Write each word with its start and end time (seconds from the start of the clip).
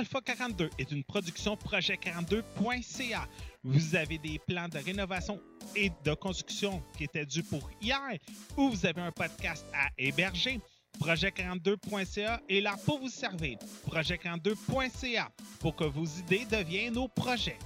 Alpha 0.00 0.22
42 0.22 0.70
est 0.78 0.90
une 0.92 1.04
production 1.04 1.56
projet42.ca. 1.56 3.28
Vous 3.62 3.94
avez 3.94 4.16
des 4.16 4.38
plans 4.38 4.66
de 4.66 4.78
rénovation 4.78 5.38
et 5.76 5.92
de 6.06 6.14
construction 6.14 6.82
qui 6.96 7.04
étaient 7.04 7.26
dus 7.26 7.42
pour 7.42 7.70
hier 7.82 8.16
ou 8.56 8.70
vous 8.70 8.86
avez 8.86 9.02
un 9.02 9.12
podcast 9.12 9.66
à 9.74 9.88
héberger. 9.98 10.58
Projet42.ca 11.00 12.40
est 12.48 12.62
là 12.62 12.76
pour 12.86 12.98
vous 12.98 13.10
servir. 13.10 13.58
Projet42.ca 13.90 15.30
pour 15.58 15.76
que 15.76 15.84
vos 15.84 16.06
idées 16.06 16.46
deviennent 16.46 16.94
nos 16.94 17.08
projets. 17.08 17.58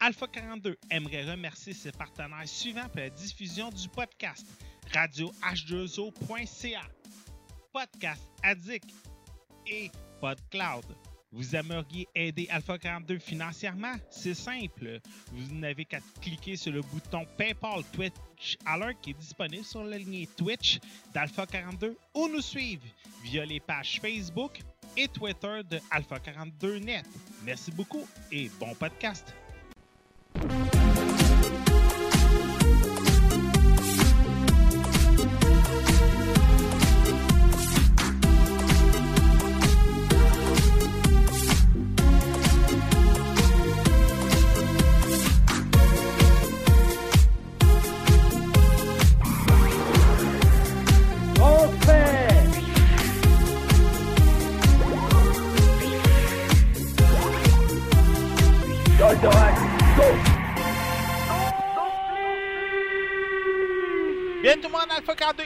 Alpha 0.00 0.26
42 0.26 0.76
aimerait 0.90 1.30
remercier 1.30 1.72
ses 1.72 1.92
partenaires 1.92 2.48
suivants 2.48 2.88
pour 2.88 2.98
la 2.98 3.10
diffusion 3.10 3.70
du 3.70 3.88
podcast 3.88 4.44
radio 4.92 5.32
h2o.ca, 5.40 6.82
Podcast 7.72 8.22
Addict 8.42 8.90
et 9.70 9.90
PodCloud. 10.20 10.84
Vous 11.32 11.54
aimeriez 11.54 12.08
aider 12.14 12.48
Alpha 12.50 12.76
42 12.76 13.18
financièrement? 13.18 13.94
C'est 14.10 14.34
simple. 14.34 14.98
Vous 15.32 15.54
n'avez 15.54 15.84
qu'à 15.84 16.00
cliquer 16.20 16.56
sur 16.56 16.72
le 16.72 16.80
bouton 16.80 17.24
PayPal 17.36 17.84
Twitch 17.92 18.58
Alert 18.66 19.00
qui 19.00 19.10
est 19.10 19.18
disponible 19.18 19.64
sur 19.64 19.84
la 19.84 19.98
ligne 19.98 20.26
Twitch 20.36 20.80
d'Alpha 21.14 21.46
42 21.46 21.96
ou 22.14 22.28
nous 22.28 22.40
suivre 22.40 22.82
via 23.22 23.44
les 23.44 23.60
pages 23.60 24.00
Facebook 24.00 24.60
et 24.96 25.06
Twitter 25.06 25.60
de 25.70 25.78
Alpha 25.92 26.18
42 26.18 26.80
Net. 26.80 27.06
Merci 27.44 27.70
beaucoup 27.70 28.08
et 28.32 28.50
bon 28.58 28.74
podcast. 28.74 29.32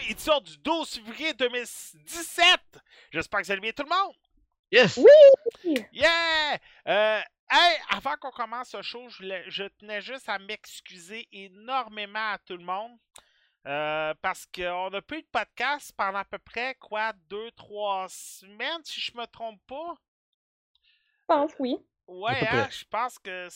Il 0.09 0.19
sort 0.19 0.41
du 0.41 0.57
12 0.59 0.95
février 0.95 1.35
2017. 1.35 2.59
J'espère 3.11 3.41
que 3.41 3.47
ça 3.47 3.57
bien 3.57 3.73
tout 3.73 3.83
le 3.83 3.89
monde. 3.89 4.15
Yes! 4.71 4.97
Oui! 4.97 5.75
Yeah! 5.93 6.59
Euh, 6.89 7.21
hey, 7.51 7.77
avant 7.91 8.17
qu'on 8.17 8.31
commence 8.31 8.71
ce 8.71 8.81
show, 8.81 9.09
je, 9.09 9.69
tenais 9.79 10.01
juste 10.01 10.29
à 10.29 10.39
m'excuser 10.39 11.29
énormément 11.33 12.33
à 12.33 12.39
tout 12.39 12.57
le 12.57 12.65
monde. 12.65 12.99
Euh, 13.67 14.15
parce 14.23 14.47
qu'on 14.47 14.91
n'a 14.91 15.03
plus 15.03 15.19
eu 15.19 15.23
de 15.23 15.29
podcast 15.31 15.93
pendant 15.97 16.19
à 16.19 16.25
peu 16.25 16.39
près, 16.39 16.75
quoi, 16.77 17.13
deux, 17.29 17.51
trois 17.53 18.07
semaines, 18.09 18.85
si 18.85 19.01
je 19.01 19.17
me 19.17 19.27
trompe 19.27 19.61
pas. 19.67 19.95
Je 20.75 21.25
pense, 21.27 21.53
oui. 21.59 21.77
Ouais, 22.07 22.47
hein, 22.49 22.69
je 22.71 22.85
pense 22.91 23.19
que 23.19 23.49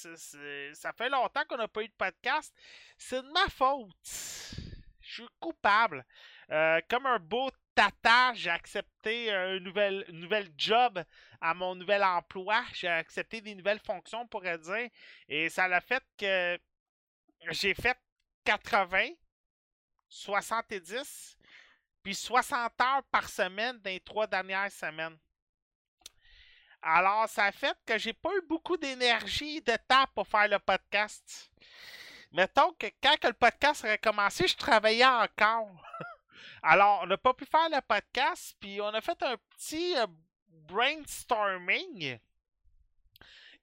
ça 0.74 0.92
fait 0.92 1.08
longtemps 1.10 1.44
qu'on 1.48 1.58
n'a 1.58 1.68
pas 1.68 1.82
eu 1.82 1.88
de 1.88 1.94
podcast. 1.94 2.54
C'est 2.96 3.22
de 3.22 3.30
ma 3.30 3.48
faute. 3.48 4.67
Je 5.08 5.22
suis 5.22 5.28
coupable. 5.40 6.04
Euh, 6.50 6.80
comme 6.88 7.06
un 7.06 7.18
beau 7.18 7.50
tata, 7.74 8.34
j'ai 8.34 8.50
accepté 8.50 9.32
un 9.32 9.58
nouvel, 9.58 10.52
job 10.58 11.02
à 11.40 11.54
mon 11.54 11.74
nouvel 11.74 12.04
emploi. 12.04 12.62
J'ai 12.74 12.88
accepté 12.88 13.40
des 13.40 13.54
nouvelles 13.54 13.80
fonctions, 13.80 14.20
on 14.20 14.26
pourrait 14.26 14.58
dire. 14.58 14.90
Et 15.26 15.48
ça 15.48 15.66
l'a 15.66 15.80
fait 15.80 16.02
que 16.18 16.58
j'ai 17.50 17.72
fait 17.72 17.96
80, 18.44 19.08
70, 20.10 21.38
puis 22.02 22.14
60 22.14 22.80
heures 22.80 23.02
par 23.10 23.30
semaine 23.30 23.78
dans 23.78 23.90
les 23.90 24.00
trois 24.00 24.26
dernières 24.26 24.70
semaines. 24.70 25.16
Alors, 26.82 27.28
ça 27.28 27.44
a 27.44 27.52
fait 27.52 27.76
que 27.86 27.96
j'ai 27.96 28.12
pas 28.12 28.30
eu 28.36 28.42
beaucoup 28.46 28.76
d'énergie 28.76 29.56
et 29.56 29.60
de 29.62 29.76
temps 29.88 30.04
pour 30.14 30.28
faire 30.28 30.48
le 30.48 30.58
podcast. 30.58 31.50
Mettons 32.32 32.72
que 32.74 32.86
quand 33.02 33.24
le 33.24 33.32
podcast 33.32 33.84
aurait 33.84 33.98
commencé, 33.98 34.46
je 34.46 34.56
travaillais 34.56 35.04
encore. 35.04 35.70
Alors, 36.62 37.00
on 37.02 37.06
n'a 37.06 37.16
pas 37.16 37.34
pu 37.34 37.46
faire 37.46 37.68
le 37.70 37.80
podcast, 37.80 38.56
puis 38.60 38.80
on 38.80 38.88
a 38.88 39.00
fait 39.00 39.22
un 39.22 39.36
petit 39.56 39.96
euh, 39.96 40.06
brainstorming. 40.48 42.18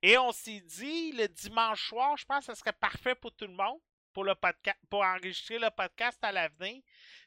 Et 0.01 0.17
on 0.17 0.31
s'est 0.31 0.61
dit, 0.61 1.11
le 1.13 1.27
dimanche 1.27 1.89
soir, 1.89 2.17
je 2.17 2.25
pense 2.25 2.45
que 2.45 2.53
ce 2.53 2.59
serait 2.59 2.73
parfait 2.73 3.15
pour 3.15 3.31
tout 3.33 3.47
le 3.47 3.53
monde, 3.53 3.79
pour, 4.13 4.23
le 4.23 4.33
podca- 4.33 4.75
pour 4.89 5.03
enregistrer 5.03 5.59
le 5.59 5.69
podcast 5.69 6.17
à 6.23 6.31
l'avenir. 6.31 6.81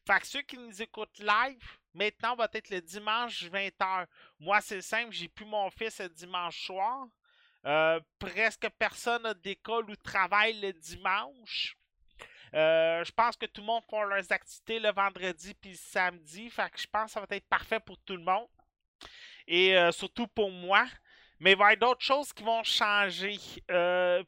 Fait 0.06 0.20
que 0.20 0.26
ceux 0.26 0.43
qui 0.43 0.56
nous 0.59 0.82
écoutent 0.82 1.19
live, 1.19 1.78
maintenant 1.94 2.34
va 2.37 2.49
être 2.53 2.70
le 2.70 2.81
dimanche 2.81 3.44
20h. 3.44 4.06
Moi, 4.41 4.60
c'est 4.60 4.82
simple, 4.82 5.12
j'ai 5.12 5.28
plus 5.28 5.47
mon 5.47 5.70
fils 5.70 6.00
le 6.00 6.09
dimanche 6.09 6.66
soir. 6.66 7.06
Euh, 7.66 8.00
presque 8.19 8.69
personne 8.78 9.22
n'a 9.22 9.34
d'école 9.34 9.91
ou 9.91 9.96
travaille 9.96 10.60
le 10.60 10.72
dimanche. 10.72 11.76
Euh, 12.54 13.04
je 13.04 13.12
pense 13.12 13.36
que 13.36 13.46
tout 13.46 13.60
le 13.60 13.66
monde 13.66 13.82
font 13.91 14.02
leurs 14.02 14.32
activités 14.32 14.80
le 14.80 14.92
vendredi 14.92 15.54
puis 15.54 15.72
le 15.72 15.76
samedi. 15.76 16.48
Fait 16.50 16.70
que 16.70 16.80
je 16.80 16.86
pense 16.86 17.06
que 17.06 17.10
ça 17.12 17.20
va 17.20 17.36
être 17.36 17.48
parfait 17.48 17.80
pour 17.80 17.98
tout 17.98 18.16
le 18.16 18.22
monde. 18.22 18.48
Et 19.46 19.76
euh, 19.76 19.92
surtout 19.92 20.26
pour 20.28 20.50
moi. 20.50 20.86
Mais 21.41 21.52
il 21.52 21.56
va 21.58 21.70
y 21.70 21.74
avoir 21.74 21.91
d'autres 21.91 22.04
choses 22.04 22.32
qui 22.32 22.42
vont 22.42 22.64
changer. 22.64 23.36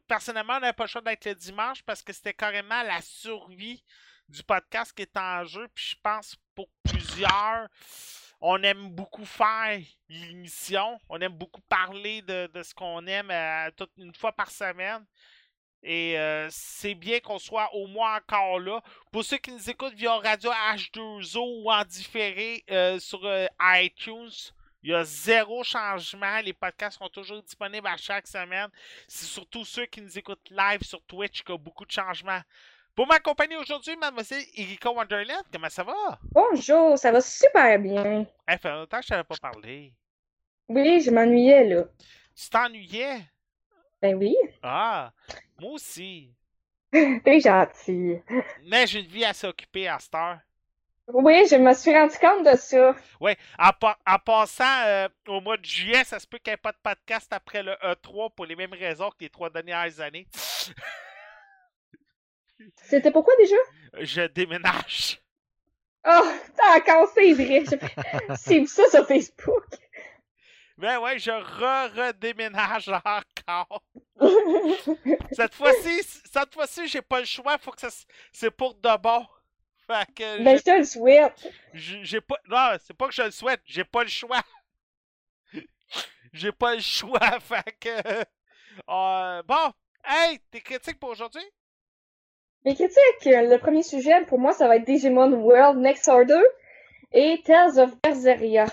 Personnellement, 0.07 0.57
on 0.57 0.59
n'avait 0.61 0.73
pas 0.73 0.85
le 0.85 0.89
choix 0.89 1.01
d'être 1.01 1.25
le 1.25 1.35
dimanche 1.35 1.83
parce 1.83 2.01
que 2.01 2.13
c'était 2.13 2.33
carrément 2.33 2.83
la 2.83 3.01
survie 3.01 3.83
du 4.31 4.43
podcast 4.43 4.93
qui 4.95 5.03
est 5.03 5.17
en 5.17 5.43
jeu. 5.43 5.67
Je 5.75 5.95
pense 6.01 6.37
pour 6.55 6.69
plusieurs, 6.83 7.67
on 8.41 8.61
aime 8.63 8.89
beaucoup 8.89 9.25
faire 9.25 9.79
l'émission. 10.09 10.99
On 11.07 11.21
aime 11.21 11.33
beaucoup 11.33 11.61
parler 11.61 12.21
de, 12.23 12.49
ce 12.63 12.73
qu'on 12.73 13.05
aime 13.05 13.29
euh, 13.31 13.69
une 13.97 14.13
fois 14.15 14.31
par 14.31 14.49
semaine. 14.49 15.05
Et 15.83 16.17
euh, 16.19 16.47
c'est 16.51 16.93
bien 16.93 17.19
qu'on 17.19 17.39
soit 17.39 17.73
au 17.73 17.87
moins 17.87 18.17
encore 18.17 18.59
là. 18.59 18.81
Pour 19.11 19.23
ceux 19.23 19.37
qui 19.37 19.51
nous 19.51 19.69
écoutent 19.69 19.93
via 19.93 20.15
Radio 20.17 20.51
H2O 20.51 21.63
ou 21.63 21.71
en 21.71 21.83
différé 21.85 22.63
euh, 22.69 22.99
sur 22.99 23.27
iTunes, 23.61 24.29
il 24.83 24.89
y 24.89 24.93
a 24.93 25.03
zéro 25.03 25.63
changement. 25.63 26.39
Les 26.41 26.53
podcasts 26.53 26.97
sont 26.97 27.09
toujours 27.09 27.41
disponibles 27.43 27.87
à 27.87 27.97
chaque 27.97 28.27
semaine. 28.27 28.69
C'est 29.07 29.25
surtout 29.25 29.65
ceux 29.65 29.85
qui 29.85 30.01
nous 30.01 30.17
écoutent 30.17 30.49
live 30.49 30.81
sur 30.83 31.01
Twitch 31.03 31.43
qui 31.43 31.51
ont 31.51 31.57
beaucoup 31.59 31.85
de 31.85 31.91
changements. 31.91 32.41
Pour 32.95 33.07
m'accompagner 33.07 33.55
aujourd'hui, 33.55 33.95
mademoiselle 33.95 34.43
Erika 34.55 34.91
Wonderland, 34.91 35.43
comment 35.51 35.69
ça 35.69 35.83
va? 35.83 36.19
Bonjour, 36.31 36.97
ça 36.97 37.11
va 37.11 37.21
super 37.21 37.79
bien. 37.79 38.25
Ça 38.47 38.57
fait 38.57 38.69
longtemps 38.71 38.97
que 38.97 39.03
je 39.03 39.09
t'avais 39.09 39.23
pas 39.23 39.35
parlé. 39.41 39.93
Oui, 40.67 41.01
je 41.01 41.09
m'ennuyais, 41.09 41.63
là. 41.65 41.83
Tu 42.35 42.49
t'ennuyais? 42.49 43.21
Ben 44.01 44.15
oui, 44.15 44.35
Ah, 44.61 45.11
moi 45.59 45.71
aussi. 45.73 46.33
t'es 46.91 47.39
gentil. 47.39 48.19
Mais 48.65 48.85
j'ai 48.87 48.99
une 48.99 49.07
vie 49.07 49.23
assez 49.25 49.47
occupée 49.47 49.87
à 49.87 49.97
cette 49.99 50.15
heure. 50.15 50.39
Oui, 51.07 51.45
je 51.49 51.55
me 51.55 51.73
suis 51.73 51.93
rendu 51.93 52.17
compte 52.17 52.45
de 52.45 52.55
ça. 52.57 52.95
En, 53.59 53.69
pa- 53.79 53.97
en 54.07 54.17
passant 54.19 54.83
euh, 54.85 55.07
au 55.27 55.41
mois 55.41 55.57
de 55.57 55.65
juillet, 55.65 56.03
ça 56.03 56.19
se 56.19 56.27
peut 56.27 56.37
qu'il 56.37 56.51
n'y 56.51 56.55
ait 56.55 56.57
pas 56.57 56.71
de 56.71 56.77
podcast 56.81 57.31
après 57.31 57.63
le 57.63 57.73
E3 57.73 58.33
pour 58.33 58.45
les 58.45 58.55
mêmes 58.55 58.73
raisons 58.73 59.09
que 59.09 59.17
les 59.21 59.29
trois 59.29 59.49
dernières 59.49 59.99
années. 60.01 60.27
C'était 62.75 63.11
pourquoi 63.11 63.33
déjà? 63.37 63.55
Je 63.99 64.27
déménage. 64.27 65.21
Oh, 66.07 66.31
t'as 66.57 66.77
encore, 66.77 67.11
c'est 67.13 67.33
vrai. 67.33 67.63
Vu 68.47 68.67
ça 68.67 68.89
sur 68.89 69.07
Facebook? 69.07 69.65
Ben 70.77 70.97
ouais, 70.99 71.19
je 71.19 71.29
re-redéménage 71.29 72.89
encore. 72.89 73.83
Cette 75.31 75.53
fois-ci, 75.53 76.01
cette 76.03 76.53
fois-ci, 76.53 76.87
j'ai 76.87 77.01
pas 77.03 77.19
le 77.19 77.25
choix, 77.25 77.57
faut 77.59 77.71
que 77.71 77.81
ça 77.81 77.89
c'est 78.31 78.49
pour 78.49 78.73
de 78.73 78.97
bon. 78.97 79.25
Fait 79.85 80.07
que 80.15 80.43
ben, 80.43 80.57
je 80.57 80.63
te 80.63 80.77
le 80.77 80.83
souhaite. 80.83 81.47
j'ai 81.73 82.21
pas 82.21 82.37
non, 82.47 82.77
c'est 82.83 82.95
pas 82.95 83.07
que 83.07 83.13
je 83.13 83.21
le 83.21 83.31
souhaite, 83.31 83.61
j'ai 83.65 83.83
pas 83.83 84.03
le 84.03 84.09
choix. 84.09 84.41
j'ai 86.33 86.51
pas 86.51 86.75
le 86.75 86.81
choix, 86.81 87.39
fait 87.39 87.77
que 87.79 88.25
euh, 88.89 89.43
bon, 89.43 89.73
hey, 90.03 90.39
t'es 90.49 90.61
critique 90.61 90.99
pour 90.99 91.09
aujourd'hui? 91.09 91.45
Les 92.65 92.75
critiques, 92.75 93.25
le 93.25 93.57
premier 93.57 93.81
sujet, 93.83 94.23
pour 94.25 94.39
moi, 94.39 94.53
ça 94.53 94.67
va 94.67 94.75
être 94.77 94.85
Digimon 94.85 95.31
World 95.33 95.79
Next 95.79 96.07
Order 96.07 96.41
et 97.11 97.41
Tales 97.43 97.79
of 97.79 97.99
Berseria. 98.01 98.65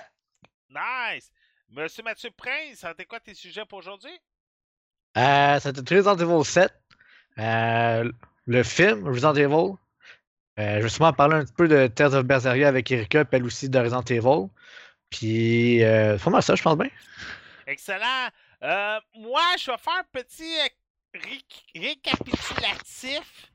Nice. 0.71 1.31
Monsieur 1.71 2.03
Mathieu 2.03 2.31
Prince, 2.37 2.79
c'était 2.81 3.05
quoi 3.07 3.21
tes 3.21 3.35
sujets 3.35 3.65
pour 3.65 3.79
aujourd'hui? 3.79 4.13
Euh, 5.17 5.59
C'était 5.61 5.95
Resident 5.97 6.17
Evil 6.17 6.45
7. 6.45 6.71
Euh, 7.39 8.13
le 8.47 8.63
film 8.63 9.07
Resident 9.09 9.35
Evil. 9.35 9.75
Euh, 10.59 10.79
je 10.79 10.83
vais 10.83 10.89
sûrement 10.89 11.13
parler 11.13 11.37
un 11.37 11.45
petit 11.45 11.53
peu 11.55 11.69
de 11.69 11.87
Tales 11.87 12.15
of 12.15 12.25
Berseria 12.25 12.69
avec 12.69 12.91
Erika, 12.91 13.25
puis 13.25 13.37
elle 13.39 13.45
aussi 13.45 13.69
de 13.71 13.79
Resident 13.79 14.03
Evil. 14.03 14.49
Puis, 15.11 15.83
euh, 15.83 16.19
c'est 16.19 16.25
pas 16.25 16.31
mal 16.31 16.43
ça, 16.43 16.55
je 16.55 16.63
pense 16.63 16.77
bien. 16.77 16.91
Excellent. 17.67 18.29
Euh, 18.63 18.99
moi, 19.15 19.41
je 19.59 19.71
vais 19.71 19.79
faire 19.79 19.95
un 20.01 20.05
petit 20.13 20.59
euh, 20.61 20.69
ré- 21.15 21.81
récapitulatif 21.81 23.51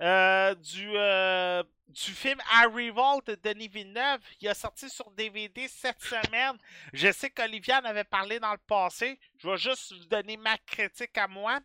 euh, 0.00 0.54
du, 0.54 0.90
euh, 0.94 1.62
du 1.88 2.12
film 2.12 2.38
Arrival 2.52 3.18
de 3.26 3.34
Denis 3.34 3.68
Villeneuve. 3.68 4.20
Il 4.40 4.48
a 4.48 4.54
sorti 4.54 4.88
sur 4.88 5.10
DVD 5.10 5.68
cette 5.68 6.00
semaine. 6.00 6.56
Je 6.92 7.10
sais 7.12 7.30
qu'Olivia 7.30 7.80
en 7.80 7.84
avait 7.84 8.04
parlé 8.04 8.40
dans 8.40 8.52
le 8.52 8.58
passé. 8.66 9.18
Je 9.38 9.48
vais 9.48 9.56
juste 9.58 9.92
vous 9.92 10.06
donner 10.06 10.36
ma 10.36 10.56
critique 10.58 11.16
à 11.18 11.28
moi. 11.28 11.60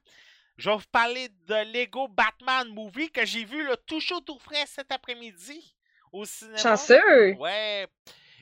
Je 0.58 0.70
vais 0.70 0.76
vous 0.78 0.84
parler 0.92 1.30
de 1.48 1.74
Lego 1.74 2.08
Batman 2.08 2.68
Movie 2.70 3.12
que 3.12 3.26
j'ai 3.26 3.44
vu 3.46 3.66
le 3.66 3.76
tout 3.78 4.00
chaud 4.00 4.22
tout 4.22 4.40
frais 4.40 4.66
cet 4.68 4.92
après-midi 4.92 5.76
au 6.12 6.24
cinéma. 6.26 6.58
Chanceux! 6.58 7.34
Ouais. 7.36 7.88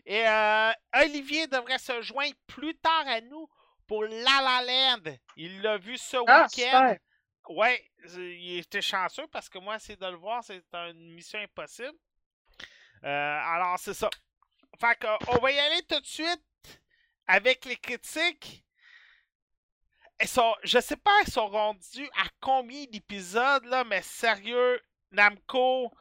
Et 0.05 0.27
euh, 0.27 0.71
Olivier 1.01 1.47
devrait 1.47 1.79
se 1.79 2.01
joindre 2.01 2.35
plus 2.45 2.75
tard 2.75 3.05
à 3.07 3.21
nous 3.21 3.47
pour 3.87 4.03
La 4.03 4.41
La 4.41 4.61
Land. 4.65 5.15
Il 5.37 5.61
l'a 5.61 5.77
vu 5.77 5.97
ce 5.97 6.17
Ah, 6.27 6.43
week-end. 6.43 6.49
super! 6.49 6.97
Ouais, 7.49 7.83
il 8.17 8.59
était 8.59 8.81
chanceux 8.81 9.27
parce 9.27 9.49
que 9.49 9.57
moi, 9.59 9.79
c'est 9.79 9.99
de 9.99 10.05
le 10.05 10.17
voir, 10.17 10.43
c'est 10.43 10.63
une 10.73 11.13
mission 11.13 11.39
impossible. 11.39 11.97
Euh, 13.03 13.39
alors, 13.43 13.77
c'est 13.79 13.93
ça. 13.93 14.09
Fait 14.79 14.97
que, 14.97 15.07
on 15.35 15.39
va 15.39 15.51
y 15.51 15.59
aller 15.59 15.81
tout 15.83 15.99
de 15.99 16.05
suite 16.05 16.43
avec 17.27 17.65
les 17.65 17.77
critiques. 17.77 18.63
Elles 20.17 20.27
sont, 20.27 20.53
je 20.63 20.79
sais 20.79 20.95
pas, 20.97 21.11
elles 21.21 21.31
sont 21.31 21.47
rendues 21.47 22.09
à 22.17 22.27
combien 22.39 22.85
d'épisodes, 22.85 23.65
là, 23.65 23.83
mais 23.83 24.01
sérieux, 24.01 24.79
Namco, 25.11 25.91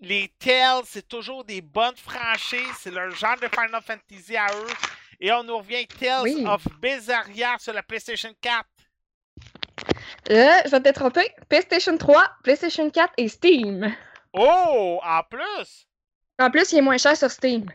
les 0.00 0.28
Tales, 0.38 0.84
c'est 0.84 1.08
toujours 1.08 1.44
des 1.44 1.60
bonnes 1.62 1.96
franchises. 1.96 2.76
C'est 2.78 2.90
leur 2.90 3.10
genre 3.12 3.36
de 3.38 3.48
Final 3.48 3.82
Fantasy 3.82 4.36
à 4.36 4.46
eux. 4.54 4.68
Et 5.18 5.32
on 5.32 5.42
nous 5.42 5.56
revient 5.58 5.86
Tales 5.86 6.22
Oui. 6.22 6.44
of 6.46 6.62
Berseria 6.80 7.56
sur 7.58 7.72
la 7.72 7.82
PlayStation 7.82 8.32
4. 8.40 8.68
Euh, 10.30 10.48
je 10.64 10.70
vais 10.70 10.80
te 10.80 10.88
tromper. 10.90 11.28
PlayStation 11.48 11.96
3, 11.96 12.24
PlayStation 12.42 12.90
4 12.90 13.12
et 13.16 13.28
Steam. 13.28 13.94
Oh, 14.32 15.00
en 15.02 15.20
plus! 15.30 15.86
En 16.38 16.50
plus, 16.50 16.72
il 16.72 16.78
est 16.78 16.82
moins 16.82 16.98
cher 16.98 17.16
sur 17.16 17.30
Steam. 17.30 17.66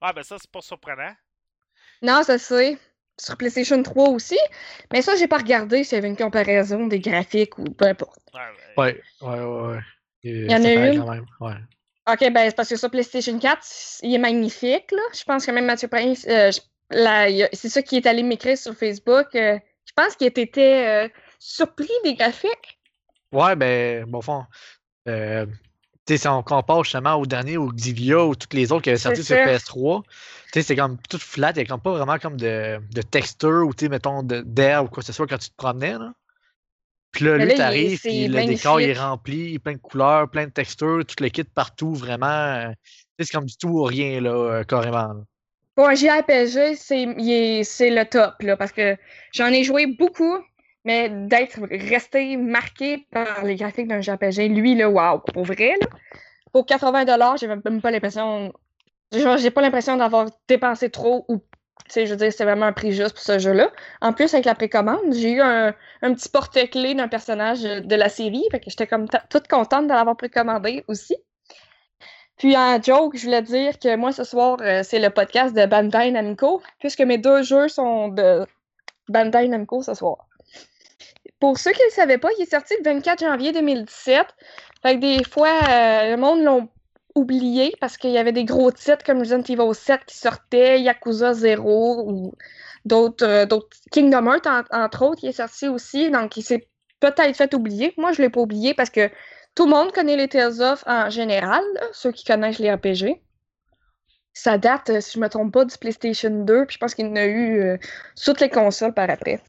Ah, 0.00 0.12
ben 0.12 0.22
ça, 0.22 0.36
c'est 0.40 0.50
pas 0.50 0.60
surprenant. 0.60 1.12
Non, 2.02 2.22
ça 2.22 2.38
c'est 2.38 2.78
sur 3.20 3.36
PlayStation 3.36 3.82
3 3.82 4.08
aussi. 4.08 4.38
Mais 4.92 5.02
ça, 5.02 5.16
j'ai 5.16 5.28
pas 5.28 5.38
regardé 5.38 5.84
s'il 5.84 5.96
y 5.96 5.98
avait 5.98 6.08
une 6.08 6.16
comparaison 6.16 6.86
des 6.86 7.00
graphiques 7.00 7.58
ou 7.58 7.64
peu 7.64 7.86
importe. 7.86 8.18
Ouais, 8.32 8.40
ouais. 8.78 9.02
Ouais, 9.20 9.40
ouais. 9.40 9.78
Il 10.22 10.50
y 10.50 10.54
en 10.54 10.64
a 10.64 10.72
une? 10.72 11.00
Quand 11.00 11.10
même. 11.10 11.26
Ouais. 11.40 11.54
Ok, 12.10 12.32
ben 12.32 12.48
c'est 12.48 12.56
parce 12.56 12.70
que 12.70 12.76
sur 12.76 12.90
PlayStation 12.90 13.38
4, 13.38 13.60
il 14.02 14.14
est 14.14 14.18
magnifique, 14.18 14.90
là. 14.90 15.02
Je 15.12 15.22
pense 15.24 15.44
que 15.44 15.50
même 15.50 15.66
Mathieu 15.66 15.88
Prince, 15.88 16.26
euh, 16.28 16.50
là, 16.90 17.26
c'est 17.52 17.68
ça 17.68 17.82
qui 17.82 17.96
est 17.96 18.06
allé 18.06 18.22
m'écrire 18.22 18.56
sur 18.56 18.74
Facebook. 18.74 19.34
euh, 19.34 19.58
je 19.84 19.92
pense 19.94 20.16
qu'il 20.16 20.26
était 20.26 20.86
euh, 20.86 21.08
surpris 21.40 21.90
des 22.04 22.14
graphiques? 22.14 22.78
Ouais, 23.32 23.56
ben, 23.56 24.04
bon 24.04 24.20
fond. 24.20 24.44
Euh, 25.08 25.46
tu 26.06 26.14
sais, 26.14 26.18
si 26.18 26.28
on 26.28 26.42
compare 26.42 26.84
justement 26.84 27.14
au 27.16 27.26
dernier, 27.26 27.56
au 27.56 27.68
Xivia 27.68 28.24
ou 28.24 28.34
toutes 28.36 28.54
les 28.54 28.70
autres 28.70 28.82
qui 28.82 28.90
avaient 28.90 28.98
sorti 28.98 29.24
sur 29.24 29.36
ça. 29.36 29.44
PS3, 29.44 30.02
tu 30.02 30.08
sais, 30.52 30.62
c'est 30.62 30.76
comme 30.76 30.98
tout 31.08 31.18
flat, 31.18 31.52
il 31.52 31.56
n'y 31.56 31.62
a 31.62 31.64
comme 31.64 31.80
pas 31.80 31.92
vraiment 31.92 32.18
comme 32.18 32.36
de, 32.36 32.78
de 32.92 33.02
texture 33.02 33.66
ou, 33.66 33.74
tu 33.74 33.86
sais, 33.86 33.88
mettons, 33.88 34.22
d'air 34.22 34.84
ou 34.84 34.88
quoi 34.88 35.00
que 35.02 35.06
ce 35.06 35.12
soit 35.12 35.26
quand 35.26 35.38
tu 35.38 35.50
te 35.50 35.56
promenais, 35.56 35.98
là. 35.98 36.12
Puis 37.12 37.24
là, 37.24 37.38
Mais 37.38 37.46
lui, 37.46 37.54
t'arrives, 37.54 38.00
puis 38.00 38.28
le 38.28 38.44
décor, 38.44 38.80
il 38.80 38.90
est 38.90 38.98
rempli, 38.98 39.58
plein 39.58 39.72
de 39.72 39.78
couleurs, 39.78 40.30
plein 40.30 40.46
de 40.46 40.52
textures, 40.52 41.04
tout 41.04 41.22
le 41.22 41.28
kit 41.28 41.42
partout, 41.42 41.94
vraiment. 41.94 42.26
euh, 42.26 42.68
tu 42.70 42.74
sais, 42.74 43.24
c'est 43.24 43.32
comme 43.32 43.46
du 43.46 43.56
tout 43.56 43.68
ou 43.68 43.82
rien, 43.82 44.20
là, 44.20 44.30
euh, 44.30 44.64
carrément. 44.64 45.08
là. 45.08 45.22
Pour 45.74 45.88
un 45.88 45.94
JRPG, 45.94 46.76
c'est 46.76 47.90
le 47.90 48.04
top, 48.04 48.34
là, 48.42 48.56
parce 48.56 48.70
que 48.72 48.96
j'en 49.32 49.46
ai 49.46 49.64
joué 49.64 49.86
beaucoup, 49.86 50.38
mais 50.84 51.08
d'être 51.08 51.60
resté 51.70 52.36
marqué 52.36 53.06
par 53.10 53.44
les 53.44 53.56
graphiques 53.56 53.88
d'un 53.88 54.00
JRPG, 54.00 54.48
lui, 54.48 54.74
là, 54.74 54.88
wow, 54.88 55.18
pour 55.18 55.44
vrai, 55.44 55.76
là. 55.80 55.86
Pour 56.52 56.66
80$, 56.66 57.38
j'ai 57.38 57.46
même 57.46 57.80
pas 57.80 57.90
l'impression. 57.90 58.52
J'ai 59.12 59.50
pas 59.50 59.60
l'impression 59.60 59.96
d'avoir 59.96 60.26
dépensé 60.48 60.90
trop 60.90 61.24
ou. 61.28 61.38
Tu 61.86 61.94
sais, 61.94 62.06
je 62.06 62.12
veux 62.12 62.16
dire, 62.16 62.32
c'est 62.32 62.44
vraiment 62.44 62.66
un 62.66 62.72
prix 62.72 62.92
juste 62.92 63.14
pour 63.14 63.22
ce 63.22 63.38
jeu-là. 63.38 63.70
En 64.00 64.12
plus, 64.12 64.32
avec 64.34 64.44
la 64.46 64.54
précommande, 64.54 65.12
j'ai 65.12 65.32
eu 65.32 65.40
un, 65.40 65.74
un 66.02 66.14
petit 66.14 66.28
porte-clés 66.28 66.94
d'un 66.94 67.08
personnage 67.08 67.62
de 67.62 67.94
la 67.94 68.08
série. 68.08 68.44
Fait 68.50 68.60
que 68.60 68.68
j'étais 68.68 68.86
comme 68.86 69.06
toute 69.28 69.48
contente 69.48 69.86
de 69.86 69.92
l'avoir 69.92 70.16
précommandé 70.16 70.84
aussi. 70.88 71.16
Puis 72.40 72.56
en 72.56 72.80
joke, 72.80 73.16
je 73.16 73.24
voulais 73.24 73.42
dire 73.42 73.78
que 73.78 73.96
moi 73.96 74.12
ce 74.12 74.24
soir, 74.24 74.56
euh, 74.62 74.82
c'est 74.82 74.98
le 74.98 75.10
podcast 75.10 75.54
de 75.54 75.66
Bandai 75.66 76.10
Namco, 76.10 76.62
puisque 76.78 77.02
mes 77.02 77.18
deux 77.18 77.42
jeux 77.42 77.68
sont 77.68 78.08
de 78.08 78.46
Bandai 79.08 79.46
Namco 79.48 79.82
ce 79.82 79.92
soir. 79.92 80.26
Pour 81.40 81.58
ceux 81.58 81.72
qui 81.72 81.80
ne 81.80 81.86
le 81.86 81.90
savaient 81.90 82.18
pas, 82.18 82.28
il 82.38 82.42
est 82.42 82.50
sorti 82.50 82.74
le 82.78 82.84
24 82.84 83.20
janvier 83.20 83.52
2017. 83.52 84.26
Fait 84.82 84.94
que 84.96 85.00
des 85.00 85.24
fois, 85.24 85.48
euh, 85.48 86.10
le 86.10 86.16
monde 86.16 86.42
l'ont 86.42 86.68
oublié 87.14 87.74
parce 87.80 87.96
qu'il 87.96 88.10
y 88.10 88.18
avait 88.18 88.32
des 88.32 88.44
gros 88.44 88.70
titres 88.70 89.04
comme 89.04 89.18
Resident 89.18 89.42
Evil 89.42 89.74
7 89.74 90.04
qui 90.06 90.16
sortaient, 90.16 90.80
Yakuza 90.80 91.32
0 91.32 92.04
ou 92.06 92.32
d'autres, 92.84 93.26
euh, 93.26 93.46
d'autres 93.46 93.68
Kingdom 93.90 94.26
Hearts 94.26 94.46
en- 94.46 94.84
entre 94.84 95.02
autres, 95.02 95.20
qui 95.20 95.28
est 95.28 95.32
sorti 95.32 95.66
aussi. 95.68 96.10
Donc 96.10 96.36
il 96.36 96.42
s'est 96.42 96.68
peut-être 97.00 97.36
fait 97.36 97.54
oublier. 97.54 97.94
Moi, 97.96 98.12
je 98.12 98.20
ne 98.20 98.26
l'ai 98.26 98.30
pas 98.30 98.40
oublié 98.40 98.74
parce 98.74 98.90
que 98.90 99.10
tout 99.54 99.64
le 99.64 99.70
monde 99.70 99.92
connaît 99.92 100.16
les 100.16 100.28
Tales 100.28 100.60
of 100.60 100.84
en 100.86 101.08
général, 101.10 101.64
ceux 101.92 102.12
qui 102.12 102.24
connaissent 102.24 102.58
les 102.58 102.72
RPG. 102.72 103.22
Ça 104.32 104.58
date, 104.58 104.90
euh, 104.90 105.00
si 105.00 105.14
je 105.14 105.20
me 105.20 105.28
trompe 105.28 105.52
pas, 105.52 105.64
du 105.64 105.76
PlayStation 105.76 106.30
2, 106.30 106.66
puis 106.66 106.74
je 106.74 106.78
pense 106.78 106.94
qu'il 106.94 107.06
y 107.06 107.10
en 107.10 107.16
a 107.16 107.26
eu 107.26 107.78
sur 108.14 108.32
toutes 108.34 108.40
les 108.42 108.50
consoles 108.50 108.94
par 108.94 109.10
après. 109.10 109.40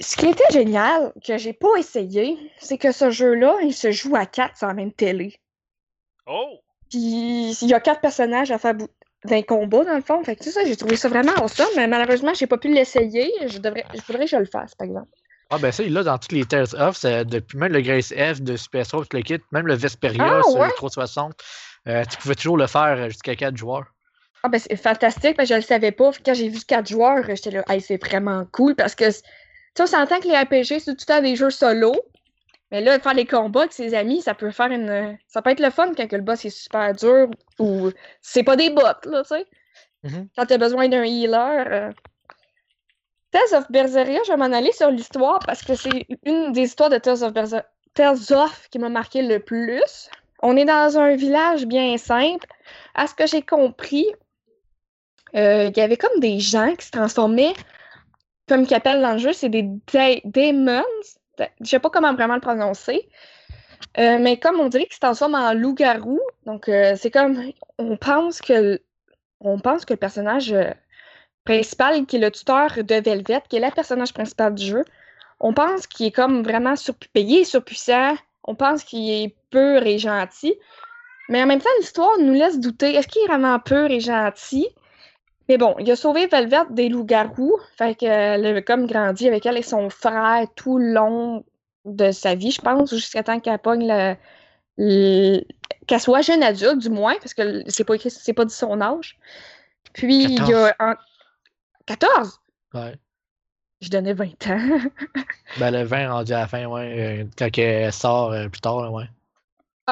Ce 0.00 0.16
qui 0.16 0.26
était 0.26 0.44
génial, 0.52 1.12
que 1.26 1.38
j'ai 1.38 1.52
pas 1.52 1.76
essayé, 1.78 2.36
c'est 2.58 2.78
que 2.78 2.92
ce 2.92 3.10
jeu-là, 3.10 3.56
il 3.62 3.74
se 3.74 3.90
joue 3.90 4.14
à 4.16 4.26
quatre 4.26 4.56
sur 4.56 4.66
la 4.66 4.74
même 4.74 4.92
télé. 4.92 5.36
Oh! 6.26 6.58
Puis 6.90 7.56
il 7.62 7.68
y 7.68 7.74
a 7.74 7.80
quatre 7.80 8.00
personnages 8.00 8.50
à 8.50 8.58
faire 8.58 8.74
d'un 9.24 9.42
combat, 9.42 9.84
dans 9.84 9.94
le 9.94 10.02
fond. 10.02 10.22
Fait 10.24 10.36
que 10.36 10.44
ça, 10.44 10.64
j'ai 10.64 10.76
trouvé 10.76 10.96
ça 10.96 11.08
vraiment 11.08 11.32
awesome, 11.40 11.68
mais 11.76 11.86
malheureusement, 11.86 12.32
j'ai 12.34 12.46
pas 12.46 12.58
pu 12.58 12.72
l'essayer. 12.72 13.30
Je 13.46 13.58
devrais, 13.58 13.84
je 13.94 14.00
voudrais 14.06 14.24
que 14.24 14.30
je 14.30 14.36
le 14.36 14.46
fasse, 14.46 14.74
par 14.74 14.86
exemple. 14.86 15.08
Ah, 15.50 15.58
ben 15.58 15.72
ça, 15.72 15.82
il 15.82 15.92
l'a 15.92 16.02
dans 16.04 16.16
tous 16.16 16.34
les 16.34 16.44
Tales 16.44 16.74
of, 16.78 17.02
depuis 17.04 17.58
même 17.58 17.72
le 17.72 17.80
Grace 17.80 18.14
F 18.14 18.40
de 18.40 18.56
Super 18.56 18.86
Stroke, 18.86 19.08
tout 19.08 19.16
le 19.16 19.22
kit, 19.22 19.40
même 19.50 19.66
le 19.66 19.74
Vesperia 19.74 20.38
Ah, 20.38 20.42
sur 20.42 20.60
ouais? 20.60 20.68
le 20.68 20.72
360. 20.74 21.34
euh, 21.88 22.04
tu 22.08 22.16
pouvais 22.18 22.34
toujours 22.36 22.56
le 22.56 22.66
faire 22.68 22.96
euh, 22.96 23.08
jusqu'à 23.08 23.34
4 23.34 23.56
joueurs. 23.56 23.86
Ah 24.42 24.48
ben 24.48 24.58
c'est 24.58 24.76
fantastique, 24.76 25.36
parce 25.36 25.48
que 25.48 25.54
je 25.54 25.60
le 25.60 25.64
savais 25.66 25.92
pas. 25.92 26.12
Quand 26.24 26.32
j'ai 26.34 26.48
vu 26.48 26.60
quatre 26.66 26.88
joueurs, 26.88 27.24
j'étais 27.28 27.50
là, 27.50 27.64
hey, 27.68 27.80
c'est 27.80 28.02
vraiment 28.02 28.46
cool 28.52 28.74
parce 28.74 28.94
que 28.94 29.04
tu 29.74 29.76
sais, 29.76 29.82
on 29.82 29.86
s'entend 29.86 30.20
que 30.20 30.28
les 30.28 30.36
RPG, 30.36 30.80
c'est 30.80 30.94
tout 30.94 30.96
le 31.00 31.04
temps 31.06 31.22
des 31.22 31.36
jeux 31.36 31.50
solo. 31.50 31.92
Mais 32.70 32.80
là, 32.80 33.00
faire 33.00 33.14
les 33.14 33.26
combats 33.26 33.62
avec 33.62 33.72
ses 33.72 33.94
amis, 33.94 34.22
ça 34.22 34.34
peut 34.34 34.50
faire 34.52 34.70
une. 34.70 35.18
Ça 35.26 35.42
peut 35.42 35.50
être 35.50 35.60
le 35.60 35.70
fun 35.70 35.92
quand 35.96 36.12
le 36.12 36.20
boss 36.20 36.44
est 36.44 36.50
super 36.50 36.94
dur 36.94 37.28
ou 37.58 37.90
c'est 38.20 38.44
pas 38.44 38.56
des 38.56 38.70
bots, 38.70 38.82
là, 38.82 39.22
tu 39.22 39.28
sais. 39.28 39.46
Mhm. 40.04 40.28
Quand 40.36 40.46
t'as 40.46 40.58
besoin 40.58 40.88
d'un 40.88 41.02
healer. 41.04 41.64
euh. 41.66 41.92
Tales 43.32 43.58
of 43.58 43.70
Berseria, 43.70 44.20
je 44.26 44.32
vais 44.32 44.36
m'en 44.36 44.52
aller 44.52 44.72
sur 44.72 44.90
l'histoire 44.90 45.38
parce 45.40 45.62
que 45.62 45.74
c'est 45.74 46.06
une 46.24 46.52
des 46.52 46.62
histoires 46.62 46.90
de 46.90 46.98
Tales 46.98 47.22
of 47.22 47.32
Berseria. 47.32 47.66
Tales 47.94 48.32
of 48.32 48.68
qui 48.70 48.78
m'a 48.78 48.88
marqué 48.88 49.22
le 49.22 49.40
plus. 49.40 50.08
On 50.42 50.56
est 50.56 50.64
dans 50.64 50.96
un 50.98 51.16
village 51.16 51.66
bien 51.66 51.96
simple. 51.98 52.46
À 52.94 53.06
ce 53.06 53.14
que 53.14 53.26
j'ai 53.26 53.42
compris, 53.42 54.06
euh, 55.36 55.70
il 55.74 55.76
y 55.76 55.80
avait 55.80 55.96
comme 55.96 56.18
des 56.20 56.40
gens 56.40 56.74
qui 56.76 56.86
se 56.86 56.90
transformaient, 56.92 57.52
comme 58.50 58.66
qu'ils 58.66 58.76
appellent 58.76 59.00
dans 59.00 59.12
le 59.12 59.18
jeu, 59.18 59.32
c'est 59.32 59.48
des 59.48 59.62
da- 59.62 60.20
demons. 60.24 60.82
Je 61.38 61.68
sais 61.68 61.78
pas 61.78 61.88
comment 61.88 62.12
vraiment 62.12 62.34
le 62.34 62.40
prononcer. 62.40 63.08
Euh, 63.98 64.18
mais 64.20 64.38
comme 64.38 64.58
on 64.60 64.68
dirait 64.68 64.84
qu'ils 64.86 64.94
se 64.94 65.00
transforment 65.00 65.36
en 65.36 65.54
loup-garou, 65.54 66.20
donc 66.46 66.68
euh, 66.68 66.94
c'est 66.96 67.10
comme 67.10 67.52
on 67.78 67.96
pense 67.96 68.40
que 68.40 68.80
on 69.40 69.58
pense 69.58 69.84
que 69.84 69.94
le 69.94 69.98
personnage 69.98 70.52
euh, 70.52 70.70
principal, 71.44 72.04
qui 72.06 72.16
est 72.16 72.20
le 72.20 72.30
tuteur 72.30 72.70
de 72.76 72.94
Velvet, 72.96 73.42
qui 73.48 73.56
est 73.56 73.66
le 73.66 73.72
personnage 73.72 74.12
principal 74.12 74.54
du 74.54 74.64
jeu, 74.66 74.84
on 75.38 75.54
pense 75.54 75.86
qu'il 75.86 76.06
est 76.06 76.12
comme 76.12 76.42
vraiment 76.42 76.76
surpayé, 76.76 77.44
surpuissant. 77.44 78.16
On 78.44 78.54
pense 78.54 78.84
qu'il 78.84 79.08
est 79.10 79.36
pur 79.50 79.86
et 79.86 79.98
gentil. 79.98 80.54
Mais 81.28 81.42
en 81.42 81.46
même 81.46 81.60
temps, 81.60 81.70
l'histoire 81.78 82.18
nous 82.18 82.34
laisse 82.34 82.58
douter. 82.58 82.94
Est-ce 82.94 83.06
qu'il 83.08 83.22
est 83.22 83.28
vraiment 83.28 83.58
pur 83.60 83.90
et 83.90 84.00
gentil? 84.00 84.68
Mais 85.50 85.58
bon, 85.58 85.74
il 85.80 85.90
a 85.90 85.96
sauvé 85.96 86.28
Velvet 86.28 86.62
des 86.70 86.88
loups-garous. 86.88 87.58
Fait 87.76 87.96
qu'elle 87.96 88.46
a 88.46 88.62
comme 88.62 88.86
grandi 88.86 89.26
avec 89.26 89.44
elle 89.46 89.56
et 89.58 89.62
son 89.62 89.90
frère 89.90 90.46
tout 90.54 90.78
le 90.78 90.92
long 90.92 91.44
de 91.84 92.12
sa 92.12 92.36
vie, 92.36 92.52
je 92.52 92.60
pense, 92.60 92.90
jusqu'à 92.94 93.24
temps 93.24 93.40
qu'elle 93.40 93.58
pogne 93.58 93.88
le, 93.88 94.14
le- 94.78 95.40
qu'elle 95.88 95.98
soit 95.98 96.20
jeune 96.20 96.44
adulte, 96.44 96.78
du 96.78 96.88
moins, 96.88 97.16
parce 97.16 97.34
que 97.34 97.68
c'est 97.68 97.82
pas 97.82 97.96
écrit, 97.96 98.12
c'est 98.12 98.32
pas 98.32 98.44
dit 98.44 98.54
son 98.54 98.80
âge. 98.80 99.18
Puis 99.92 100.22
il 100.22 100.46
y 100.46 100.54
a 100.54 100.72
en... 100.78 100.94
14? 101.86 102.40
Ouais. 102.74 102.94
Je 103.80 103.88
donnais 103.88 104.12
20 104.14 104.46
ans. 104.46 104.78
Ben, 105.58 105.72
le 105.72 105.82
20 105.82 106.12
rendu 106.12 106.32
à 106.32 106.38
la 106.42 106.46
fin, 106.46 106.66
ouais, 106.66 107.22
euh, 107.22 107.24
quand 107.36 107.58
elle 107.58 107.92
sort 107.92 108.30
euh, 108.30 108.48
plus 108.48 108.60
tard, 108.60 108.92
ouais. 108.92 109.06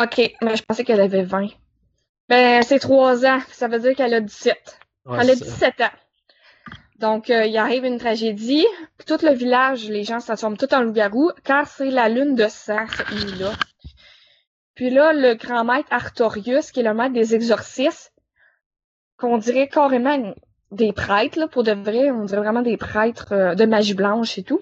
ok, 0.01 0.37
mais 0.41 0.55
je 0.55 0.63
pensais 0.63 0.85
qu'elle 0.85 1.01
avait 1.01 1.25
20. 1.25 1.49
Ben, 2.29 2.63
c'est 2.63 2.79
3 2.79 3.27
ans. 3.27 3.41
Ça 3.51 3.67
veut 3.67 3.81
dire 3.81 3.97
qu'elle 3.97 4.15
a 4.15 4.21
17. 4.21 4.79
Ouais, 5.09 5.19
Elle 5.23 5.31
a 5.31 5.37
c'est 5.37 5.45
ça. 5.45 5.71
17 5.71 5.81
ans. 5.81 5.99
Donc, 6.99 7.31
euh, 7.31 7.47
il 7.47 7.57
arrive 7.57 7.85
une 7.85 7.99
tragédie. 7.99 8.67
Puis 8.99 9.07
tout 9.07 9.25
le 9.25 9.33
village, 9.33 9.89
les 9.89 10.05
gens 10.05 10.21
se 10.21 10.27
transforment 10.27 10.57
tout 10.57 10.73
en 10.75 10.83
loup-garou, 10.83 11.31
car 11.45 11.67
c'est 11.67 11.91
la 11.91 12.09
lune 12.09 12.35
de 12.35 12.49
sang, 12.49 12.87
cette 12.95 13.13
nuit-là. 13.13 13.53
Puis 14.75 14.91
là, 14.91 15.13
le 15.13 15.35
grand 15.35 15.65
maître 15.65 15.89
Artorius, 15.91 16.71
qui 16.71 16.81
est 16.81 16.85
le 16.85 16.95
maître 16.95 17.15
des 17.15 17.35
exorcistes, 17.35 18.13
qu'on 19.17 19.39
dirait 19.39 19.69
carrément 19.69 20.35
des 20.71 20.93
prêtres, 20.93 21.39
là, 21.39 21.49
pour 21.49 21.63
de 21.63 21.73
vrai, 21.73 22.11
on 22.11 22.25
dirait 22.25 22.43
vraiment 22.43 22.63
des 22.63 22.77
prêtres 22.77 23.33
euh, 23.33 23.55
de 23.55 23.65
magie 23.65 23.95
blanche 23.95 24.37
et 24.39 24.43
tout. 24.43 24.61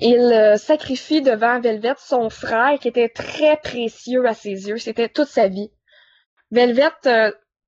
Il 0.00 0.18
euh, 0.18 0.56
sacrifie 0.56 1.22
devant 1.22 1.60
Velvet 1.60 1.94
son 1.98 2.30
frère, 2.30 2.78
qui 2.80 2.88
était 2.88 3.08
très 3.08 3.56
précieux 3.58 4.26
à 4.26 4.34
ses 4.34 4.68
yeux. 4.68 4.78
C'était 4.78 5.08
toute 5.08 5.28
sa 5.28 5.48
vie. 5.48 5.70
Velvet, 6.50 6.90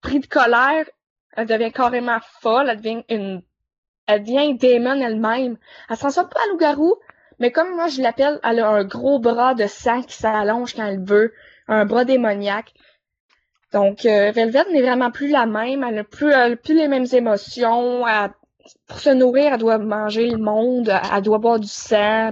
pris 0.00 0.18
de 0.18 0.26
colère, 0.26 0.84
elle 1.36 1.46
devient 1.46 1.72
carrément 1.72 2.18
folle, 2.40 2.68
elle 2.68 2.76
devient 2.78 3.04
une 3.08 3.42
elle 4.06 4.22
devient 4.22 4.54
démon 4.54 5.00
elle-même. 5.00 5.56
Elle 5.88 5.96
se 5.96 6.00
transforme 6.00 6.28
pas 6.28 6.40
en 6.46 6.52
loup-garou, 6.52 6.96
mais 7.38 7.52
comme 7.52 7.74
moi 7.74 7.88
je 7.88 8.02
l'appelle, 8.02 8.40
elle 8.42 8.60
a 8.60 8.68
un 8.68 8.84
gros 8.84 9.18
bras 9.20 9.54
de 9.54 9.66
sang 9.66 10.02
qui 10.02 10.16
s'allonge 10.16 10.74
quand 10.74 10.86
elle 10.86 11.04
veut, 11.04 11.32
un 11.68 11.84
bras 11.84 12.04
démoniaque. 12.04 12.74
Donc 13.72 14.04
euh, 14.04 14.30
Velvet 14.32 14.64
n'est 14.70 14.82
vraiment 14.82 15.10
plus 15.10 15.28
la 15.28 15.46
même, 15.46 15.82
elle 15.82 15.94
n'a 15.94 16.04
plus, 16.04 16.30
elle 16.30 16.56
plus 16.58 16.74
les 16.74 16.88
mêmes 16.88 17.06
émotions. 17.12 18.06
elle- 18.06 18.32
pour 18.86 19.00
se 19.00 19.10
nourrir, 19.10 19.54
elle 19.54 19.58
doit 19.58 19.78
manger 19.78 20.30
le 20.30 20.38
monde, 20.38 20.88
elle, 20.88 21.00
elle 21.16 21.22
doit 21.22 21.38
boire 21.38 21.58
du 21.58 21.66
sang. 21.66 22.30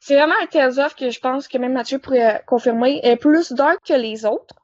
C'est 0.00 0.16
vraiment 0.16 0.34
un 0.42 0.46
Tales 0.46 0.80
of 0.80 0.94
que 0.96 1.10
je 1.10 1.20
pense 1.20 1.46
que 1.46 1.58
même 1.58 1.74
Mathieu 1.74 1.98
pourrait 1.98 2.42
confirmer 2.46 3.00
est 3.02 3.16
plus 3.16 3.52
dark 3.52 3.78
que 3.86 3.92
les 3.94 4.24
autres. 4.24 4.54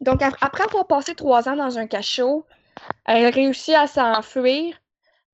Donc, 0.00 0.22
ap- 0.22 0.36
après 0.40 0.64
avoir 0.64 0.86
passé 0.86 1.14
trois 1.14 1.48
ans 1.48 1.56
dans 1.56 1.78
un 1.78 1.86
cachot, 1.86 2.46
elle 3.06 3.32
réussit 3.34 3.74
à 3.74 3.86
s'enfuir. 3.86 4.76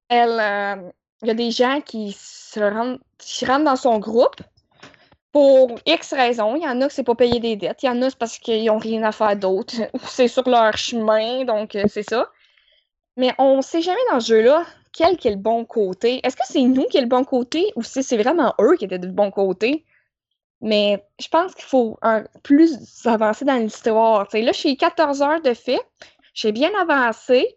Elle, 0.09 0.41
euh, 0.41 0.91
il 1.23 1.29
y 1.29 1.33
a 1.33 1.35
des 1.35 1.51
gens 1.53 1.81
qui 1.83 2.13
se 2.19 2.61
rendent, 2.61 3.01
qui 3.19 3.47
rentrent 3.47 3.65
dans 3.67 3.77
son 3.77 3.99
groupe 3.99 4.37
pour 5.33 5.79
X 5.87 6.13
raisons. 6.15 6.57
Il 6.57 6.63
y 6.63 6.69
en 6.69 6.81
a 6.81 6.89
que 6.89 6.95
c'est 6.95 7.05
pour 7.05 7.17
payer 7.17 7.41
des 7.41 7.57
dettes. 7.57 7.83
Il 7.83 7.87
y 7.87 7.91
en 7.91 8.03
a 8.03 8.11
c'est 8.11 8.19
parce 8.19 8.39
qu'ils 8.39 8.71
ont 8.71 8.79
rien 8.79 9.03
à 9.05 9.13
faire 9.13 9.37
d'autre. 9.37 9.75
C'est 10.09 10.29
sur 10.29 10.49
leur 10.49 10.77
chemin, 10.77 11.45
donc 11.45 11.75
euh, 11.77 11.85
c'est 11.89 12.03
ça. 12.05 12.31
Mais 13.17 13.33
on 13.39 13.63
sait 13.63 13.83
jamais 13.83 14.01
dans 14.13 14.21
ce 14.21 14.29
jeu-là 14.29 14.65
quel 14.93 15.15
est 15.15 15.31
le 15.31 15.37
bon 15.37 15.65
côté. 15.65 16.21
Est-ce 16.25 16.37
que 16.37 16.43
c'est 16.49 16.63
nous 16.63 16.85
qui 16.87 16.99
est 16.99 17.03
le 17.03 17.09
bon 17.09 17.25
côté 17.25 17.73
ou 17.77 17.83
si 17.83 18.03
c'est 18.05 18.17
vraiment 18.17 18.55
eux 18.61 18.77
qui 18.79 18.85
étaient 18.87 18.99
du 19.01 19.09
bon 19.09 19.31
côté? 19.33 19.85
Mais 20.65 21.05
je 21.21 21.29
pense 21.29 21.55
qu'il 21.55 21.67
faut 21.67 21.99
plus 22.43 23.07
avancer 23.07 23.45
dans 23.45 23.57
l'histoire. 23.57 24.27
Là, 24.33 24.53
je 24.53 24.59
suis 24.59 24.79
14 24.79 25.21
heures 25.21 25.43
de 25.43 25.53
fait. 25.53 25.81
J'ai 26.33 26.53
bien 26.53 26.71
avancé. 26.81 27.55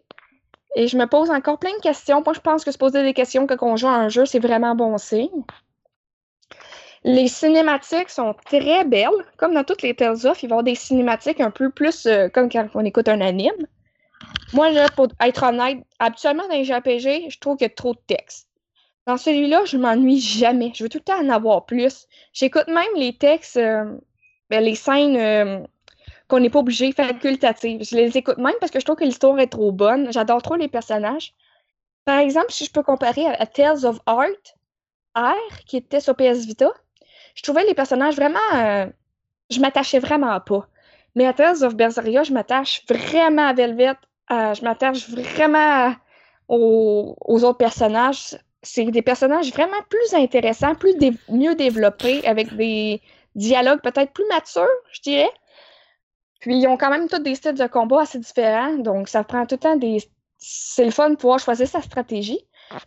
Et 0.76 0.88
je 0.88 0.98
me 0.98 1.06
pose 1.06 1.30
encore 1.30 1.58
plein 1.58 1.74
de 1.74 1.80
questions. 1.80 2.22
Moi, 2.22 2.34
je 2.34 2.40
pense 2.40 2.64
que 2.64 2.70
se 2.70 2.76
poser 2.76 3.02
des 3.02 3.14
questions 3.14 3.46
quand 3.46 3.56
on 3.62 3.76
joue 3.76 3.88
à 3.88 3.94
un 3.94 4.10
jeu, 4.10 4.26
c'est 4.26 4.38
vraiment 4.38 4.74
bon 4.74 4.98
signe. 4.98 5.42
Les 7.02 7.28
cinématiques 7.28 8.10
sont 8.10 8.34
très 8.44 8.84
belles. 8.84 9.08
Comme 9.38 9.54
dans 9.54 9.64
toutes 9.64 9.80
les 9.80 9.94
Tales 9.94 10.26
of, 10.26 10.42
il 10.42 10.48
va 10.48 10.50
y 10.50 10.52
avoir 10.52 10.62
des 10.64 10.74
cinématiques 10.74 11.40
un 11.40 11.50
peu 11.50 11.70
plus 11.70 12.04
euh, 12.04 12.28
comme 12.28 12.50
quand 12.50 12.68
on 12.74 12.84
écoute 12.84 13.08
un 13.08 13.22
anime. 13.22 13.66
Moi, 14.52 14.70
là, 14.70 14.86
pour 14.94 15.08
être 15.22 15.44
honnête, 15.44 15.78
habituellement 15.98 16.46
dans 16.46 16.54
les 16.54 16.64
JRPG, 16.64 17.30
je 17.30 17.38
trouve 17.38 17.56
qu'il 17.56 17.64
y 17.64 17.70
a 17.70 17.74
trop 17.74 17.94
de 17.94 18.00
texte. 18.06 18.47
Dans 19.08 19.16
celui-là, 19.16 19.64
je 19.64 19.78
m'ennuie 19.78 20.20
jamais. 20.20 20.70
Je 20.74 20.82
veux 20.82 20.90
tout 20.90 20.98
le 20.98 21.02
temps 21.02 21.18
en 21.18 21.30
avoir 21.30 21.64
plus. 21.64 22.06
J'écoute 22.34 22.68
même 22.68 22.94
les 22.94 23.16
textes, 23.16 23.56
euh, 23.56 23.96
ben, 24.50 24.62
les 24.62 24.74
scènes 24.74 25.16
euh, 25.16 25.66
qu'on 26.28 26.40
n'est 26.40 26.50
pas 26.50 26.58
obligé 26.58 26.92
facultatives. 26.92 27.82
Je 27.90 27.96
les 27.96 28.18
écoute 28.18 28.36
même 28.36 28.52
parce 28.60 28.70
que 28.70 28.78
je 28.78 28.84
trouve 28.84 28.98
que 28.98 29.04
l'histoire 29.04 29.38
est 29.40 29.46
trop 29.46 29.72
bonne. 29.72 30.12
J'adore 30.12 30.42
trop 30.42 30.56
les 30.56 30.68
personnages. 30.68 31.32
Par 32.04 32.18
exemple, 32.18 32.52
si 32.52 32.66
je 32.66 32.70
peux 32.70 32.82
comparer 32.82 33.24
à, 33.24 33.46
Tales 33.46 33.86
of 33.86 33.98
Art, 34.04 34.26
R, 35.16 35.64
qui 35.66 35.78
était 35.78 36.00
sur 36.00 36.14
PS 36.14 36.44
Vita, 36.44 36.70
je 37.34 37.42
trouvais 37.42 37.64
les 37.64 37.74
personnages 37.74 38.16
vraiment. 38.16 38.38
euh, 38.56 38.86
je 39.48 39.58
m'attachais 39.60 40.00
vraiment 40.00 40.38
pas. 40.40 40.68
Mais 41.14 41.26
à 41.26 41.32
Tales 41.32 41.64
of 41.64 41.74
Berseria, 41.76 42.24
je 42.24 42.34
m'attache 42.34 42.84
vraiment 42.86 43.46
à 43.46 43.54
Velvet. 43.54 43.94
je 44.28 44.62
m'attache 44.62 45.08
vraiment 45.08 45.94
aux 46.48 47.44
autres 47.44 47.56
personnages. 47.56 48.36
C'est 48.70 48.84
des 48.84 49.00
personnages 49.02 49.50
vraiment 49.50 49.80
plus 49.88 50.12
intéressants, 50.14 50.74
plus 50.74 50.94
dé- 50.96 51.14
mieux 51.30 51.54
développés, 51.54 52.20
avec 52.26 52.54
des 52.54 53.00
dialogues 53.34 53.80
peut-être 53.80 54.12
plus 54.12 54.26
matures, 54.26 54.68
je 54.92 55.00
dirais. 55.00 55.30
Puis 56.40 56.58
ils 56.58 56.66
ont 56.68 56.76
quand 56.76 56.90
même 56.90 57.08
tous 57.08 57.18
des 57.18 57.34
styles 57.34 57.54
de 57.54 57.66
combat 57.66 58.02
assez 58.02 58.18
différents, 58.18 58.74
donc 58.76 59.08
ça 59.08 59.24
prend 59.24 59.46
tout 59.46 59.54
le 59.54 59.58
temps 59.60 59.76
des. 59.76 59.98
C'est 60.36 60.84
le 60.84 60.90
fun 60.90 61.08
de 61.10 61.16
pouvoir 61.16 61.38
choisir 61.38 61.66
sa 61.66 61.80
stratégie. 61.80 62.40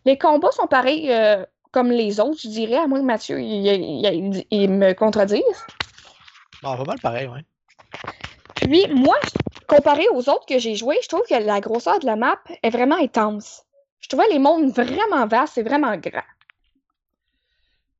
Les 0.05 0.17
combats 0.19 0.51
sont 0.51 0.67
pareils 0.67 1.11
euh, 1.11 1.43
comme 1.71 1.89
les 1.91 2.19
autres, 2.19 2.39
je 2.43 2.47
dirais, 2.47 2.77
à 2.77 2.85
moins 2.87 2.99
que 2.99 3.05
Mathieu 3.05 3.41
il, 3.41 3.65
il- 3.65 4.05
il- 4.05 4.45
il 4.51 4.69
me 4.69 4.93
contredise. 4.93 5.41
Bon, 6.61 6.77
pas 6.77 6.83
mal 6.85 6.99
pareil, 6.99 7.27
ouais. 7.27 7.41
Puis 8.55 8.85
moi, 8.93 9.15
comparé 9.67 10.07
aux 10.13 10.29
autres 10.29 10.45
que 10.45 10.59
j'ai 10.59 10.75
joués, 10.75 10.99
je 11.01 11.07
trouve 11.07 11.23
que 11.27 11.33
la 11.33 11.59
grosseur 11.59 11.97
de 11.99 12.05
la 12.05 12.15
map 12.15 12.37
est 12.61 12.69
vraiment 12.69 12.97
intense. 12.97 13.63
Je 14.01 14.09
trouvais 14.09 14.27
les 14.29 14.39
mondes 14.39 14.71
vraiment 14.71 15.25
vastes 15.27 15.57
et 15.57 15.63
vraiment 15.63 15.95
grands. 15.97 16.21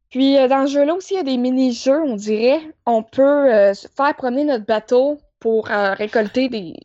Puis 0.09 0.37
euh, 0.37 0.47
dans 0.47 0.67
ce 0.67 0.73
jeu-là 0.73 0.93
aussi, 0.93 1.13
il 1.13 1.17
y 1.17 1.19
a 1.19 1.23
des 1.23 1.37
mini-jeux, 1.37 2.01
on 2.01 2.15
dirait. 2.15 2.61
On 2.85 3.01
peut 3.01 3.21
euh, 3.21 3.73
faire 3.73 4.15
promener 4.15 4.43
notre 4.43 4.65
bateau 4.65 5.19
pour 5.39 5.71
euh, 5.71 5.93
récolter 5.93 6.49
des, 6.49 6.75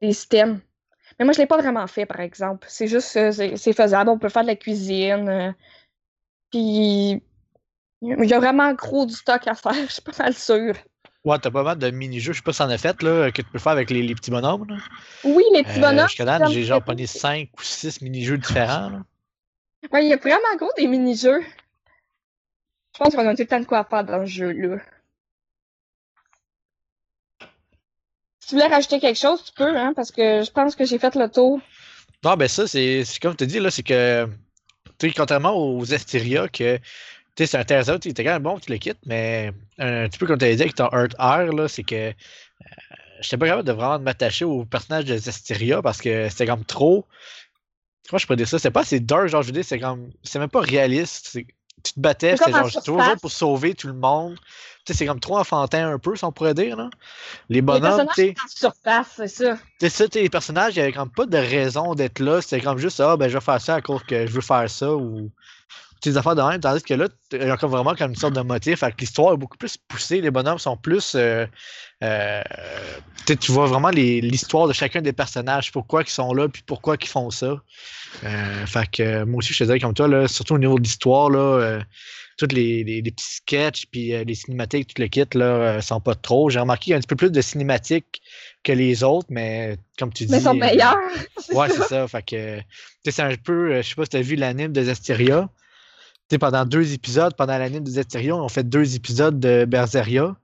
des 0.00 0.22
items. 0.24 0.60
Mais 1.18 1.24
moi, 1.24 1.32
je 1.32 1.38
l'ai 1.38 1.46
pas 1.46 1.58
vraiment 1.58 1.86
fait, 1.86 2.06
par 2.06 2.20
exemple. 2.20 2.66
C'est 2.68 2.88
juste, 2.88 3.06
c'est 3.32 3.72
faisable. 3.72 4.10
On 4.10 4.18
peut 4.18 4.28
faire 4.28 4.42
de 4.42 4.48
la 4.48 4.56
cuisine. 4.56 5.54
puis 6.50 7.22
il 8.02 8.24
y 8.28 8.34
a 8.34 8.38
vraiment 8.40 8.72
gros 8.74 9.06
du 9.06 9.14
stock 9.14 9.46
à 9.46 9.54
faire, 9.54 9.74
je 9.86 9.92
suis 9.92 10.02
pas 10.02 10.12
mal 10.18 10.34
sûre. 10.34 10.74
Ouais, 11.24 11.38
t'as 11.38 11.50
pas 11.52 11.62
mal 11.62 11.78
de 11.78 11.88
mini-jeux, 11.90 12.32
je 12.32 12.38
sais 12.38 12.42
pas 12.42 12.52
si 12.52 12.58
t'en 12.58 12.68
as 12.70 12.78
fait, 12.78 13.00
là, 13.02 13.30
que 13.30 13.42
tu 13.42 13.48
peux 13.48 13.58
faire 13.60 13.72
avec 13.72 13.90
les, 13.90 14.02
les 14.02 14.14
petits 14.14 14.32
bonhommes. 14.32 14.66
Là. 14.68 14.76
Oui, 15.22 15.44
les 15.54 15.62
petits 15.62 15.78
Euh, 15.78 15.82
bonhommes. 15.82 16.50
J'ai 16.50 16.64
genre 16.64 16.82
pogné 16.82 17.06
5 17.06 17.48
ou 17.56 17.62
6 17.62 18.00
mini-jeux 18.02 18.38
différents. 18.38 18.90
Là. 18.90 19.02
Ouais, 19.92 20.04
il 20.04 20.10
y 20.10 20.12
a 20.12 20.16
vraiment 20.16 20.56
gros 20.58 20.70
des 20.76 20.88
mini-jeux. 20.88 21.40
Je 22.94 22.98
pense 22.98 23.14
qu'on 23.14 23.26
a 23.26 23.34
tout 23.34 23.42
le 23.42 23.46
temps 23.46 23.60
de 23.60 23.64
quoi 23.66 23.84
faire 23.84 24.04
dans 24.04 24.26
ce 24.26 24.30
jeu-là. 24.32 24.78
Si 28.40 28.48
tu 28.48 28.54
voulais 28.56 28.66
rajouter 28.66 28.98
quelque 29.00 29.18
chose, 29.18 29.44
tu 29.44 29.52
peux, 29.52 29.76
hein, 29.76 29.92
parce 29.94 30.10
que 30.10 30.42
je 30.42 30.50
pense 30.50 30.74
que 30.74 30.84
j'ai 30.84 30.98
fait 30.98 31.14
le 31.14 31.28
tour. 31.30 31.60
Non, 32.24 32.34
ben 32.36 32.48
ça, 32.48 32.66
c'est 32.66 33.04
c'est 33.04 33.20
comme 33.20 33.36
tu 33.36 33.46
dis, 33.46 33.60
là, 33.60 33.70
c'est 33.70 33.82
que, 33.82 34.26
tu 34.98 35.08
sais, 35.08 35.14
contrairement 35.16 35.54
aux 35.56 35.92
Asteria, 35.94 36.48
que, 36.48 36.78
tu 37.36 37.44
sais, 37.44 37.46
c'est 37.46 37.58
un 37.58 37.64
Terza, 37.64 37.98
tu 37.98 38.08
était 38.08 38.24
quand 38.24 38.32
même 38.32 38.42
bon 38.42 38.56
que 38.58 38.64
tu 38.66 38.72
le 38.72 38.78
quittes, 38.78 38.98
mais 39.06 39.52
un 39.78 40.08
petit 40.08 40.18
peu 40.18 40.26
comme 40.26 40.38
tu 40.38 40.44
avais 40.44 40.56
dit 40.56 40.62
avec 40.62 40.74
ton 40.74 40.88
Earth 40.92 41.14
Air, 41.18 41.52
là, 41.52 41.68
c'est 41.68 41.82
que 41.82 41.94
euh, 41.94 42.12
j'étais 43.20 43.36
pas 43.38 43.46
capable 43.46 43.66
de 43.66 43.72
vraiment 43.72 43.98
m'attacher 43.98 44.44
au 44.44 44.64
personnage 44.64 45.04
de 45.06 45.16
Zestiria 45.16 45.80
parce 45.82 46.00
que 46.00 46.28
c'était 46.28 46.46
comme 46.46 46.64
trop. 46.64 47.06
Comment 48.08 48.18
je 48.18 48.26
pourrais 48.26 48.36
dire 48.36 48.48
ça? 48.48 48.58
C'était 48.58 48.70
pas 48.70 48.80
assez 48.80 49.00
dark, 49.00 49.28
genre, 49.28 49.42
je 49.42 49.46
veux 49.48 49.52
dire, 49.52 49.64
c'est 49.64 49.78
comme. 49.78 50.10
C'est 50.22 50.38
même 50.38 50.48
pas 50.50 50.60
réaliste. 50.60 51.28
c'est- 51.32 51.46
Tu 51.84 51.94
te 51.94 52.00
battais, 52.00 52.36
C'est 52.36 52.44
c'était 52.44 52.52
genre 52.58 52.70
toujours 52.84 53.16
pour 53.20 53.30
sauver 53.32 53.74
tout 53.74 53.88
le 53.88 53.94
monde. 53.94 54.36
Tu 54.84 54.92
sais, 54.92 54.98
c'est 54.98 55.06
comme 55.06 55.18
trop 55.18 55.36
enfantin 55.38 55.88
un 55.88 55.98
peu, 55.98 56.14
si 56.14 56.24
on 56.24 56.30
pourrait 56.30 56.54
dire, 56.54 56.76
là. 56.76 56.90
Les 57.48 57.60
bonhommes, 57.60 58.06
tu 58.14 58.22
sais. 58.22 58.34
surface, 58.48 59.08
c'est 59.16 59.28
ça. 59.28 59.58
C'est 59.80 59.88
ça, 59.88 60.06
t'sais, 60.06 60.22
les 60.22 60.28
personnages, 60.28 60.74
il 60.74 60.78
n'y 60.78 60.82
avait 60.84 60.92
comme 60.92 61.10
pas 61.10 61.26
de 61.26 61.36
raison 61.38 61.94
d'être 61.96 62.20
là. 62.20 62.40
C'était 62.40 62.60
comme 62.60 62.78
juste, 62.78 63.00
ah, 63.00 63.16
ben, 63.16 63.28
je 63.28 63.34
vais 63.34 63.40
faire 63.44 63.60
ça 63.60 63.76
à 63.76 63.80
cause 63.80 64.02
que 64.04 64.26
je 64.26 64.32
veux 64.32 64.40
faire 64.40 64.70
ça 64.70 64.94
ou. 64.94 65.30
Des 66.10 66.16
affaires 66.16 66.34
de 66.34 66.42
même. 66.42 66.60
Tandis 66.60 66.82
que 66.82 66.94
là, 66.94 67.08
il 67.32 67.38
y 67.38 67.50
a 67.50 67.56
comme 67.56 67.70
vraiment 67.70 67.94
comme 67.94 68.10
une 68.10 68.16
sorte 68.16 68.34
de 68.34 68.40
motif. 68.40 68.82
L'histoire 68.98 69.34
est 69.34 69.36
beaucoup 69.36 69.56
plus 69.56 69.76
poussée. 69.76 70.20
Les 70.20 70.30
bonhommes 70.30 70.58
sont 70.58 70.76
plus. 70.76 71.14
euh, 71.14 71.46
euh, 72.02 72.42
tu 73.26 73.52
vois 73.52 73.66
vraiment 73.66 73.90
l'histoire 73.90 74.66
de 74.68 74.72
chacun 74.72 75.00
des 75.02 75.12
personnages. 75.12 75.70
Pourquoi 75.72 76.02
ils 76.02 76.08
sont 76.08 76.32
là, 76.34 76.48
puis 76.48 76.62
pourquoi 76.66 76.96
ils 77.00 77.06
font 77.08 77.30
ça. 77.30 77.60
Euh, 78.24 78.66
fait 78.66 78.90
que 78.90 79.02
euh, 79.02 79.26
moi 79.26 79.38
aussi, 79.38 79.52
je 79.52 79.58
te 79.60 79.64
dirais 79.64 79.78
comme 79.80 79.94
toi, 79.94 80.08
là, 80.08 80.28
surtout 80.28 80.54
au 80.54 80.58
niveau 80.58 80.78
de 80.78 80.82
l'histoire, 80.84 81.30
là. 81.30 81.38
euh, 81.38 81.80
tous 82.38 82.48
les, 82.54 82.82
les- 82.82 83.02
les 83.02 83.10
petits 83.12 83.34
sketchs 83.36 83.84
puis 83.92 84.14
euh, 84.14 84.24
les 84.24 84.34
cinématiques, 84.34 84.94
tout 84.94 85.00
le 85.02 85.06
kit, 85.08 85.24
là, 85.34 85.44
euh, 85.44 85.80
sont 85.80 86.00
pas 86.00 86.14
trop. 86.14 86.48
J'ai 86.50 86.58
remarqué 86.60 86.84
qu'il 86.84 86.90
y 86.92 86.94
a 86.94 86.96
un 86.96 87.00
petit 87.00 87.06
peu 87.06 87.14
plus 87.16 87.30
de 87.30 87.40
cinématiques 87.42 88.20
que 88.64 88.72
les 88.72 89.04
autres, 89.04 89.26
mais 89.30 89.76
comme 89.98 90.12
tu 90.12 90.24
dis. 90.24 90.32
Mais 90.32 90.38
ils 90.38 90.42
sont 90.42 90.50
euh, 90.50 90.54
meilleurs. 90.54 90.96
c'est 91.38 91.54
Ouais, 91.54 91.68
c'est 91.68 91.82
ça. 91.84 92.08
Fait 92.08 92.22
que, 92.22 92.56
tu 92.58 92.64
sais, 93.04 93.10
c'est 93.12 93.22
un 93.22 93.34
peu, 93.36 93.72
euh, 93.74 93.82
je 93.82 93.88
sais 93.90 93.94
pas 93.94 94.04
si 94.04 94.10
t'as 94.10 94.22
vu 94.22 94.34
l'anime 94.36 94.72
de 94.72 94.82
Zestiria. 94.82 95.48
Sais, 96.32 96.38
pendant 96.38 96.64
deux 96.64 96.94
épisodes, 96.94 97.34
pendant 97.36 97.58
l'anime 97.58 97.84
de 97.84 97.90
Zestiria, 97.90 98.34
on 98.34 98.48
fait 98.48 98.66
deux 98.66 98.96
épisodes 98.96 99.38
de 99.38 99.66
Berseria. 99.66 100.34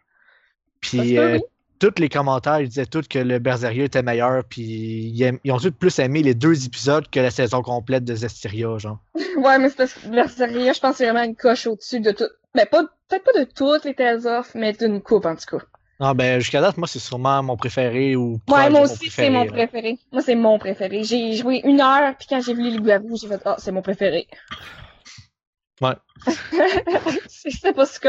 Puis, 0.83 1.15
peut, 1.15 1.19
euh, 1.19 1.39
tous 1.79 1.95
les 1.97 2.11
commentaires, 2.11 2.61
ils 2.61 2.69
disaient 2.69 2.85
tous 2.85 3.09
que 3.09 3.19
le 3.19 3.39
Berseria 3.39 3.85
était 3.85 4.03
meilleur. 4.03 4.45
Puis, 4.45 5.15
ils, 5.43 5.51
ont 5.51 5.57
tous 5.57 5.71
plus 5.71 5.99
aimé 5.99 6.23
les 6.23 6.35
deux 6.35 6.67
épisodes 6.67 7.09
que 7.09 7.21
la 7.21 7.31
saison 7.31 7.63
complète 7.63 8.05
de 8.05 8.15
Zestiria, 8.15 8.77
genre. 8.77 8.99
Ouais, 9.39 9.59
mais 9.59 9.71
c'est 9.71 9.77
parce 9.77 9.95
que 9.95 10.09
Berseria, 10.09 10.75
je 10.75 10.79
pense 10.79 10.91
que 10.91 10.97
c'est 10.99 11.05
vraiment 11.05 11.25
une 11.25 11.37
coche 11.37 11.67
au-dessus 11.67 12.01
de 12.01 12.11
tout. 12.11 12.29
Ben, 12.55 12.67
pas, 12.67 12.83
peut-être 13.09 13.25
pas 13.25 13.41
de 13.41 13.45
toutes 13.45 13.87
les 13.87 13.95
Tales 13.95 14.27
of, 14.27 14.55
mais 14.55 14.75
d'une 14.75 15.01
coupe, 15.01 15.25
en 15.25 15.37
tout 15.37 15.57
cas. 15.57 15.65
Non, 16.01 16.13
ben, 16.13 16.39
jusqu'à 16.39 16.61
date, 16.61 16.77
moi, 16.77 16.87
c'est 16.87 16.99
sûrement 16.99 17.43
mon 17.43 17.57
préféré 17.57 18.15
ou. 18.15 18.39
Ouais, 18.47 18.69
moi 18.69 18.83
aussi, 18.83 19.09
c'est 19.09 19.31
mon 19.31 19.47
préféré. 19.47 19.99
Moi, 20.13 20.21
c'est 20.21 20.35
mon 20.35 20.59
préféré. 20.59 21.03
J'ai 21.03 21.33
joué 21.33 21.63
une 21.65 21.81
heure, 21.81 22.15
puis 22.19 22.29
quand 22.29 22.43
j'ai 22.43 22.53
vu 22.53 22.69
les 22.69 22.79
Guavou, 22.79 23.17
j'ai 23.17 23.27
fait 23.27 23.41
Ah, 23.47 23.57
c'est 23.57 23.73
mon 23.73 23.81
préféré. 23.81 24.27
Ouais. 25.81 25.95
je 26.27 27.51
sais 27.51 27.73
pas 27.73 27.87
ce 27.87 28.01
que. 28.01 28.09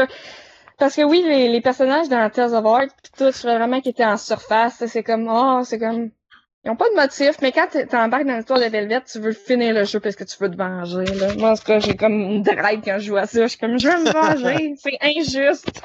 Parce 0.78 0.96
que 0.96 1.02
oui, 1.02 1.22
les, 1.24 1.48
les 1.48 1.60
personnages 1.60 2.08
dans 2.08 2.28
Tales 2.30 2.54
of 2.54 2.64
Art, 2.64 2.86
pis 3.02 3.10
tout, 3.16 3.30
vraiment 3.42 3.80
qu'ils 3.80 3.90
étaient 3.90 4.04
en 4.04 4.16
surface. 4.16 4.84
C'est 4.86 5.02
comme, 5.02 5.28
oh, 5.30 5.62
c'est 5.64 5.78
comme. 5.78 6.10
Ils 6.64 6.70
ont 6.70 6.76
pas 6.76 6.90
de 6.90 6.94
motif, 6.94 7.36
mais 7.40 7.52
quand 7.52 7.68
t'embarques 7.88 8.26
dans 8.26 8.36
l'histoire 8.36 8.58
de 8.60 8.66
Velvet, 8.66 9.00
tu 9.10 9.18
veux 9.18 9.32
finir 9.32 9.72
le 9.74 9.84
jeu 9.84 9.98
parce 9.98 10.14
que 10.14 10.24
tu 10.24 10.36
veux 10.40 10.50
te 10.50 10.56
venger, 10.56 11.04
là. 11.14 11.34
Moi, 11.36 11.50
en 11.52 11.56
tout 11.56 11.64
cas, 11.64 11.78
j'ai 11.80 11.96
comme 11.96 12.20
une 12.20 12.42
drive 12.42 12.82
quand 12.84 12.98
je 12.98 13.06
joue 13.06 13.16
à 13.16 13.26
ça. 13.26 13.42
Je 13.42 13.46
suis 13.48 13.58
comme, 13.58 13.78
je 13.78 13.88
veux 13.88 14.04
me 14.04 14.10
venger. 14.10 14.74
c'est 14.78 14.98
injuste. 15.00 15.82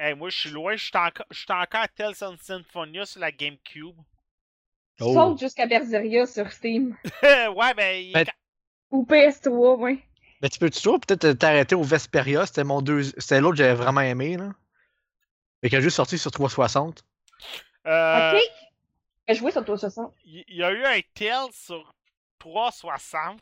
Hey, 0.03 0.15
moi, 0.15 0.30
je 0.30 0.38
suis 0.39 0.50
loin. 0.50 0.75
Je 0.75 0.84
suis 0.86 0.91
encore, 0.96 1.27
je 1.30 1.38
suis 1.38 1.46
encore 1.51 1.82
à 1.82 1.88
Tales 1.88 2.15
of 2.22 2.41
Symphonia 2.41 3.06
sur 3.06 3.20
la 3.20 3.32
GameCube. 3.32 3.96
Oh. 5.00 5.13
Saute 5.13 5.39
jusqu'à 5.39 5.68
Berseria 5.68 6.25
sur 6.25 6.51
Steam. 6.51 6.98
ouais, 7.24 7.74
ben, 7.77 7.96
il- 8.03 8.12
Ben, 8.12 8.25
Ou 8.91 9.03
PS3, 9.05 9.77
ouais. 9.79 10.00
Ben, 10.41 10.50
tu 10.50 10.60
peux 10.60 10.69
toujours 10.69 11.00
peut-être 11.00 11.31
t'arrêter 11.33 11.75
au 11.75 11.83
Vesperia, 11.83 12.45
c'était 12.45 12.63
mon 12.63 12.81
deux... 12.81 13.03
C'était 13.03 13.39
l'autre 13.41 13.57
que 13.57 13.63
j'avais 13.63 13.75
vraiment 13.75 14.01
aimé, 14.01 14.38
là. 14.38 14.50
Mais 15.62 15.69
qui 15.69 15.75
a 15.75 15.81
juste 15.81 15.95
sorti 15.98 16.17
sur 16.17 16.31
360. 16.31 17.03
euh, 17.88 18.31
Ok. 18.33 18.39
J'ai 19.27 19.36
joué 19.36 19.51
sur 19.51 19.63
360. 19.63 20.13
il 20.25 20.43
y 20.50 20.63
a 20.63 20.71
eu 20.71 20.83
un 20.83 21.00
Tales 21.13 21.51
sur 21.53 21.93
360. 22.39 23.39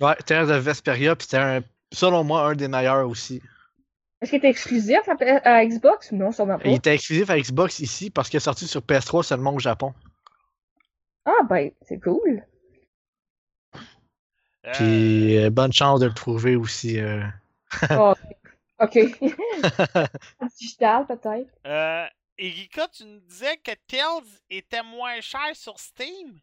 Ouais, 0.00 0.14
Terre 0.24 0.46
de 0.46 0.54
Vesperia, 0.54 1.16
puis 1.16 1.24
c'était 1.24 1.42
un... 1.42 1.60
selon 1.92 2.22
moi 2.24 2.42
un 2.46 2.54
des 2.54 2.68
meilleurs 2.68 3.08
aussi. 3.08 3.42
Est-ce 4.20 4.30
qu'il 4.30 4.38
était 4.38 4.48
exclusif 4.50 4.98
à, 5.08 5.56
à 5.58 5.64
Xbox? 5.66 6.12
Non, 6.12 6.30
sûrement 6.32 6.58
pas. 6.58 6.68
Il 6.68 6.74
était 6.74 6.94
exclusif 6.94 7.28
à 7.30 7.38
Xbox 7.38 7.80
ici 7.80 8.10
parce 8.10 8.28
qu'il 8.28 8.36
est 8.36 8.40
sorti 8.40 8.66
sur 8.66 8.80
PS3 8.80 9.22
seulement 9.24 9.54
au 9.54 9.58
Japon. 9.58 9.92
Ah, 11.24 11.42
ben, 11.48 11.70
c'est 11.82 11.98
cool. 12.00 12.44
Euh, 14.66 14.72
Puis 14.74 15.38
euh, 15.38 15.50
bonne 15.50 15.72
chance 15.72 16.00
de 16.00 16.06
le 16.06 16.14
trouver 16.14 16.56
aussi. 16.56 16.98
euh. 16.98 17.22
Ah, 17.88 18.14
ok. 18.80 18.98
Digital, 20.58 21.06
peut-être. 21.06 21.50
euh, 21.66 22.06
Erika, 22.38 22.88
tu 22.88 23.04
nous 23.04 23.20
disais 23.20 23.56
que 23.58 23.72
Tales 23.86 24.22
était 24.50 24.82
moins 24.82 25.20
cher 25.20 25.54
sur 25.54 25.78
Steam? 25.78 26.38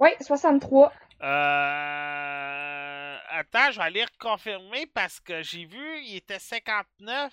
Oui, 0.00 0.10
63. 0.20 0.92
Euh... 1.22 3.16
Attends, 3.30 3.70
je 3.72 3.78
vais 3.78 3.84
aller 3.84 4.04
reconfirmer 4.04 4.86
parce 4.86 5.18
que 5.20 5.42
j'ai 5.42 5.64
vu, 5.64 6.00
il 6.04 6.16
était 6.16 6.38
59. 6.38 7.32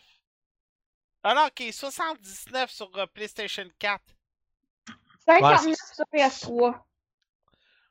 Ah 1.24 1.34
non, 1.34 1.48
ok, 1.48 1.64
79 1.72 2.70
sur 2.72 2.90
euh, 2.98 3.06
PlayStation 3.08 3.66
4. 3.80 4.02
59 5.26 5.76
sur 5.94 6.06
PS3. 6.14 6.76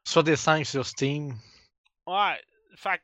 Soit 0.05 0.23
des 0.23 0.37
5 0.37 0.65
sur 0.65 0.87
Steam. 0.87 1.35
Ouais, 2.07 2.41
fait 2.77 3.01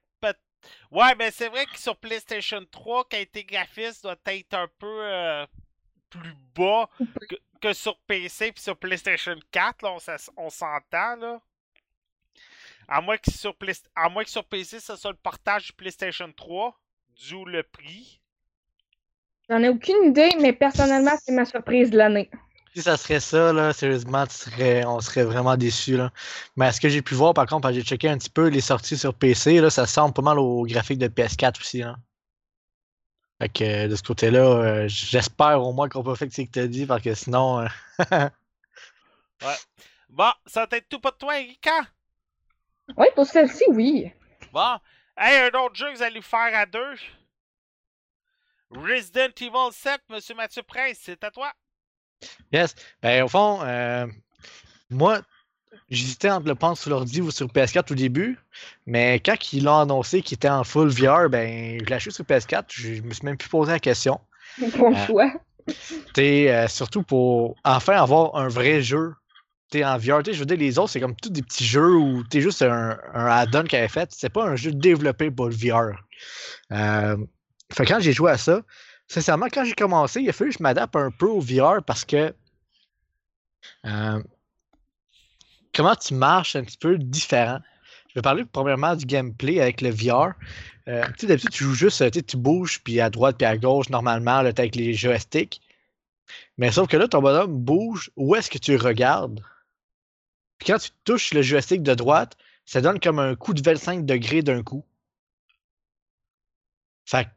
Ouais, 0.90 1.14
ben 1.14 1.30
c'est 1.32 1.48
vrai 1.48 1.66
que 1.66 1.78
sur 1.78 1.96
PlayStation 1.96 2.64
3, 2.70 3.08
qualité 3.08 3.44
graphique 3.44 4.02
doit 4.02 4.16
être 4.26 4.54
un 4.54 4.68
peu 4.78 4.86
euh, 5.04 5.46
plus 6.10 6.34
bas 6.54 6.88
que, 7.28 7.36
que 7.60 7.72
sur 7.72 7.98
PC 8.00 8.52
puis 8.52 8.62
sur 8.62 8.76
PlayStation 8.76 9.36
4, 9.52 9.82
là, 9.82 9.96
on 10.36 10.50
s'entend, 10.50 11.16
là. 11.16 11.40
À 12.88 13.00
moins, 13.00 13.16
que 13.16 13.30
sur 13.30 13.54
Play- 13.56 13.72
à 13.96 14.10
moins 14.10 14.22
que 14.24 14.28
sur 14.30 14.44
PC, 14.44 14.80
ce 14.80 14.94
soit 14.96 15.12
le 15.12 15.16
portage 15.16 15.68
du 15.68 15.72
PlayStation 15.72 16.30
3, 16.30 16.78
d'où 17.30 17.46
le 17.46 17.62
prix. 17.62 18.20
J'en 19.48 19.62
ai 19.62 19.68
aucune 19.68 20.04
idée, 20.04 20.30
mais 20.40 20.52
personnellement, 20.52 21.16
c'est 21.22 21.32
ma 21.32 21.44
surprise 21.44 21.90
de 21.90 21.98
l'année. 21.98 22.30
Si 22.74 22.82
ça 22.82 22.96
serait 22.96 23.20
ça, 23.20 23.52
là, 23.52 23.72
sérieusement, 23.72 24.26
tu 24.26 24.34
serais- 24.34 24.84
on 24.86 25.00
serait 25.00 25.24
vraiment 25.24 25.56
déçus. 25.56 25.96
Là. 25.96 26.12
Mais 26.56 26.66
à 26.66 26.72
ce 26.72 26.80
que 26.80 26.88
j'ai 26.88 27.02
pu 27.02 27.14
voir, 27.14 27.34
par 27.34 27.46
contre, 27.46 27.68
quand 27.68 27.74
j'ai 27.74 27.82
checké 27.82 28.08
un 28.08 28.16
petit 28.18 28.30
peu 28.30 28.48
les 28.48 28.60
sorties 28.60 28.96
sur 28.96 29.12
PC, 29.14 29.60
là, 29.60 29.70
ça 29.70 29.82
ressemble 29.82 30.14
pas 30.14 30.22
mal 30.22 30.38
au 30.38 30.64
graphique 30.64 30.98
de 30.98 31.08
PS4 31.08 31.60
aussi. 31.60 31.78
Là. 31.78 31.96
Fait 33.40 33.48
que 33.48 33.88
de 33.88 33.96
ce 33.96 34.02
côté-là, 34.02 34.40
euh, 34.40 34.88
j'espère 34.88 35.62
au 35.62 35.72
moins 35.72 35.88
qu'on 35.88 36.02
peut 36.04 36.14
faire 36.14 36.28
ce 36.30 36.42
que 36.42 36.50
tu 36.50 36.58
as 36.60 36.68
dit, 36.68 36.86
parce 36.86 37.02
que 37.02 37.14
sinon. 37.14 37.60
euh, 37.60 37.66
Bon, 40.08 40.30
ça 40.46 40.66
va 40.66 40.76
être 40.76 40.88
tout 40.88 41.00
pour 41.00 41.16
toi, 41.16 41.38
Erika. 41.40 41.80
Oui, 42.96 43.06
pour 43.14 43.26
celle-ci, 43.26 43.64
oui. 43.68 44.12
Bon. 44.52 44.78
Hey, 45.16 45.48
un 45.50 45.58
autre 45.60 45.76
jeu 45.76 45.86
que 45.90 45.96
vous 45.96 46.02
allez 46.02 46.20
faire 46.22 46.50
à 46.58 46.66
deux. 46.66 46.96
Resident 48.70 49.30
Evil 49.40 49.72
7, 49.72 50.00
Monsieur 50.08 50.34
Mathieu 50.34 50.62
Prince, 50.62 50.98
c'est 51.00 51.22
à 51.24 51.30
toi. 51.30 51.52
Yes. 52.52 52.74
Ben, 53.02 53.22
au 53.22 53.28
fond, 53.28 53.60
euh, 53.62 54.06
moi, 54.90 55.20
j'hésitais 55.88 56.30
entre 56.30 56.46
le 56.46 56.54
prendre 56.54 56.76
sur 56.76 56.90
l'ordi 56.90 57.20
ou 57.20 57.30
sur 57.30 57.46
PS4 57.46 57.92
au 57.92 57.94
début, 57.94 58.38
mais 58.86 59.20
quand 59.20 59.52
ils 59.52 59.64
l'ont 59.64 59.78
annoncé 59.78 60.22
qu'il 60.22 60.36
était 60.36 60.48
en 60.48 60.64
full 60.64 60.88
VR, 60.88 61.28
ben, 61.28 61.78
je 61.80 61.84
l'ai 61.84 61.94
acheté 61.94 62.10
sur 62.10 62.24
PS4, 62.24 62.64
je 62.68 63.02
me 63.02 63.12
suis 63.12 63.24
même 63.24 63.36
plus 63.36 63.48
posé 63.48 63.72
la 63.72 63.80
question. 63.80 64.20
Bon 64.76 64.94
Euh, 64.94 65.06
choix. 65.06 65.32
Euh, 66.18 66.68
surtout 66.68 67.02
pour 67.04 67.54
enfin 67.64 67.94
avoir 67.94 68.34
un 68.34 68.48
vrai 68.48 68.82
jeu 68.82 69.12
t'es 69.70 69.84
en 69.84 69.96
VR. 69.96 70.22
T'sais, 70.22 70.34
je 70.34 70.40
veux 70.40 70.46
dire, 70.46 70.58
les 70.58 70.78
autres, 70.78 70.90
c'est 70.90 71.00
comme 71.00 71.16
tous 71.16 71.30
des 71.30 71.42
petits 71.42 71.64
jeux 71.64 71.94
où 71.94 72.22
t'es 72.24 72.40
juste 72.40 72.62
un, 72.62 72.98
un 73.14 73.26
add-on 73.26 73.64
qu'ils 73.64 73.78
avaient 73.78 73.88
fait. 73.88 74.10
C'est 74.12 74.28
pas 74.28 74.44
un 74.44 74.56
jeu 74.56 74.72
développé 74.72 75.30
pour 75.30 75.48
le 75.48 75.54
VR. 75.54 75.96
Euh, 76.72 77.16
fait 77.72 77.86
quand 77.86 78.00
j'ai 78.00 78.12
joué 78.12 78.32
à 78.32 78.36
ça, 78.36 78.62
sincèrement, 79.10 79.46
quand 79.52 79.64
j'ai 79.64 79.74
commencé, 79.74 80.20
il 80.22 80.28
a 80.28 80.32
fallu 80.32 80.50
que 80.50 80.58
je 80.58 80.62
m'adapte 80.62 80.94
un 80.94 81.10
peu 81.10 81.26
au 81.26 81.40
VR 81.40 81.82
parce 81.84 82.04
que 82.04 82.32
euh, 83.84 84.22
comment 85.74 85.96
tu 85.96 86.14
marches 86.14 86.54
un 86.54 86.62
petit 86.62 86.78
peu 86.78 86.96
différent. 86.96 87.58
Je 88.08 88.14
vais 88.14 88.22
parler 88.22 88.44
premièrement 88.44 88.94
du 88.94 89.06
gameplay 89.06 89.60
avec 89.60 89.80
le 89.80 89.90
VR. 89.90 90.34
Euh, 90.88 91.04
tu 91.18 91.20
sais, 91.20 91.26
d'habitude, 91.26 91.50
tu 91.50 91.64
joues 91.64 91.74
juste, 91.74 92.26
tu 92.26 92.36
bouges, 92.36 92.80
puis 92.82 93.00
à 93.00 93.10
droite, 93.10 93.36
puis 93.36 93.46
à 93.46 93.56
gauche, 93.56 93.88
normalement, 93.88 94.42
là, 94.42 94.50
avec 94.56 94.76
les 94.76 94.94
joysticks. 94.94 95.60
Mais 96.56 96.70
sauf 96.70 96.88
que 96.88 96.96
là, 96.96 97.08
ton 97.08 97.20
bonhomme 97.20 97.58
bouge 97.58 98.10
où 98.16 98.36
est-ce 98.36 98.50
que 98.50 98.58
tu 98.58 98.76
regardes. 98.76 99.40
Puis 100.58 100.68
quand 100.68 100.78
tu 100.78 100.90
touches 101.04 101.34
le 101.34 101.42
joystick 101.42 101.82
de 101.82 101.94
droite, 101.94 102.36
ça 102.64 102.80
donne 102.80 103.00
comme 103.00 103.18
un 103.18 103.34
coup 103.34 103.54
de 103.54 103.62
25 103.62 104.06
degrés 104.06 104.42
d'un 104.42 104.62
coup. 104.62 104.84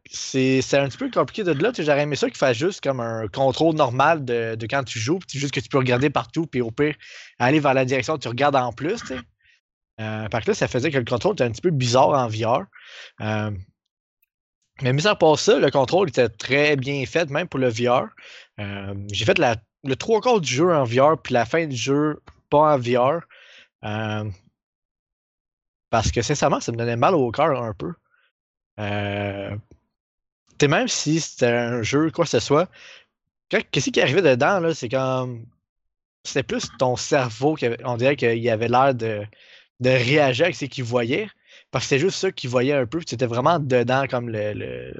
C'est 0.05 0.73
un 0.73 0.87
petit 0.87 0.97
peu 0.97 1.09
compliqué 1.09 1.43
de 1.43 1.51
là. 1.51 1.71
J'aurais 1.75 2.03
aimé 2.03 2.15
ça 2.15 2.27
qu'il 2.27 2.37
fasse 2.37 2.57
juste 2.57 2.81
comme 2.81 2.99
un 2.99 3.27
contrôle 3.27 3.75
normal 3.75 4.23
de, 4.23 4.55
de 4.55 4.67
quand 4.67 4.83
tu 4.83 4.99
joues, 4.99 5.19
puis 5.19 5.39
juste 5.39 5.53
que 5.53 5.59
tu 5.59 5.69
peux 5.69 5.79
regarder 5.79 6.09
partout, 6.09 6.45
puis 6.45 6.61
au 6.61 6.69
pire, 6.69 6.95
aller 7.39 7.59
vers 7.59 7.73
la 7.73 7.85
direction 7.85 8.15
que 8.15 8.21
tu 8.21 8.27
regardes 8.27 8.55
en 8.55 8.71
plus. 8.71 9.01
Euh, 9.99 10.27
fait 10.29 10.41
que 10.41 10.51
là, 10.51 10.53
ça 10.53 10.67
faisait 10.67 10.91
que 10.91 10.97
le 10.97 11.05
contrôle 11.05 11.33
était 11.33 11.43
un 11.43 11.51
petit 11.51 11.61
peu 11.61 11.71
bizarre 11.71 12.09
en 12.09 12.27
VR. 12.27 12.65
Euh, 13.21 13.51
mais 14.81 14.93
mis 14.93 15.07
à 15.07 15.15
part 15.15 15.37
ça, 15.39 15.59
le 15.59 15.69
contrôle 15.71 16.09
était 16.09 16.29
très 16.29 16.75
bien 16.75 17.05
fait, 17.05 17.29
même 17.29 17.47
pour 17.47 17.59
le 17.59 17.69
VR. 17.69 18.07
Euh, 18.59 18.93
J'ai 19.11 19.25
fait 19.25 19.39
le 19.39 19.95
trois 19.95 20.21
quarts 20.21 20.41
du 20.41 20.51
jeu 20.51 20.73
en 20.73 20.83
VR, 20.83 21.21
puis 21.21 21.33
la 21.33 21.45
fin 21.45 21.65
du 21.65 21.75
jeu 21.75 22.21
pas 22.49 22.75
en 22.75 22.77
VR. 22.77 23.21
Euh, 23.85 24.29
parce 25.89 26.11
que 26.11 26.21
sincèrement, 26.21 26.59
ça 26.59 26.71
me 26.71 26.77
donnait 26.77 26.95
mal 26.95 27.13
au 27.13 27.31
cœur 27.31 27.61
un 27.61 27.73
peu. 27.73 27.93
Euh, 28.79 29.55
même 30.67 30.87
si 30.87 31.19
c'était 31.19 31.47
un 31.47 31.81
jeu, 31.81 32.09
quoi 32.11 32.25
que 32.25 32.31
ce 32.31 32.39
soit, 32.39 32.69
qu'est-ce 33.49 33.89
qui 33.89 34.01
arrivait 34.01 34.21
dedans, 34.21 34.59
là, 34.59 34.73
c'est 34.73 34.89
comme. 34.89 35.45
C'était 36.25 36.43
plus 36.43 36.69
ton 36.79 36.95
cerveau, 36.95 37.55
qui 37.55 37.65
avait- 37.65 37.83
on 37.83 37.97
dirait 37.97 38.15
qu'il 38.15 38.49
avait 38.49 38.69
l'air 38.69 38.95
de, 38.95 39.23
de 39.81 39.89
réagir 39.89 40.45
avec 40.45 40.55
ce 40.55 40.65
qu'il 40.65 40.85
voyait. 40.85 41.27
Parce 41.69 41.85
que 41.85 41.89
c'était 41.89 41.99
juste 42.01 42.17
ça 42.19 42.31
qu'il 42.31 42.49
voyait 42.49 42.73
un 42.73 42.85
peu. 42.85 42.99
puis 42.99 43.07
C'était 43.09 43.25
vraiment 43.25 43.59
dedans 43.59 44.05
comme 44.09 44.29
le, 44.29 44.53
le, 44.53 44.93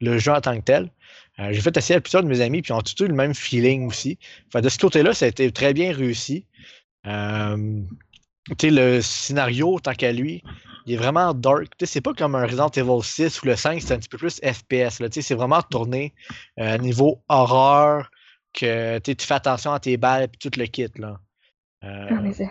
le 0.00 0.18
jeu 0.18 0.32
en 0.32 0.40
tant 0.42 0.56
que 0.56 0.62
tel. 0.64 0.90
Euh, 1.38 1.48
J'ai 1.52 1.62
fait 1.62 1.74
essayer 1.76 1.96
à 1.96 2.00
plusieurs 2.00 2.22
de 2.22 2.28
mes 2.28 2.42
amis, 2.42 2.60
puis 2.62 2.72
ils 2.72 2.76
ont 2.76 2.82
tous 2.82 3.04
eu 3.04 3.08
le 3.08 3.14
même 3.14 3.34
feeling 3.34 3.86
aussi. 3.86 4.18
Fait, 4.52 4.60
de 4.60 4.68
ce 4.68 4.78
côté-là, 4.78 5.14
ça 5.14 5.24
a 5.24 5.28
été 5.28 5.50
très 5.50 5.72
bien 5.72 5.94
réussi. 5.94 6.44
Euh, 7.06 7.80
le 8.62 9.00
scénario, 9.00 9.80
tant 9.80 9.94
qu'à 9.94 10.12
lui, 10.12 10.42
il 10.86 10.94
est 10.94 10.96
vraiment 10.96 11.32
dark. 11.34 11.64
Tu 11.78 11.86
sais, 11.86 11.92
c'est 11.94 12.00
pas 12.00 12.12
comme 12.14 12.34
un 12.34 12.44
Resident 12.44 12.68
Evil 12.68 13.02
6 13.02 13.42
ou 13.42 13.46
le 13.46 13.56
5, 13.56 13.80
c'est 13.82 13.94
un 13.94 13.98
petit 13.98 14.08
peu 14.08 14.18
plus 14.18 14.36
FPS. 14.42 15.00
Là. 15.00 15.08
Tu 15.08 15.14
sais, 15.14 15.22
C'est 15.22 15.34
vraiment 15.34 15.62
tourné 15.62 16.12
euh, 16.60 16.76
niveau 16.78 17.22
horreur, 17.28 18.10
que 18.52 18.98
tu 19.00 19.16
tu 19.16 19.26
fais 19.26 19.34
attention 19.34 19.72
à 19.72 19.80
tes 19.80 19.96
balles 19.96 20.24
et 20.24 20.28
tout 20.28 20.50
le 20.56 20.66
kit. 20.66 20.88
Là. 20.96 21.18
Euh, 21.84 22.08
mais 22.22 22.32
c'est- 22.32 22.50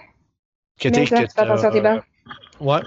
que 0.80 0.88
mais 0.90 0.92
t'es- 0.92 1.06
ça, 1.06 1.22
que 1.24 1.28
tu 1.28 1.34
fais 1.36 1.42
attention 1.42 1.70
à 1.70 1.72
tes 1.72 1.82
balles. 1.82 2.04
Ouais. 2.60 2.82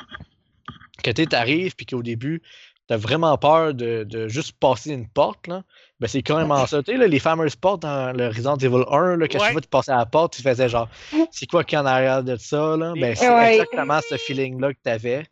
Que 1.03 1.11
tu 1.11 1.27
arrives 1.35 1.75
puis 1.77 1.87
qu'au 1.87 2.03
début, 2.03 2.43
t'as 2.89 2.97
vraiment 2.97 3.37
peur 3.39 3.75
de, 3.75 4.05
de 4.05 4.29
juste 4.29 4.53
passer 4.59 4.93
une 4.93 5.09
porte, 5.09 5.47
là. 5.47 5.63
Ben, 5.99 6.07
c'est 6.09 6.23
carrément 6.23 6.67
ça. 6.67 6.83
Tu 6.83 6.93
sais, 6.93 6.99
là, 6.99 7.07
les 7.07 7.19
fameuses 7.19 7.57
portes 7.57 7.83
dans 7.83 8.15
le 8.15 8.29
Resident 8.29 8.57
Evil 8.59 8.85
1, 8.91 9.17
là, 9.17 9.29
que 9.29 9.35
Ouais. 9.35 9.41
chaque 9.41 9.53
fois 9.53 9.61
que 9.61 9.67
tu 9.67 9.71
passais 9.71 9.93
à 9.93 9.97
la 9.97 10.07
porte, 10.07 10.35
tu 10.35 10.43
faisais 10.43 10.69
genre, 10.69 10.89
c'est 11.31 11.47
quoi 11.47 11.65
qu'il 11.65 11.77
y 11.77 11.79
a 11.79 11.83
en 11.83 11.87
arrière 11.87 12.23
de 12.23 12.37
ça, 12.37 12.77
là? 12.77 12.93
Ben, 12.95 13.15
c'est 13.17 13.29
Ouais. 13.29 13.55
exactement 13.55 14.01
ce 14.09 14.17
feeling-là 14.17 14.75
que 14.75 14.79
t'avais. 14.83 15.27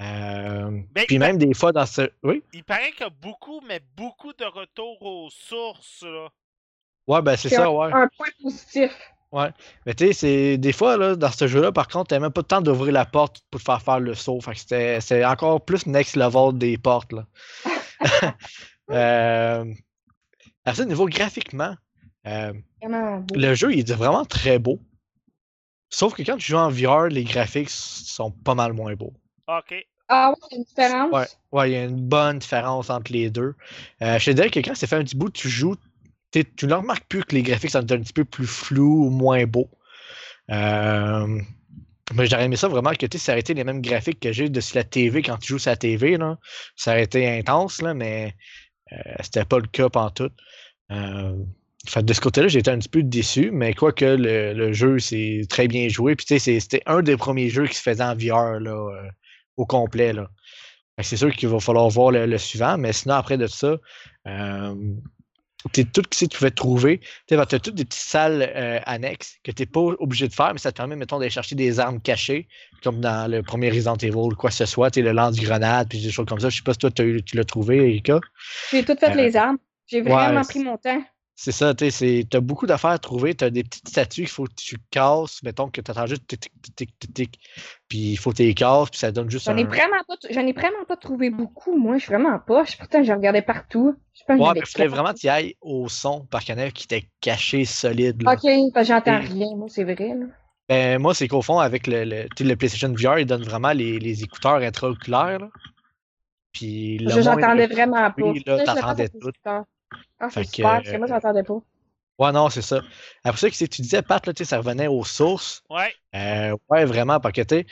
Euh, 0.00 0.80
Ben, 0.92 1.04
puis 1.06 1.18
même 1.18 1.38
des 1.38 1.54
fois 1.54 1.72
dans 1.72 1.86
ce. 1.86 2.10
Oui? 2.22 2.42
Il 2.52 2.64
paraît 2.64 2.90
qu'il 2.92 3.02
y 3.02 3.04
a 3.04 3.10
beaucoup, 3.10 3.60
mais 3.66 3.80
beaucoup 3.96 4.32
de 4.32 4.44
retours 4.44 5.00
aux 5.02 5.30
sources, 5.30 6.02
là. 6.02 6.28
Ouais, 7.08 7.20
ben 7.20 7.36
c'est 7.36 7.48
C'est 7.48 7.56
ça, 7.56 7.70
ouais. 7.70 7.92
Un 7.92 8.08
point 8.16 8.28
positif. 8.40 8.90
Mais 9.86 9.94
tu 9.94 10.06
sais, 10.06 10.12
c'est 10.12 10.58
des 10.58 10.72
fois, 10.72 10.96
là, 10.96 11.16
dans 11.16 11.30
ce 11.30 11.46
jeu-là, 11.46 11.72
par 11.72 11.88
contre, 11.88 12.08
t'as 12.08 12.18
même 12.18 12.32
pas 12.32 12.42
le 12.42 12.46
temps 12.46 12.60
d'ouvrir 12.60 12.92
la 12.92 13.06
porte 13.06 13.42
pour 13.50 13.60
te 13.60 13.64
faire 13.64 13.80
faire 13.80 14.00
le 14.00 14.14
saut. 14.14 14.40
Fait 14.40 14.52
que 14.52 14.58
c'était 14.58 15.00
c'est 15.00 15.24
encore 15.24 15.64
plus 15.64 15.86
next 15.86 16.16
level 16.16 16.56
des 16.56 16.76
portes, 16.76 17.12
là. 17.12 17.26
euh... 18.90 19.64
Après 20.64 20.76
ça, 20.76 20.84
niveau 20.84 21.06
graphiquement, 21.06 21.74
euh, 22.26 22.52
le 23.34 23.54
jeu, 23.54 23.72
il 23.72 23.80
est 23.80 23.92
vraiment 23.92 24.24
très 24.24 24.58
beau. 24.58 24.78
Sauf 25.88 26.14
que 26.14 26.22
quand 26.22 26.36
tu 26.36 26.52
joues 26.52 26.56
en 26.56 26.70
VR, 26.70 27.08
les 27.08 27.24
graphiques 27.24 27.70
sont 27.70 28.30
pas 28.30 28.54
mal 28.54 28.72
moins 28.72 28.94
beaux. 28.94 29.12
OK. 29.48 29.74
Ah 30.08 30.30
ouais, 30.30 30.36
il 30.50 30.52
y 30.52 30.54
a 30.54 30.58
une 30.58 30.64
différence. 30.64 31.12
Ouais, 31.12 31.26
ouais, 31.52 31.70
il 31.70 31.72
y 31.72 31.76
a 31.76 31.84
une 31.84 32.00
bonne 32.00 32.38
différence 32.38 32.90
entre 32.90 33.12
les 33.12 33.30
deux. 33.30 33.54
Euh, 34.02 34.18
je 34.18 34.26
te 34.26 34.30
dirais 34.32 34.50
que 34.50 34.60
quand 34.60 34.74
c'est 34.74 34.86
fait 34.86 34.96
un 34.96 35.04
petit 35.04 35.16
bout, 35.16 35.30
tu 35.30 35.48
joues, 35.48 35.76
tu 36.32 36.66
ne 36.66 36.74
remarques 36.74 37.06
plus 37.08 37.24
que 37.24 37.34
les 37.34 37.42
graphiques 37.42 37.70
sont 37.70 37.78
un 37.78 38.00
petit 38.00 38.12
peu 38.12 38.24
plus 38.24 38.46
flous 38.46 39.06
ou 39.06 39.10
moins 39.10 39.44
beaux. 39.46 39.70
Euh, 40.50 41.40
mais 42.14 42.26
j'aurais 42.26 42.44
aimé 42.44 42.56
ça 42.56 42.68
vraiment 42.68 42.92
que 42.92 43.06
tu 43.06 43.18
sais, 43.18 43.24
ça 43.24 43.32
aurait 43.32 43.40
été 43.40 43.54
les 43.54 43.64
mêmes 43.64 43.80
graphiques 43.80 44.20
que 44.20 44.32
j'ai 44.32 44.48
dessus 44.48 44.76
la 44.76 44.84
TV 44.84 45.22
quand 45.22 45.38
tu 45.38 45.48
joues 45.54 45.58
sur 45.58 45.70
la 45.70 45.76
TV. 45.76 46.16
Là. 46.18 46.38
Ça 46.76 46.92
aurait 46.92 47.04
été 47.04 47.28
intense, 47.38 47.80
là, 47.82 47.94
mais 47.94 48.34
euh, 48.92 48.96
c'était 49.22 49.44
pas 49.44 49.58
le 49.58 49.66
cas 49.68 49.88
pantoute. 49.90 50.34
Euh, 50.92 51.36
fait, 51.86 52.04
de 52.04 52.12
ce 52.12 52.20
côté-là, 52.20 52.48
j'étais 52.48 52.70
un 52.70 52.78
petit 52.78 52.88
peu 52.88 53.02
déçu, 53.02 53.50
mais 53.52 53.74
quoique 53.74 54.04
le, 54.04 54.52
le 54.54 54.72
jeu, 54.72 54.98
c'est 54.98 55.42
très 55.48 55.68
bien 55.68 55.88
joué. 55.88 56.16
Puis 56.16 56.26
tu 56.26 56.34
sais, 56.34 56.38
c'est- 56.38 56.60
c'était 56.60 56.82
un 56.86 57.02
des 57.02 57.16
premiers 57.16 57.48
jeux 57.50 57.66
qui 57.66 57.74
se 57.76 57.82
faisait 57.82 58.04
en 58.04 58.14
VR 58.16 58.60
là, 58.60 58.70
euh, 58.72 59.10
au 59.56 59.66
complet. 59.66 60.12
Là. 60.12 60.28
C'est 61.00 61.16
sûr 61.16 61.32
qu'il 61.32 61.48
va 61.48 61.58
falloir 61.60 61.88
voir 61.88 62.10
le, 62.10 62.26
le 62.26 62.38
suivant, 62.38 62.76
mais 62.78 62.92
sinon, 62.92 63.14
après 63.14 63.38
de 63.38 63.46
ça, 63.46 63.76
euh, 64.28 64.74
t'es 65.72 65.84
tout 65.84 66.02
ce 66.12 66.24
que 66.24 66.30
tu 66.30 66.38
pouvais 66.38 66.50
trouver? 66.50 67.00
Tu 67.28 67.34
as 67.34 67.46
toutes 67.46 67.74
des 67.74 67.84
petites 67.84 68.02
salles 68.02 68.52
euh, 68.54 68.78
annexes 68.84 69.36
que 69.42 69.50
tu 69.50 69.62
n'es 69.62 69.66
pas 69.66 69.80
obligé 69.80 70.28
de 70.28 70.34
faire, 70.34 70.52
mais 70.52 70.58
ça 70.58 70.70
te 70.70 70.76
permet, 70.76 70.96
mettons, 70.96 71.18
d'aller 71.18 71.30
chercher 71.30 71.54
des 71.54 71.80
armes 71.80 72.00
cachées, 72.00 72.46
comme 72.82 73.00
dans 73.00 73.30
le 73.30 73.42
premier 73.42 73.70
Resident 73.70 73.96
Evil 73.96 74.14
ou 74.14 74.34
quoi 74.36 74.50
que 74.50 74.56
ce 74.56 74.66
soit, 74.66 74.90
tu 74.90 75.02
le 75.02 75.12
lance-grenade, 75.12 75.88
puis 75.88 76.00
des 76.02 76.10
choses 76.10 76.26
comme 76.26 76.40
ça. 76.40 76.50
Je 76.50 76.56
sais 76.56 76.62
pas 76.62 76.72
si 76.72 76.78
toi, 76.78 76.90
tu 76.90 77.22
l'as 77.34 77.44
trouvé, 77.44 77.76
Erika. 77.78 78.20
J'ai 78.70 78.84
tout 78.84 78.96
fait 78.98 79.10
Euh, 79.10 79.14
les 79.14 79.36
armes. 79.36 79.58
J'ai 79.86 80.02
vraiment 80.02 80.42
pris 80.42 80.60
mon 80.60 80.76
temps. 80.76 81.02
C'est 81.44 81.50
ça, 81.50 81.74
tu 81.74 81.90
sais, 81.90 82.24
t'as 82.30 82.38
beaucoup 82.38 82.66
d'affaires 82.68 82.90
à 82.92 82.98
trouver. 83.00 83.34
Tu 83.34 83.42
as 83.42 83.50
des 83.50 83.64
petites 83.64 83.88
statues 83.88 84.20
qu'il 84.22 84.30
faut 84.30 84.44
que 84.44 84.54
tu 84.54 84.76
casses. 84.92 85.42
Mettons 85.42 85.68
que 85.70 85.80
tu 85.80 85.90
attends 85.90 86.06
juste 86.06 86.24
tic, 86.28 86.38
tic, 86.40 86.52
tic, 86.76 86.98
tic, 87.00 87.12
tic, 87.14 87.40
puis 87.88 87.98
il 88.12 88.16
faut 88.16 88.30
que 88.30 88.36
tu 88.36 88.42
les 88.44 88.54
casses, 88.54 88.90
puis 88.90 89.00
ça 89.00 89.10
donne 89.10 89.28
juste 89.28 89.46
J'en 89.46 89.54
un. 89.54 89.56
ai 89.56 89.64
vraiment 89.64 89.96
pas, 90.06 90.14
j'en 90.30 90.46
ai 90.46 90.52
vraiment 90.52 90.84
pas 90.86 90.96
trouvé 90.96 91.30
beaucoup. 91.30 91.76
Moi, 91.76 91.98
je 91.98 92.04
suis 92.04 92.12
vraiment 92.12 92.38
poche. 92.38 92.78
Pourtant, 92.78 93.02
je 93.02 93.12
regardais 93.12 93.42
partout. 93.42 93.96
Je 94.14 94.22
pense 94.24 94.38
Ouais, 94.38 94.52
mais 94.54 94.60
il 94.60 94.66
fallait 94.68 94.84
quatre. 94.84 94.94
vraiment 94.94 95.12
que 95.12 95.18
tu 95.18 95.28
ailles 95.28 95.56
au 95.60 95.88
son, 95.88 96.26
parce 96.30 96.44
qu'il 96.44 96.56
y 96.56 96.60
en 96.60 96.62
a 96.62 96.70
qui 96.70 96.84
étaient 96.84 97.08
cachés 97.20 97.64
solides. 97.64 98.22
là. 98.22 98.34
Ok, 98.34 98.48
parce 98.72 98.86
que 98.86 98.94
j'entends 98.94 99.18
Et- 99.20 99.26
rien. 99.26 99.56
Moi, 99.56 99.66
c'est 99.68 99.82
vrai. 99.82 100.14
Là. 100.14 100.26
Ben, 100.68 100.98
moi, 101.02 101.12
c'est 101.12 101.26
qu'au 101.26 101.42
fond, 101.42 101.58
avec 101.58 101.88
le, 101.88 102.04
le, 102.04 102.28
le 102.38 102.54
PlayStation 102.54 102.92
VR, 102.96 103.18
il 103.18 103.26
donne 103.26 103.42
vraiment 103.42 103.72
les, 103.72 103.98
les 103.98 104.22
écouteurs 104.22 104.58
intraoculaires. 104.58 105.40
là. 105.40 105.48
Puis 106.52 106.98
moins- 107.02 107.20
j'entendais 107.20 107.66
vraiment 107.66 108.10
pas. 108.12 108.32
Là, 108.46 108.58
tout. 109.08 109.30
Ah, 110.18 110.28
c'est 110.30 110.44
que, 110.44 110.50
super, 110.50 110.70
parce 110.70 110.88
que 110.88 110.96
moi, 110.96 111.06
euh, 111.06 111.08
j'entendais 111.08 111.42
pas. 111.42 111.60
Ouais, 112.18 112.32
non, 112.32 112.50
c'est 112.50 112.62
ça. 112.62 112.82
Après 113.24 113.40
ça, 113.40 113.50
que 113.50 113.64
tu 113.70 113.82
disais, 113.82 114.02
Pat, 114.02 114.24
là, 114.26 114.32
ça 114.44 114.58
revenait 114.58 114.86
aux 114.86 115.04
sources. 115.04 115.62
Ouais. 115.70 115.92
Euh, 116.14 116.56
ouais, 116.68 116.84
vraiment, 116.84 117.20
parce 117.20 117.34
que 117.34 117.42
tu 117.42 117.66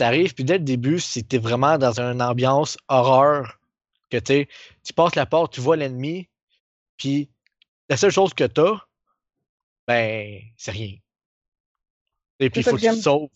arrives, 0.00 0.34
puis 0.34 0.44
dès 0.44 0.58
le 0.58 0.64
début, 0.64 1.00
si 1.00 1.24
tu 1.24 1.36
es 1.36 1.38
vraiment 1.38 1.78
dans 1.78 1.98
une 2.00 2.22
ambiance 2.22 2.76
horreur, 2.88 3.58
que 4.10 4.18
tu 4.18 4.46
tu 4.84 4.92
passes 4.92 5.14
la 5.14 5.26
porte, 5.26 5.52
tu 5.54 5.60
vois 5.60 5.76
l'ennemi, 5.76 6.28
puis 6.96 7.30
la 7.88 7.96
seule 7.96 8.10
chose 8.10 8.34
que 8.34 8.44
tu 8.44 8.60
as, 8.60 8.86
ben, 9.86 10.40
c'est 10.56 10.70
rien. 10.70 10.94
Et 12.40 12.50
puis, 12.50 12.60
il 12.60 12.64
faut 12.64 12.76
que 12.76 12.80
tu 12.80 12.88
te 12.88 12.94
sauves. 12.94 13.30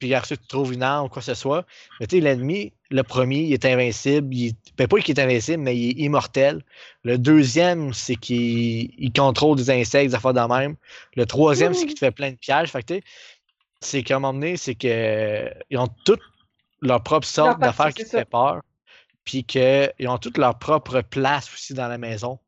Puis 0.00 0.14
après 0.14 0.36
tu 0.36 0.46
trouves 0.46 0.72
une 0.72 0.82
arme 0.82 1.06
ou 1.06 1.08
quoi 1.08 1.20
que 1.20 1.26
ce 1.26 1.34
soit. 1.34 1.64
Mais 2.00 2.06
tu 2.06 2.16
sais, 2.16 2.22
l'ennemi, 2.22 2.72
le 2.90 3.02
premier, 3.02 3.42
il 3.42 3.52
est 3.52 3.64
invincible. 3.66 4.34
Il. 4.34 4.54
Ben, 4.76 4.88
pas 4.88 4.98
qu'il 4.98 5.16
est 5.16 5.22
invincible, 5.22 5.62
mais 5.62 5.76
il 5.76 5.90
est 5.90 6.04
immortel. 6.04 6.64
Le 7.04 7.18
deuxième, 7.18 7.92
c'est 7.92 8.16
qu'il 8.16 8.90
il 8.98 9.12
contrôle 9.12 9.56
des 9.58 9.70
insectes, 9.70 10.08
des 10.08 10.14
affaires 10.14 10.32
de 10.32 10.40
même. 10.40 10.74
Le 11.14 11.26
troisième, 11.26 11.74
c'est 11.74 11.84
qu'il 11.84 11.94
te 11.94 12.00
fait 12.00 12.10
plein 12.10 12.30
de 12.30 12.36
pièges. 12.36 12.70
Fait 12.70 12.82
que, 12.82 12.94
tu 12.94 12.94
sais, 12.94 13.02
c'est 13.80 14.02
qu'à 14.02 14.16
un 14.16 14.18
moment 14.20 14.32
donné, 14.32 14.56
c'est 14.56 14.74
que 14.74 15.50
ils 15.68 15.78
ont 15.78 15.88
toutes 16.06 16.22
leur 16.80 17.02
propre 17.02 17.26
sorte 17.26 17.60
d'affaires 17.60 17.92
qui 17.92 18.04
te 18.04 18.08
fait 18.08 18.24
peur. 18.24 18.62
Puis 19.24 19.44
qu'ils 19.44 20.08
ont 20.08 20.16
toutes 20.16 20.38
leur 20.38 20.58
propre 20.58 21.02
place 21.02 21.52
aussi 21.52 21.74
dans 21.74 21.88
la 21.88 21.98
maison. 21.98 22.38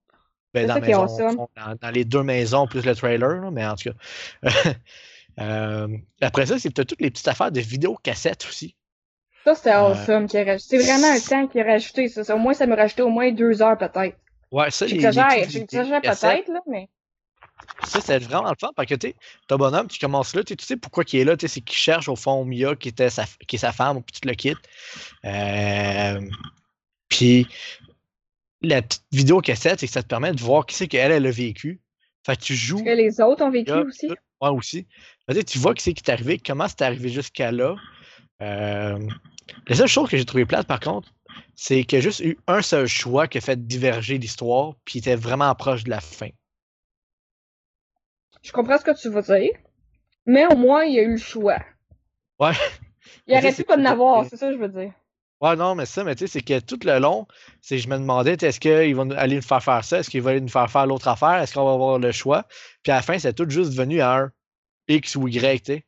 Ben, 0.54 0.66
dans, 0.66 0.80
maison, 0.80 1.48
dans, 1.56 1.76
dans 1.80 1.90
les 1.90 2.04
deux 2.04 2.22
maisons 2.22 2.66
plus 2.66 2.84
le 2.84 2.94
trailer, 2.94 3.40
là, 3.40 3.50
mais 3.50 3.66
en 3.66 3.74
tout 3.74 3.90
cas. 3.90 4.72
Euh, 5.40 5.88
après 6.20 6.46
ça, 6.46 6.58
c'est 6.58 6.70
toutes 6.70 7.00
les 7.00 7.10
petites 7.10 7.28
affaires 7.28 7.52
de 7.52 7.60
vidéocassettes 7.60 8.46
aussi. 8.48 8.76
Ça, 9.44 9.54
c'était 9.54 9.70
Euh, 9.70 9.88
awesome. 9.92 10.26
qu'il 10.28 10.38
a 10.40 10.44
raj- 10.44 10.60
C'est 10.60 10.78
vraiment 10.78 11.08
un 11.08 11.18
temps 11.20 11.46
qu'il 11.48 11.60
a 11.60 11.64
rajouté. 11.64 12.08
Ça. 12.08 12.22
Ça, 12.24 12.36
Au 12.36 12.38
moins, 12.38 12.54
ça 12.54 12.66
me 12.66 12.76
rajouté 12.76 13.02
au 13.02 13.08
moins 13.10 13.32
deux 13.32 13.60
heures, 13.62 13.76
peut-être. 13.78 14.16
Ouais, 14.52 14.70
ça, 14.70 14.86
J'exagère, 14.86 15.30
j'exagère 15.48 16.00
peut-être, 16.02 16.48
là, 16.48 16.60
mais. 16.68 16.88
Ça, 17.84 18.00
c'est 18.00 18.18
vraiment 18.18 18.50
le 18.50 18.56
fun 18.60 18.70
parce 18.76 18.86
que 18.88 18.94
tu 18.94 19.08
sais, 19.08 19.14
ton 19.48 19.56
bonhomme, 19.56 19.86
tu 19.88 19.98
commences 19.98 20.34
là, 20.34 20.42
tu 20.44 20.54
sais- 20.60 20.76
pourquoi 20.76 21.04
il 21.12 21.20
est 21.20 21.24
là, 21.24 21.36
tu 21.36 21.46
sais, 21.48 21.54
c'est 21.54 21.60
qu'il 21.60 21.76
cherche 21.76 22.08
au 22.08 22.16
fond 22.16 22.44
Mia 22.44 22.74
qui, 22.76 22.88
était 22.88 23.08
sa, 23.10 23.24
qui 23.46 23.56
est 23.56 23.58
sa 23.58 23.72
femme, 23.72 24.02
puis 24.02 24.20
tu 24.20 24.28
le 24.28 24.34
quittes. 24.34 24.58
Euh, 25.24 26.20
puis 27.08 27.46
la 28.62 28.82
petite 28.82 29.04
vidéo 29.12 29.40
cassette, 29.40 29.80
c'est 29.80 29.86
que 29.86 29.92
ça 29.92 30.02
te 30.02 30.08
permet 30.08 30.32
de 30.32 30.40
voir 30.40 30.66
qui 30.66 30.74
c'est 30.74 30.86
qu'elle, 30.88 31.12
elle 31.12 31.26
a 31.26 31.30
vécu. 31.30 31.80
Fait 32.24 32.36
que 32.36 32.42
tu 32.42 32.54
joues. 32.54 32.82
Que 32.82 32.90
les 32.90 33.20
autres 33.20 33.42
ont 33.44 33.50
vécu 33.50 33.72
Mia, 33.72 33.80
aussi? 33.82 34.08
Ouais, 34.42 34.48
aussi. 34.48 34.86
Que 35.28 35.40
tu 35.40 35.58
vois 35.58 35.72
qui 35.72 35.84
c'est 35.84 35.94
qui 35.94 36.02
est 36.04 36.12
arrivé, 36.12 36.38
comment 36.38 36.66
c'est 36.66 36.82
arrivé 36.82 37.08
jusqu'à 37.08 37.52
là. 37.52 37.76
Euh, 38.42 38.98
la 39.68 39.76
seule 39.76 39.86
chose 39.86 40.10
que 40.10 40.16
j'ai 40.16 40.24
trouvé 40.24 40.44
plate, 40.44 40.66
par 40.66 40.80
contre, 40.80 41.08
c'est 41.54 41.84
qu'il 41.84 41.98
y 41.98 42.00
a 42.00 42.02
juste 42.02 42.20
eu 42.20 42.36
un 42.48 42.60
seul 42.60 42.88
choix 42.88 43.28
qui 43.28 43.38
a 43.38 43.40
fait 43.40 43.66
diverger 43.66 44.18
l'histoire, 44.18 44.74
puis 44.84 44.98
était 44.98 45.14
vraiment 45.14 45.54
proche 45.54 45.84
de 45.84 45.90
la 45.90 46.00
fin. 46.00 46.30
Je 48.42 48.50
comprends 48.50 48.78
ce 48.78 48.84
que 48.84 49.00
tu 49.00 49.08
veux 49.08 49.22
dire. 49.22 49.52
Mais 50.26 50.46
au 50.46 50.56
moins, 50.56 50.82
il 50.84 50.94
y 50.94 50.98
a 50.98 51.02
eu 51.02 51.12
le 51.12 51.18
choix. 51.18 51.58
Ouais. 52.40 52.52
Il 53.28 53.36
aurait 53.36 53.52
pu 53.52 53.62
pas 53.62 53.76
en 53.76 53.84
avoir, 53.84 54.24
c'est 54.24 54.36
ça 54.36 54.48
que 54.48 54.54
je 54.54 54.58
veux 54.58 54.68
dire. 54.68 54.92
Ouais, 55.42 55.56
non, 55.56 55.74
mais 55.74 55.86
ça, 55.86 56.04
mais 56.04 56.14
tu 56.14 56.26
sais, 56.26 56.32
c'est 56.34 56.42
que 56.42 56.60
tout 56.60 56.78
le 56.84 56.98
long, 57.00 57.26
c'est 57.60 57.78
je 57.78 57.88
me 57.88 57.98
demandais, 57.98 58.34
est-ce 58.40 58.60
qu'ils 58.60 58.94
vont 58.96 59.10
aller 59.10 59.36
nous 59.36 59.42
faire 59.42 59.62
faire 59.62 59.84
ça? 59.84 59.98
Est-ce 59.98 60.08
qu'ils 60.10 60.22
vont 60.22 60.30
aller 60.30 60.40
nous 60.40 60.48
faire 60.48 60.70
faire 60.70 60.86
l'autre 60.86 61.08
affaire? 61.08 61.34
Est-ce 61.42 61.54
qu'on 61.54 61.64
va 61.66 61.72
avoir 61.72 61.98
le 61.98 62.12
choix? 62.12 62.46
Puis 62.84 62.92
à 62.92 62.96
la 62.96 63.02
fin, 63.02 63.18
c'est 63.18 63.32
tout 63.34 63.48
juste 63.50 63.74
venu 63.74 64.00
à 64.00 64.14
un 64.16 64.32
X 64.88 65.16
ou 65.16 65.28
Y, 65.28 65.62
tu 65.64 65.72
sais. 65.74 65.86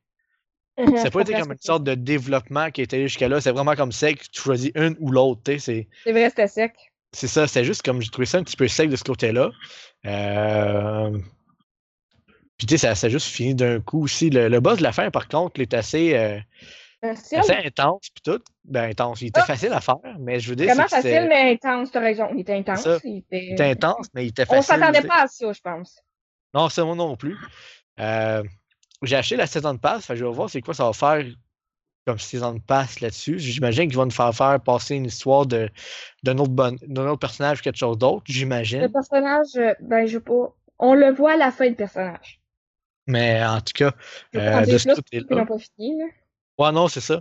Ça 0.96 1.04
n'a 1.04 1.10
pas 1.10 1.20
été 1.22 1.34
comme 1.34 1.52
une 1.52 1.58
sorte 1.60 1.84
de 1.84 1.94
développement 1.94 2.70
qui 2.72 2.82
était 2.82 3.02
jusqu'à 3.02 3.28
là. 3.28 3.40
C'est 3.40 3.52
vraiment 3.52 3.76
comme 3.76 3.92
sec, 3.92 4.30
tu 4.32 4.42
choisis 4.42 4.72
une 4.74 4.96
ou 5.00 5.10
l'autre, 5.12 5.42
tu 5.44 5.52
sais. 5.52 5.58
C'est, 5.60 5.88
C'est 6.04 6.12
vrai, 6.12 6.28
c'était 6.30 6.48
sec. 6.48 6.72
c'est 7.12 7.28
ça, 7.28 7.46
c'est 7.46 7.64
juste 7.64 7.82
comme 7.82 8.02
j'ai 8.02 8.10
trouvé 8.10 8.26
ça 8.26 8.38
un 8.38 8.44
petit 8.44 8.56
peu 8.56 8.68
sec 8.68 8.90
de 8.90 8.96
ce 8.96 9.04
côté-là. 9.04 9.50
Euh... 10.06 11.18
Puis 12.58 12.66
tu 12.66 12.74
sais, 12.78 12.78
ça, 12.88 12.94
ça 12.94 13.06
a 13.08 13.10
juste 13.10 13.28
fini 13.28 13.54
d'un 13.54 13.80
coup 13.80 14.02
aussi. 14.04 14.30
Le, 14.30 14.48
le 14.48 14.60
boss 14.60 14.78
de 14.78 14.82
la 14.82 14.92
fin, 14.92 15.10
par 15.10 15.28
contre, 15.28 15.58
il 15.58 15.62
est 15.62 15.74
assez, 15.74 16.16
euh, 16.16 16.38
Facile. 17.14 17.38
assez 17.38 17.52
intense, 17.54 18.08
puis 18.14 18.22
tout. 18.24 18.42
Ben, 18.64 18.90
intense. 18.90 19.20
Il 19.20 19.26
était 19.28 19.40
Ah! 19.40 19.44
facile 19.46 19.72
à 19.72 19.80
faire, 19.80 19.96
mais 20.18 20.40
je 20.40 20.50
veux 20.50 20.56
dire, 20.56 20.70
c'était- 20.70 20.88
facile, 20.88 21.26
mais 21.28 21.52
intense, 21.52 21.90
t'as 21.90 22.00
raison. 22.00 22.28
Il 22.34 22.40
était 22.40 22.54
intense. 22.54 22.86
Il 23.04 23.18
était... 23.18 23.44
il 23.46 23.52
était 23.52 23.64
intense, 23.70 24.08
mais 24.14 24.24
il 24.24 24.28
était 24.28 24.44
On 24.48 24.54
facile. 24.54 24.64
s'attendait 24.74 24.98
tu 24.98 25.02
sais. 25.02 25.08
pas 25.08 25.22
à 25.22 25.26
ça, 25.26 25.52
je 25.52 25.60
pense. 25.60 25.98
Non, 26.54 26.68
c'est 26.68 26.82
moi 26.84 26.94
non 26.94 27.16
plus. 27.16 27.36
Euh, 28.00 28.42
j'ai 29.02 29.16
acheté 29.16 29.36
la 29.36 29.46
saison 29.46 29.74
de 29.74 29.78
passe, 29.78 30.06
je 30.14 30.24
vais 30.24 30.30
voir 30.32 30.48
c'est 30.48 30.60
quoi 30.62 30.72
ça 30.74 30.84
va 30.84 30.92
faire 30.92 31.24
comme 32.06 32.18
saison 32.18 32.52
de 32.54 32.60
passe 32.60 33.00
là-dessus. 33.00 33.38
J'imagine 33.38 33.88
qu'ils 33.88 33.96
vont 33.96 34.04
nous 34.04 34.10
faire 34.10 34.34
faire 34.34 34.60
passer 34.60 34.94
une 34.94 35.06
histoire 35.06 35.46
de 35.46 35.70
d'un 36.22 36.36
autre, 36.38 36.50
bon, 36.50 36.76
autre 37.06 37.18
personnage 37.18 37.60
ou 37.60 37.62
quelque 37.62 37.78
chose 37.78 37.98
d'autre, 37.98 38.24
Le 38.28 38.32
j'imagine. 38.34 38.90
personnage, 38.92 39.56
euh, 39.56 39.72
ben, 39.80 40.06
je 40.06 40.18
pas. 40.18 40.54
On 40.78 40.94
le 40.94 41.12
voit 41.12 41.32
à 41.32 41.36
la 41.36 41.50
fin, 41.50 41.68
le 41.68 41.74
personnage. 41.74 42.40
Mais 43.06 43.44
en 43.44 43.60
tout 43.60 43.72
cas, 43.74 43.92
euh, 44.36 44.64
de 44.66 44.78
ce 44.78 44.84
plus, 44.88 44.94
côté-là. 44.96 45.26
ils 45.30 45.36
n'ont 45.36 45.46
pas 45.46 45.58
fini, 45.58 45.98
là. 45.98 46.04
Ouais, 46.58 46.70
non, 46.70 46.86
c'est 46.88 47.00
ça. 47.00 47.20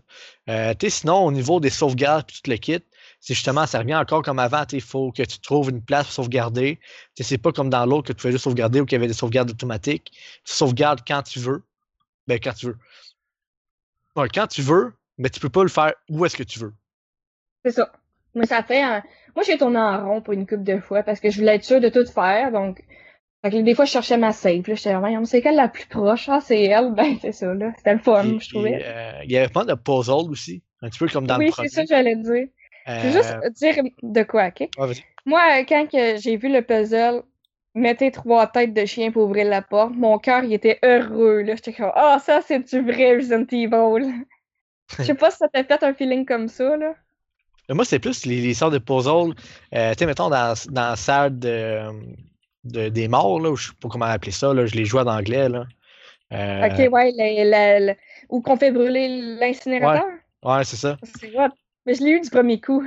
Euh, 0.49 0.73
sinon, 0.87 1.25
au 1.25 1.31
niveau 1.31 1.59
des 1.59 1.71
sauvegardes 1.71 2.27
tout 2.27 2.49
le 2.49 2.57
kit, 2.57 2.83
c'est 3.19 3.33
justement, 3.33 3.65
ça 3.65 3.79
revient 3.79 3.95
encore 3.95 4.21
comme 4.21 4.37
avant. 4.37 4.63
Il 4.71 4.81
faut 4.81 5.11
que 5.11 5.23
tu 5.23 5.39
trouves 5.39 5.69
une 5.69 5.81
place 5.81 6.05
pour 6.05 6.13
sauvegarder. 6.13 6.79
C'est 7.19 7.37
pas 7.37 7.51
comme 7.51 7.69
dans 7.69 7.85
l'autre 7.85 8.09
que 8.09 8.13
tu 8.13 8.21
pouvais 8.21 8.31
juste 8.31 8.43
sauvegarder 8.43 8.81
ou 8.81 8.85
qu'il 8.85 8.95
y 8.95 8.99
avait 8.99 9.07
des 9.07 9.13
sauvegardes 9.13 9.49
automatiques. 9.49 10.11
Tu 10.43 10.53
sauvegardes 10.53 11.01
quand 11.07 11.23
tu 11.23 11.39
veux. 11.39 11.63
Ben, 12.27 12.39
quand 12.39 12.53
tu 12.53 12.67
veux. 12.67 12.77
Quand 14.15 14.47
tu 14.47 14.61
veux, 14.61 14.93
mais 15.17 15.29
tu 15.29 15.39
peux 15.39 15.49
pas 15.49 15.63
le 15.63 15.69
faire 15.69 15.93
où 16.09 16.25
est-ce 16.25 16.37
que 16.37 16.43
tu 16.43 16.59
veux. 16.59 16.73
C'est 17.65 17.71
ça. 17.71 17.91
Mais 18.35 18.45
ça 18.45 18.61
fait 18.61 18.81
un... 18.81 19.01
Moi, 19.35 19.43
j'ai 19.45 19.57
tourné 19.57 19.79
en 19.79 20.07
rond 20.07 20.21
pour 20.21 20.33
une 20.33 20.45
couple 20.45 20.63
de 20.63 20.79
fois 20.79 21.01
parce 21.01 21.19
que 21.19 21.31
je 21.31 21.39
voulais 21.39 21.55
être 21.55 21.63
sûre 21.63 21.81
de 21.81 21.89
tout 21.89 22.05
faire, 22.05 22.51
donc... 22.51 22.83
Fait 23.43 23.51
que 23.51 23.57
des 23.61 23.75
fois, 23.75 23.85
je 23.85 23.91
cherchais 23.91 24.17
ma 24.17 24.31
save, 24.33 24.61
puis 24.61 24.75
j'étais 24.75 24.93
vraiment, 24.95 25.25
c'est 25.25 25.41
quelle 25.41 25.55
la 25.55 25.67
plus 25.69 25.85
proche? 25.87 26.29
Ah, 26.29 26.39
c'est 26.41 26.63
elle? 26.63 26.93
Ben, 26.93 27.17
c'est 27.21 27.31
ça, 27.33 27.53
là. 27.53 27.73
C'était 27.77 27.93
le 27.93 27.99
fun, 27.99 28.39
je 28.39 28.49
trouvais. 28.49 28.79
euh, 28.85 29.19
il 29.25 29.31
y 29.31 29.37
avait 29.37 29.49
pas 29.49 29.65
de 29.65 29.73
puzzle 29.75 30.29
aussi. 30.31 30.63
Un 30.81 30.89
petit 30.89 30.99
peu 30.99 31.07
comme 31.09 31.27
dans 31.27 31.39
oui, 31.39 31.45
le 31.45 31.51
c'est 31.51 31.67
premier. 31.67 31.69
ça 31.69 31.81
que 31.83 31.87
j'allais 31.89 32.15
dire. 32.15 32.47
Je 32.97 33.07
veux 33.07 33.11
juste 33.11 33.37
Euh, 33.43 33.49
dire 33.51 33.75
de 34.01 34.23
quoi, 34.23 34.47
OK? 34.47 34.69
Moi, 35.25 35.63
quand 35.65 35.87
que 35.91 36.17
j'ai 36.17 36.37
vu 36.37 36.49
le 36.49 36.61
puzzle, 36.61 37.23
mettez 37.75 38.11
trois 38.11 38.47
têtes 38.47 38.73
de 38.73 38.85
chien 38.85 39.11
pour 39.11 39.23
ouvrir 39.25 39.47
la 39.47 39.61
porte, 39.61 39.93
mon 39.95 40.19
cœur, 40.19 40.43
il 40.43 40.53
était 40.53 40.79
heureux, 40.83 41.41
là. 41.41 41.55
J'étais 41.55 41.73
comme, 41.73 41.91
ah, 41.95 42.19
ça, 42.19 42.41
c'est 42.41 42.59
du 42.59 42.81
vrai 42.81 43.15
Resident 43.17 43.45
Evil? 43.51 44.25
Je 44.99 45.03
sais 45.03 45.15
pas 45.15 45.31
si 45.31 45.37
ça 45.37 45.47
t'a 45.49 45.63
fait 45.63 45.83
un 45.83 45.93
feeling 45.93 46.25
comme 46.25 46.47
ça, 46.49 46.77
là. 46.77 46.95
Moi, 47.69 47.85
c'est 47.85 47.99
plus 47.99 48.25
les, 48.25 48.41
les 48.41 48.53
sortes 48.53 48.73
de 48.73 48.77
puzzles. 48.79 49.33
Euh, 49.73 49.91
tu 49.93 49.99
sais, 49.99 50.05
mettons, 50.05 50.29
dans, 50.29 50.53
dans 50.69 50.89
la 50.89 50.95
salle 50.95 51.39
de, 51.39 51.79
de- 52.63 52.89
des 52.89 53.07
morts, 53.07 53.39
là, 53.39 53.51
ou 53.51 53.55
je 53.55 53.67
sais 53.67 53.73
pas 53.79 53.89
comment 53.89 54.05
appeler 54.05 54.31
ça, 54.31 54.53
là, 54.53 54.65
je 54.65 54.75
les 54.75 54.85
joue 54.85 54.99
en 54.99 55.07
anglais, 55.07 55.49
là. 55.49 55.65
Euh, 56.31 56.67
Ok, 56.67 56.91
ouais, 56.91 57.97
où 58.29 58.41
qu'on 58.41 58.57
fait 58.57 58.71
brûler 58.71 59.37
l'incinérateur. 59.39 60.05
Ouais, 60.43 60.63
c'est 60.63 60.77
ça. 60.77 60.97
C'est 61.19 61.31
hot. 61.37 61.49
Mais 61.85 61.95
je 61.95 62.03
l'ai 62.03 62.11
eu 62.11 62.21
du 62.21 62.29
premier 62.29 62.59
coup. 62.59 62.83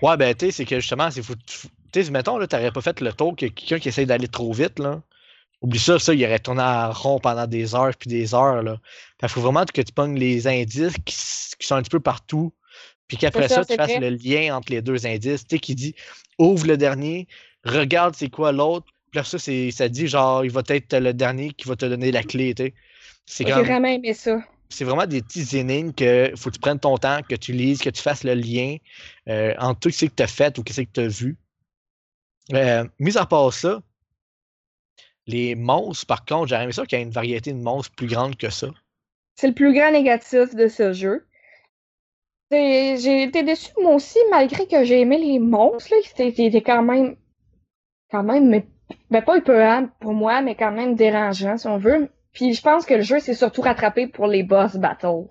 Ouais, 0.00 0.16
ben, 0.16 0.34
tu 0.34 0.46
sais, 0.46 0.52
c'est 0.52 0.64
que 0.64 0.80
justement, 0.80 1.10
c'est 1.10 1.22
faut. 1.22 1.34
Tu 1.92 2.02
sais, 2.02 2.10
mettons, 2.10 2.38
là, 2.38 2.46
t'aurais 2.46 2.72
pas 2.72 2.80
fait 2.80 3.00
le 3.00 3.12
tour 3.12 3.36
que 3.36 3.46
quelqu'un 3.46 3.78
qui 3.78 3.88
essaye 3.88 4.06
d'aller 4.06 4.28
trop 4.28 4.52
vite, 4.52 4.78
là. 4.78 5.02
Oublie 5.60 5.78
ça, 5.78 5.98
ça, 5.98 6.12
il 6.12 6.24
aurait 6.24 6.40
tourné 6.40 6.62
en 6.62 6.90
rond 6.90 7.20
pendant 7.20 7.46
des 7.46 7.74
heures 7.74 7.94
puis 7.96 8.08
des 8.08 8.34
heures, 8.34 8.62
là. 8.62 8.78
Qu'il 9.18 9.28
faut 9.28 9.40
vraiment 9.40 9.64
que 9.64 9.80
tu 9.80 9.92
pognes 9.92 10.18
les 10.18 10.46
indices 10.48 10.96
qui, 11.04 11.14
sont 11.66 11.76
un 11.76 11.82
petit 11.82 11.90
peu 11.90 12.00
partout, 12.00 12.52
puis 13.06 13.16
qu'après 13.16 13.48
ça, 13.48 13.56
ça, 13.56 13.64
tu 13.64 13.74
fasses 13.76 13.96
vrai. 13.96 14.10
le 14.10 14.16
lien 14.16 14.56
entre 14.56 14.72
les 14.72 14.82
deux 14.82 15.06
indices. 15.06 15.46
Tu 15.46 15.56
sais, 15.56 15.60
qui 15.60 15.74
dit 15.74 15.94
ouvre 16.38 16.66
le 16.66 16.76
dernier, 16.76 17.28
regarde 17.64 18.14
c'est 18.16 18.30
quoi 18.30 18.50
l'autre, 18.50 18.91
puis 19.12 19.18
là, 19.18 19.24
ça, 19.24 19.38
ça 19.38 19.88
dit 19.90 20.08
genre, 20.08 20.42
il 20.42 20.50
va 20.50 20.62
être 20.68 20.96
le 20.96 21.12
dernier 21.12 21.52
qui 21.52 21.68
va 21.68 21.76
te 21.76 21.84
donner 21.84 22.10
la 22.10 22.22
clé, 22.22 22.54
tu 22.54 22.72
sais. 23.26 23.44
J'ai 23.44 23.44
vraiment 23.44 23.88
aimé 23.88 24.14
ça. 24.14 24.42
c'est 24.70 24.84
vraiment 24.84 25.06
des 25.06 25.20
petits 25.20 25.58
énigmes 25.58 25.92
que 25.92 26.32
faut 26.34 26.48
que 26.48 26.54
tu 26.54 26.60
prennes 26.60 26.80
ton 26.80 26.96
temps, 26.96 27.20
que 27.28 27.34
tu 27.34 27.52
lises, 27.52 27.80
que 27.80 27.90
tu 27.90 28.00
fasses 28.00 28.24
le 28.24 28.32
lien 28.32 28.78
euh, 29.28 29.54
entre 29.58 29.80
tout 29.80 29.90
ce 29.90 30.06
que 30.06 30.14
tu 30.16 30.22
as 30.22 30.26
fait 30.26 30.58
ou 30.58 30.64
ce 30.66 30.80
que 30.80 30.90
tu 30.90 31.00
as 31.00 31.08
vu. 31.08 31.36
Euh, 32.54 32.84
mis 32.98 33.18
à 33.18 33.26
part 33.26 33.52
ça, 33.52 33.82
les 35.26 35.54
monstres, 35.54 36.06
par 36.06 36.24
contre, 36.24 36.48
j'aurais 36.48 36.64
aimé 36.64 36.72
ça 36.72 36.86
qu'il 36.86 36.98
y 36.98 37.02
ait 37.02 37.04
une 37.04 37.12
variété 37.12 37.52
de 37.52 37.58
monstres 37.58 37.94
plus 37.94 38.06
grande 38.06 38.36
que 38.36 38.48
ça. 38.48 38.68
C'est 39.36 39.48
le 39.48 39.54
plus 39.54 39.74
grand 39.74 39.92
négatif 39.92 40.54
de 40.54 40.68
ce 40.68 40.94
jeu. 40.94 41.26
J'ai 42.50 43.24
été 43.24 43.42
déçue, 43.42 43.72
moi 43.80 43.94
aussi, 43.94 44.18
malgré 44.30 44.66
que 44.66 44.84
j'ai 44.84 45.00
aimé 45.00 45.18
les 45.18 45.38
monstres. 45.38 45.92
C'était 46.16 46.62
quand 46.62 46.82
même. 46.82 47.16
Quand 48.10 48.22
même, 48.22 48.62
ben, 49.10 49.22
pas 49.22 49.36
épeurant 49.38 49.88
pour 50.00 50.12
moi, 50.14 50.42
mais 50.42 50.54
quand 50.54 50.72
même 50.72 50.94
dérangeant, 50.94 51.56
si 51.56 51.66
on 51.66 51.78
veut. 51.78 52.08
Puis 52.32 52.54
je 52.54 52.62
pense 52.62 52.86
que 52.86 52.94
le 52.94 53.02
jeu 53.02 53.20
s'est 53.20 53.34
surtout 53.34 53.62
rattrapé 53.62 54.06
pour 54.06 54.26
les 54.26 54.42
boss 54.42 54.76
battles. 54.76 55.28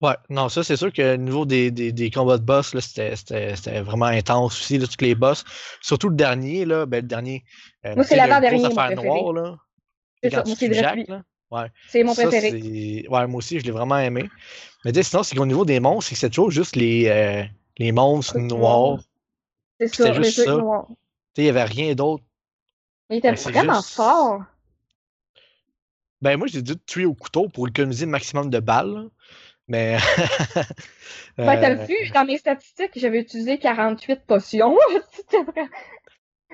Ouais, 0.00 0.14
non, 0.30 0.48
ça 0.48 0.62
c'est 0.62 0.76
sûr 0.76 0.90
que 0.90 1.14
au 1.14 1.18
niveau 1.18 1.44
des, 1.44 1.70
des, 1.70 1.92
des 1.92 2.10
combats 2.10 2.38
de 2.38 2.42
boss, 2.42 2.74
c'était, 2.78 3.82
vraiment 3.82 4.06
intense 4.06 4.58
aussi, 4.58 4.78
là, 4.78 4.86
tous 4.86 5.04
les 5.04 5.14
boss. 5.14 5.44
Surtout 5.82 6.08
le 6.08 6.16
dernier, 6.16 6.64
là, 6.64 6.86
ben 6.86 7.02
le 7.02 7.08
dernier. 7.08 7.44
euh, 7.84 7.94
Moi, 7.94 8.04
c'est 8.04 8.16
l'avant-dernier. 8.16 8.62
C'est 10.22 10.30
ça, 10.30 10.42
c'est. 10.46 11.06
Ouais. 11.50 11.66
C'est 11.88 12.04
mon 12.04 12.14
préféré. 12.14 13.06
Ouais, 13.08 13.26
moi 13.26 13.38
aussi, 13.38 13.58
je 13.60 13.64
l'ai 13.64 13.70
vraiment 13.72 13.98
aimé. 13.98 14.30
Mais 14.84 15.02
sinon, 15.02 15.22
c'est 15.22 15.36
qu'au 15.36 15.46
niveau 15.46 15.64
des 15.66 15.80
monstres, 15.80 16.08
c'est 16.08 16.14
que 16.14 16.20
c'est 16.20 16.30
toujours 16.30 16.50
juste 16.50 16.76
les, 16.76 17.08
euh, 17.08 17.42
les 17.76 17.92
monstres 17.92 18.38
noirs. 18.38 19.00
C'est 19.78 19.94
ça, 19.94 20.12
les 20.12 20.32
trucs 20.32 20.46
noirs. 20.46 20.86
Il 21.36 21.44
n'y 21.44 21.50
avait 21.50 21.64
rien 21.64 21.94
d'autre. 21.94 22.24
Mais 23.10 23.16
il 23.16 23.18
était 23.18 23.32
Ben, 23.32 23.36
vraiment 23.52 23.74
juste- 23.80 23.94
fort. 23.94 24.42
Ben, 26.22 26.36
moi, 26.38 26.46
j'ai 26.46 26.62
dû 26.62 26.76
te 26.76 26.84
tuer 26.84 27.04
au 27.06 27.14
couteau 27.14 27.48
pour 27.48 27.66
économiser 27.68 28.04
le 28.04 28.10
maximum 28.12 28.50
de 28.50 28.60
balles. 28.60 29.08
Mais. 29.68 29.96
Ben, 31.38 31.58
t'as 31.60 31.70
Euh, 31.70 31.84
vu, 31.86 31.94
dans 32.12 32.24
mes 32.26 32.36
statistiques, 32.38 32.90
j'avais 32.96 33.20
utilisé 33.20 33.58
48 33.58 34.20
potions. 34.26 34.76
C'était 35.12 35.42
vrai. 35.42 35.62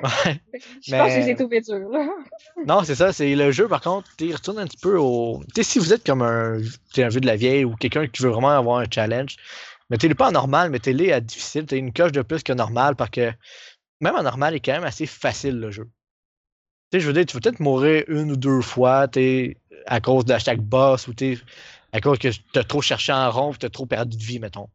ouais. 0.03 0.41
Je 0.85 0.95
pense 0.95 1.09
que 1.09 1.15
je 1.15 1.17
les 1.21 1.25
Mais- 1.25 1.31
ai 1.31 1.35
trouvées 1.35 1.61
dures, 1.61 1.89
là. 1.89 2.07
Non, 2.67 2.85
c'est 2.85 2.95
ça, 2.95 3.13
c'est 3.13 3.35
le 3.35 3.51
jeu, 3.51 3.67
par 3.69 3.81
contre, 3.81 4.09
tu 4.17 4.33
retourne 4.33 4.59
un 4.59 4.67
petit 4.67 4.77
peu 4.77 4.97
au. 4.99 5.43
Tu 5.55 5.63
sais, 5.63 5.63
si 5.65 5.79
vous 5.81 5.93
êtes 5.93 6.07
comme 6.07 6.23
un, 6.23 6.59
un 6.59 7.09
vieux 7.09 7.21
de 7.21 7.27
la 7.27 7.37
vieille 7.37 7.65
ou 7.65 7.75
quelqu'un 7.75 8.07
qui 8.07 8.23
veut 8.23 8.29
vraiment 8.31 8.51
avoir 8.51 8.79
un 8.79 8.85
challenge, 8.93 9.37
mettez-le 9.91 10.15
pas 10.15 10.29
en 10.29 10.33
normal, 10.33 10.71
mettez-le 10.71 11.13
à 11.13 11.21
difficile, 11.21 11.67
t'as 11.67 11.77
une 11.77 11.93
coche 11.93 12.13
de 12.13 12.23
plus 12.23 12.43
que 12.45 12.53
normal, 12.53 12.95
parce 12.95 13.11
que 13.11 13.33
même 14.01 14.15
en 14.15 14.23
normal, 14.23 14.53
il 14.53 14.59
est 14.59 14.61
quand 14.61 14.73
même 14.73 14.85
assez 14.85 15.07
facile 15.07 15.59
le 15.59 15.71
jeu. 15.73 15.89
Tu 16.91 16.99
sais, 16.99 17.01
je 17.01 17.07
veux 17.09 17.13
dire, 17.13 17.27
tu 17.27 17.37
vas 17.37 17.41
peut-être 17.41 17.61
mourir 17.61 18.05
une 18.09 18.31
ou 18.33 18.37
deux 18.37 18.61
fois, 18.61 19.09
tu 19.09 19.57
à 19.87 20.01
cause 20.01 20.25
de 20.25 20.37
chaque 20.39 20.61
boss, 20.61 21.09
ou 21.09 21.15
tu 21.15 21.39
à 21.93 22.01
cause 22.01 22.19
que 22.19 22.29
t'as 22.53 22.65
trop 22.65 22.81
cherché 22.83 23.13
en 23.13 23.31
rond, 23.31 23.53
tu 23.53 23.59
t'as 23.59 23.69
trop 23.71 23.87
perdu 23.87 24.17
de 24.17 24.23
vie, 24.23 24.39
mettons. 24.39 24.69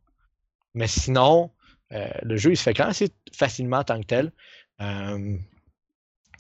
Mais 0.74 0.88
sinon, 0.88 1.52
euh, 1.94 2.08
le 2.24 2.38
jeu, 2.38 2.52
il 2.52 2.58
se 2.58 2.64
fait 2.64 2.74
quand 2.74 2.84
même 2.86 2.92
assez 2.92 3.10
facilement 3.34 3.80
en 3.80 3.84
tant 3.84 4.00
que 4.02 4.06
tel. 4.08 4.32
Euh, 4.82 5.38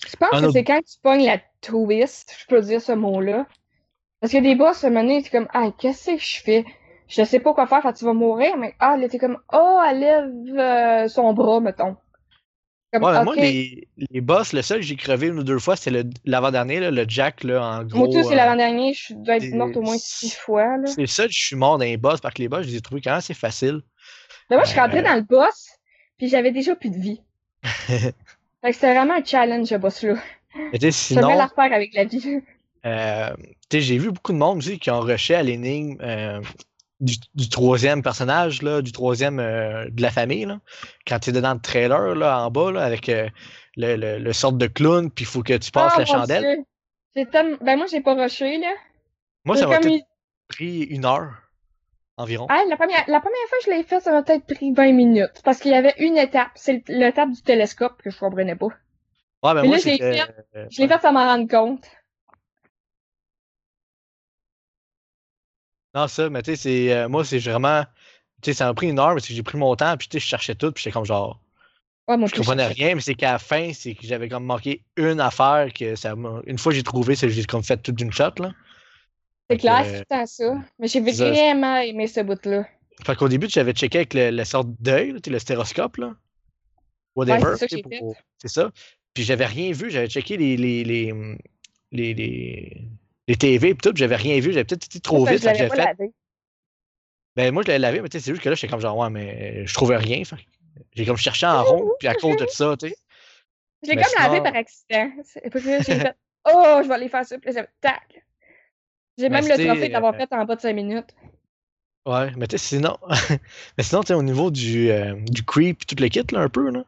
Je 0.07 0.15
pense 0.15 0.29
Un 0.31 0.41
que 0.41 0.47
autre- 0.47 0.51
c'est 0.53 0.63
quand 0.63 0.81
tu 0.81 0.97
pognes 1.01 1.25
la 1.25 1.39
twist, 1.61 2.35
je 2.39 2.45
peux 2.47 2.61
dire 2.61 2.81
ce 2.81 2.91
mot-là. 2.91 3.47
Parce 4.21 4.33
que 4.33 4.39
des 4.39 4.55
boss, 4.55 4.83
à 4.83 4.87
un 4.87 4.89
moment 4.91 5.03
donné, 5.03 5.23
t'es 5.23 5.29
comme, 5.31 5.47
ah, 5.53 5.71
qu'est-ce 5.77 6.11
que 6.11 6.17
je 6.19 6.41
fais? 6.43 6.65
Je 7.07 7.23
sais 7.23 7.39
pas 7.39 7.53
quoi 7.53 7.67
faire, 7.67 7.93
tu 7.93 8.05
vas 8.05 8.13
mourir, 8.13 8.57
mais 8.57 8.75
ah, 8.79 8.97
là, 8.97 9.09
t'es 9.09 9.19
comme, 9.19 9.39
oh, 9.53 9.81
elle 9.87 9.99
lève 9.99 10.59
euh, 10.59 11.07
son 11.09 11.33
bras, 11.33 11.59
mettons. 11.61 11.97
Comme, 12.93 13.03
Ouais, 13.03 13.23
moi, 13.23 13.35
les, 13.35 13.87
les 14.09 14.21
boss, 14.21 14.51
le 14.51 14.61
seul 14.61 14.79
que 14.81 14.85
j'ai 14.85 14.97
crevé 14.97 15.27
une 15.27 15.39
ou 15.39 15.43
deux 15.43 15.59
fois, 15.59 15.77
c'est 15.77 15.91
l'avant-dernier, 16.25 16.91
le 16.91 17.05
Jack, 17.07 17.43
là, 17.45 17.63
en 17.63 17.83
gros. 17.83 17.99
Moi, 17.99 18.07
tout, 18.09 18.23
c'est 18.27 18.33
euh, 18.33 18.35
l'avant-dernier, 18.35 18.93
je 18.93 19.13
dois 19.13 19.37
être 19.37 19.53
morte 19.53 19.77
au 19.77 19.81
moins 19.81 19.97
six 19.97 20.35
fois, 20.35 20.75
c'est 20.85 21.01
le 21.01 21.07
seul 21.07 21.27
que 21.27 21.33
je 21.33 21.39
suis 21.39 21.55
mort 21.55 21.77
dans 21.77 21.85
les 21.85 21.95
boss, 21.97 22.19
parce 22.19 22.33
que 22.33 22.41
les 22.41 22.49
boss, 22.49 22.63
je 22.65 22.71
les 22.71 22.75
ai 22.77 22.81
trouvés 22.81 22.99
quand 23.01 23.11
même 23.11 23.19
assez 23.19 23.33
faciles. 23.33 23.81
Mais 24.49 24.57
moi, 24.57 24.65
je 24.65 24.71
suis 24.71 24.79
Euh. 24.79 25.01
dans 25.01 25.15
le 25.15 25.21
boss, 25.21 25.69
puis 26.17 26.27
j'avais 26.27 26.51
déjà 26.51 26.75
plus 26.75 26.89
de 26.89 26.97
vie. 26.97 27.21
fait 27.63 28.13
que 28.63 28.71
c'était 28.73 28.93
vraiment 28.93 29.13
un 29.13 29.23
challenge, 29.23 29.67
ce 29.67 29.75
boss-là. 29.75 30.15
Je 30.73 30.89
sinon, 30.89 31.29
la 31.29 31.45
refaire 31.45 31.73
avec 31.73 31.93
la 31.93 32.03
vie. 32.03 32.41
euh, 32.85 33.33
j'ai 33.71 33.97
vu 33.97 34.11
beaucoup 34.11 34.33
de 34.33 34.37
monde 34.37 34.57
aussi 34.57 34.79
qui 34.79 34.91
ont 34.91 34.99
rushé 34.99 35.35
à 35.35 35.43
l'énigme 35.43 35.95
du, 37.01 37.15
du 37.35 37.49
troisième 37.49 38.01
personnage, 38.03 38.61
là, 38.61 38.81
du 38.81 38.91
troisième 38.91 39.39
euh, 39.39 39.85
de 39.89 40.01
la 40.01 40.11
famille, 40.11 40.45
là. 40.45 40.59
Quand 41.05 41.19
tu 41.19 41.31
es 41.31 41.33
dans 41.33 41.53
le 41.53 41.59
trailer, 41.59 42.15
là, 42.15 42.39
en 42.45 42.51
bas, 42.51 42.71
là, 42.71 42.83
avec 42.85 43.09
euh, 43.09 43.27
le, 43.75 43.95
le, 43.97 44.19
le 44.19 44.33
sorte 44.33 44.57
de 44.57 44.67
clown, 44.67 45.11
puis 45.11 45.23
il 45.23 45.27
faut 45.27 45.43
que 45.43 45.57
tu 45.57 45.71
passes 45.71 45.93
Ah, 45.95 45.99
la 45.99 46.05
mon 46.05 46.11
chandelle. 46.19 46.63
Tellement- 47.31 47.57
Ben, 47.61 47.75
moi, 47.77 47.87
j'ai 47.91 48.01
pas 48.01 48.13
rushé, 48.13 48.57
là. 48.59 48.71
Moi, 49.43 49.57
ça 49.57 49.67
m'a 49.67 49.79
peut-être 49.79 50.05
pris 50.47 50.83
une 50.83 51.05
heure 51.05 51.33
environ. 52.17 52.45
Ah, 52.49 52.61
la, 52.69 52.77
première, 52.77 53.03
la 53.07 53.19
première 53.19 53.47
fois 53.49 53.57
que 53.59 53.65
je 53.65 53.71
l'ai 53.71 53.83
fait, 53.83 53.99
ça 53.99 54.11
m'a 54.11 54.21
peut-être 54.23 54.45
pris 54.45 54.71
20 54.71 54.93
minutes. 54.93 55.41
Parce 55.43 55.59
qu'il 55.59 55.71
y 55.71 55.75
avait 55.75 55.95
une 55.97 56.17
étape. 56.17 56.51
C'est 56.55 56.83
l'étape 56.87 57.31
du 57.31 57.41
télescope 57.41 58.01
que 58.01 58.09
je 58.11 58.17
comprenais 58.19 58.55
pas. 58.55 58.67
Ouais, 58.67 59.53
ben 59.55 59.61
mais 59.63 59.67
moi, 59.69 59.77
là, 59.77 59.81
je 59.81 59.85
l'ai 59.87 59.91
c'était. 59.93 60.13
fait. 60.17 60.45
euh, 60.55 60.67
Je 60.69 60.81
l'ai 60.81 60.87
fait 60.87 61.01
sans 61.01 61.11
m'en 61.13 61.25
rendre 61.25 61.47
compte. 61.49 61.83
Non, 65.95 66.07
ça, 66.07 66.29
mais 66.29 66.41
tu 66.41 66.51
sais, 66.51 66.55
c'est. 66.55 66.93
euh, 66.93 67.09
moi, 67.09 67.25
c'est 67.25 67.39
vraiment. 67.39 67.83
Tu 68.41 68.51
sais, 68.51 68.53
ça 68.53 68.65
m'a 68.65 68.73
pris 68.73 68.89
une 68.89 68.99
heure 68.99 69.13
parce 69.13 69.27
que 69.27 69.33
j'ai 69.33 69.43
pris 69.43 69.57
mon 69.57 69.75
temps, 69.75 69.95
puis 69.97 70.07
tu 70.07 70.17
sais, 70.17 70.23
je 70.23 70.27
cherchais 70.27 70.55
tout, 70.55 70.71
puis 70.71 70.83
j'étais 70.83 70.93
comme 70.93 71.05
genre. 71.05 71.39
Ouais, 72.07 72.17
moi, 72.17 72.27
Je 72.27 72.35
comprenais 72.35 72.67
rien, 72.67 72.95
mais 72.95 73.01
c'est 73.01 73.15
qu'à 73.15 73.33
la 73.33 73.39
fin, 73.39 73.71
c'est 73.73 73.93
que 73.93 74.05
j'avais 74.05 74.27
comme 74.27 74.45
manqué 74.45 74.81
une 74.97 75.19
affaire 75.19 75.71
que 75.73 75.95
ça. 75.95 76.15
Une 76.45 76.57
fois 76.57 76.71
que 76.71 76.75
j'ai 76.77 76.83
trouvé, 76.83 77.15
c'est 77.15 77.27
que 77.27 77.33
j'ai 77.33 77.43
comme 77.43 77.63
fait 77.63 77.77
toute 77.77 77.95
d'une 77.95 78.11
shot, 78.11 78.31
là. 78.39 78.51
C'est 79.49 79.57
clair, 79.57 79.85
euh, 79.85 79.99
tout 79.99 80.25
ça. 80.25 80.57
Mais 80.79 80.87
j'ai 80.87 81.01
vraiment 81.01 81.77
aimé 81.77 82.07
ce 82.07 82.21
bout-là. 82.21 82.65
Fait 83.05 83.15
qu'au 83.15 83.27
début, 83.27 83.47
j'avais 83.49 83.73
checké 83.73 83.99
avec 83.99 84.13
le, 84.13 84.29
la 84.29 84.45
sorte 84.45 84.69
d'œil, 84.79 85.15
le 85.25 85.39
stéroscope, 85.39 85.97
là. 85.97 86.15
Whatever. 87.15 87.43
Ouais, 87.43 87.55
c'est 87.57 88.47
ça 88.47 88.71
C'est. 88.73 88.83
Puis 89.13 89.23
j'avais 89.23 89.45
rien 89.45 89.73
vu, 89.73 89.91
j'avais 89.91 90.07
checké 90.07 90.37
les. 90.37 90.55
les, 90.55 90.83
les, 90.83 91.13
les, 92.13 92.87
les, 93.31 93.37
TV 93.37 93.69
et 93.69 93.75
tout, 93.75 93.91
j'avais 93.95 94.15
rien 94.15 94.39
vu, 94.39 94.51
j'avais 94.51 94.63
peut-être 94.65 94.85
été 94.85 94.99
trop 94.99 95.25
vite, 95.25 95.41
fait 95.41 95.67
pas 95.67 95.75
fait. 95.75 96.11
Ben 97.35 97.53
moi 97.53 97.63
je 97.63 97.67
l'avais 97.67 97.79
lavé, 97.79 98.01
mais 98.01 98.09
tu 98.09 98.19
sais, 98.19 98.25
c'est 98.25 98.31
juste 98.31 98.43
que 98.43 98.49
là, 98.49 98.55
j'étais 98.55 98.67
comme 98.67 98.81
genre 98.81 98.97
ouais, 98.97 99.09
mais 99.09 99.65
je 99.65 99.73
trouvais 99.73 99.95
rien. 99.95 100.23
fait 100.25 100.35
J'ai 100.93 101.05
comme 101.05 101.17
cherché 101.17 101.45
en 101.45 101.63
rond, 101.63 101.91
puis 101.99 102.07
à 102.07 102.15
cause 102.15 102.35
de 102.35 102.47
ça, 102.47 102.75
tu 102.77 102.89
sais. 102.89 102.95
Je 103.83 103.89
l'ai 103.89 103.95
comme 103.95 104.13
lavé 104.19 104.41
par 104.41 104.55
accident. 104.55 105.11
J'ai 105.55 105.81
fait, 105.81 106.15
oh, 106.45 106.79
je 106.83 106.87
vais 106.87 106.93
aller 106.93 107.09
faire 107.09 107.25
ça. 107.25 107.37
Puis 107.37 107.53
tac. 107.79 108.23
J'ai 109.17 109.29
même 109.29 109.47
le 109.47 109.65
trophée 109.65 109.89
d'avoir 109.89 110.13
euh, 110.13 110.17
fait 110.17 110.29
en 110.31 110.45
bas 110.45 110.55
de 110.55 110.61
5 110.61 110.73
minutes. 110.73 111.15
Ouais, 112.05 112.31
mais 112.37 112.47
tu 112.47 112.57
sais, 112.57 112.75
sinon. 112.75 112.97
mais 113.77 113.83
sinon, 113.83 114.01
tu 114.01 114.07
sais, 114.07 114.13
au 114.13 114.23
niveau 114.23 114.49
du, 114.51 114.89
euh, 114.89 115.15
du 115.15 115.43
creep, 115.43 115.85
tout 115.85 115.95
le 115.99 116.07
kit, 116.07 116.23
là, 116.31 116.39
un 116.39 116.49
peu, 116.49 116.69
là. 116.71 116.83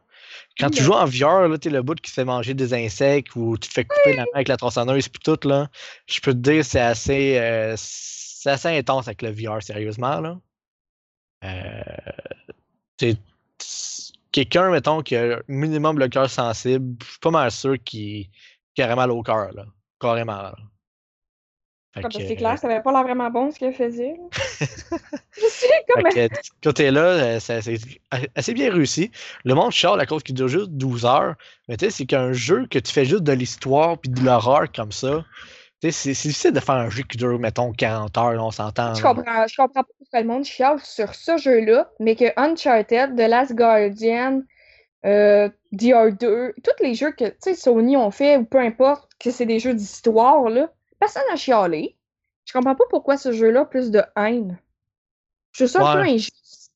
Quand 0.58 0.70
tu 0.70 0.82
joues 0.82 0.92
en 0.92 1.04
VR, 1.04 1.48
là, 1.48 1.58
tu 1.58 1.68
le 1.68 1.82
bout 1.82 2.00
qui 2.00 2.10
se 2.10 2.14
fait 2.14 2.24
manger 2.24 2.54
des 2.54 2.72
insectes 2.74 3.34
ou 3.34 3.58
tu 3.58 3.68
te 3.68 3.74
fais 3.74 3.84
couper 3.84 4.14
la 4.14 4.22
main 4.22 4.28
avec 4.34 4.48
la 4.48 4.56
tronçonneuse 4.56 5.08
puis 5.08 5.20
tout, 5.24 5.48
là, 5.48 5.68
je 6.06 6.20
peux 6.20 6.32
te 6.32 6.38
dire, 6.38 6.64
c'est 6.64 6.80
assez, 6.80 7.38
euh, 7.38 7.74
c'est 7.76 8.50
assez 8.50 8.68
intense 8.68 9.08
avec 9.08 9.22
le 9.22 9.30
VR, 9.32 9.62
sérieusement, 9.62 10.20
là. 10.20 10.38
Euh, 11.44 13.12
Quelqu'un, 14.32 14.70
mettons, 14.70 15.02
qui 15.02 15.16
a 15.16 15.42
minimum 15.48 15.98
le 15.98 16.08
cœur 16.08 16.28
sensible, 16.28 16.96
je 17.02 17.10
suis 17.10 17.18
pas 17.20 17.30
mal 17.30 17.50
sûr 17.50 17.76
qu'il 17.84 18.28
qu'il 18.74 18.84
aurait 18.84 18.96
mal 18.96 19.10
au 19.10 19.22
cœur, 19.22 19.52
là. 19.52 19.66
Carrément, 20.00 20.42
là. 20.42 20.56
C'est 22.10 22.36
clair, 22.36 22.58
ça 22.58 22.66
avait 22.66 22.82
pas 22.82 22.92
l'air 22.92 23.04
vraiment 23.04 23.30
bon 23.30 23.50
ce 23.50 23.58
qu'elle 23.58 23.72
faisait. 23.72 24.16
Je 24.60 25.46
sais 25.46 25.68
comme. 25.88 26.02
Que, 26.04 26.28
de 26.28 26.34
ce 26.42 26.50
côté-là, 26.62 27.00
euh, 27.00 27.40
c'est 27.40 27.78
assez 28.34 28.54
bien 28.54 28.72
réussi. 28.72 29.10
Le 29.44 29.54
monde 29.54 29.70
chiale 29.70 30.00
à 30.00 30.06
cause 30.06 30.22
qu'il 30.22 30.34
dure 30.34 30.48
juste 30.48 30.70
12 30.70 31.04
heures. 31.04 31.34
Mais 31.68 31.76
tu 31.76 31.84
sais, 31.84 31.90
c'est 31.90 32.06
qu'un 32.06 32.32
jeu 32.32 32.66
que 32.68 32.78
tu 32.78 32.92
fais 32.92 33.04
juste 33.04 33.22
de 33.22 33.32
l'histoire 33.32 33.98
puis 33.98 34.10
de 34.10 34.20
l'horreur 34.24 34.70
comme 34.74 34.92
ça, 34.92 35.24
tu 35.80 35.92
sais, 35.92 36.14
c'est 36.14 36.28
difficile 36.28 36.52
de 36.52 36.60
faire 36.60 36.76
un 36.76 36.90
jeu 36.90 37.02
qui 37.02 37.16
dure, 37.16 37.38
mettons, 37.38 37.72
40 37.72 38.16
heures, 38.18 38.32
là, 38.32 38.44
on 38.44 38.50
s'entend. 38.50 38.94
Je 38.94 39.02
comprends, 39.02 39.46
je 39.46 39.56
comprends 39.56 39.82
pas 39.82 39.88
pourquoi 39.98 40.20
le 40.20 40.26
monde 40.26 40.44
chiale 40.44 40.80
sur 40.82 41.14
ce 41.14 41.36
jeu-là, 41.36 41.90
mais 42.00 42.16
que 42.16 42.26
Uncharted, 42.36 43.16
The 43.16 43.28
Last 43.28 43.54
Guardian, 43.54 44.42
euh, 45.04 45.48
DR2, 45.72 46.52
tous 46.62 46.82
les 46.82 46.94
jeux 46.94 47.12
que 47.12 47.26
tu 47.26 47.34
sais, 47.40 47.54
Sony 47.54 47.96
ont 47.96 48.10
fait, 48.10 48.36
ou 48.36 48.44
peu 48.44 48.58
importe, 48.58 49.10
que 49.18 49.30
c'est 49.30 49.46
des 49.46 49.58
jeux 49.58 49.74
d'histoire, 49.74 50.48
là, 50.48 50.70
personne 51.04 51.22
n'a 51.30 51.36
chialé. 51.36 51.96
Je 52.46 52.52
comprends 52.52 52.74
pas 52.74 52.84
pourquoi 52.90 53.16
ce 53.16 53.32
jeu-là 53.32 53.60
a 53.60 53.64
plus 53.64 53.90
de 53.90 54.02
haine. 54.16 54.58
Je 55.52 55.64
suis 55.64 55.72
ça 55.72 55.80
un 55.80 55.94
peu 55.94 56.00
Ouais. 56.02 56.14
injuste. 56.14 56.70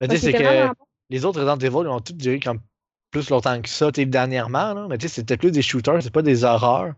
Mais 0.00 0.08
tu 0.08 0.16
sais, 0.16 0.26
c'est 0.26 0.32
que 0.32 0.42
vraiment 0.42 0.74
les 1.10 1.24
autres 1.24 1.40
Resident 1.42 1.58
Evil, 1.58 1.88
ils 1.88 1.88
ont 1.88 2.00
tous 2.00 2.12
duré 2.12 2.38
comme 2.40 2.60
plus 3.10 3.28
longtemps 3.30 3.60
que 3.60 3.68
ça, 3.68 3.90
tu 3.90 4.00
sais, 4.00 4.06
dernièrement, 4.06 4.72
là. 4.72 4.86
Mais 4.88 4.96
tu 4.96 5.08
sais, 5.08 5.14
c'était 5.16 5.36
plus 5.36 5.50
des 5.50 5.62
shooters, 5.62 6.02
c'est 6.02 6.12
pas 6.12 6.22
des 6.22 6.44
horreurs. 6.44 6.94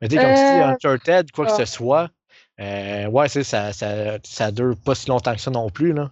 Mais 0.00 0.08
tu 0.08 0.16
sais, 0.16 0.22
comme 0.22 0.32
Euh, 0.32 0.72
Uncharted, 0.74 1.30
quoi 1.32 1.46
que 1.46 1.52
ce 1.52 1.66
soit, 1.66 2.10
euh, 2.60 3.06
ouais, 3.06 3.26
tu 3.26 3.32
sais, 3.32 3.44
ça, 3.44 3.72
ça, 3.72 4.18
ça 4.24 4.50
dure 4.50 4.74
pas 4.84 4.94
si 4.94 5.08
longtemps 5.08 5.34
que 5.34 5.40
ça 5.40 5.50
non 5.50 5.68
plus, 5.68 5.92
là. 5.92 6.10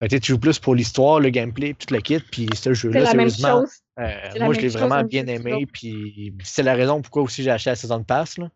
Fait 0.00 0.08
que 0.08 0.16
tu 0.16 0.32
joues 0.32 0.38
plus 0.38 0.58
pour 0.58 0.74
l'histoire, 0.74 1.18
le 1.18 1.30
gameplay, 1.30 1.74
tout 1.74 1.92
le 1.92 2.00
kit, 2.00 2.20
puis 2.20 2.48
ce 2.54 2.74
jeu-là, 2.74 3.06
sérieusement, 3.06 3.64
euh, 3.98 4.10
moi, 4.40 4.54
je 4.54 4.60
l'ai 4.60 4.68
vraiment 4.68 5.02
bien 5.02 5.26
aimé, 5.26 5.66
puis 5.66 6.32
c'est 6.44 6.62
la 6.62 6.74
raison 6.74 7.02
pourquoi 7.02 7.22
aussi 7.22 7.42
j'ai 7.42 7.50
acheté 7.50 7.70
la 7.70 7.76
saison 7.76 7.98
de 7.98 8.04
passe, 8.04 8.38
là. 8.38 8.48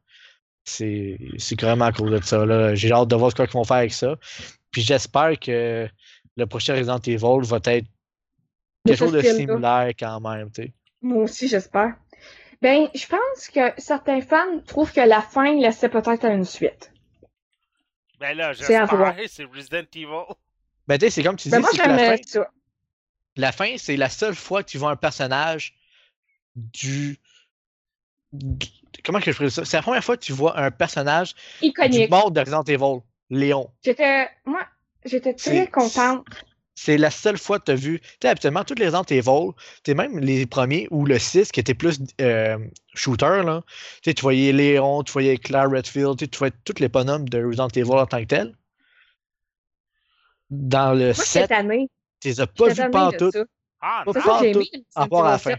C'est 0.68 1.18
c'est 1.38 1.56
carrément 1.56 1.86
à 1.86 1.92
cause 1.92 2.10
de 2.10 2.22
ça, 2.22 2.44
là. 2.44 2.74
J'ai 2.74 2.92
hâte 2.92 3.08
de 3.08 3.16
voir 3.16 3.30
ce 3.30 3.36
qu'ils 3.36 3.50
vont 3.52 3.64
faire 3.64 3.78
avec 3.78 3.92
ça. 3.92 4.16
Puis 4.70 4.82
j'espère 4.82 5.38
que 5.38 5.88
le 6.36 6.46
prochain 6.46 6.74
Resident 6.74 6.98
Evil 6.98 7.46
va 7.46 7.58
être 7.64 7.86
quelque 8.86 8.98
chose 8.98 9.12
de 9.12 9.22
similaire 9.22 9.90
quand 9.98 10.20
même, 10.20 10.50
tu 10.50 10.62
sais. 10.62 10.72
Moi 11.00 11.24
aussi, 11.24 11.48
j'espère. 11.48 11.94
Ben, 12.60 12.88
je 12.94 13.06
pense 13.06 13.48
que 13.52 13.80
certains 13.80 14.20
fans 14.20 14.60
trouvent 14.66 14.92
que 14.92 15.00
la 15.00 15.22
fin 15.22 15.54
laissait 15.54 15.88
peut-être 15.88 16.24
à 16.24 16.28
une 16.30 16.44
suite. 16.44 16.92
Ben 18.18 18.36
là, 18.36 18.52
j'espère, 18.52 18.88
c'est 19.28 19.44
Resident 19.44 19.86
Evil. 19.94 20.34
Ben, 20.88 20.98
tu 20.98 21.06
sais, 21.06 21.10
c'est 21.10 21.22
comme 21.22 21.36
tu 21.36 21.48
dis, 21.48 21.52
Ben, 21.52 21.60
moi, 21.60 21.70
que 21.70 21.76
la 21.76 21.98
fin, 21.98 22.16
ça. 22.26 22.50
la 23.36 23.52
fin, 23.52 23.74
c'est 23.78 23.96
la 23.96 24.08
seule 24.08 24.34
fois 24.34 24.64
que 24.64 24.70
tu 24.70 24.78
vois 24.78 24.90
un 24.90 24.96
personnage 24.96 25.76
du. 26.56 27.18
Du- 28.98 29.02
Comment 29.04 29.20
que 29.20 29.30
je 29.32 29.36
pourrais 29.36 29.48
dire 29.48 29.54
ça? 29.56 29.64
C'est 29.64 29.76
la 29.76 29.82
première 29.82 30.04
fois 30.04 30.16
que 30.16 30.22
tu 30.24 30.32
vois 30.32 30.58
un 30.58 30.70
personnage 30.70 31.34
du 31.62 31.68
Iconique. 31.68 32.10
monde 32.10 32.34
de 32.34 32.40
Resident 32.40 32.62
Evil, 32.64 33.00
Léon. 33.30 33.70
J'étais, 33.84 34.28
moi, 34.44 34.60
j'étais 35.04 35.34
très 35.34 35.66
contente. 35.68 36.26
C'est 36.74 36.96
la 36.96 37.10
seule 37.10 37.38
fois 37.38 37.58
que 37.58 37.64
tu 37.64 37.70
as 37.72 37.74
vu. 37.74 37.98
Tu 38.00 38.06
sais, 38.22 38.28
habituellement, 38.28 38.62
tous 38.62 38.74
les 38.76 38.84
Resident 38.88 39.02
Evil, 39.10 39.52
tu 39.82 39.90
sais, 39.90 39.94
même 39.94 40.18
les 40.20 40.46
premiers 40.46 40.86
ou 40.92 41.04
le 41.06 41.18
6 41.18 41.50
qui 41.50 41.58
était 41.58 41.74
plus 41.74 41.98
euh, 42.20 42.56
shooter, 42.94 43.42
là. 43.44 43.62
Tu 44.02 44.10
sais, 44.10 44.14
tu 44.14 44.22
voyais 44.22 44.52
Léon, 44.52 45.02
tu 45.02 45.12
voyais 45.12 45.38
Claire 45.38 45.68
Redfield, 45.70 46.16
tu 46.30 46.38
voyais 46.38 46.54
tous 46.64 46.78
les 46.78 46.88
bonhommes 46.88 47.28
de 47.28 47.44
Resident 47.44 47.66
Evil 47.68 47.90
en 47.92 48.06
tant 48.06 48.20
que 48.20 48.26
tel. 48.26 48.54
Dans 50.50 50.92
le 50.94 51.06
Moi, 51.06 51.14
7, 51.14 51.42
cette 51.42 51.52
année, 51.52 51.88
tu 52.20 52.28
les 52.28 52.40
as 52.40 52.46
pas 52.46 52.68
vus 52.68 52.74
ça. 53.32 53.44
Ah, 53.80 54.04
Pas 54.06 54.44
aimé. 54.44 54.68
à 54.94 55.06
part 55.06 55.26
à 55.26 55.30
la 55.32 55.38
fin. 55.38 55.54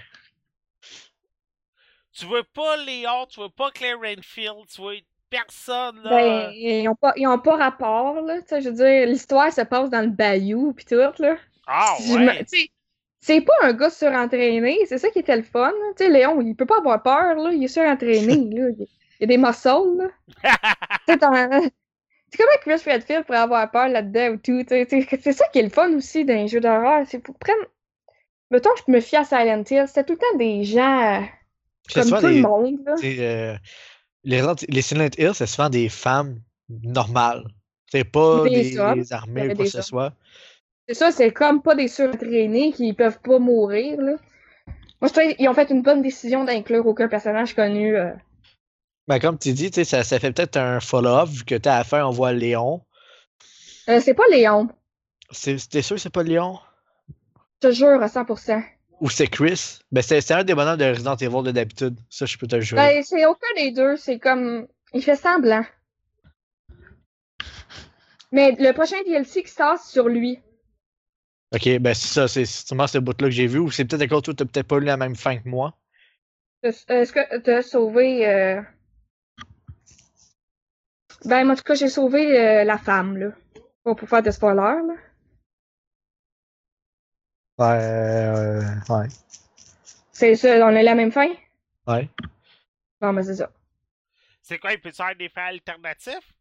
Tu 2.20 2.26
veux 2.26 2.44
pas 2.54 2.78
Léon, 2.78 3.26
tu 3.30 3.40
veux 3.40 3.50
pas 3.50 3.72
Claire 3.72 3.98
Renfield, 4.00 4.66
tu 4.74 4.82
veux 4.82 4.98
personne, 5.30 6.02
là. 6.04 6.10
Ben, 6.10 6.52
ils 6.54 6.88
ont 6.90 6.96
pas, 6.96 7.14
ils 7.16 7.28
ont 7.28 7.40
pas 7.40 7.56
rapport, 7.56 8.22
là. 8.22 8.40
Je 8.50 8.68
veux 8.70 8.76
dire, 8.76 9.08
l'histoire 9.08 9.52
se 9.54 9.62
passe 9.62 9.90
dans 9.90 10.02
le 10.02 10.10
bayou, 10.10 10.74
pis 10.74 10.86
tout, 10.86 10.96
là. 10.96 11.38
ah, 11.68 11.96
ouais. 12.26 12.46
C'est 13.22 13.42
pas 13.42 13.54
un 13.62 13.74
gars 13.74 13.90
surentraîné, 13.90 14.78
c'est 14.88 14.98
ça 14.98 15.10
qui 15.10 15.20
était 15.20 15.36
le 15.36 15.44
fun. 15.44 15.72
Tu 15.98 16.06
sais, 16.06 16.10
Léon, 16.10 16.42
il 16.42 16.56
peut 16.56 16.66
pas 16.66 16.78
avoir 16.78 17.04
peur, 17.04 17.36
là. 17.36 17.52
Il 17.52 17.64
est 17.64 17.68
surentraîné, 17.68 18.36
là. 18.56 18.70
Il 18.80 18.88
y 19.20 19.24
a 19.24 19.28
des 19.28 19.38
muscles, 19.38 19.98
là. 19.98 20.10
Tu 21.06 21.14
sais, 21.14 21.18
t'en- 21.20 21.62
C'est 22.32 22.38
comment 22.38 22.58
Chris 22.62 22.90
Redfield 22.92 23.26
pourrait 23.26 23.40
avoir 23.40 23.70
peur 23.72 23.90
là-dedans 23.90 24.34
ou 24.34 24.38
tout. 24.38 24.64
C'est 24.68 25.32
ça 25.34 25.48
qui 25.50 25.60
est 25.60 25.64
le 25.64 25.70
fun 25.70 25.92
aussi 25.94 26.24
les 26.24 26.48
jeux 26.48 26.60
d'horreur. 26.62 27.06
C'est 27.08 27.20
pour 27.20 27.38
prendre. 27.38 27.66
Mettons, 28.52 28.70
je 28.88 28.92
me 28.92 29.00
fie 29.00 29.16
à 29.18 29.24
Silent 29.26 29.64
Hill. 29.70 29.86
C'était 29.88 30.04
tout 30.06 30.14
le 30.14 30.20
temps 30.20 30.38
des 30.38 30.64
gens 30.64 31.22
Puis 31.22 31.39
comme 31.94 32.10
tout 32.20 32.28
des- 32.28 32.36
le 32.36 32.42
monde. 32.42 32.80
Là. 32.86 32.96
euh, 33.04 33.58
les, 34.24 34.42
les 34.68 34.82
Silent 34.82 35.10
Hill, 35.18 35.32
c'est 35.34 35.46
souvent 35.48 35.70
des 35.70 35.90
femmes 35.90 36.40
normales. 36.70 37.46
C'est 37.92 38.04
pas 38.04 38.44
Des 38.44 39.14
armées 39.14 39.50
ou 39.50 39.56
quoi 39.56 39.66
que 39.66 39.72
ce 39.72 39.82
soit. 39.82 40.14
C'est 40.88 40.94
ça, 40.96 41.12
c'est 41.12 41.32
comme 41.32 41.62
pas 41.62 41.76
des 41.76 41.88
surentraînés 41.88 42.72
qui 42.72 42.94
peuvent 42.94 43.20
pas 43.22 43.40
mourir. 43.40 44.00
Là. 44.02 44.14
Moi, 45.02 45.08
je 45.08 45.14
trouve 45.14 45.34
qu'ils 45.36 45.50
ont 45.50 45.54
fait 45.54 45.70
une 45.70 45.82
bonne 45.82 46.02
décision 46.02 46.44
d'inclure 46.44 46.86
aucun 46.86 47.08
personnage 47.08 47.56
connu. 47.56 47.96
euh. 47.96 48.12
Ben, 49.08 49.18
comme 49.20 49.40
tu 49.40 49.54
dis, 49.54 49.72
tu 49.72 49.84
ça, 49.86 50.04
ça 50.04 50.20
fait 50.20 50.32
peut-être 50.32 50.58
un 50.58 50.80
follow-up, 50.80 51.30
vu 51.30 51.44
que 51.46 51.56
t'as 51.56 51.76
à 51.76 51.78
la 51.80 51.84
fin, 51.84 52.06
on 52.06 52.12
voit 52.12 52.32
Léon. 52.34 52.82
Euh, 53.88 54.00
c'est 54.02 54.14
pas 54.14 54.28
Léon, 54.30 54.68
C'est- 55.32 55.70
T'es 55.70 55.82
sûr 55.82 55.96
que 55.96 56.02
c'est 56.02 56.12
pas 56.14 56.22
Léon? 56.24 56.60
je 57.64 57.68
te 57.70 57.74
jure 57.74 58.02
à 58.04 58.08
100%. 58.08 58.62
Ou 59.02 59.10
c'est 59.10 59.28
Chris? 59.28 59.80
Ben, 59.92 60.02
c'est 60.02 60.20
c'est 60.22 60.34
un 60.34 60.44
des 60.44 60.54
bonhommes 60.54 60.78
de 60.78 60.86
Resident 60.86 61.16
Evil 61.16 61.44
de 61.44 61.52
d'habitude. 61.52 61.98
Ça, 62.10 62.26
je 62.26 62.38
peux 62.38 62.48
te 62.48 62.56
le 62.56 62.62
jurer. 62.62 62.82
Ben, 62.96 63.04
c'est 63.04 63.26
aucun 63.26 63.48
des 63.56 63.72
deux, 63.72 63.96
c'est 63.96 64.20
comme. 64.20 64.68
Il 64.94 65.04
fait 65.04 65.16
semblant. 65.16 65.64
Mais 68.32 68.52
le 68.60 68.72
prochain 68.74 68.98
DLC 69.06 69.44
qui 69.44 69.52
sort 69.52 69.78
c'est 69.78 69.92
sur 69.92 70.08
lui. 70.08 70.40
Ok, 71.54 71.68
ben, 71.80 71.94
c'est 71.96 72.08
ça, 72.14 72.28
c'est 72.28 72.46
sûrement 72.46 72.86
ce 72.88 73.00
bout-là 73.00 73.28
que 73.30 73.34
j'ai 73.34 73.48
vu, 73.48 73.58
ou 73.60 73.72
c'est 73.72 73.86
peut-être 73.86 74.04
encore 74.04 74.22
toi, 74.22 74.34
t'as 74.36 74.46
peut-être 74.46 74.68
pas 74.68 74.78
eu 74.78 74.82
la 74.82 74.98
même 74.98 75.16
fin 75.16 75.38
que 75.38 75.48
moi. 75.50 75.76
Euh, 76.66 76.72
Est-ce 76.90 77.12
que 77.14 77.38
t'as 77.40 77.62
sauvé. 77.64 78.28
euh, 78.28 78.62
Ben, 81.26 81.44
moi, 81.46 81.54
en 81.54 81.56
tout 81.56 81.64
cas, 81.64 81.74
j'ai 81.74 81.88
sauvé 81.90 82.40
euh, 82.40 82.64
la 82.64 82.78
femme, 82.78 83.18
là. 83.18 83.32
Pas 83.84 83.96
pour 83.96 84.08
faire 84.10 84.22
de 84.22 84.30
spoilers, 84.30 84.82
là. 84.88 84.94
Ouais, 87.60 87.66
euh, 87.66 88.62
ouais. 88.90 89.08
C'est 90.12 90.36
ça, 90.36 90.66
on 90.66 90.76
a 90.76 90.82
la 90.82 90.96
même 90.96 91.12
fin? 91.12 91.28
Ouais, 91.88 92.10
Bon, 93.02 93.14
mais 93.14 93.24
c'est 93.24 93.36
ça. 93.36 93.52
C'est 94.42 94.58
quoi, 94.60 94.72
il 94.74 94.80
peut 94.80 94.90
y 94.90 95.02
avoir 95.02 95.16
des 95.16 95.30
fins 95.30 95.46
alternatifs? 95.46 96.34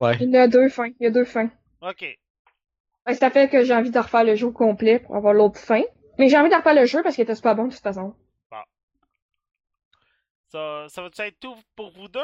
ouais. 0.00 0.16
Il 0.20 0.30
y 0.30 0.36
a 0.36 0.46
deux 0.46 0.68
fins. 0.68 0.90
Il 1.00 1.04
y 1.04 1.06
a 1.06 1.10
deux 1.10 1.24
fins. 1.24 1.50
Ok. 1.80 2.04
Ouais, 3.06 3.14
ça 3.14 3.30
fait 3.30 3.48
que 3.48 3.64
j'ai 3.64 3.74
envie 3.74 3.90
de 3.90 3.98
refaire 3.98 4.24
le 4.24 4.34
jeu 4.34 4.46
au 4.48 4.52
complet 4.52 4.98
pour 4.98 5.16
avoir 5.16 5.32
l'autre 5.32 5.58
fin. 5.58 5.82
Mais 6.18 6.28
j'ai 6.28 6.36
envie 6.36 6.50
de 6.50 6.54
refaire 6.54 6.74
le 6.74 6.84
jeu 6.84 7.02
parce 7.02 7.14
qu'il 7.14 7.24
était 7.24 7.34
super 7.34 7.54
bon 7.54 7.66
de 7.66 7.72
toute 7.72 7.82
façon. 7.82 8.14
Ça, 10.48 10.86
ça 10.88 11.02
va-tu 11.02 11.20
être 11.22 11.38
tout 11.40 11.56
pour 11.76 11.90
vous 11.90 12.08
deux? 12.08 12.20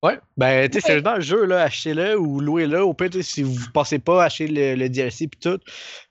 Ouais, 0.00 0.20
ben, 0.36 0.68
tu 0.70 0.74
sais, 0.74 0.84
Ouais. 0.84 0.86
sérieusement, 0.86 1.14
le 1.16 1.20
jeu, 1.22 1.44
là, 1.44 1.62
achetez-le 1.64 2.16
ou 2.16 2.38
louez-le. 2.38 2.82
Au 2.84 2.94
pire, 2.94 3.08
si 3.20 3.42
vous 3.42 3.56
pensez 3.74 3.98
pas 3.98 4.22
acheter 4.24 4.46
le, 4.46 4.76
le 4.76 4.88
DLC 4.88 5.26
puis 5.26 5.40
tout, 5.40 5.58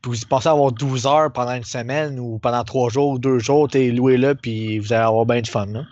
puis 0.01 0.11
vous 0.11 0.17
pensez 0.29 0.49
avoir 0.49 0.73
12 0.73 1.05
heures 1.07 1.31
pendant 1.31 1.53
une 1.53 1.63
semaine 1.63 2.19
ou 2.19 2.37
pendant 2.37 2.65
3 2.65 2.89
jours 2.89 3.11
ou 3.11 3.19
2 3.19 3.39
jours, 3.39 3.69
tu 3.69 3.77
sais, 3.77 3.91
louez-le 3.91 4.35
puis 4.35 4.79
vous 4.79 4.91
allez 4.91 5.03
avoir 5.03 5.25
bien 5.25 5.39
du 5.41 5.49
fun, 5.49 5.67
là. 5.67 5.83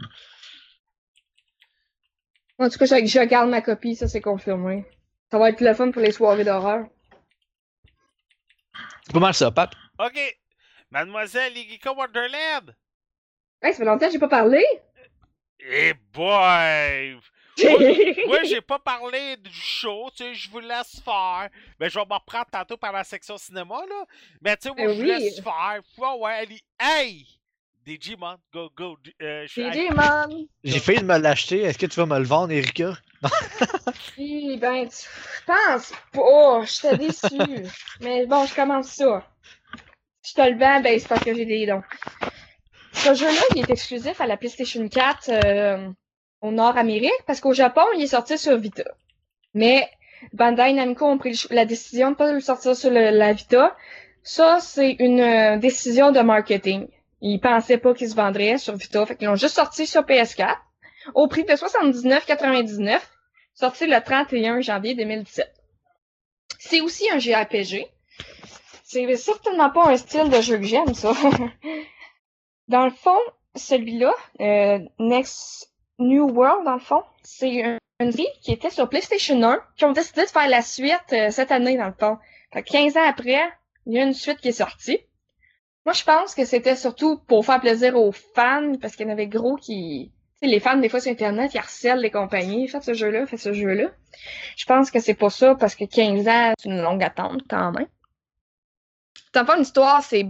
En 2.60 2.70
tout 2.70 2.78
cas, 2.78 2.86
je, 2.86 3.06
je 3.06 3.24
garde 3.26 3.50
ma 3.50 3.62
copie, 3.62 3.96
ça 3.96 4.08
c'est 4.10 4.22
confirmé. 4.22 4.86
Ça 5.32 5.40
va 5.40 5.50
être 5.50 5.62
le 5.62 5.74
fun 5.74 5.92
pour 5.92 6.02
les 6.02 6.12
soirées 6.12 6.44
d'horreur. 6.44 6.86
C'est 9.06 9.14
pas 9.14 9.20
mal 9.20 9.34
ça, 9.34 9.52
Pat. 9.52 9.72
Ok. 10.00 10.20
Mademoiselle 10.92 11.56
Igika 11.58 11.94
Wonderland! 11.94 12.76
Hey, 13.62 13.72
ça 13.74 13.80
fait 13.80 13.86
longtemps 13.86 14.06
que 14.08 14.12
j'ai 14.12 14.20
pas 14.20 14.28
parlé! 14.30 14.64
Eh 15.60 15.94
boy! 16.14 17.18
Moi, 17.64 17.80
Moi, 18.28 18.44
j'ai 18.44 18.62
pas 18.62 18.80
parlé 18.80 19.38
du 19.38 19.52
show, 19.52 20.10
tu 20.16 20.24
sais, 20.24 20.36
je 20.36 20.50
vous 20.50 20.60
laisse 20.60 21.00
faire. 21.04 21.50
Mais 21.80 21.90
je 21.90 21.98
vais 21.98 22.06
m'en 22.06 22.18
reprendre 22.18 22.48
tantôt 22.52 22.78
par 22.78 22.92
la 22.92 23.04
section 23.04 23.38
cinéma, 23.38 23.76
là. 23.88 24.06
Mais 24.42 24.58
tu 24.58 24.70
sais, 24.70 24.76
moi, 24.76 24.88
Ben 24.88 24.90
je 24.90 24.96
vous 24.96 25.02
oui. 25.02 25.08
laisse 25.08 25.42
faire. 25.42 25.82
Ouais, 25.98 26.20
ouais, 26.20 26.34
allez. 26.34 26.62
Hey! 26.80 27.26
DJ 27.88 28.16
Man, 28.18 28.38
go, 28.52 28.72
go. 28.76 28.98
Euh, 29.22 29.46
je 29.48 29.62
DJ 29.62 29.94
Man! 29.94 30.48
J'ai 30.64 30.80
failli 30.80 31.04
me 31.04 31.18
l'acheter. 31.18 31.62
Est-ce 31.62 31.78
que 31.78 31.86
tu 31.86 32.00
vas 32.00 32.08
me 32.08 32.18
le 32.18 32.26
vendre, 32.26 32.52
Erika? 32.52 32.98
Puis, 34.16 34.58
ben, 34.58 34.88
tu 34.88 34.96
je 35.06 35.46
pense 35.46 35.94
pas, 36.12 36.66
j'étais 36.66 36.98
déçue. 36.98 37.70
Mais 38.02 38.26
bon, 38.26 38.46
je 38.46 38.56
commence 38.56 38.88
ça. 38.88 39.26
Je 40.26 40.34
te 40.34 40.42
le 40.42 40.58
vends, 40.58 40.82
ben, 40.82 41.00
c'est 41.00 41.08
parce 41.08 41.24
que 41.24 41.36
j'ai 41.36 41.46
des 41.46 41.68
dons. 41.68 41.84
Ce 42.94 43.14
jeu-là, 43.14 43.42
il 43.56 43.62
est 43.62 43.70
exclusif 43.70 44.20
à 44.20 44.26
la 44.26 44.38
PlayStation 44.38 44.88
4 44.88 45.30
euh, 45.30 45.90
au 46.42 46.52
Nord-Amérique, 46.52 47.12
parce 47.26 47.42
qu'au 47.42 47.54
Japon, 47.54 47.82
il 47.96 48.04
est 48.04 48.08
sorti 48.08 48.38
sur 48.38 48.58
Vita. 48.58 48.84
Mais 49.54 49.90
Bandai 50.34 50.74
Namco 50.74 51.06
ont 51.06 51.18
pris 51.18 51.46
la 51.50 51.66
décision 51.66 52.12
de 52.12 52.16
pas 52.16 52.32
le 52.32 52.40
sortir 52.40 52.76
sur 52.76 52.92
la 52.92 53.34
Vita. 53.34 53.76
Ça, 54.24 54.60
c'est 54.60 54.96
une 55.00 55.22
euh, 55.22 55.58
décision 55.58 56.12
de 56.12 56.20
marketing. 56.20 56.88
Ils 57.22 57.40
pensaient 57.40 57.78
pas 57.78 57.94
qu'il 57.94 58.10
se 58.10 58.16
vendrait 58.16 58.58
sur 58.58 58.76
Vita, 58.76 59.06
fait 59.06 59.16
qu'ils 59.16 59.28
l'ont 59.28 59.36
juste 59.36 59.56
sorti 59.56 59.88
sur 59.88 60.02
PS4 60.02 60.56
au 61.14 61.28
prix 61.28 61.44
de 61.44 61.54
79,99 61.54 63.00
sorti 63.54 63.86
le 63.86 64.02
31 64.02 64.62
janvier 64.62 64.96
2017. 64.96 65.52
C'est 66.60 66.82
aussi 66.82 67.10
un 67.12 67.20
JRPG. 67.20 67.88
C'est 68.84 69.16
certainement 69.16 69.70
pas 69.70 69.90
un 69.90 69.98
style 69.98 70.30
de 70.30 70.42
jeu 70.42 70.58
que 70.58 70.64
j'aime, 70.64 70.94
ça. 70.94 71.14
dans 72.68 72.86
le 72.86 72.92
fond, 72.92 73.20
celui-là, 73.56 74.14
euh, 74.42 74.80
Next 75.00 75.72
New 76.00 76.30
World, 76.30 76.66
dans 76.66 76.74
le 76.74 76.80
fond, 76.80 77.04
c'est 77.24 77.50
une, 77.52 77.80
série 78.12 78.28
qui 78.42 78.52
était 78.52 78.70
sur 78.70 78.90
PlayStation 78.90 79.42
1, 79.42 79.60
qui 79.78 79.86
ont 79.86 79.94
décidé 79.94 80.24
de 80.24 80.30
faire 80.30 80.50
la 80.50 80.62
suite 80.62 81.14
euh, 81.14 81.30
cette 81.32 81.52
année, 81.52 81.78
dans 81.78 81.88
le 81.88 81.94
fond. 81.98 82.18
Fait 82.52 82.64
que 82.64 82.72
15 82.72 82.98
ans 82.98 83.08
après, 83.08 83.42
il 83.86 83.94
y 83.94 84.00
a 84.00 84.04
une 84.04 84.14
suite 84.14 84.40
qui 84.40 84.50
est 84.50 84.54
sortie. 84.54 85.00
Moi, 85.86 85.94
je 85.94 86.04
pense 86.04 86.36
que 86.36 86.46
c'était 86.46 86.76
surtout 86.76 87.20
pour 87.20 87.46
faire 87.46 87.62
plaisir 87.62 87.96
aux 87.96 88.12
fans, 88.12 88.74
parce 88.82 88.96
qu'il 88.96 89.06
y 89.06 89.10
en 89.10 89.14
avait 89.14 89.28
gros 89.28 89.56
qui... 89.56 90.12
Tu 90.42 90.48
sais, 90.48 90.48
les 90.48 90.60
fans, 90.60 90.78
des 90.78 90.90
fois, 90.90 91.00
sur 91.00 91.12
Internet, 91.12 91.54
ils 91.54 91.60
harcèlent 91.60 92.00
les 92.00 92.12
compagnies. 92.12 92.68
Faites 92.68 92.84
ce 92.84 92.94
jeu-là, 92.94 93.26
faites 93.26 93.40
ce 93.40 93.54
jeu-là. 93.54 93.90
Je 94.58 94.66
pense 94.66 94.92
que 94.92 95.00
c'est 95.00 95.14
pas 95.14 95.30
ça, 95.30 95.56
parce 95.56 95.76
que 95.76 95.86
15 95.86 96.28
ans, 96.28 96.54
c'est 96.58 96.70
une 96.70 96.82
longue 96.82 97.04
attente, 97.04 97.44
quand 97.50 97.72
même. 97.72 97.88
Dans 99.34 99.46
une 99.56 99.62
histoire, 99.62 100.04
c'est 100.04 100.26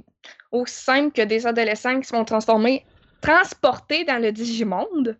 aussi 0.52 0.76
simple 0.76 1.12
que 1.12 1.22
des 1.22 1.48
adolescents 1.48 2.00
qui 2.00 2.08
se 2.08 2.16
vont 2.16 2.26
transformer, 2.26 2.86
transportés 3.22 4.04
dans 4.04 4.22
le 4.22 4.32
Digimonde. 4.32 5.18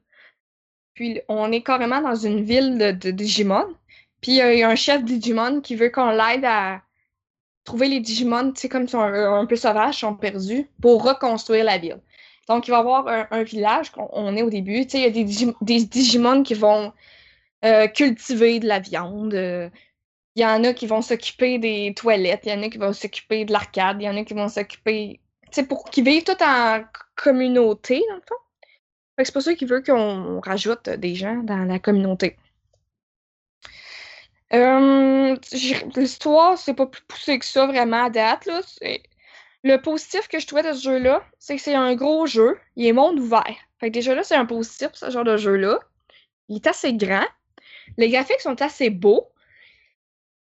Puis, 0.96 1.22
on 1.30 1.52
est 1.52 1.62
carrément 1.62 2.02
dans 2.02 2.16
une 2.16 2.44
ville 2.44 2.78
de, 2.78 2.92
de 2.92 3.12
Digimon. 3.12 3.68
Puis, 4.22 4.34
il 4.34 4.58
y 4.58 4.64
a 4.64 4.70
un 4.70 4.76
chef 4.76 5.04
Digimon 5.04 5.62
qui 5.62 5.76
veut 5.76 5.90
qu'on 5.90 6.10
l'aide 6.10 6.46
à 6.46 6.82
trouver 7.64 7.88
les 7.88 8.00
Digimon, 8.00 8.52
tu 8.54 8.62
sais, 8.62 8.70
comme 8.70 8.88
sont 8.88 9.00
un, 9.02 9.40
un 9.40 9.46
peu 9.46 9.56
sauvages, 9.56 10.00
sont 10.00 10.16
perdus, 10.16 10.68
pour 10.82 11.04
reconstruire 11.04 11.66
la 11.66 11.78
ville. 11.78 12.00
Donc, 12.48 12.68
il 12.68 12.72
va 12.72 12.78
y 12.78 12.80
avoir 12.80 13.08
un, 13.08 13.28
un 13.32 13.44
village, 13.44 13.92
on, 13.98 14.08
on 14.14 14.36
est 14.36 14.44
au 14.44 14.50
début, 14.50 14.86
tu 14.86 14.92
sais, 14.92 15.00
il 15.00 15.04
y 15.04 15.08
a 15.08 15.12
des, 15.12 15.54
des 15.62 15.84
Digimon 15.86 16.44
qui 16.44 16.54
vont 16.54 16.94
euh, 17.66 17.88
cultiver 17.88 18.60
de 18.60 18.68
la 18.68 18.80
viande. 18.80 19.34
euh, 19.34 19.70
Il 20.36 20.44
y 20.44 20.46
en 20.46 20.64
a 20.64 20.74
qui 20.74 20.86
vont 20.88 21.02
s'occuper 21.02 21.58
des 21.60 21.94
toilettes, 21.96 22.44
il 22.46 22.52
y 22.52 22.54
en 22.54 22.62
a 22.64 22.70
qui 22.70 22.78
vont 22.78 22.94
s'occuper 22.94 23.46
de 23.46 23.52
l'arcade, 23.52 23.98
il 24.02 24.06
y 24.06 24.10
en 24.10 24.18
a 24.18 24.24
qui 24.24 24.34
vont 24.36 24.50
s'occuper, 24.50 25.20
tu 25.46 25.50
sais, 25.52 25.66
pour 25.68 25.86
qu'ils 25.90 26.06
vivent 26.06 26.24
tout 26.24 26.42
en 26.44 26.84
communauté, 27.16 28.04
dans 28.10 28.16
le 28.16 28.22
fond. 28.28 28.36
C'est 29.18 29.32
pour 29.34 29.42
ça 29.42 29.56
qu'il 29.56 29.68
veut 29.68 29.82
qu'on 29.82 30.42
rajoute 30.42 30.90
des 30.90 31.16
gens 31.16 31.36
dans 31.44 31.64
la 31.66 31.80
communauté. 31.80 32.38
J'ai- 35.54 35.86
L'histoire, 35.96 36.58
c'est 36.58 36.74
pas 36.74 36.86
plus 36.86 37.02
poussé 37.08 37.40
que 37.40 37.46
ça 37.46 37.66
vraiment 37.68 38.06
à 38.06 38.10
date. 38.10 38.46
Là. 38.46 38.62
Le 39.64 39.78
positif 39.78 40.28
que 40.28 40.40
je 40.40 40.46
trouvais 40.48 40.64
de 40.64 40.74
ce 40.74 40.84
jeu-là, 40.84 41.24
c'est 41.40 41.56
que 41.56 41.62
c'est 41.62 41.74
un 41.76 41.96
gros 41.96 42.26
jeu. 42.28 42.58
Il 42.76 42.86
est 42.86 42.94
monde 42.94 43.20
ouvert. 43.20 43.56
Fait 43.80 43.88
que 43.90 43.94
déjà 43.94 44.14
là, 44.16 44.24
c'est 44.24 44.36
un 44.36 44.46
positif, 44.46 44.90
ce 44.94 45.10
genre 45.10 45.24
de 45.24 45.38
jeu-là. 45.38 45.80
Il 46.50 46.58
est 46.58 46.68
assez 46.68 46.94
grand. 46.94 47.26
Les 47.98 48.10
graphiques 48.10 48.42
sont 48.42 48.62
assez 48.62 48.90
beaux. 48.90 49.28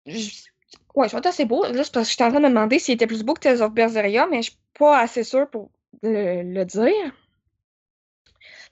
Je- 0.07 0.49
Ouais, 0.95 1.07
ils 1.07 1.11
sont 1.11 1.27
assez 1.27 1.45
beaux. 1.45 1.65
Là, 1.65 1.85
c'est 1.85 1.93
parce 1.93 2.07
que 2.09 2.11
j'étais 2.13 2.25
en 2.25 2.31
train 2.31 2.41
de 2.41 2.45
me 2.45 2.49
demander 2.51 2.79
s'il 2.79 2.95
était 2.95 3.07
plus 3.07 3.23
beau 3.23 3.35
que 3.35 3.41
Tales 3.41 3.63
of 3.63 3.73
Berseria, 3.73 4.27
mais 4.27 4.43
je 4.43 4.51
suis 4.51 4.59
pas 4.79 4.99
assez 4.99 5.23
sûre 5.25 5.49
pour 5.49 5.71
le 6.03 6.65
dire. 6.65 7.13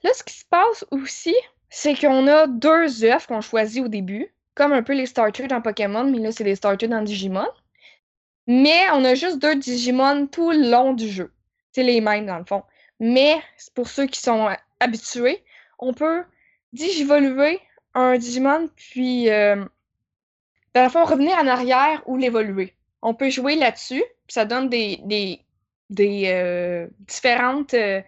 Là, 0.03 0.11
ce 0.13 0.23
qui 0.23 0.35
se 0.35 0.45
passe 0.45 0.85
aussi, 0.91 1.35
c'est 1.69 1.95
qu'on 1.95 2.27
a 2.27 2.47
deux 2.47 3.03
œufs 3.03 3.27
qu'on 3.27 3.41
choisit 3.41 3.83
au 3.83 3.87
début, 3.87 4.31
comme 4.55 4.73
un 4.73 4.83
peu 4.83 4.93
les 4.93 5.05
starters 5.05 5.47
dans 5.47 5.61
Pokémon, 5.61 6.03
mais 6.05 6.19
là, 6.19 6.31
c'est 6.31 6.43
des 6.43 6.55
starters 6.55 6.89
dans 6.89 7.01
Digimon. 7.01 7.47
Mais 8.47 8.89
on 8.93 9.03
a 9.03 9.15
juste 9.15 9.39
deux 9.39 9.55
Digimon 9.55 10.27
tout 10.27 10.51
le 10.51 10.69
long 10.69 10.93
du 10.93 11.09
jeu. 11.09 11.31
C'est 11.73 11.83
les 11.83 12.01
mêmes, 12.01 12.25
dans 12.25 12.37
le 12.37 12.45
fond. 12.45 12.63
Mais, 12.99 13.41
pour 13.75 13.87
ceux 13.87 14.05
qui 14.05 14.19
sont 14.19 14.47
euh, 14.47 14.53
habitués, 14.79 15.43
on 15.79 15.93
peut 15.93 16.23
digivoluer 16.73 17.59
un 17.93 18.17
Digimon, 18.17 18.69
puis, 18.75 19.29
euh, 19.29 19.63
dans 20.73 20.83
le 20.83 20.89
fond, 20.89 21.03
revenir 21.03 21.37
en 21.37 21.47
arrière 21.47 22.01
ou 22.05 22.17
l'évoluer. 22.17 22.73
On 23.01 23.13
peut 23.13 23.29
jouer 23.29 23.55
là-dessus, 23.55 24.03
puis 24.27 24.33
ça 24.33 24.45
donne 24.45 24.69
des, 24.69 24.99
des, 25.03 25.41
des 25.89 26.23
euh, 26.27 26.87
différentes... 26.99 27.73
euh, 27.73 28.01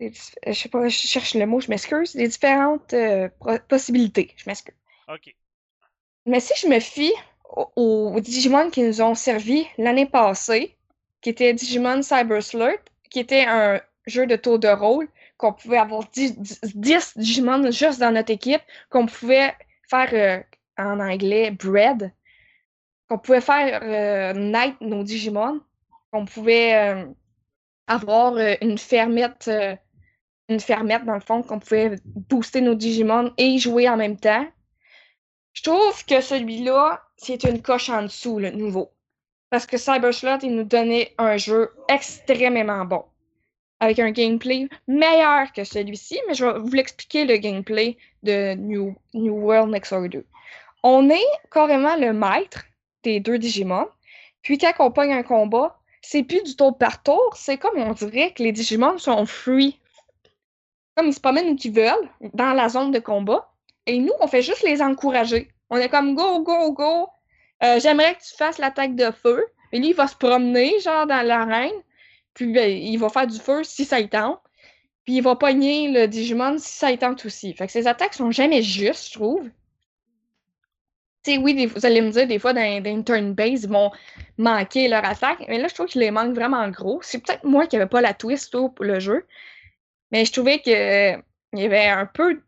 des 0.00 0.10
dif- 0.10 0.34
je 0.46 0.52
sais 0.52 0.68
pas, 0.68 0.88
je 0.88 0.96
cherche 0.96 1.34
le 1.34 1.46
mot, 1.46 1.60
je 1.60 1.68
m'excuse. 1.68 2.14
Des 2.14 2.28
différentes 2.28 2.92
euh, 2.94 3.28
possibilités, 3.68 4.32
je 4.36 4.44
m'excuse. 4.46 4.74
OK. 5.08 5.34
Mais 6.26 6.40
si 6.40 6.52
je 6.60 6.68
me 6.68 6.80
fie 6.80 7.12
aux, 7.44 8.12
aux 8.14 8.20
Digimon 8.20 8.70
qui 8.70 8.82
nous 8.82 9.00
ont 9.00 9.14
servi 9.14 9.66
l'année 9.78 10.06
passée, 10.06 10.76
qui 11.20 11.30
était 11.30 11.52
Digimon 11.54 12.02
Cyber 12.02 12.42
Slurp, 12.42 12.80
qui 13.10 13.20
était 13.20 13.44
un 13.46 13.80
jeu 14.06 14.26
de 14.26 14.36
tour 14.36 14.58
de 14.58 14.68
rôle, 14.68 15.08
qu'on 15.36 15.52
pouvait 15.52 15.78
avoir 15.78 16.08
10, 16.10 16.60
10 16.74 17.16
Digimon 17.16 17.70
juste 17.70 18.00
dans 18.00 18.10
notre 18.10 18.32
équipe, 18.32 18.62
qu'on 18.90 19.06
pouvait 19.06 19.54
faire 19.88 20.10
euh, 20.12 20.42
en 20.82 20.98
anglais 21.00 21.50
bread, 21.50 22.12
qu'on 23.08 23.18
pouvait 23.18 23.40
faire 23.40 23.80
euh, 23.82 24.32
naître 24.34 24.76
nos 24.80 25.02
Digimon, 25.04 25.60
qu'on 26.10 26.24
pouvait 26.24 26.74
euh, 26.74 27.06
avoir 27.86 28.34
euh, 28.34 28.54
une 28.60 28.78
fermette, 28.78 29.48
euh, 29.48 29.76
une 30.48 30.60
fermette 30.60 31.04
dans 31.04 31.14
le 31.14 31.20
fond, 31.20 31.42
qu'on 31.42 31.58
pouvait 31.58 31.96
booster 32.04 32.60
nos 32.60 32.74
Digimon 32.74 33.32
et 33.36 33.58
jouer 33.58 33.88
en 33.88 33.96
même 33.96 34.16
temps. 34.16 34.46
Je 35.52 35.62
trouve 35.62 36.04
que 36.04 36.20
celui-là, 36.20 37.02
c'est 37.16 37.44
une 37.44 37.62
coche 37.62 37.88
en 37.88 38.02
dessous, 38.02 38.38
le 38.38 38.50
nouveau. 38.50 38.92
Parce 39.50 39.66
que 39.66 39.76
Cyberslot, 39.76 40.38
il 40.42 40.54
nous 40.54 40.64
donnait 40.64 41.14
un 41.18 41.36
jeu 41.36 41.70
extrêmement 41.88 42.84
bon. 42.84 43.04
Avec 43.80 43.98
un 43.98 44.10
gameplay 44.10 44.68
meilleur 44.88 45.52
que 45.52 45.64
celui-ci, 45.64 46.18
mais 46.26 46.34
je 46.34 46.46
vais 46.46 46.58
vous 46.58 46.72
l'expliquer 46.72 47.24
le 47.24 47.36
gameplay 47.36 47.96
de 48.22 48.54
New, 48.54 48.96
World 49.14 49.70
Next 49.70 49.92
Order. 49.92 50.24
On 50.82 51.10
est 51.10 51.30
carrément 51.50 51.96
le 51.96 52.12
maître 52.12 52.64
des 53.02 53.20
deux 53.20 53.38
Digimon. 53.38 53.86
Puis 54.42 54.58
quand 54.58 54.72
on 54.78 54.90
pogne 54.90 55.12
un 55.12 55.22
combat, 55.22 55.78
c'est 56.00 56.22
plus 56.22 56.42
du 56.42 56.56
tour 56.56 56.76
par 56.78 57.02
tour, 57.02 57.34
c'est 57.36 57.58
comme 57.58 57.78
on 57.78 57.92
dirait 57.92 58.32
que 58.32 58.42
les 58.42 58.52
Digimon 58.52 58.98
sont 58.98 59.26
free. 59.26 59.78
Comme 60.96 61.08
ils 61.08 61.14
se 61.14 61.20
promènent 61.20 61.52
où 61.52 61.56
ils 61.62 61.72
veulent, 61.72 62.10
dans 62.32 62.52
la 62.52 62.68
zone 62.68 62.90
de 62.90 62.98
combat. 62.98 63.52
Et 63.86 63.98
nous, 63.98 64.12
on 64.20 64.26
fait 64.26 64.42
juste 64.42 64.62
les 64.62 64.82
encourager. 64.82 65.48
On 65.70 65.76
est 65.76 65.88
comme 65.88 66.14
go, 66.14 66.40
go, 66.40 66.72
go. 66.72 67.08
Euh, 67.62 67.78
J'aimerais 67.80 68.14
que 68.14 68.22
tu 68.22 68.34
fasses 68.36 68.58
l'attaque 68.58 68.96
de 68.96 69.10
feu. 69.10 69.44
Et 69.72 69.78
lui, 69.78 69.90
il 69.90 69.94
va 69.94 70.06
se 70.06 70.16
promener, 70.16 70.78
genre, 70.80 71.06
dans 71.06 71.24
l'arène. 71.26 71.74
Puis 72.34 72.52
ben, 72.52 72.70
il 72.70 72.96
va 72.98 73.08
faire 73.08 73.26
du 73.26 73.38
feu 73.38 73.64
si 73.64 73.84
ça 73.84 74.00
y 74.00 74.08
tente. 74.08 74.40
Puis 75.04 75.16
il 75.16 75.22
va 75.22 75.36
pogner 75.36 75.90
le 75.90 76.06
Digimon 76.06 76.58
si 76.58 76.72
ça 76.74 76.90
y 76.90 76.98
tente 76.98 77.24
aussi. 77.24 77.54
Fait 77.54 77.66
que 77.66 77.72
ces 77.72 77.86
attaques 77.86 78.14
sont 78.14 78.30
jamais 78.30 78.62
justes, 78.62 79.08
je 79.08 79.14
trouve. 79.14 79.48
Tu 81.22 81.32
sais, 81.32 81.38
oui, 81.38 81.66
vous 81.66 81.86
allez 81.86 82.00
me 82.02 82.10
dire, 82.10 82.26
des 82.26 82.38
fois, 82.38 82.52
dans, 82.52 82.84
une 82.84 83.04
turn 83.04 83.32
base, 83.32 83.64
ils 83.64 83.68
vont 83.68 83.90
manquer 84.36 84.88
leur 84.88 85.04
attaque. 85.04 85.44
Mais 85.48 85.58
là, 85.58 85.68
je 85.68 85.74
trouve 85.74 85.86
qu'ils 85.86 86.00
les 86.00 86.10
manquent 86.10 86.34
vraiment 86.34 86.68
gros. 86.68 87.00
C'est 87.02 87.18
peut-être 87.24 87.44
moi 87.44 87.66
qui 87.66 87.76
n'avais 87.76 87.88
pas 87.88 88.00
la 88.00 88.14
twist 88.14 88.50
pour 88.50 88.84
le 88.84 89.00
jeu. 89.00 89.24
Mais 90.12 90.24
je 90.24 90.32
trouvais 90.32 90.60
que 90.60 91.16
il 91.52 91.60
y 91.60 91.64
avait 91.64 91.86
un 91.86 92.06
peu. 92.06 92.42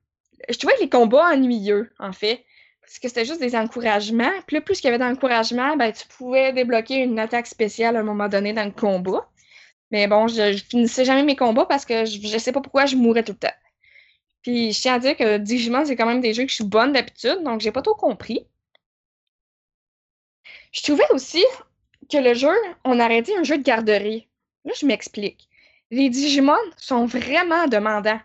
Je 0.48 0.58
trouvais 0.58 0.74
les 0.80 0.88
combats 0.88 1.32
ennuyeux, 1.32 1.92
en 1.98 2.12
fait. 2.12 2.44
Parce 2.82 2.98
que 2.98 3.08
c'était 3.08 3.24
juste 3.24 3.40
des 3.40 3.54
encouragements. 3.56 4.32
Puis 4.46 4.56
là, 4.56 4.62
plus 4.62 4.80
qu'il 4.80 4.90
y 4.90 4.94
avait 4.94 4.98
d'encouragements, 4.98 5.76
ben, 5.76 5.92
tu 5.92 6.06
pouvais 6.08 6.52
débloquer 6.52 6.96
une 7.02 7.18
attaque 7.18 7.46
spéciale 7.46 7.96
à 7.96 8.00
un 8.00 8.02
moment 8.02 8.28
donné 8.28 8.52
dans 8.52 8.64
le 8.64 8.70
combat. 8.70 9.28
Mais 9.90 10.06
bon, 10.06 10.28
je, 10.28 10.52
je 10.52 10.64
finissais 10.64 11.04
jamais 11.04 11.22
mes 11.22 11.36
combats 11.36 11.66
parce 11.66 11.84
que 11.84 12.04
je, 12.04 12.20
je 12.20 12.38
sais 12.38 12.52
pas 12.52 12.60
pourquoi 12.60 12.86
je 12.86 12.96
mourais 12.96 13.24
tout 13.24 13.32
le 13.32 13.38
temps. 13.38 13.54
Puis 14.42 14.72
je 14.72 14.80
tiens 14.80 14.94
à 14.94 14.98
dire 14.98 15.16
que 15.16 15.38
Digimon, 15.38 15.84
c'est 15.84 15.96
quand 15.96 16.06
même 16.06 16.20
des 16.20 16.34
jeux 16.34 16.44
que 16.44 16.50
je 16.50 16.56
suis 16.56 16.64
bonne 16.64 16.92
d'habitude, 16.92 17.42
donc 17.44 17.60
j'ai 17.60 17.72
pas 17.72 17.82
trop 17.82 17.94
compris. 17.94 18.46
Je 20.72 20.82
trouvais 20.82 21.10
aussi 21.12 21.44
que 22.10 22.18
le 22.18 22.34
jeu, 22.34 22.54
on 22.84 23.00
aurait 23.00 23.22
dit 23.22 23.34
un 23.34 23.42
jeu 23.42 23.58
de 23.58 23.62
garderie. 23.62 24.28
Là, 24.64 24.72
je 24.78 24.86
m'explique. 24.86 25.48
Les 25.90 26.08
Digimon 26.10 26.56
sont 26.76 27.06
vraiment 27.06 27.66
demandants. 27.66 28.20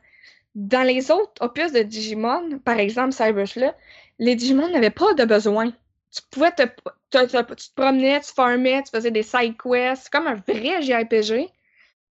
Dans 0.56 0.84
les 0.88 1.12
autres 1.12 1.42
opus 1.42 1.72
de 1.74 1.82
Digimon, 1.84 2.60
par 2.60 2.80
exemple 2.80 3.14
Cyberslot, 3.14 3.74
les 4.20 4.36
Digimon 4.36 4.70
n'avaient 4.70 4.90
pas 4.92 5.14
de 5.16 5.26
besoin. 5.26 5.72
Tu 6.12 6.22
pouvais 6.32 6.52
te, 6.52 6.64
te- 7.12 7.26
te- 7.26 7.54
tu 7.56 7.70
te 7.70 7.76
promenais, 7.76 8.22
tu 8.22 8.34
farmais, 8.34 8.84
tu 8.84 8.92
faisais 8.92 9.12
des 9.12 9.24
side 9.24 9.58
quests, 9.58 10.10
comme 10.12 10.28
un 10.28 10.36
vrai 10.48 10.82
JRPG. 10.82 11.50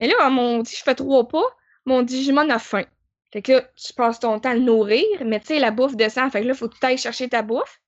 Mais 0.01 0.09
là, 0.09 0.30
mon 0.30 0.61
dit, 0.61 0.74
je 0.76 0.82
fais 0.82 0.94
trois 0.94 1.26
pas, 1.28 1.44
mon 1.86 2.03
Digimon 2.03 2.51
a 2.51 2.59
faim. 2.59 2.84
Fait 3.32 3.42
que 3.42 3.53
là, 3.53 3.62
tu 3.76 3.92
passes 3.94 4.20
ton 4.20 4.38
temps 4.40 4.51
à 4.51 4.55
le 4.55 4.61
nourrir, 4.61 5.05
mais 5.24 5.40
tu 5.40 5.49
sais, 5.49 5.59
la 5.61 5.70
bouffe 5.70 5.97
descend, 5.97 6.30
fait 6.32 6.42
que 6.42 6.47
là, 6.47 6.55
il 6.55 6.57
faut 6.59 6.68
que 6.68 6.78
tu 6.78 6.86
ailles 6.86 6.99
chercher 6.99 7.28
ta 7.28 7.42
bouffe. 7.42 7.80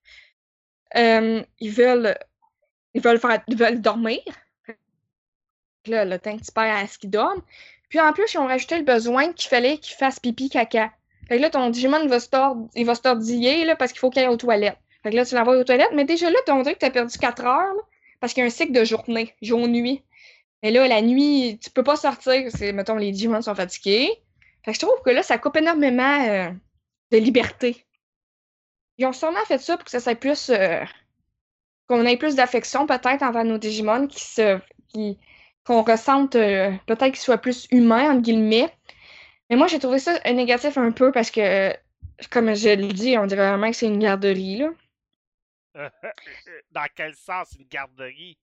Euh, 0.95 1.43
ils 1.59 1.71
veulent 1.71 2.17
ils 2.95 3.01
veulent 3.01 3.19
faire 3.19 3.43
ils 3.47 3.57
veulent 3.57 3.81
dormir. 3.81 4.19
Là, 5.89 6.05
le 6.05 6.19
temps 6.19 6.37
que 6.37 6.43
tu 6.43 6.51
perds 6.51 6.75
à 6.75 6.87
ce 6.87 6.97
qu'ils 6.97 7.09
dorment. 7.09 7.41
Puis 7.89 7.99
en 7.99 8.13
plus, 8.13 8.33
ils 8.33 8.37
ont 8.37 8.47
rajouté 8.47 8.77
le 8.77 8.83
besoin 8.83 9.33
qu'il 9.33 9.49
fallait 9.49 9.77
qu'il 9.77 9.95
fasse 9.95 10.19
pipi 10.19 10.49
caca. 10.49 10.91
Fait 11.27 11.37
que 11.37 11.41
là, 11.41 11.49
ton 11.49 11.69
Digimon 11.69 12.07
va 12.07 12.19
se 12.19 12.27
il 12.75 12.85
va 12.85 12.95
se 12.95 13.01
tordiller 13.01 13.65
là, 13.65 13.75
parce 13.75 13.91
qu'il 13.91 13.99
faut 13.99 14.09
qu'il 14.09 14.21
aille 14.21 14.27
aux 14.27 14.37
toilettes. 14.37 14.77
Fait 15.03 15.11
que 15.11 15.15
là, 15.15 15.25
tu 15.25 15.35
l'envoies 15.35 15.57
aux 15.57 15.63
toilettes, 15.63 15.91
mais 15.93 16.05
déjà 16.05 16.29
là, 16.29 16.37
on 16.49 16.61
dirait 16.61 16.75
que 16.75 16.85
tu 16.85 16.91
perdu 16.91 17.17
4 17.17 17.45
heures 17.45 17.75
parce 18.19 18.33
qu'il 18.33 18.41
y 18.41 18.43
a 18.43 18.47
un 18.47 18.49
cycle 18.49 18.73
de 18.73 18.83
journée, 18.83 19.33
jour-nuit. 19.41 20.03
Mais 20.61 20.71
là, 20.71 20.87
la 20.87 21.01
nuit, 21.01 21.57
tu 21.61 21.69
peux 21.69 21.83
pas 21.83 21.95
sortir, 21.95 22.49
c'est, 22.49 22.73
mettons, 22.73 22.95
les 22.95 23.11
Digimon 23.11 23.41
sont 23.41 23.55
fatigués. 23.55 24.09
Fait 24.65 24.71
que 24.71 24.75
je 24.75 24.85
trouve 24.85 25.01
que 25.05 25.09
là, 25.09 25.23
ça 25.23 25.37
coupe 25.37 25.55
énormément 25.55 26.27
euh, 26.27 26.49
de 27.11 27.17
liberté 27.17 27.85
Ils 28.97 29.05
ont 29.05 29.13
sûrement 29.13 29.45
fait 29.47 29.59
ça 29.59 29.77
pour 29.77 29.85
que 29.85 29.91
ça 29.91 30.01
soit 30.01 30.15
plus. 30.15 30.49
euh, 30.49 30.83
qu'on 31.89 32.05
ait 32.05 32.17
plus 32.17 32.35
d'affection 32.35 32.85
peut-être 32.85 33.23
envers 33.23 33.43
nos 33.43 33.57
Digimon, 33.57 34.07
qui 34.07 34.21
se. 34.21 34.59
Qu'on 35.69 35.83
ressente 35.83 36.35
euh, 36.35 36.71
peut-être 36.87 37.11
qu'ils 37.11 37.17
soient 37.17 37.37
plus 37.37 37.67
humains, 37.69 38.11
entre 38.11 38.23
guillemets. 38.23 38.73
Mais 39.49 39.55
moi, 39.55 39.67
j'ai 39.67 39.77
trouvé 39.77 39.99
ça 39.99 40.19
négatif 40.31 40.79
un 40.79 40.91
peu 40.91 41.11
parce 41.11 41.29
que, 41.29 41.41
euh, 41.69 41.73
comme 42.31 42.55
je 42.55 42.69
le 42.69 42.87
dis, 42.87 43.19
on 43.19 43.27
dirait 43.27 43.47
vraiment 43.47 43.69
que 43.69 43.75
c'est 43.75 43.85
une 43.85 43.99
garderie, 43.99 44.57
là. 44.57 44.69
Dans 46.71 46.87
quel 46.95 47.13
sens 47.13 47.55
une 47.59 47.67
garderie? 47.67 48.39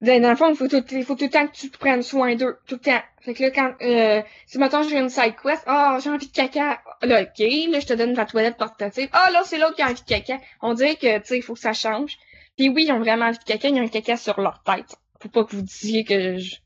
Ben, 0.00 0.20
Dans 0.20 0.30
le 0.30 0.36
fond, 0.36 0.50
il 0.50 0.56
faut 0.56 0.66
tout, 0.66 0.82
il 0.90 1.04
faut 1.04 1.14
tout 1.14 1.24
le 1.24 1.30
temps 1.30 1.46
que 1.46 1.54
tu 1.54 1.70
prennes 1.70 2.02
soin 2.02 2.34
d'eux. 2.34 2.58
Tout 2.66 2.74
le 2.74 2.80
temps. 2.80 3.02
Fait 3.20 3.34
que 3.34 3.44
là, 3.44 3.50
quand, 3.52 3.74
euh, 3.80 4.20
si 4.46 4.58
mettons, 4.58 4.82
j'ai 4.82 4.98
une 4.98 5.10
side 5.10 5.36
quest, 5.40 5.62
ah, 5.66 5.98
j'ai 6.02 6.10
envie 6.10 6.26
de 6.26 6.32
caca. 6.32 6.82
Là, 7.02 7.22
ok, 7.22 7.38
là, 7.38 7.78
je 7.78 7.86
te 7.86 7.92
donne 7.92 8.14
ta 8.14 8.26
toilette 8.26 8.56
portative. 8.56 9.08
Ah, 9.12 9.30
là, 9.30 9.42
c'est 9.44 9.58
l'autre 9.58 9.76
qui 9.76 9.82
a 9.82 9.86
envie 9.86 10.02
de 10.02 10.08
caca. 10.08 10.38
On 10.60 10.74
dirait 10.74 10.96
que, 10.96 11.18
tu 11.18 11.26
sais, 11.26 11.36
il 11.36 11.42
faut 11.42 11.54
que 11.54 11.60
ça 11.60 11.72
change. 11.72 12.18
Puis 12.56 12.68
oui, 12.68 12.86
ils 12.88 12.92
ont 12.92 12.98
vraiment 12.98 13.26
envie 13.26 13.38
de 13.38 13.44
caca, 13.44 13.68
ils 13.68 13.80
ont 13.80 13.84
un 13.84 13.88
caca 13.88 14.16
sur 14.16 14.40
leur 14.40 14.60
tête. 14.64 14.96
Faut 15.20 15.28
pas 15.28 15.44
que 15.44 15.54
vous 15.56 15.62
disiez 15.62 16.04
que 16.04 16.38
je- 16.38 16.56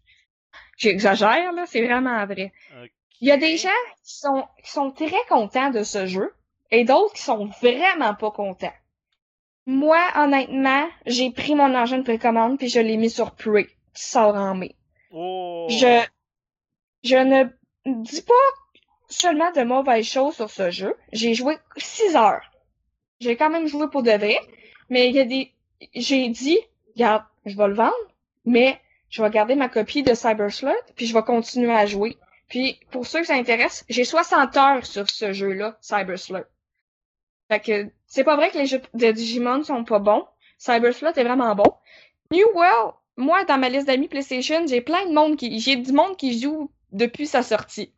j'exagère, 0.77 1.53
là. 1.53 1.65
C'est 1.67 1.85
vraiment 1.85 2.25
vrai. 2.27 2.53
Il 3.21 3.29
y 3.29 3.33
a 3.33 3.37
des 3.37 3.57
gens 3.57 3.69
qui 4.05 4.17
sont, 4.17 4.45
qui 4.63 4.71
sont 4.71 4.91
très 4.91 5.25
contents 5.29 5.71
de 5.71 5.83
ce 5.83 6.07
jeu 6.07 6.33
et 6.71 6.85
d'autres 6.85 7.15
qui 7.15 7.23
sont 7.23 7.47
vraiment 7.63 8.15
pas 8.15 8.31
contents. 8.31 8.73
Moi, 9.67 9.99
honnêtement, 10.17 10.87
j'ai 11.07 11.31
pris 11.31 11.55
mon 11.55 11.75
argent 11.75 11.99
de 11.99 12.03
précommande 12.03 12.59
puis 12.59 12.69
je 12.69 12.81
l'ai 12.81 12.97
mis 12.97 13.09
sur 13.11 13.35
Prey, 13.35 13.67
qui 13.95 14.03
sort 14.05 14.35
en 14.35 14.55
mai. 14.55 14.75
Oh! 15.11 15.67
Je, 15.71 16.05
je 17.03 17.17
ne 17.17 17.45
dis 18.03 18.23
pas 18.23 18.35
seulement 19.09 19.51
de 19.53 19.63
mauvaises 19.63 20.07
choses 20.07 20.35
sur 20.35 20.51
ce 20.51 20.71
jeu. 20.71 20.95
J'ai 21.13 21.35
joué 21.35 21.57
6 21.77 22.15
heures. 22.17 22.51
J'ai 23.21 23.37
quand 23.37 23.49
même 23.51 23.67
joué 23.69 23.89
pour 23.89 24.03
de 24.03 24.11
vrai, 24.11 24.39
mais 24.91 25.09
il 25.09 25.15
y 25.15 25.21
a 25.21 25.25
des, 25.25 25.53
j'ai 25.95 26.29
dit, 26.29 26.59
regarde, 26.95 27.25
je 27.47 27.57
vais 27.57 27.69
le 27.69 27.75
vendre, 27.75 27.95
mais 28.45 28.81
je 29.11 29.23
vais 29.23 29.31
garder 29.31 29.55
ma 29.55 29.69
copie 29.69 30.03
de 30.03 30.15
Cyber 30.15 30.53
Sleuth 30.53 30.93
puis 30.97 31.07
je 31.07 31.15
vais 31.15 31.23
continuer 31.23 31.73
à 31.73 31.87
jouer. 31.87 32.17
Puis, 32.49 32.79
pour 32.91 33.07
ceux 33.07 33.21
que 33.21 33.27
ça 33.27 33.35
intéresse, 33.35 33.85
j'ai 33.89 34.05
60 34.05 34.57
heures 34.57 34.87
sur 34.87 35.09
ce 35.09 35.33
jeu-là, 35.33 35.79
Cyber 35.81 36.19
Sleuth. 36.19 36.47
Fait 37.51 37.61
que, 37.61 37.91
c'est 38.07 38.25
pas 38.25 38.37
vrai 38.37 38.51
que 38.51 38.59
les 38.59 38.67
jeux 38.67 38.83
de 38.93 39.11
Digimon 39.11 39.63
sont 39.63 39.85
pas 39.85 39.99
bons. 39.99 40.27
Cyber 40.59 40.95
Sleuth 40.95 41.17
est 41.19 41.25
vraiment 41.25 41.55
bon. 41.55 41.75
New 42.31 42.47
World, 42.55 42.95
moi, 43.17 43.45
dans 43.45 43.59
ma 43.59 43.69
liste 43.69 43.87
d'amis 43.87 44.09
PlayStation, 44.09 44.67
j'ai 44.67 44.81
plein 44.81 45.07
de 45.07 45.13
monde 45.13 45.37
qui, 45.37 45.59
j'ai 45.61 45.77
du 45.77 45.93
monde 45.93 46.17
qui 46.17 46.39
joue 46.39 46.71
depuis 46.93 47.27
sa 47.27 47.43
sortie. 47.43 47.93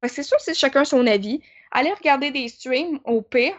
Fait 0.00 0.08
que 0.08 0.14
c'est 0.14 0.22
sûr 0.22 0.38
c'est 0.40 0.54
chacun 0.54 0.84
son 0.84 1.06
avis. 1.06 1.40
Allez 1.70 1.92
regarder 1.92 2.30
des 2.30 2.48
streams, 2.48 3.00
au 3.04 3.22
pire. 3.22 3.54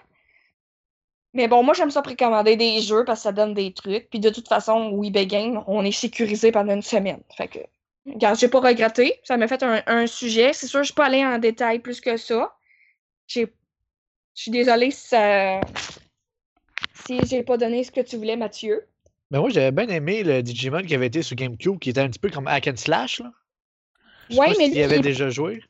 Mais 1.33 1.47
bon, 1.47 1.63
moi, 1.63 1.73
j'aime 1.73 1.91
ça 1.91 2.01
précommander 2.01 2.57
des 2.57 2.81
jeux 2.81 3.05
parce 3.05 3.19
que 3.19 3.23
ça 3.23 3.31
donne 3.31 3.53
des 3.53 3.73
trucs. 3.73 4.09
Puis 4.09 4.19
de 4.19 4.29
toute 4.29 4.47
façon, 4.47 4.91
au 4.93 5.03
eBay 5.03 5.27
Game, 5.27 5.63
on 5.67 5.85
est 5.85 5.91
sécurisé 5.91 6.51
pendant 6.51 6.73
une 6.73 6.81
semaine. 6.81 7.21
Fait 7.37 7.47
que, 7.47 7.59
regarde, 8.05 8.37
j'ai 8.37 8.49
pas 8.49 8.59
regretté. 8.59 9.15
Ça 9.23 9.37
m'a 9.37 9.47
fait 9.47 9.63
un, 9.63 9.81
un 9.87 10.07
sujet. 10.07 10.51
C'est 10.53 10.67
sûr, 10.67 10.79
je 10.79 10.85
suis 10.85 10.93
pas 10.93 11.05
allée 11.05 11.25
en 11.25 11.37
détail 11.37 11.79
plus 11.79 12.01
que 12.01 12.17
ça. 12.17 12.53
Je 13.27 13.45
suis 14.33 14.51
désolée 14.51 14.91
si 14.91 15.07
ça, 15.07 15.61
si 16.93 17.25
j'ai 17.25 17.43
pas 17.43 17.57
donné 17.57 17.83
ce 17.83 17.91
que 17.91 18.01
tu 18.01 18.17
voulais, 18.17 18.35
Mathieu. 18.35 18.85
Mais 19.29 19.39
moi, 19.39 19.49
j'avais 19.49 19.71
bien 19.71 19.87
aimé 19.87 20.23
le 20.23 20.43
Digimon 20.43 20.81
qui 20.81 20.95
avait 20.95 21.07
été 21.07 21.21
sur 21.21 21.37
GameCube, 21.37 21.79
qui 21.79 21.91
était 21.91 22.01
un 22.01 22.09
petit 22.09 22.19
peu 22.19 22.29
comme 22.29 22.47
Hack 22.47 22.67
and 22.67 22.75
Slash. 22.75 23.19
Là. 23.19 23.31
Je 24.29 24.35
sais 24.35 24.41
pas 24.41 24.47
mais 24.47 24.53
si 24.55 24.71
lui, 24.71 24.77
y 24.79 24.83
avait 24.83 24.97
il- 24.97 25.01
déjà 25.01 25.29
joué. 25.29 25.63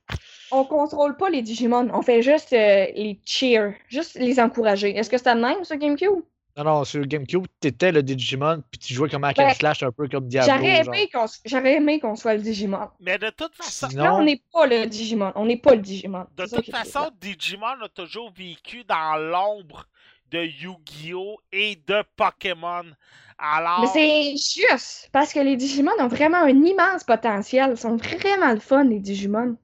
On 0.52 0.64
contrôle 0.66 1.16
pas 1.18 1.30
les 1.30 1.42
Digimon, 1.42 1.90
on 1.94 2.02
fait 2.02 2.22
juste 2.22 2.52
euh, 2.54 2.86
les 2.96 3.20
cheer, 3.26 3.74
juste 3.88 4.16
les 4.16 4.40
encourager. 4.40 4.96
Est-ce 4.98 5.10
que 5.10 5.18
c'était 5.18 5.34
le 5.36 5.42
même 5.42 5.64
sur 5.64 5.78
GameCube? 5.78 6.22
Non, 6.58 6.64
non, 6.66 6.84
sur 6.84 7.06
GameCube, 7.08 7.46
t'étais 7.62 7.94
le 7.94 8.04
Digimon, 8.04 8.62
puis 8.70 8.78
tu 8.78 8.94
jouais 8.94 9.08
comme 9.08 9.24
Hack 9.24 9.40
and 9.40 9.46
Ouais. 9.46 9.54
Slash, 9.54 9.84
un 9.84 9.92
peu 9.94 10.10
comme 10.10 10.28
Diablo. 10.28 10.54
J'aurais 10.54 10.80
aimé 10.82 11.10
qu'on 11.14 11.24
s- 11.24 11.40
j'aurais 11.46 11.76
aimé 11.76 12.00
qu'on 12.02 12.16
soit 12.18 12.34
le 12.34 12.42
Digimon. 12.42 12.90
Mais 13.00 13.18
de 13.18 13.30
toute 13.30 13.56
façon, 13.56 13.88
Sinon- 13.90 14.04
Là, 14.04 14.16
on 14.16 14.24
n'est 14.24 14.42
pas 14.52 14.68
le 14.68 14.86
Digimon. 14.86 15.32
On 15.36 15.46
n'est 15.46 15.56
pas 15.56 15.76
le 15.76 15.82
Digimon. 15.82 16.26
de 16.36 16.46
toute 16.46 16.70
façon. 16.70 17.10
Digimon 17.22 17.82
a 17.82 17.88
toujours 17.88 18.34
vécu 18.36 18.84
dans 18.84 19.16
l'ombre 19.18 19.86
de 20.30 20.40
Yu-Gi-Oh! 20.44 21.38
et 21.54 21.78
de 21.88 22.04
Pokémon. 22.18 22.84
Alors, 23.38 23.82
Mais 23.82 23.88
c'est 23.88 24.62
juste 24.62 25.10
parce 25.14 25.32
que 25.34 25.40
les 25.40 25.56
Digimon 25.56 25.92
ont 26.00 26.08
vraiment 26.10 26.38
un 26.44 26.50
immense 26.50 27.06
potentiel. 27.06 27.72
Ils 27.72 27.78
sont 27.78 27.96
vraiment 27.96 28.52
le 28.52 28.60
fun, 28.60 28.84
les 28.84 29.00
Digimon. 29.00 29.56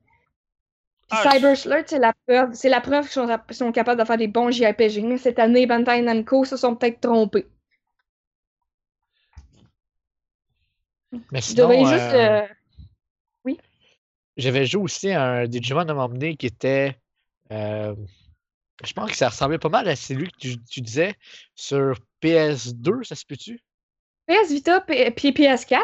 Puis 1.10 1.18
Ah, 1.24 1.32
Cyber 1.32 1.55
Sleuth, 1.55 1.88
c'est 1.88 1.99
la 1.99 2.14
preuve. 2.28 2.53
C'est 2.53 2.70
la 2.70 2.82
preuve 2.82 3.08
qu'ils 3.10 3.55
sont, 3.55 3.72
capables 3.72 3.99
de 3.99 4.05
faire 4.05 4.18
des 4.18 4.28
bons 4.28 4.51
JRPG. 4.51 5.01
Mais 5.03 5.18
cette 5.18 5.39
année, 5.39 5.66
Bandai 5.66 6.01
Namco 6.01 6.43
se 6.43 6.58
sont 6.58 6.76
peut-être 6.76 6.99
trompés. 6.99 7.47
Mais 11.32 11.39
sinon, 11.39 11.86
juste. 11.86 12.14
euh, 12.14 12.41
euh, 13.47 13.53
j'avais 14.36 14.66
joué 14.66 14.84
aussi 14.84 15.10
à 15.12 15.24
un 15.24 15.47
Digimon 15.47 15.80
à 15.80 15.84
un 15.84 15.93
moment 15.93 16.10
donné 16.10 16.36
qui 16.36 16.45
était. 16.45 16.97
euh, 17.51 17.95
je 18.84 18.93
pense 18.93 19.10
que 19.10 19.18
ça 19.18 19.30
ressemblait 19.30 19.58
pas 19.58 19.70
mal 19.70 19.88
à 19.88 19.95
celui 19.95 20.30
que 20.30 20.38
tu, 20.38 20.64
tu 20.66 20.82
disais 20.82 21.16
sur 21.55 21.97
PS2, 22.22 23.03
ça 23.03 23.16
se 23.16 23.26
peut-tu? 23.26 23.60
PS 24.28 24.51
Vita 24.51 24.82
puis 24.82 25.32
PS4. 25.32 25.84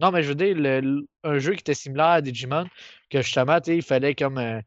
Non, 0.00 0.10
mais 0.10 0.22
je 0.22 0.28
veux 0.30 0.34
dire, 0.34 0.56
le- 0.56 0.80
le- 0.80 1.06
un 1.24 1.38
jeu 1.38 1.52
qui 1.52 1.60
était 1.60 1.74
similaire 1.74 2.06
à 2.06 2.20
Digimon, 2.22 2.66
que 3.10 3.20
justement, 3.22 3.58
il 3.66 3.82
fallait 3.82 4.14
comme 4.14 4.38
euh, 4.38 4.60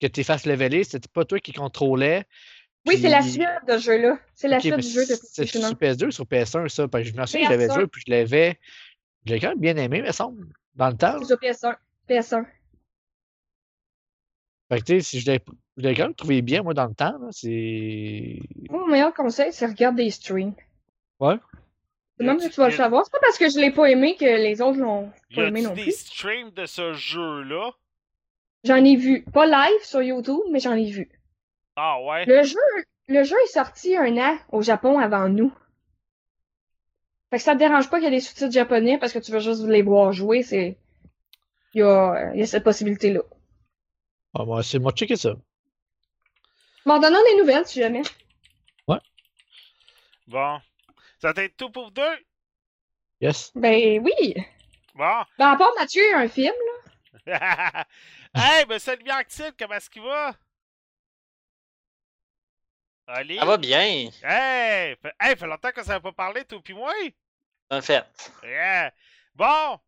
que 0.00 0.06
tu 0.08 0.24
fasses 0.24 0.46
leveler, 0.46 0.84
c'était 0.84 1.08
pas 1.12 1.24
toi 1.24 1.38
qui 1.38 1.52
contrôlais. 1.52 2.24
Oui, 2.86 2.96
c'est 2.98 3.08
la 3.10 3.22
suite 3.22 3.46
de 3.68 3.76
ce 3.78 3.84
jeu-là. 3.84 4.18
C'est 4.34 4.48
la 4.48 4.58
suite 4.58 4.74
du 4.76 4.82
jeu 4.88 5.02
de 5.02 5.06
c'est 5.06 5.20
PlayStation 5.20 5.62
1. 5.64 5.68
sur 5.68 5.76
PS2 5.76 6.06
ou 6.06 6.10
sur 6.10 6.24
PS1, 6.24 6.68
ça? 6.68 6.88
Parce 6.88 7.04
que 7.04 7.10
je 7.10 7.14
me 7.16 7.26
souviens 7.26 7.40
que 7.46 7.46
je 7.46 7.58
l'avais 7.58 7.68
PS1. 7.68 7.74
joué, 7.74 7.86
puis 7.86 8.02
je 8.06 8.10
l'avais. 8.10 8.58
Je 9.26 9.32
l'ai 9.34 9.40
quand 9.40 9.50
même 9.50 9.60
bien 9.60 9.76
aimé, 9.76 10.00
me 10.02 10.12
semble, 10.12 10.46
dans 10.74 10.88
le 10.88 10.96
temps. 10.96 11.18
C'est 11.20 11.26
sur 11.26 11.36
PS1. 11.36 11.76
PS1. 12.08 12.46
Fait 14.70 14.78
que, 14.80 14.84
tu 14.84 14.92
sais, 14.94 15.00
si 15.00 15.20
je 15.20 15.30
l'ai 15.76 15.94
quand 15.94 16.04
même 16.04 16.14
trouvé 16.14 16.42
bien, 16.42 16.62
moi, 16.62 16.74
dans 16.74 16.86
le 16.86 16.94
temps. 16.94 17.18
C'est. 17.32 18.38
Mon 18.70 18.86
meilleur 18.86 19.12
conseil, 19.12 19.52
c'est 19.52 19.66
regarder 19.66 20.04
des 20.04 20.10
streams. 20.10 20.54
Ouais. 21.18 21.36
C'est 22.20 22.26
même 22.26 22.38
que 22.38 22.48
tu 22.48 22.60
vas 22.60 22.68
le 22.68 22.76
savoir. 22.76 23.04
C'est 23.06 23.12
pas 23.12 23.18
parce 23.22 23.38
que 23.38 23.48
je 23.48 23.58
l'ai 23.58 23.70
pas 23.70 23.86
aimé 23.86 24.14
que 24.14 24.26
les 24.26 24.60
autres 24.60 24.78
l'ont 24.78 25.10
pas 25.34 25.44
aimé 25.44 25.62
non 25.62 25.72
des 25.72 25.84
plus. 25.84 25.98
streams 25.98 26.50
de 26.50 26.66
ce 26.66 26.92
jeu-là? 26.92 27.70
J'en 28.64 28.84
ai 28.84 28.94
vu. 28.94 29.24
Pas 29.32 29.46
live 29.46 29.82
sur 29.82 30.02
YouTube, 30.02 30.42
mais 30.50 30.60
j'en 30.60 30.74
ai 30.74 30.90
vu. 30.90 31.10
Ah 31.76 31.98
ouais? 32.02 32.26
Le 32.26 32.42
jeu, 32.42 32.58
le 33.08 33.24
jeu 33.24 33.36
est 33.44 33.52
sorti 33.52 33.96
un 33.96 34.18
an 34.18 34.36
au 34.52 34.60
Japon 34.60 34.98
avant 34.98 35.30
nous. 35.30 35.50
Fait 37.30 37.38
que 37.38 37.42
ça 37.42 37.54
te 37.54 37.58
dérange 37.58 37.88
pas 37.88 37.96
qu'il 37.96 38.04
y 38.04 38.08
ait 38.08 38.16
des 38.16 38.20
sous-titres 38.20 38.52
japonais 38.52 38.98
parce 38.98 39.14
que 39.14 39.18
tu 39.18 39.32
veux 39.32 39.40
juste 39.40 39.64
les 39.64 39.80
voir 39.80 40.12
jouer, 40.12 40.42
c'est. 40.42 40.76
Il 41.72 41.78
y 41.78 41.82
a, 41.82 42.32
il 42.34 42.40
y 42.40 42.42
a 42.42 42.46
cette 42.46 42.64
possibilité-là. 42.64 43.20
Ah, 44.34 44.44
moi, 44.44 44.62
c'est 44.62 44.78
moi, 44.78 44.92
checker 44.92 45.16
ça. 45.16 45.36
M'en 46.84 46.98
donnant 46.98 47.22
des 47.30 47.40
nouvelles, 47.40 47.66
si 47.66 47.80
jamais. 47.80 48.02
Bon. 50.26 50.58
Ça 51.20 51.32
va 51.32 51.42
être 51.42 51.56
tout 51.56 51.70
pour 51.70 51.90
deux? 51.90 52.18
Yes. 53.20 53.52
Ben 53.54 54.00
oui. 54.02 54.34
Bon. 54.94 55.22
Ben, 55.38 55.52
à 55.52 55.56
part 55.56 55.72
Mathieu, 55.78 56.02
il 56.02 56.10
y 56.10 56.14
a 56.14 56.18
un 56.18 56.28
film, 56.28 56.54
là. 57.26 57.86
hey, 58.34 58.64
ben 58.66 58.78
salut 58.78 59.10
Active, 59.10 59.52
comment 59.58 59.74
est-ce 59.74 59.90
qu'il 59.90 60.02
va? 60.02 60.34
Allez. 63.06 63.36
Ça 63.38 63.44
va 63.44 63.56
bien, 63.56 64.08
Hey! 64.22 64.96
Fait, 65.02 65.14
hey, 65.20 65.36
fait 65.36 65.46
longtemps 65.46 65.72
que 65.72 65.82
ça 65.82 65.94
n'a 65.94 66.00
pas 66.00 66.12
parlé, 66.12 66.44
toi 66.44 66.60
pis 66.62 66.72
moi. 66.72 66.92
en 67.70 67.82
fait. 67.82 68.04
Yeah. 68.44 68.92
Bon. 69.34 69.80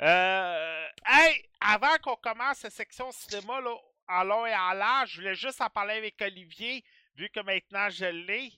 Euh, 0.00 0.86
hey, 1.06 1.44
avant 1.60 1.96
qu'on 2.02 2.16
commence 2.16 2.58
cette 2.58 2.72
section 2.72 3.12
cinéma 3.12 3.60
là, 3.60 3.76
en 4.08 4.24
long 4.24 4.46
et 4.46 4.54
en 4.54 4.72
large, 4.72 5.10
je 5.12 5.16
voulais 5.20 5.34
juste 5.34 5.60
en 5.60 5.68
parler 5.68 5.94
avec 5.94 6.20
Olivier, 6.22 6.82
vu 7.16 7.28
que 7.28 7.40
maintenant 7.40 7.90
je 7.90 8.06
l'ai. 8.06 8.50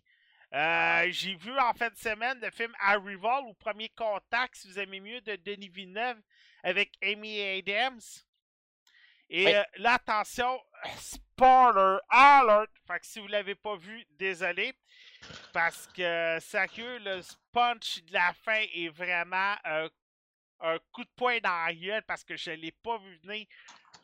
Euh, 0.54 1.06
J'ai 1.10 1.34
vu 1.34 1.56
en 1.58 1.72
fin 1.72 1.88
de 1.88 1.96
semaine 1.96 2.38
le 2.40 2.50
film 2.50 2.72
Arrival 2.80 3.44
ou 3.46 3.54
Premier 3.54 3.88
Contact, 3.90 4.54
si 4.56 4.68
vous 4.68 4.78
aimez 4.78 5.00
mieux, 5.00 5.20
de 5.22 5.36
Denis 5.36 5.68
Villeneuve 5.68 6.20
avec 6.62 6.92
Amy 7.02 7.40
Adams. 7.40 8.00
Et 9.30 9.46
Oui. 9.46 9.54
euh, 9.54 9.62
là, 9.76 9.94
attention, 9.94 10.60
spoiler 10.96 11.98
alert! 12.10 12.70
Fait 12.86 13.00
que 13.00 13.06
si 13.06 13.18
vous 13.20 13.28
l'avez 13.28 13.54
pas 13.54 13.76
vu, 13.76 14.04
désolé. 14.10 14.74
Parce 15.54 15.86
que, 15.88 16.38
sérieux, 16.40 16.98
le 16.98 17.20
punch 17.52 18.02
de 18.04 18.12
la 18.12 18.32
fin 18.34 18.60
est 18.74 18.88
vraiment 18.90 19.54
euh, 19.66 19.88
un 20.60 20.78
coup 20.92 21.04
de 21.04 21.10
poing 21.16 21.38
dans 21.40 21.64
la 21.64 21.72
gueule 21.74 22.02
parce 22.02 22.24
que 22.24 22.36
je 22.36 22.50
l'ai 22.50 22.72
pas 22.72 22.98
vu 22.98 23.16
venir. 23.24 23.46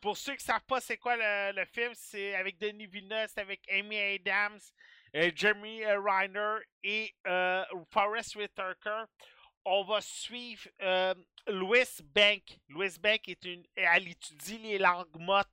Pour 0.01 0.17
ceux 0.17 0.35
qui 0.37 0.45
savent 0.45 0.65
pas 0.65 0.81
c'est 0.81 0.97
quoi 0.97 1.17
le, 1.17 1.53
le 1.59 1.65
film, 1.67 1.93
c'est 1.95 2.35
avec 2.37 2.57
Denis 2.59 2.87
Villeneuve, 2.87 3.29
c'est 3.35 3.41
avec 3.41 3.61
Amy 3.71 3.99
Adams, 3.99 4.59
Jeremy 5.15 5.85
euh, 5.85 6.01
Reiner 6.01 6.59
et 6.83 7.15
euh, 7.27 7.65
Forrest 7.91 8.37
Whitaker. 8.37 9.05
On 9.65 9.85
va 9.85 10.01
suivre 10.01 10.69
euh, 10.83 11.15
Louis 11.47 11.85
Bank. 12.15 12.43
Louis 12.69 12.93
Bank 13.01 13.29
est 13.29 13.45
une, 13.45 13.65
elle 13.77 14.09
étudie 14.09 14.59
les 14.59 14.79
langues 14.79 15.19
mottes 15.19 15.49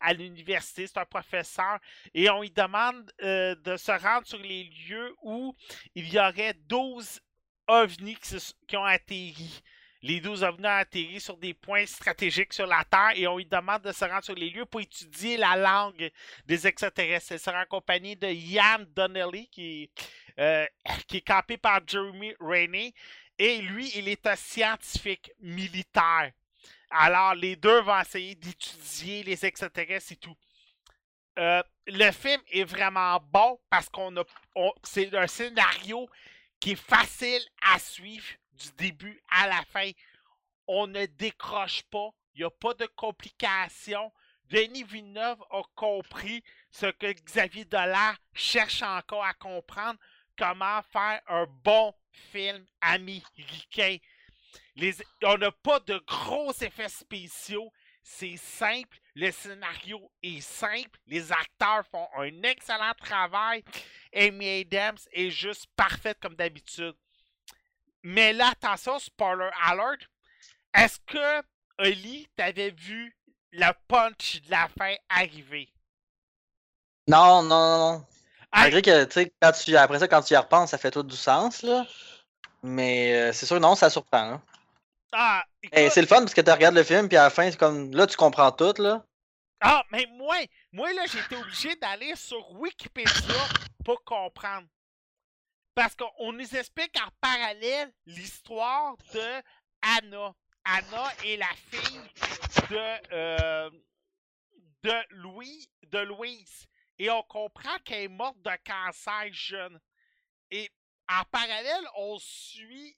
à 0.00 0.12
l'université, 0.12 0.86
c'est 0.86 0.98
un 0.98 1.04
professeur, 1.04 1.78
et 2.14 2.30
on 2.30 2.40
lui 2.40 2.50
demande 2.50 3.12
de 3.20 3.76
se 3.76 3.90
rendre 3.90 4.26
sur 4.26 4.38
les 4.38 4.64
lieux 4.64 5.12
où 5.22 5.54
il 5.94 6.08
y 6.12 6.18
aurait 6.18 6.54
12 6.54 7.20
ovnis 7.66 8.16
qui 8.66 8.76
ont 8.76 8.84
atterri. 8.84 9.60
Les 10.02 10.20
12 10.20 10.44
ovnis 10.44 10.66
ont 10.66 10.70
atterri 10.70 11.20
sur 11.20 11.36
des 11.36 11.54
points 11.54 11.84
stratégiques 11.86 12.52
sur 12.52 12.66
la 12.66 12.84
Terre 12.84 13.12
et 13.16 13.26
on 13.26 13.36
lui 13.36 13.46
demande 13.46 13.82
de 13.82 13.90
se 13.90 14.04
rendre 14.04 14.22
sur 14.22 14.34
les 14.34 14.50
lieux 14.50 14.64
pour 14.64 14.80
étudier 14.80 15.36
la 15.36 15.56
langue 15.56 16.10
des 16.46 16.66
extraterrestres. 16.66 17.32
Elle 17.32 17.40
sera 17.40 17.58
accompagnée 17.60 18.14
de 18.14 18.28
Ian 18.28 18.84
Donnelly, 18.94 19.48
qui, 19.48 19.90
euh, 20.38 20.64
qui 21.08 21.16
est 21.16 21.26
campé 21.26 21.56
par 21.56 21.80
Jeremy 21.84 22.32
Rainey. 22.40 22.92
Et 23.38 23.60
lui, 23.60 23.90
il 23.96 24.08
est 24.08 24.24
un 24.26 24.36
scientifique 24.36 25.32
militaire. 25.40 26.32
Alors, 26.90 27.34
les 27.34 27.56
deux 27.56 27.80
vont 27.80 28.00
essayer 28.00 28.34
d'étudier 28.36 29.24
les 29.24 29.44
extraterrestres 29.44 30.12
et 30.12 30.16
tout. 30.16 30.36
Euh, 31.38 31.62
le 31.86 32.10
film 32.12 32.40
est 32.50 32.64
vraiment 32.64 33.20
bon 33.32 33.60
parce 33.68 33.88
qu'on 33.88 34.16
a. 34.16 34.24
c'est 34.82 35.14
un 35.14 35.26
scénario 35.26 36.08
qui 36.58 36.72
est 36.72 36.80
facile 36.80 37.42
à 37.62 37.78
suivre 37.78 38.26
du 38.58 38.70
début 38.76 39.20
à 39.30 39.46
la 39.46 39.62
fin. 39.72 39.90
On 40.66 40.86
ne 40.86 41.06
décroche 41.06 41.82
pas. 41.84 42.10
Il 42.34 42.40
n'y 42.40 42.44
a 42.44 42.50
pas 42.50 42.74
de 42.74 42.86
complications. 42.86 44.12
Denis 44.44 44.84
Villeneuve 44.84 45.42
a 45.50 45.62
compris 45.74 46.42
ce 46.70 46.86
que 46.86 47.12
Xavier 47.12 47.64
Dolan 47.64 48.14
cherche 48.34 48.82
encore 48.82 49.24
à 49.24 49.34
comprendre 49.34 49.98
comment 50.36 50.80
faire 50.92 51.20
un 51.28 51.46
bon 51.64 51.92
film 52.32 52.64
américain. 52.80 53.96
Les- 54.76 54.96
on 55.24 55.36
n'a 55.36 55.50
pas 55.52 55.80
de 55.80 55.98
gros 56.06 56.52
effets 56.52 56.88
spéciaux. 56.88 57.72
C'est 58.02 58.36
simple. 58.38 58.96
Le 59.14 59.30
scénario 59.30 60.10
est 60.22 60.40
simple. 60.40 60.98
Les 61.06 61.30
acteurs 61.30 61.84
font 61.90 62.08
un 62.16 62.42
excellent 62.42 62.94
travail. 62.94 63.62
Amy 64.14 64.60
Adams 64.60 64.96
est 65.12 65.30
juste 65.30 65.66
parfaite 65.76 66.18
comme 66.20 66.34
d'habitude. 66.36 66.94
Mais 68.02 68.32
là, 68.32 68.50
attention, 68.50 68.98
spoiler 68.98 69.50
alert. 69.64 70.00
Est-ce 70.74 70.98
que, 71.06 71.42
Oli, 71.78 72.28
t'avais 72.36 72.70
vu 72.70 73.14
le 73.52 73.70
punch 73.88 74.42
de 74.42 74.50
la 74.50 74.68
fin 74.78 74.94
arriver? 75.08 75.68
Non, 77.06 77.42
non, 77.42 77.48
non, 77.48 77.78
non. 77.78 78.06
Hey, 78.52 78.62
Malgré 78.62 78.82
que, 78.82 79.04
tu 79.04 79.12
sais, 79.12 79.32
quand 79.40 79.52
tu, 79.52 79.76
après 79.76 79.98
ça, 79.98 80.08
quand 80.08 80.22
tu 80.22 80.34
y 80.34 80.36
repenses, 80.36 80.70
ça 80.70 80.78
fait 80.78 80.90
tout 80.90 81.02
du 81.02 81.16
sens, 81.16 81.62
là. 81.62 81.86
Mais 82.62 83.14
euh, 83.14 83.32
c'est 83.32 83.46
sûr, 83.46 83.60
non, 83.60 83.74
ça 83.74 83.90
surprend. 83.90 84.30
Là. 84.30 84.40
ah, 85.12 85.44
Et 85.72 85.90
c'est 85.90 86.00
le 86.00 86.06
fun 86.06 86.20
parce 86.20 86.34
que 86.34 86.40
tu 86.40 86.50
regardes 86.50 86.74
le 86.74 86.82
film, 86.82 87.08
puis 87.08 87.16
à 87.16 87.24
la 87.24 87.30
fin, 87.30 87.50
c'est 87.50 87.58
comme. 87.58 87.94
Là, 87.94 88.06
tu 88.06 88.16
comprends 88.16 88.52
tout, 88.52 88.74
là. 88.78 89.04
Ah, 89.60 89.82
mais 89.90 90.06
moi, 90.12 90.36
moi 90.72 90.92
là, 90.92 91.04
été 91.04 91.36
obligé 91.36 91.74
d'aller 91.76 92.14
sur 92.14 92.52
Wikipédia 92.52 93.34
pour 93.84 94.02
comprendre. 94.04 94.66
Parce 95.78 95.94
qu'on 95.94 96.32
nous 96.32 96.56
explique 96.56 96.98
en 97.00 97.08
parallèle 97.20 97.92
l'histoire 98.04 98.96
de 99.14 99.42
Anna. 99.80 100.34
Anna 100.64 101.08
est 101.24 101.36
la 101.36 101.54
fille 101.70 102.00
de, 102.68 103.12
euh, 103.12 103.70
de, 104.82 105.14
Louis, 105.14 105.70
de 105.86 105.98
Louise. 105.98 106.66
Et 106.98 107.08
on 107.10 107.22
comprend 107.22 107.78
qu'elle 107.84 108.02
est 108.02 108.08
morte 108.08 108.42
de 108.42 108.50
cancer 108.64 109.32
jeune. 109.32 109.78
Et 110.50 110.68
en 111.08 111.22
parallèle, 111.30 111.86
on 111.94 112.18
suit 112.18 112.96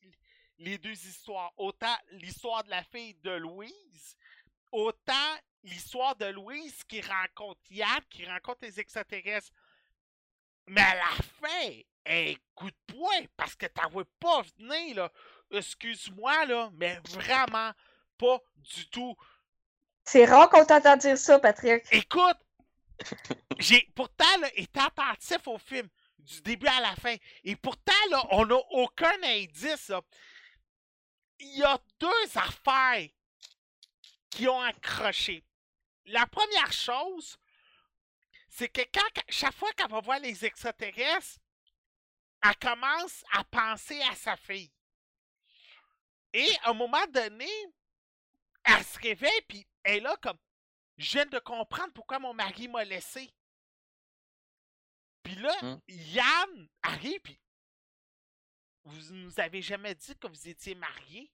les 0.57 0.79
deux 0.79 1.07
histoires. 1.07 1.53
Autant 1.59 1.99
l'histoire 2.13 2.65
de 2.65 2.71
la 2.71 2.83
fille 2.85 3.13
de 3.17 3.33
Louise, 3.33 4.17
autant 4.73 5.37
l'histoire 5.65 6.17
de 6.17 6.29
Louise 6.29 6.83
qui 6.85 7.03
rencontre 7.03 7.61
Yann, 7.69 8.01
qui 8.09 8.25
rencontre 8.25 8.61
les 8.63 8.81
extraterrestres. 8.81 9.53
Mais 10.71 10.83
à 10.83 10.95
la 10.95 11.23
fin, 11.41 11.81
un 12.07 12.33
coup 12.55 12.71
de 12.71 12.77
poing, 12.87 13.27
parce 13.37 13.57
que 13.57 13.67
t'en 13.67 13.91
vois 13.91 14.05
pas 14.21 14.43
venir, 14.57 14.95
là. 14.95 15.13
Excuse-moi, 15.51 16.45
là, 16.47 16.71
mais 16.75 17.01
vraiment 17.09 17.73
pas 18.17 18.39
du 18.55 18.89
tout. 18.89 19.17
C'est 20.05 20.27
rare 20.27 20.49
qu'on 20.49 20.65
t'entend 20.65 20.97
dire 20.97 21.19
ça, 21.19 21.41
Patrick. 21.41 21.85
Écoute, 21.91 22.37
j'ai 23.59 23.83
pourtant 23.97 24.39
là, 24.41 24.49
été 24.55 24.79
attentif 24.79 25.45
au 25.49 25.59
film 25.59 25.89
du 26.21 26.41
début 26.43 26.69
à 26.69 26.81
la 26.81 26.95
fin. 26.95 27.17
Et 27.43 27.57
pourtant, 27.57 27.93
là, 28.11 28.25
on 28.31 28.47
n'a 28.47 28.61
aucun 28.71 29.21
indice. 29.25 29.89
là. 29.89 30.01
Il 31.41 31.59
y 31.59 31.65
a 31.65 31.81
deux 31.99 32.37
affaires 32.37 33.09
qui 34.31 34.47
ont 34.47 34.61
accroché. 34.61 35.43
La 36.07 36.27
première 36.27 36.73
chose, 36.73 37.39
c'est 38.51 38.69
que 38.69 38.83
quand, 38.93 39.23
chaque 39.29 39.55
fois 39.55 39.73
qu'elle 39.73 39.91
va 39.91 40.01
voir 40.01 40.19
les 40.19 40.45
extraterrestres, 40.45 41.39
elle 42.43 42.57
commence 42.57 43.25
à 43.33 43.45
penser 43.45 44.01
à 44.03 44.15
sa 44.15 44.37
fille. 44.37 44.73
Et 46.33 46.49
à 46.65 46.71
un 46.71 46.75
moment 46.75 47.07
donné, 47.09 47.49
elle 48.65 48.85
se 48.85 48.99
réveille, 48.99 49.43
puis 49.49 49.67
elle 49.85 49.99
est 49.99 50.01
là 50.01 50.17
comme 50.21 50.39
je 50.97 51.13
viens 51.13 51.27
de 51.27 51.39
comprendre 51.39 51.93
pourquoi 51.95 52.19
mon 52.19 52.35
mari 52.35 52.69
m'a 52.69 52.85
laissé. 52.85 53.33
Puis 55.23 55.35
là, 55.37 55.55
Hmm. 55.63 55.79
Yann 55.89 56.69
arrive, 56.83 57.21
puis 57.21 57.39
vous 58.85 59.15
nous 59.15 59.39
avez 59.39 59.63
jamais 59.63 59.95
dit 59.95 60.17
que 60.17 60.27
vous 60.27 60.49
étiez 60.49 60.75
mariés. 60.75 61.33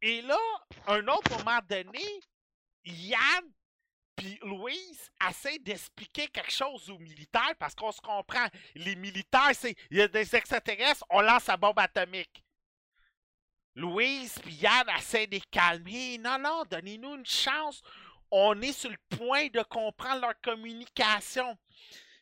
Et 0.00 0.22
là, 0.22 0.38
un 0.86 1.06
autre 1.08 1.36
moment 1.38 1.60
donné, 1.68 2.20
Yann 2.84 3.52
puis 4.16 4.38
Louise 4.42 5.10
essaient 5.28 5.58
d'expliquer 5.58 6.28
quelque 6.28 6.52
chose 6.52 6.90
aux 6.90 6.98
militaires 6.98 7.54
parce 7.58 7.74
qu'on 7.74 7.92
se 7.92 8.00
comprend. 8.00 8.46
Les 8.74 8.96
militaires, 8.96 9.52
c'est 9.54 9.74
il 9.90 9.98
y 9.98 10.02
a 10.02 10.08
des 10.08 10.34
extraterrestres, 10.36 11.04
on 11.10 11.20
lance 11.20 11.46
la 11.46 11.56
bombe 11.56 11.78
atomique. 11.78 12.44
Louise 13.74 14.38
puis 14.42 14.54
Yann 14.54 14.86
essaient 14.96 15.26
de 15.26 15.32
les 15.32 15.40
calmer. 15.40 16.18
Non, 16.18 16.38
non, 16.38 16.64
donnez-nous 16.70 17.16
une 17.16 17.26
chance. 17.26 17.82
On 18.30 18.60
est 18.60 18.72
sur 18.72 18.90
le 18.90 19.16
point 19.16 19.48
de 19.48 19.62
comprendre 19.62 20.20
leur 20.22 20.40
communication. 20.42 21.56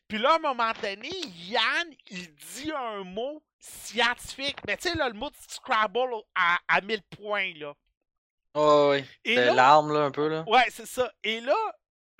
Puis 0.07 0.17
là, 0.17 0.33
à 0.33 0.35
un 0.35 0.39
moment 0.39 0.71
donné, 0.81 1.09
Yann, 1.47 1.93
il 2.09 2.33
dit 2.33 2.71
un 2.71 3.03
mot 3.03 3.43
scientifique. 3.59 4.57
Mais 4.67 4.77
tu 4.77 4.89
sais, 4.89 4.97
là, 4.97 5.07
le 5.07 5.13
mot 5.13 5.29
de 5.29 5.35
Scrabble 5.47 6.15
à, 6.35 6.57
à 6.67 6.81
1000 6.81 7.01
points, 7.03 7.53
là. 7.55 7.73
Ouais, 8.53 8.89
ouais. 8.89 9.05
Et 9.23 9.35
De 9.35 9.41
là, 9.41 9.53
l'arme, 9.53 9.93
là, 9.93 10.01
un 10.01 10.11
peu, 10.11 10.27
là. 10.27 10.43
Ouais, 10.47 10.65
c'est 10.69 10.85
ça. 10.85 11.11
Et 11.23 11.39
là, 11.39 11.55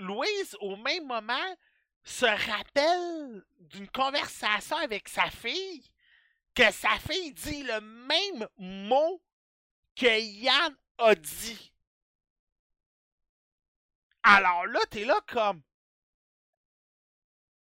Louise, 0.01 0.57
au 0.59 0.75
même 0.75 1.05
moment, 1.05 1.55
se 2.03 2.25
rappelle 2.25 3.43
d'une 3.59 3.89
conversation 3.89 4.77
avec 4.77 5.07
sa 5.07 5.29
fille, 5.29 5.83
que 6.55 6.71
sa 6.71 6.97
fille 6.99 7.33
dit 7.33 7.63
le 7.63 7.79
même 7.81 8.47
mot 8.57 9.21
que 9.95 10.19
Yann 10.19 10.75
a 10.97 11.15
dit. 11.15 11.73
Alors 14.23 14.65
là, 14.65 14.79
t'es 14.89 15.05
là 15.05 15.19
comme. 15.27 15.61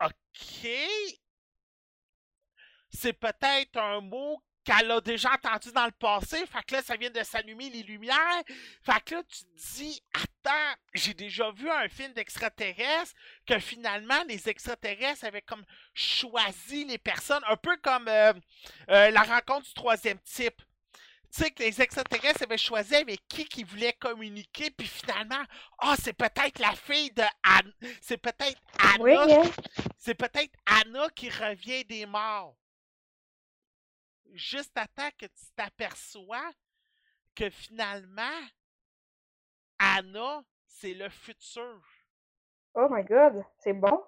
OK. 0.04 0.68
C'est 2.90 3.12
peut-être 3.12 3.76
un 3.76 4.00
mot 4.00 4.42
qu'elle 4.62 4.90
a 4.90 5.00
déjà 5.00 5.32
entendu 5.32 5.72
dans 5.72 5.86
le 5.86 5.92
passé. 5.92 6.46
Fait 6.46 6.64
que 6.64 6.74
là, 6.74 6.82
ça 6.82 6.96
vient 6.96 7.10
de 7.10 7.22
s'allumer 7.22 7.70
les 7.70 7.82
lumières. 7.82 8.42
Fait 8.82 9.02
que 9.04 9.16
là, 9.16 9.22
tu 9.24 9.44
te 9.44 9.74
dis, 9.74 10.02
j'ai 10.92 11.14
déjà 11.14 11.50
vu 11.52 11.70
un 11.70 11.88
film 11.88 12.12
d'extraterrestres 12.12 13.14
que 13.46 13.58
finalement, 13.58 14.22
les 14.28 14.48
extraterrestres 14.48 15.24
avaient 15.24 15.42
comme 15.42 15.64
choisi 15.94 16.84
les 16.84 16.98
personnes, 16.98 17.42
un 17.48 17.56
peu 17.56 17.76
comme 17.78 18.08
euh, 18.08 18.32
euh, 18.90 19.10
la 19.10 19.22
rencontre 19.22 19.66
du 19.66 19.74
troisième 19.74 20.18
type. 20.20 20.60
Tu 21.32 21.42
sais, 21.42 21.50
que 21.50 21.64
les 21.64 21.82
extraterrestres 21.82 22.44
avaient 22.44 22.58
choisi 22.58 22.94
avec 22.94 23.26
qui 23.26 23.44
qu'ils 23.46 23.66
voulaient 23.66 23.94
communiquer, 23.94 24.70
puis 24.70 24.86
finalement, 24.86 25.42
ah, 25.78 25.96
c'est 26.00 26.12
peut-être 26.12 26.60
la 26.60 26.76
fille 26.76 27.10
de 27.10 27.24
Anna. 27.42 27.70
C'est 28.00 28.18
peut-être 28.18 28.60
Anna. 28.78 29.00
Oui, 29.00 29.14
hein? 29.14 29.42
C'est 29.98 30.14
peut-être 30.14 30.54
Anna 30.66 31.08
qui 31.16 31.28
revient 31.30 31.84
des 31.84 32.06
morts. 32.06 32.56
Juste 34.32 34.76
à 34.76 34.86
temps 34.86 35.10
que 35.18 35.26
tu 35.26 35.44
t'aperçois 35.56 36.52
que 37.34 37.50
finalement, 37.50 38.40
Anna, 39.84 40.42
c'est 40.66 40.94
le 40.94 41.08
futur. 41.08 41.80
Oh 42.74 42.88
my 42.90 43.04
god, 43.04 43.44
c'est 43.58 43.72
bon? 43.72 44.02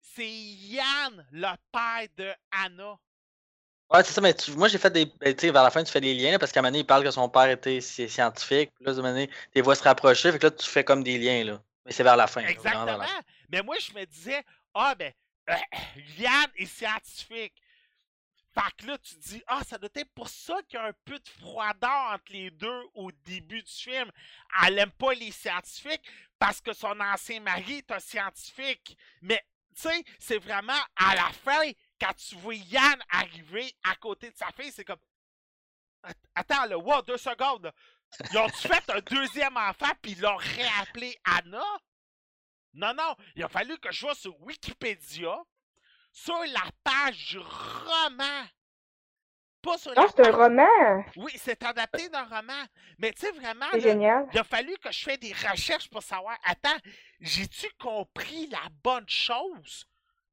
C'est 0.00 0.28
Yann, 0.28 1.26
le 1.32 1.48
père 1.72 2.06
de 2.16 2.32
Anna. 2.50 2.98
Ouais, 3.90 4.02
c'est 4.04 4.12
ça, 4.12 4.20
mais 4.20 4.32
tu- 4.34 4.52
moi 4.52 4.68
j'ai 4.68 4.78
fait 4.78 4.90
des. 4.90 5.04
ben, 5.04 5.34
Tu 5.34 5.46
sais, 5.46 5.52
vers 5.52 5.62
la 5.62 5.70
fin, 5.70 5.84
tu 5.84 5.92
fais 5.92 6.00
des 6.00 6.14
liens, 6.14 6.32
là, 6.32 6.38
parce 6.38 6.50
qu'à 6.50 6.60
un 6.60 6.62
moment 6.62 6.70
donné, 6.70 6.80
il 6.80 6.86
parle 6.86 7.04
que 7.04 7.10
son 7.10 7.28
père 7.28 7.48
était 7.50 7.80
sci- 7.80 8.08
scientifique. 8.08 8.72
Puis 8.74 8.84
là, 8.84 8.92
à 8.92 8.94
un 8.94 8.96
moment 8.96 9.08
donné, 9.08 9.28
tes 9.52 9.60
voix 9.60 9.74
se 9.74 9.82
rapprocher, 9.82 10.32
fait 10.32 10.38
que 10.38 10.46
là, 10.46 10.50
tu 10.50 10.68
fais 10.68 10.84
comme 10.84 11.02
des 11.04 11.18
liens, 11.18 11.44
là. 11.44 11.62
Mais 11.84 11.92
c'est 11.92 12.02
vers 12.04 12.16
la 12.16 12.26
fin. 12.26 12.40
là, 12.40 12.46
la 12.46 12.52
Exactement. 12.52 13.02
fin. 13.06 13.20
Mais 13.50 13.62
moi, 13.62 13.76
je 13.78 13.92
me 13.92 14.04
disais, 14.06 14.42
ah, 14.74 14.94
ben, 14.94 15.12
euh, 15.50 15.54
Yann 16.18 16.50
est 16.56 16.66
scientifique. 16.66 17.54
Fait 18.54 18.76
que 18.76 18.86
là, 18.86 18.98
tu 18.98 19.14
te 19.14 19.20
dis, 19.20 19.42
ah, 19.46 19.62
ça 19.64 19.78
doit 19.78 19.88
être 19.94 20.12
pour 20.14 20.28
ça 20.28 20.60
qu'il 20.68 20.78
y 20.78 20.82
a 20.82 20.86
un 20.86 20.92
peu 21.04 21.18
de 21.18 21.28
froideur 21.28 22.12
entre 22.12 22.32
les 22.32 22.50
deux 22.50 22.82
au 22.94 23.10
début 23.24 23.62
du 23.62 23.72
film. 23.72 24.10
Elle 24.62 24.78
aime 24.78 24.90
pas 24.90 25.14
les 25.14 25.30
scientifiques 25.30 26.04
parce 26.38 26.60
que 26.60 26.72
son 26.72 26.98
ancien 27.00 27.40
mari 27.40 27.78
est 27.78 27.90
un 27.90 28.00
scientifique. 28.00 28.96
Mais, 29.22 29.42
tu 29.74 29.82
sais, 29.82 30.04
c'est 30.18 30.38
vraiment 30.38 30.80
à 30.96 31.14
la 31.14 31.30
fin, 31.30 31.70
quand 31.98 32.12
tu 32.14 32.36
vois 32.36 32.54
Yann 32.54 33.02
arriver 33.10 33.72
à 33.84 33.94
côté 33.96 34.30
de 34.30 34.36
sa 34.36 34.50
fille, 34.52 34.72
c'est 34.72 34.84
comme. 34.84 35.00
Attends, 36.34 36.66
là, 36.66 36.76
wow, 36.76 37.00
deux 37.02 37.16
secondes. 37.16 37.64
Là. 37.64 37.72
Ils 38.30 38.38
ont-tu 38.38 38.68
fait 38.68 38.90
un 38.90 39.00
deuxième 39.00 39.56
enfant 39.56 39.92
puis 40.02 40.12
ils 40.12 40.20
l'ont 40.20 40.36
réappelé 40.36 41.16
Anna? 41.24 41.64
Non, 42.74 42.94
non, 42.94 43.16
il 43.36 43.44
a 43.44 43.48
fallu 43.48 43.78
que 43.78 43.92
je 43.92 43.98
sois 43.98 44.14
sur 44.14 44.38
Wikipédia, 44.42 45.42
sur 46.12 46.38
la 46.38 46.70
page 46.84 47.30
du 47.30 47.38
roman. 47.38 48.44
Pas 49.62 49.78
sur 49.78 49.94
Non, 49.94 50.02
la 50.02 50.08
Ah, 50.08 50.12
c'est 50.16 50.26
un 50.26 50.36
roman? 50.36 51.04
Oui, 51.16 51.32
c'est 51.36 51.62
adapté 51.62 52.08
d'un 52.08 52.24
roman. 52.24 52.64
Mais 52.98 53.12
tu 53.12 53.20
sais, 53.20 53.30
vraiment, 53.32 53.66
C'est 53.70 53.78
là, 53.78 53.82
génial. 53.82 54.28
il 54.32 54.38
a 54.38 54.44
fallu 54.44 54.76
que 54.78 54.90
je 54.90 55.04
fasse 55.04 55.18
des 55.20 55.32
recherches 55.32 55.88
pour 55.88 56.02
savoir, 56.02 56.36
attends, 56.44 56.76
j'ai-tu 57.20 57.68
compris 57.78 58.48
la 58.48 58.68
bonne 58.82 59.08
chose? 59.08 59.86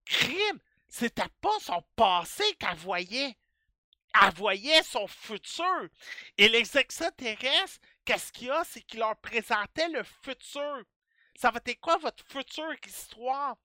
Crime, 0.05 0.59
c'était 0.87 1.29
pas 1.41 1.59
son 1.61 1.83
passé 1.95 2.43
qu'elle 2.55 2.75
voyait. 2.77 3.37
Elle 4.19 4.33
voyait 4.33 4.81
son 4.81 5.05
futur. 5.07 5.87
Et 6.39 6.49
les 6.49 6.75
extraterrestres, 6.79 7.77
qu'est-ce 8.03 8.31
qu'il 8.31 8.47
y 8.47 8.51
a? 8.51 8.63
C'est 8.63 8.81
qu'ils 8.81 8.99
leur 8.99 9.15
présentaient 9.17 9.89
le 9.89 10.01
futur. 10.23 10.81
Ça 11.35 11.51
va 11.51 11.59
être 11.63 11.79
quoi 11.79 11.97
votre 11.97 12.25
future 12.25 12.73
histoire? 12.85 13.55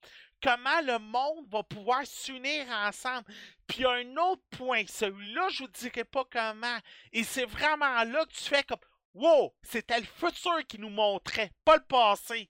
Comment 0.41 0.81
le 0.81 0.99
monde 0.99 1.47
va 1.49 1.63
pouvoir 1.63 2.05
s'unir 2.05 2.67
ensemble? 2.69 3.25
Puis 3.67 3.85
un 3.85 4.15
autre 4.17 4.43
point, 4.51 4.83
celui-là, 4.87 5.47
je 5.49 5.63
vous 5.63 5.69
dirai 5.69 6.03
pas 6.03 6.25
comment. 6.31 6.77
Et 7.11 7.23
c'est 7.23 7.45
vraiment 7.45 8.03
là 8.03 8.25
que 8.25 8.33
tu 8.33 8.43
fais 8.43 8.63
comme 8.63 8.79
Wow, 9.15 9.55
c'était 9.63 10.01
le 10.01 10.05
futur 10.05 10.67
qui 10.67 10.77
nous 10.77 10.89
montrait, 10.89 11.53
pas 11.63 11.77
le 11.77 11.83
passé. 11.83 12.49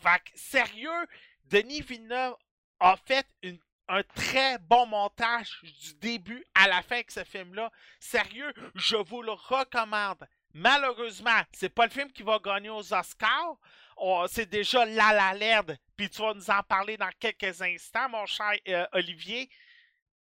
Fait 0.00 0.20
que, 0.24 0.30
sérieux, 0.38 1.06
Denis 1.46 1.80
Villeneuve 1.80 2.36
a 2.78 2.96
fait 2.96 3.26
un 3.88 4.02
très 4.14 4.58
bon 4.58 4.86
montage 4.86 5.60
du 5.62 5.94
début 5.94 6.44
à 6.54 6.68
la 6.68 6.80
fin 6.82 6.96
avec 6.96 7.10
ce 7.10 7.24
film-là. 7.24 7.72
Sérieux, 7.98 8.52
je 8.76 8.96
vous 8.96 9.20
le 9.20 9.32
recommande. 9.32 10.28
Malheureusement, 10.52 11.42
c'est 11.52 11.68
pas 11.68 11.86
le 11.86 11.90
film 11.90 12.12
qui 12.12 12.22
va 12.22 12.38
gagner 12.38 12.70
aux 12.70 12.94
Oscars. 12.94 13.58
On- 14.06 14.26
C'est 14.28 14.44
déjà 14.46 14.84
La 14.84 15.12
La 15.14 15.32
Land, 15.34 15.74
puis 15.96 16.10
tu 16.10 16.20
vas 16.20 16.34
nous 16.34 16.50
en 16.50 16.62
parler 16.62 16.96
dans 16.98 17.10
quelques 17.18 17.62
instants, 17.62 18.08
mon 18.10 18.26
cher 18.26 18.52
euh, 18.68 18.86
Olivier. 18.92 19.48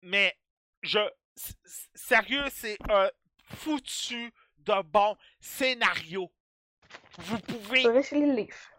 Mais 0.02 0.36
je, 0.82 1.00
sérieux, 1.94 2.44
c'est 2.52 2.76
un 2.88 3.10
foutu 3.56 4.32
de 4.58 4.82
bon 4.82 5.16
scénario. 5.40 6.30
Vous 7.18 7.38
pouvez 7.40 7.82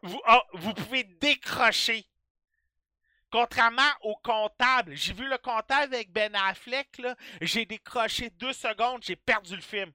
vous, 0.01 0.21
ah, 0.25 0.41
vous 0.53 0.73
pouvez 0.73 1.03
décrocher. 1.03 2.07
Contrairement 3.31 3.91
au 4.01 4.15
comptable, 4.23 4.95
j'ai 4.95 5.11
vu 5.11 5.27
le 5.27 5.37
comptable 5.37 5.93
avec 5.93 6.09
Ben 6.13 6.33
Affleck, 6.35 6.97
là, 6.99 7.15
j'ai 7.41 7.65
décroché 7.65 8.29
deux 8.29 8.53
secondes, 8.53 9.03
j'ai 9.03 9.17
perdu 9.17 9.57
le 9.57 9.61
film. 9.61 9.91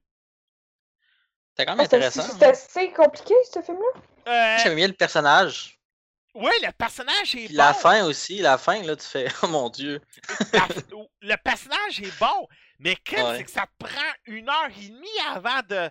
C'était 1.51 1.65
quand 1.65 1.77
même 1.77 1.87
Ah, 1.87 1.89
C'est 1.89 1.97
intéressant. 1.97 2.23
c'est 2.39 2.43
assez 2.45 2.93
compliqué, 2.93 3.35
ce 3.51 3.63
film-là? 3.63 4.01
Euh, 4.27 4.59
J'aimais 4.63 4.75
bien 4.77 4.87
le 4.89 4.93
personnage. 4.95 5.79
oui, 6.35 6.51
le 6.63 6.73
personnage 6.73 7.35
est 7.35 7.47
Puis 7.47 7.49
bon. 7.49 7.55
la 7.57 7.75
fin 7.75 8.05
aussi, 8.05 8.39
la 8.39 8.59
fin, 8.59 8.83
là, 8.83 8.97
tu 8.97 9.07
fais, 9.07 9.27
oh 9.43 9.49
mon 9.49 9.69
dieu. 9.71 10.01
La- 10.53 10.69
le 11.23 11.37
personnage 11.37 12.01
est 12.01 12.19
bon, 12.19 12.49
mais 12.79 12.97
qu'est-ce 12.97 13.23
Ouais. 13.23 13.37
c'est 13.39 13.45
que 13.45 13.51
ça 13.51 13.67
te 13.67 13.85
prend 13.85 14.11
une 14.27 14.49
heure 14.49 14.69
et 14.81 14.89
demie 14.89 15.09
avant 15.35 15.61
de. 15.69 15.91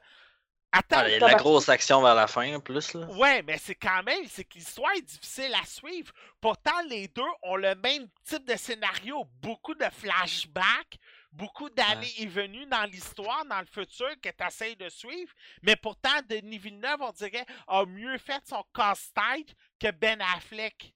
Attends, 0.72 0.98
Ah, 1.00 1.08
il 1.10 1.14
y 1.14 1.16
a 1.16 1.20
de 1.20 1.26
la 1.26 1.34
grosse 1.34 1.68
action 1.68 2.00
vers 2.04 2.14
la 2.14 2.28
fin, 2.28 2.54
en 2.56 2.60
plus, 2.60 2.94
là. 2.94 3.08
Ouais, 3.08 3.42
mais 3.42 3.58
c'est 3.58 3.74
quand 3.74 4.04
même, 4.04 4.24
c'est 4.30 4.44
que 4.44 4.54
l'histoire 4.54 4.92
est 4.96 5.02
difficile 5.02 5.52
à 5.60 5.66
suivre. 5.66 6.12
Pourtant, 6.40 6.80
les 6.88 7.08
deux 7.08 7.24
ont 7.42 7.56
le 7.56 7.74
même 7.74 8.08
type 8.24 8.46
de 8.48 8.56
scénario. 8.56 9.26
Beaucoup 9.42 9.74
de 9.74 9.86
flashbacks, 9.92 10.98
beaucoup 11.32 11.70
d'allées 11.70 12.14
et 12.18 12.26
venues 12.26 12.66
dans 12.66 12.84
l'histoire, 12.84 13.46
dans 13.46 13.60
le 13.60 13.66
futur 13.66 14.10
que 14.22 14.30
tu 14.30 14.46
essaies 14.46 14.76
de 14.76 14.90
suivre. 14.90 15.32
Mais 15.62 15.76
pourtant, 15.76 16.22
Denis 16.30 16.58
Villeneuve, 16.58 17.02
on 17.02 17.12
dirait, 17.12 17.46
a 17.68 17.86
mieux 17.86 18.18
fait 18.18 18.42
son 18.48 18.64
cast-tête 18.74 19.56
que 19.80 19.92
Ben 19.92 20.22
Affleck. 20.36 20.94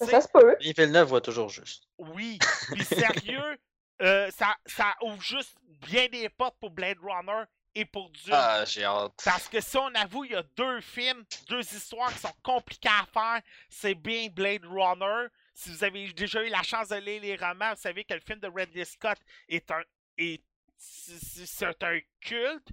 Ça, 0.00 0.06
ça 0.06 0.20
se 0.22 0.28
peut. 0.28 0.56
Et 0.60 0.72
Villeneuve 0.72 1.08
voit 1.08 1.20
toujours 1.20 1.48
juste. 1.48 1.84
oui, 1.98 2.38
puis 2.72 2.84
sérieux, 2.84 3.58
euh, 4.00 4.30
ça, 4.30 4.56
ça 4.66 4.94
ouvre 5.02 5.22
juste 5.22 5.56
bien 5.62 6.08
des 6.08 6.28
portes 6.28 6.56
pour 6.58 6.70
Blade 6.70 6.98
Runner 7.00 7.44
et 7.74 7.84
pour 7.84 8.10
Dune. 8.10 8.32
Ah, 8.32 8.64
j'ai 8.64 8.84
hâte. 8.84 9.12
Parce 9.24 9.48
que 9.48 9.60
si 9.60 9.76
on 9.76 9.94
avoue, 9.94 10.24
il 10.24 10.32
y 10.32 10.36
a 10.36 10.42
deux 10.56 10.80
films, 10.80 11.24
deux 11.48 11.60
histoires 11.60 12.12
qui 12.12 12.18
sont 12.18 12.34
compliquées 12.42 12.88
à 12.88 13.06
faire. 13.12 13.40
C'est 13.68 13.94
bien 13.94 14.28
Blade 14.28 14.64
Runner. 14.64 15.28
Si 15.54 15.70
vous 15.70 15.84
avez 15.84 16.12
déjà 16.12 16.42
eu 16.44 16.48
la 16.48 16.62
chance 16.62 16.88
de 16.88 16.96
lire 16.96 17.20
les 17.22 17.36
romans, 17.36 17.70
vous 17.74 17.80
savez 17.80 18.04
que 18.04 18.14
le 18.14 18.20
film 18.20 18.40
de 18.40 18.48
Ridley 18.48 18.84
Scott 18.84 19.18
est 19.48 19.70
un. 19.70 19.82
est- 20.18 20.42
c'est 20.78 21.82
un 21.84 22.00
culte. 22.20 22.68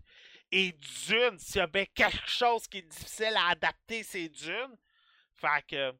Et 0.51 0.71
Dune, 0.71 1.38
s'il 1.38 1.57
y 1.57 1.59
a 1.59 1.67
bien 1.67 1.86
quelque 1.93 2.27
chose 2.27 2.67
qui 2.67 2.80
est 2.80 2.82
difficile 2.82 3.34
à 3.38 3.49
adapter, 3.49 4.01
c'est 4.03 4.30
Dune. 4.30 4.75
Fait 5.36 5.63
que. 5.67 5.93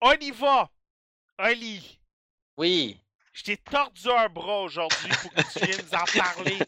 On 0.00 0.12
y 0.12 0.30
va! 0.30 0.70
Oli, 1.38 1.98
Oui. 2.56 3.00
je 3.32 3.42
t'ai 3.42 3.56
tordu 3.56 4.08
un 4.10 4.28
bras 4.28 4.60
aujourd'hui 4.60 5.08
pour 5.22 5.32
que 5.34 5.52
tu 5.58 5.64
viennes 5.66 5.84
nous 5.84 5.94
en 5.98 6.04
parler. 6.04 6.58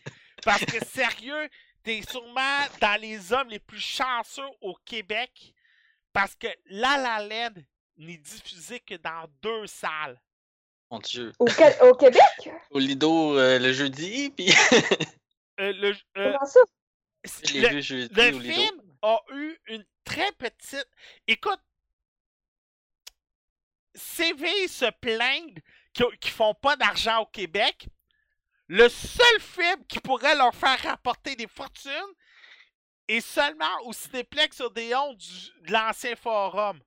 Parce 0.43 0.65
que 0.65 0.85
sérieux, 0.85 1.49
t'es 1.85 2.03
sûrement 2.03 2.65
dans 2.81 3.01
les 3.01 3.33
hommes 3.33 3.49
les 3.51 3.61
plus 3.61 3.79
chanceux 3.81 4.49
au 4.61 4.75
Québec. 4.85 5.55
Parce 6.13 6.35
que 6.35 6.49
La 6.65 6.97
La 6.97 7.21
Land 7.25 7.61
n'est 7.97 8.17
diffusé 8.19 8.81
que 8.81 8.95
dans 8.95 9.27
deux 9.43 9.67
salles. 9.67 10.21
Mon 10.91 10.99
dieu. 11.01 11.33
Au, 11.39 11.45
Québec? 11.97 12.23
Au 12.71 12.79
Lido 12.79 13.37
euh, 13.39 13.59
le 13.59 13.73
jeudi, 13.73 14.31
puis 14.31 14.47
Euh, 15.59 15.73
le, 15.73 15.89
euh, 16.19 16.33
Comment 16.35 16.45
ça? 16.45 16.61
le- 17.55 17.77
le 17.77 18.41
film 18.43 18.83
a 19.01 19.19
eu 19.33 19.59
une 19.69 19.87
très 20.05 20.31
petite. 20.33 20.87
Écoute, 21.27 21.61
CV 23.95 24.69
se 24.69 24.91
plaignent 25.01 25.55
qu'ils 25.95 26.19
qu'ils 26.21 26.33
font 26.33 26.53
pas 26.55 26.77
d'argent 26.77 27.21
au 27.23 27.27
Québec. 27.27 27.89
Le 28.69 28.89
seul 28.91 29.41
film 29.41 29.83
qui 29.87 29.99
pourrait 30.01 30.35
leur 30.35 30.55
faire 30.55 30.79
rapporter 30.83 31.37
des 31.37 31.47
fortunes 31.47 31.91
est 33.09 33.21
seulement 33.21 33.81
au 33.85 33.93
Cinéplex 33.93 34.61
Odéon 34.61 35.15
du, 35.15 35.27
de 35.67 35.73
l'ancien 35.73 36.17
forum. 36.17 36.79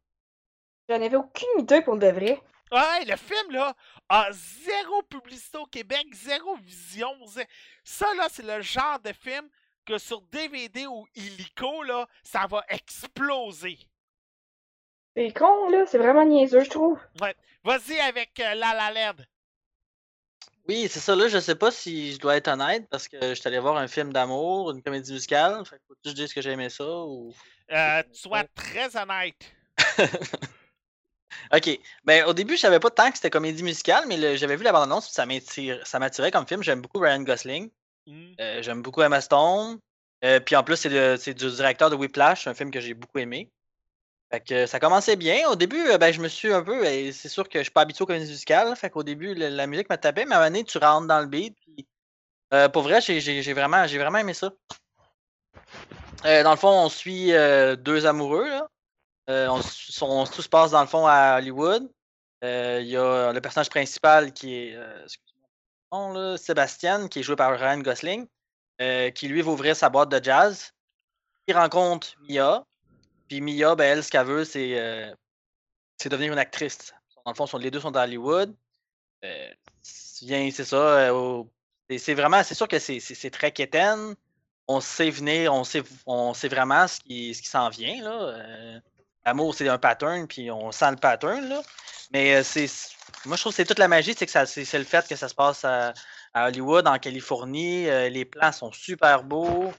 J'en 0.90 1.02
avais 1.02 1.16
aucune 1.18 1.60
idée 1.60 1.82
pour 1.82 1.98
de 1.98 2.08
vrai. 2.08 2.42
Ouais, 2.72 3.06
le 3.06 3.16
film, 3.16 3.52
là, 3.52 3.74
a 4.10 4.30
zéro 4.32 5.02
publicité 5.04 5.58
au 5.60 5.66
Québec, 5.66 6.06
zéro 6.14 6.56
vision. 6.58 7.14
zé- 7.28 7.48
Ça, 7.84 8.08
là, 8.16 8.28
c'est 8.30 8.44
le 8.46 8.62
genre 8.62 9.00
de 9.00 9.14
film 9.14 9.48
que 9.86 9.98
sur 9.98 10.22
DVD 10.22 10.88
ou 10.88 11.06
Illico, 11.16 11.84
là, 11.84 12.08
ça 12.24 12.46
va 12.48 12.64
exploser. 12.70 13.78
C'est 15.16 15.32
con, 15.34 15.70
là. 15.70 15.86
C'est 15.88 15.98
vraiment 15.98 16.26
niaiseux, 16.26 16.64
je 16.64 16.70
trouve. 16.70 17.00
Vas-y 17.64 18.00
avec 18.00 18.40
euh, 18.40 18.54
La 18.56 18.74
La 18.74 18.92
Land. 18.92 19.24
Oui, 20.68 20.88
c'est 20.88 21.00
ça. 21.00 21.16
Là, 21.16 21.28
je 21.28 21.40
sais 21.40 21.56
pas 21.56 21.72
si 21.72 22.14
je 22.14 22.20
dois 22.20 22.36
être 22.38 22.48
honnête 22.48 22.88
parce 22.90 23.08
que 23.08 23.18
je 23.20 23.34
suis 23.34 23.48
allé 23.48 23.58
voir 23.60 23.78
un 23.78 23.88
film 23.88 24.14
d'amour, 24.14 24.70
une 24.72 24.84
comédie 24.84 25.14
musicale. 25.14 25.66
Fait 25.66 25.78
que 25.78 25.82
faut 25.88 25.94
que 25.96 26.10
je 26.10 26.12
dise 26.12 26.34
que 26.34 26.42
j'ai 26.42 26.52
aimé 26.52 26.70
ça 26.70 26.86
ou. 26.88 27.34
Euh, 27.72 28.04
sois 28.12 28.44
très 28.56 28.96
honnête. 28.96 29.52
Ok. 31.54 31.80
Ben, 32.06 32.26
au 32.26 32.34
début, 32.34 32.56
je 32.56 32.62
savais 32.62 32.80
pas 32.80 32.90
tant 32.90 33.10
que 33.10 33.18
c'était 33.18 33.30
comédie 33.30 33.64
musicale, 33.64 34.06
mais 34.08 34.38
j'avais 34.38 34.56
vu 34.56 34.64
la 34.64 34.72
bande-annonce, 34.72 35.10
ça 35.12 35.26
m'attirait 36.00 36.32
comme 36.32 36.48
film. 36.48 36.64
J'aime 36.64 36.82
beaucoup 36.82 37.00
Ryan 37.00 37.22
Gosling. 37.22 37.70
Hmm. 38.08 38.32
Euh, 38.40 38.62
J'aime 38.62 38.82
beaucoup 38.82 39.02
Emma 39.02 39.22
Stone. 39.22 39.80
Euh, 40.26 40.40
puis 40.40 40.56
en 40.56 40.64
plus, 40.64 40.76
c'est 40.76 41.34
du 41.34 41.50
directeur 41.52 41.90
de 41.90 41.96
Whiplash, 41.96 42.48
un 42.48 42.54
film 42.54 42.72
que 42.72 42.80
j'ai 42.80 42.94
beaucoup 42.94 43.20
aimé. 43.20 43.50
Fait 44.32 44.42
que 44.42 44.66
ça 44.68 44.80
commençait 44.80 45.16
bien. 45.16 45.50
Au 45.50 45.56
début, 45.56 45.90
euh, 45.90 45.98
ben, 45.98 46.12
je 46.14 46.22
me 46.22 46.28
suis 46.28 46.54
un 46.54 46.62
peu. 46.62 46.82
ben, 46.82 47.12
c'est 47.12 47.30
sûr 47.30 47.48
que 47.50 47.58
je 47.60 47.64
suis 47.64 47.72
pas 47.72 47.82
habitué 47.82 48.04
aux 48.04 48.06
comédies 48.06 48.30
musicales. 48.30 48.76
Fait 48.76 48.90
qu'au 48.90 49.02
début, 49.04 49.34
la 49.34 49.66
musique 49.66 49.90
me 49.90 49.96
tapait, 49.96 50.26
mais 50.26 50.34
à 50.36 50.38
un 50.38 50.42
moment 50.42 50.52
donné, 50.52 50.64
tu 50.66 50.78
rentres 50.78 51.08
dans 51.08 51.20
le 51.20 51.26
beat. 51.26 51.56
Puis, 51.62 51.88
euh, 52.54 52.70
pour 52.70 52.84
vrai, 52.84 53.02
j'ai- 53.02 53.54
vraiment, 53.54 53.86
vraiment 53.86 54.18
aimé 54.20 54.34
ça. 54.34 54.52
Euh, 56.26 56.44
dans 56.44 56.52
le 56.52 56.58
fond, 56.58 56.70
on 56.70 56.90
suit 56.90 57.34
euh, 57.34 57.76
deux 57.76 58.06
amoureux. 58.06 58.48
Là. 58.48 58.68
Euh, 59.30 59.48
on, 59.48 60.26
tout 60.26 60.42
se 60.42 60.50
passe 60.50 60.72
dans 60.72 60.82
le 60.82 60.88
fond 60.88 61.06
à 61.06 61.38
Hollywood. 61.38 61.90
Euh, 62.44 62.80
Il 62.82 62.88
y 62.88 62.98
a 62.98 63.32
le 63.32 63.42
personnage 63.42 63.70
principal 63.70 64.34
qui 64.34 64.56
est 64.56 64.76
euh, 64.76 66.38
Sébastien, 66.38 67.08
qui 67.08 67.20
est 67.20 67.24
joué 67.24 67.36
par 67.36 67.58
Ryan 67.58 67.80
Gosling, 67.80 68.28
euh, 68.82 69.12
qui 69.12 69.28
lui 69.28 69.42
va 69.42 69.52
ouvrir 69.52 69.76
sa 69.76 69.90
boîte 69.90 70.10
de 70.10 70.24
jazz. 70.24 70.72
Il 71.48 71.56
rencontre 71.56 72.16
Mia. 72.28 72.66
Puis 73.28 73.42
Mia, 73.42 73.76
ben, 73.76 73.86
elle, 73.98 74.04
ce 74.04 74.10
qu'elle 74.10 74.26
veut, 74.26 74.46
c'est 74.46 74.80
euh, 74.80 75.14
c'est 75.98 76.10
devenir 76.10 76.34
une 76.34 76.40
actrice. 76.40 76.94
Dans 77.26 77.32
le 77.32 77.36
fond, 77.36 77.58
les 77.58 77.70
deux 77.70 77.80
sont 77.80 77.96
à 77.96 78.04
Hollywood. 78.04 78.56
Euh, 79.24 79.50
c'est 79.84 80.52
ça. 80.64 80.76
euh, 80.76 81.44
c'est- 81.98 82.14
vraiment, 82.14 82.44
c'est 82.44 82.56
sûr 82.56 82.68
que 82.68 82.80
c'est- 82.80 83.30
très 83.32 83.52
quétaine. 83.52 84.16
on 84.72 84.82
sait 84.82 85.10
venir, 85.10 85.52
on 85.52 85.64
sait, 85.64 85.82
on 86.06 86.34
sait 86.36 86.48
vraiment 86.48 86.88
ce 86.88 87.00
qui, 87.00 87.34
ce 87.34 87.42
qui 87.42 87.48
s'en 87.48 87.70
vient. 87.70 88.04
Là. 88.04 88.12
Euh, 88.22 88.80
L'amour, 89.26 89.54
c'est 89.54 89.68
un 89.68 89.78
pattern, 89.78 90.28
puis 90.28 90.50
on 90.52 90.72
sent 90.72 90.92
le 90.92 90.98
pattern. 90.98 91.48
Là. 91.48 91.62
Mais 92.12 92.36
euh, 92.36 92.44
c'est. 92.44 92.68
Moi, 93.26 93.36
je 93.36 93.42
trouve 93.42 93.52
que 93.54 93.58
c'est 93.58 93.66
toute 93.66 93.80
la 93.80 93.88
magie, 93.88 94.16
c'est 94.18 94.26
que 94.26 94.46
c'est, 94.46 94.78
le 94.78 94.84
fait 94.84 95.08
que 95.08 95.16
ça 95.16 95.28
se 95.28 95.36
passe 95.36 95.66
à, 95.66 95.94
Hollywood, 96.36 96.88
en 96.88 96.98
Californie. 97.00 97.90
euh, 97.90 98.10
les 98.10 98.26
plans 98.26 98.52
sont 98.52 98.72
super 98.72 99.24
beaux. 99.24 99.74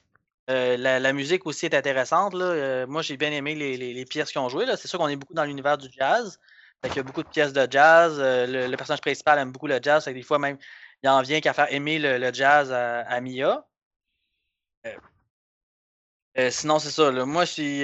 Euh, 0.49 0.77
la, 0.77 1.13
musique 1.13 1.45
aussi 1.45 1.65
est 1.65 1.73
intéressante. 1.73 2.33
Là. 2.33 2.85
Moi, 2.87 3.01
j'ai 3.01 3.17
bien 3.17 3.31
aimé 3.31 3.55
les, 3.55 3.77
les- 3.77 4.05
pièces 4.05 4.31
qu'ils 4.31 4.41
ont 4.41 4.49
jouées. 4.49 4.65
C'est 4.77 4.87
sûr 4.87 4.99
qu'on 4.99 5.07
est 5.07 5.15
beaucoup 5.15 5.33
dans 5.33 5.45
l'univers 5.45 5.77
du 5.77 5.87
jazz. 5.91 6.39
Qu'il 6.83 6.95
y 6.95 6.99
a 6.99 7.03
beaucoup 7.03 7.23
de 7.23 7.29
pièces 7.29 7.53
de 7.53 7.67
jazz. 7.69 8.19
Le, 8.19 8.75
personnage 8.75 9.01
principal 9.01 9.39
aime 9.39 9.51
beaucoup 9.51 9.67
le 9.67 9.79
jazz. 9.81 10.05
Des 10.05 10.23
fois, 10.23 10.39
même, 10.39 10.57
il 11.03 11.09
en 11.09 11.21
vient 11.21 11.39
qu'à 11.41 11.53
faire 11.53 11.71
aimer 11.73 11.99
le, 11.99 12.33
jazz 12.33 12.71
à, 12.71 13.21
Mia. 13.21 13.65
Sinon, 16.49 16.79
c'est 16.79 16.91
ça. 16.91 17.11
Moi, 17.11 17.45
je 17.45 17.51
suis. 17.51 17.83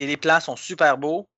Et 0.00 0.06
les 0.06 0.16
plans 0.16 0.40
sont 0.40 0.56
super 0.56 0.98
beaux. 0.98 1.28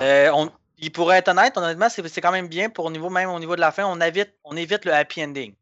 Euh, 0.00 0.30
on, 0.34 0.50
il 0.78 0.92
pourrait 0.92 1.18
être 1.18 1.28
honnête, 1.28 1.56
honnêtement, 1.56 1.88
c'est 1.88 2.20
quand 2.20 2.32
même 2.32 2.48
bien 2.48 2.68
pour 2.68 2.84
au 2.84 2.90
niveau, 2.90 3.08
même 3.08 3.30
au 3.30 3.38
niveau 3.38 3.56
de 3.56 3.60
la 3.60 3.72
fin, 3.72 3.84
on 3.84 4.00
évite, 4.00 4.34
on 4.44 4.56
évite 4.56 4.84
le 4.84 4.92
happy 4.92 5.24
ending. 5.24 5.54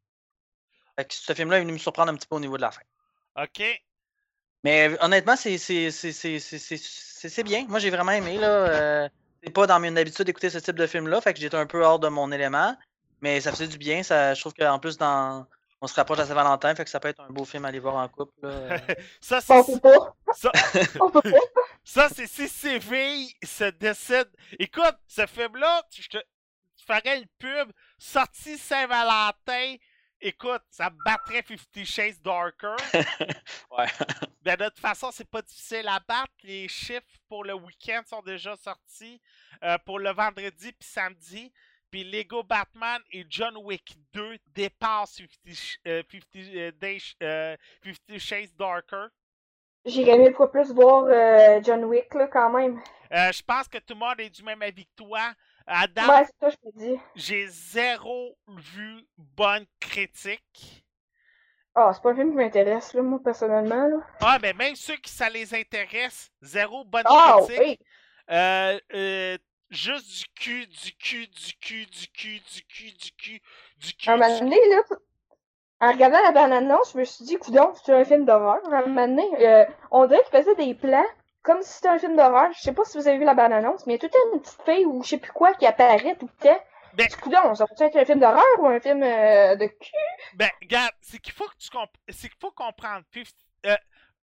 Fait 0.98 1.04
que 1.04 1.14
ce 1.14 1.32
film-là 1.34 1.58
est 1.58 1.60
venu 1.60 1.72
me 1.72 1.78
surprendre 1.78 2.12
un 2.12 2.16
petit 2.16 2.26
peu 2.26 2.36
au 2.36 2.40
niveau 2.40 2.56
de 2.56 2.62
la 2.62 2.70
fin. 2.70 2.82
OK. 3.36 3.62
Mais 4.64 4.88
euh, 4.90 4.96
honnêtement, 5.00 5.36
c'est 5.36 5.58
c'est- 5.58 5.90
c'est- 5.90 6.12
c'est- 6.12 6.38
c'est- 6.38 6.58
c'est- 6.58 6.76
c'est- 6.76 7.28
c'est 7.28 7.42
bien. 7.42 7.66
Moi, 7.68 7.78
j'ai 7.78 7.90
vraiment 7.90 8.12
aimé. 8.12 8.38
là. 8.38 8.48
euh, 8.48 9.08
c'est 9.42 9.50
pas 9.52 9.66
dans 9.66 9.80
mon 9.80 9.96
habitude 9.96 10.26
d'écouter 10.26 10.50
ce 10.50 10.58
type 10.58 10.76
de 10.76 10.86
film-là, 10.86 11.20
fait 11.20 11.32
que 11.32 11.40
j'étais 11.40 11.56
un 11.56 11.66
peu 11.66 11.82
hors 11.84 11.98
de 11.98 12.08
mon 12.08 12.30
élément. 12.32 12.76
Mais 13.22 13.40
ça 13.40 13.52
faisait 13.52 13.68
du 13.68 13.78
bien. 13.78 14.02
Ça, 14.02 14.34
je 14.34 14.40
trouve 14.40 14.54
qu'en 14.54 14.78
plus, 14.78 14.96
dans, 14.98 15.46
on 15.80 15.86
se 15.86 15.94
rapproche 15.94 16.18
de 16.18 16.22
la 16.22 16.28
Saint-Valentin, 16.28 16.74
fait 16.74 16.84
que 16.84 16.90
ça 16.90 17.00
peut 17.00 17.08
être 17.08 17.20
un 17.20 17.30
beau 17.30 17.44
film 17.44 17.64
à 17.64 17.68
aller 17.68 17.78
voir 17.78 17.96
en 17.96 18.08
couple. 18.08 18.32
là. 18.42 18.78
Ça, 19.20 19.40
c'est 19.40 19.54
ça, 21.84 22.08
c'est 22.14 22.26
si 22.26 22.48
Séville 22.48 23.32
se 23.42 23.64
décide. 23.70 24.28
Écoute, 24.58 24.96
ce 25.06 25.26
film-là, 25.26 25.82
tu- 25.90 26.02
je 26.02 26.08
te 26.08 26.18
tu 26.76 26.86
ferais 26.86 27.18
une 27.18 27.26
pub 27.38 27.72
sortie 27.98 28.56
Saint-Valentin. 28.58 29.76
Écoute, 30.22 30.62
ça 30.70 30.90
battrait 31.04 31.42
Fifty 31.42 31.84
Shades 31.86 32.20
Darker. 32.22 32.76
ouais. 33.70 33.86
Ben, 34.42 34.56
de 34.56 34.64
toute 34.66 34.78
façon, 34.78 35.10
c'est 35.12 35.28
pas 35.28 35.42
difficile 35.42 35.86
à 35.88 35.98
battre. 36.00 36.32
Les 36.42 36.68
chiffres 36.68 37.06
pour 37.28 37.44
le 37.44 37.54
week-end 37.54 38.02
sont 38.06 38.22
déjà 38.22 38.56
sortis 38.56 39.20
euh, 39.62 39.78
pour 39.84 39.98
le 39.98 40.10
vendredi 40.12 40.72
puis 40.72 40.88
samedi. 40.88 41.52
Puis 41.90 42.04
Lego 42.04 42.42
Batman 42.42 43.00
et 43.12 43.24
John 43.28 43.56
Wick 43.58 43.96
2 44.12 44.38
dépassent 44.54 45.16
Fifty, 45.16 45.52
Sh- 45.52 45.78
euh, 45.86 46.02
50, 46.10 47.16
euh, 47.22 47.56
euh, 48.10 48.18
Shades 48.18 48.56
Darker. 48.56 49.06
J'irais 49.84 50.18
mille 50.18 50.34
fois 50.34 50.50
plus 50.50 50.72
voir 50.72 51.04
euh, 51.04 51.60
John 51.62 51.84
Wick, 51.84 52.14
là, 52.14 52.28
quand 52.28 52.50
même. 52.50 52.80
Euh, 53.12 53.32
je 53.32 53.42
pense 53.42 53.66
que 53.68 53.78
tout 53.78 53.94
le 53.94 54.00
monde 54.00 54.20
est 54.20 54.30
du 54.30 54.42
même 54.42 54.62
avis 54.62 54.86
que 54.86 54.94
toi. 54.96 55.32
Date, 55.66 55.96
Ouais, 55.98 56.24
c'est 56.24 56.34
ça, 56.40 56.48
je 56.50 56.56
me 56.68 56.72
dis. 56.94 57.00
j'ai 57.14 57.46
zéro 57.48 58.36
vu 58.48 59.06
bonne 59.16 59.66
critique. 59.78 60.84
Ah, 61.74 61.90
c'est 61.92 62.00
pas 62.02 62.10
un 62.12 62.14
film 62.14 62.30
qui 62.30 62.36
m'intéresse, 62.36 62.94
là, 62.94 63.02
moi, 63.02 63.18
personnellement, 63.24 63.88
là. 63.88 63.96
Ah, 64.20 64.38
ben 64.38 64.56
même 64.56 64.76
ceux 64.76 64.96
qui 64.96 65.10
ça 65.10 65.28
les 65.30 65.54
intéresse, 65.54 66.30
zéro 66.42 66.84
bonne 66.84 67.04
Ah, 67.04 67.38
critique. 67.42 67.58
oui! 67.58 67.78
Euh, 68.30 68.78
euh, 68.94 69.38
juste 69.70 70.06
du 70.18 70.24
cul, 70.34 70.66
du 70.66 70.92
cul, 70.94 71.26
du 71.26 71.52
cul, 71.60 71.86
du 71.86 72.06
cul, 72.08 72.40
du 72.40 72.62
cul, 72.62 72.90
du 72.92 73.10
cul, 73.12 73.42
du 73.78 73.92
cul. 73.94 74.10
Un 74.10 74.16
moment 74.16 74.34
du- 74.34 74.40
donné, 74.40 74.56
là, 74.70 74.82
en 75.82 75.92
regardant 75.92 76.20
la 76.22 76.32
bande-annonce, 76.32 76.92
je 76.92 76.98
me 76.98 77.04
suis 77.04 77.24
dit, 77.24 77.36
coudon, 77.38 77.72
c'est 77.84 77.92
un 77.94 78.04
film 78.04 78.24
d'horreur. 78.26 78.58
Un 78.70 78.82
moment 78.86 79.08
donné, 79.08 79.26
euh, 79.46 79.64
on 79.90 80.06
dirait 80.06 80.22
qu'il 80.30 80.38
faisait 80.38 80.54
des 80.56 80.74
plans 80.74 81.04
comme 81.42 81.62
si 81.62 81.72
c'était 81.74 81.88
un 81.88 81.98
film 81.98 82.16
d'horreur. 82.16 82.52
Je 82.52 82.60
sais 82.60 82.72
pas 82.74 82.84
si 82.84 82.98
vous 82.98 83.08
avez 83.08 83.16
vu 83.18 83.24
la 83.24 83.34
bande-annonce, 83.34 83.86
mais 83.86 83.94
il 83.94 84.02
y 84.02 84.04
a 84.04 84.08
tout 84.08 84.14
le 84.14 84.30
temps 84.30 84.34
une 84.36 84.42
petite 84.42 84.62
fille 84.62 84.84
ou 84.84 85.02
je 85.02 85.08
sais 85.08 85.18
plus 85.18 85.32
quoi 85.32 85.54
qui 85.54 85.66
apparaît 85.66 86.16
tout 86.16 86.28
le 86.38 86.44
temps. 86.46 86.60
Ben- 86.92 87.06
dis, 87.06 87.16
coudon, 87.16 87.54
ça 87.54 87.66
peut 87.66 87.84
être 87.84 87.96
un 87.96 88.04
film 88.04 88.18
d'horreur 88.20 88.42
ou 88.58 88.66
un 88.66 88.80
film 88.80 89.02
euh, 89.02 89.54
de 89.56 89.66
cul? 89.66 89.90
Ben, 90.34 90.50
regarde, 90.60 90.92
c'est 91.00 91.18
qu'il 91.18 91.32
faut 91.32 91.46
que 91.46 91.56
tu 91.58 91.70
comp... 91.70 91.88
c'est 92.08 92.28
qu'il 92.28 92.38
faut 92.40 92.50
comprendre. 92.50 93.04
50 93.14 93.32
euh, 93.66 93.76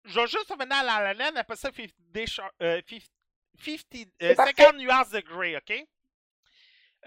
je 0.04 0.18
vais 0.20 0.26
juste 0.26 0.50
revenir 0.50 0.76
à 0.78 0.82
la 0.82 1.12
la 1.12 1.14
Land, 1.14 1.36
après 1.36 1.56
ça, 1.56 1.68
50 1.70 1.90
Day 2.12 2.26
Shor- 2.26 2.50
euh, 2.62 2.80
50 3.58 3.80
50, 3.92 4.08
euh, 4.22 4.28
C'est 4.28 4.34
parfait. 4.34 4.54
50 4.56 4.76
nuances 4.76 5.10
de 5.10 5.20
Grey, 5.20 5.56
ok? 5.56 5.86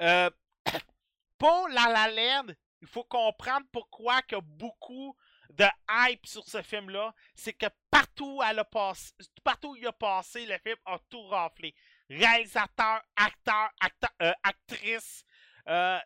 Euh, 0.02 0.30
pour 1.38 1.68
La 1.70 1.88
La 1.90 2.12
Land, 2.12 2.54
il 2.82 2.88
faut 2.88 3.04
comprendre 3.04 3.66
pourquoi 3.72 4.22
il 4.30 4.34
y 4.34 4.36
a 4.36 4.42
beaucoup 4.42 5.16
de 5.50 5.66
hype 5.90 6.26
sur 6.26 6.48
ce 6.48 6.62
film-là. 6.62 7.14
C'est 7.36 7.54
que 7.54 7.66
partout, 7.90 8.42
elle 8.48 8.60
a 8.60 8.64
passé, 8.64 9.14
partout 9.44 9.70
où 9.70 9.76
il 9.76 9.88
a 9.88 9.92
passé, 9.92 10.46
le 10.46 10.58
film 10.60 10.78
a 10.86 11.00
tout 11.10 11.24
raflé. 11.28 11.74
Réalisateur, 12.10 13.02
acteur, 13.16 13.70
acteur 13.80 14.12
euh, 14.22 14.32
actrice. 14.44 15.24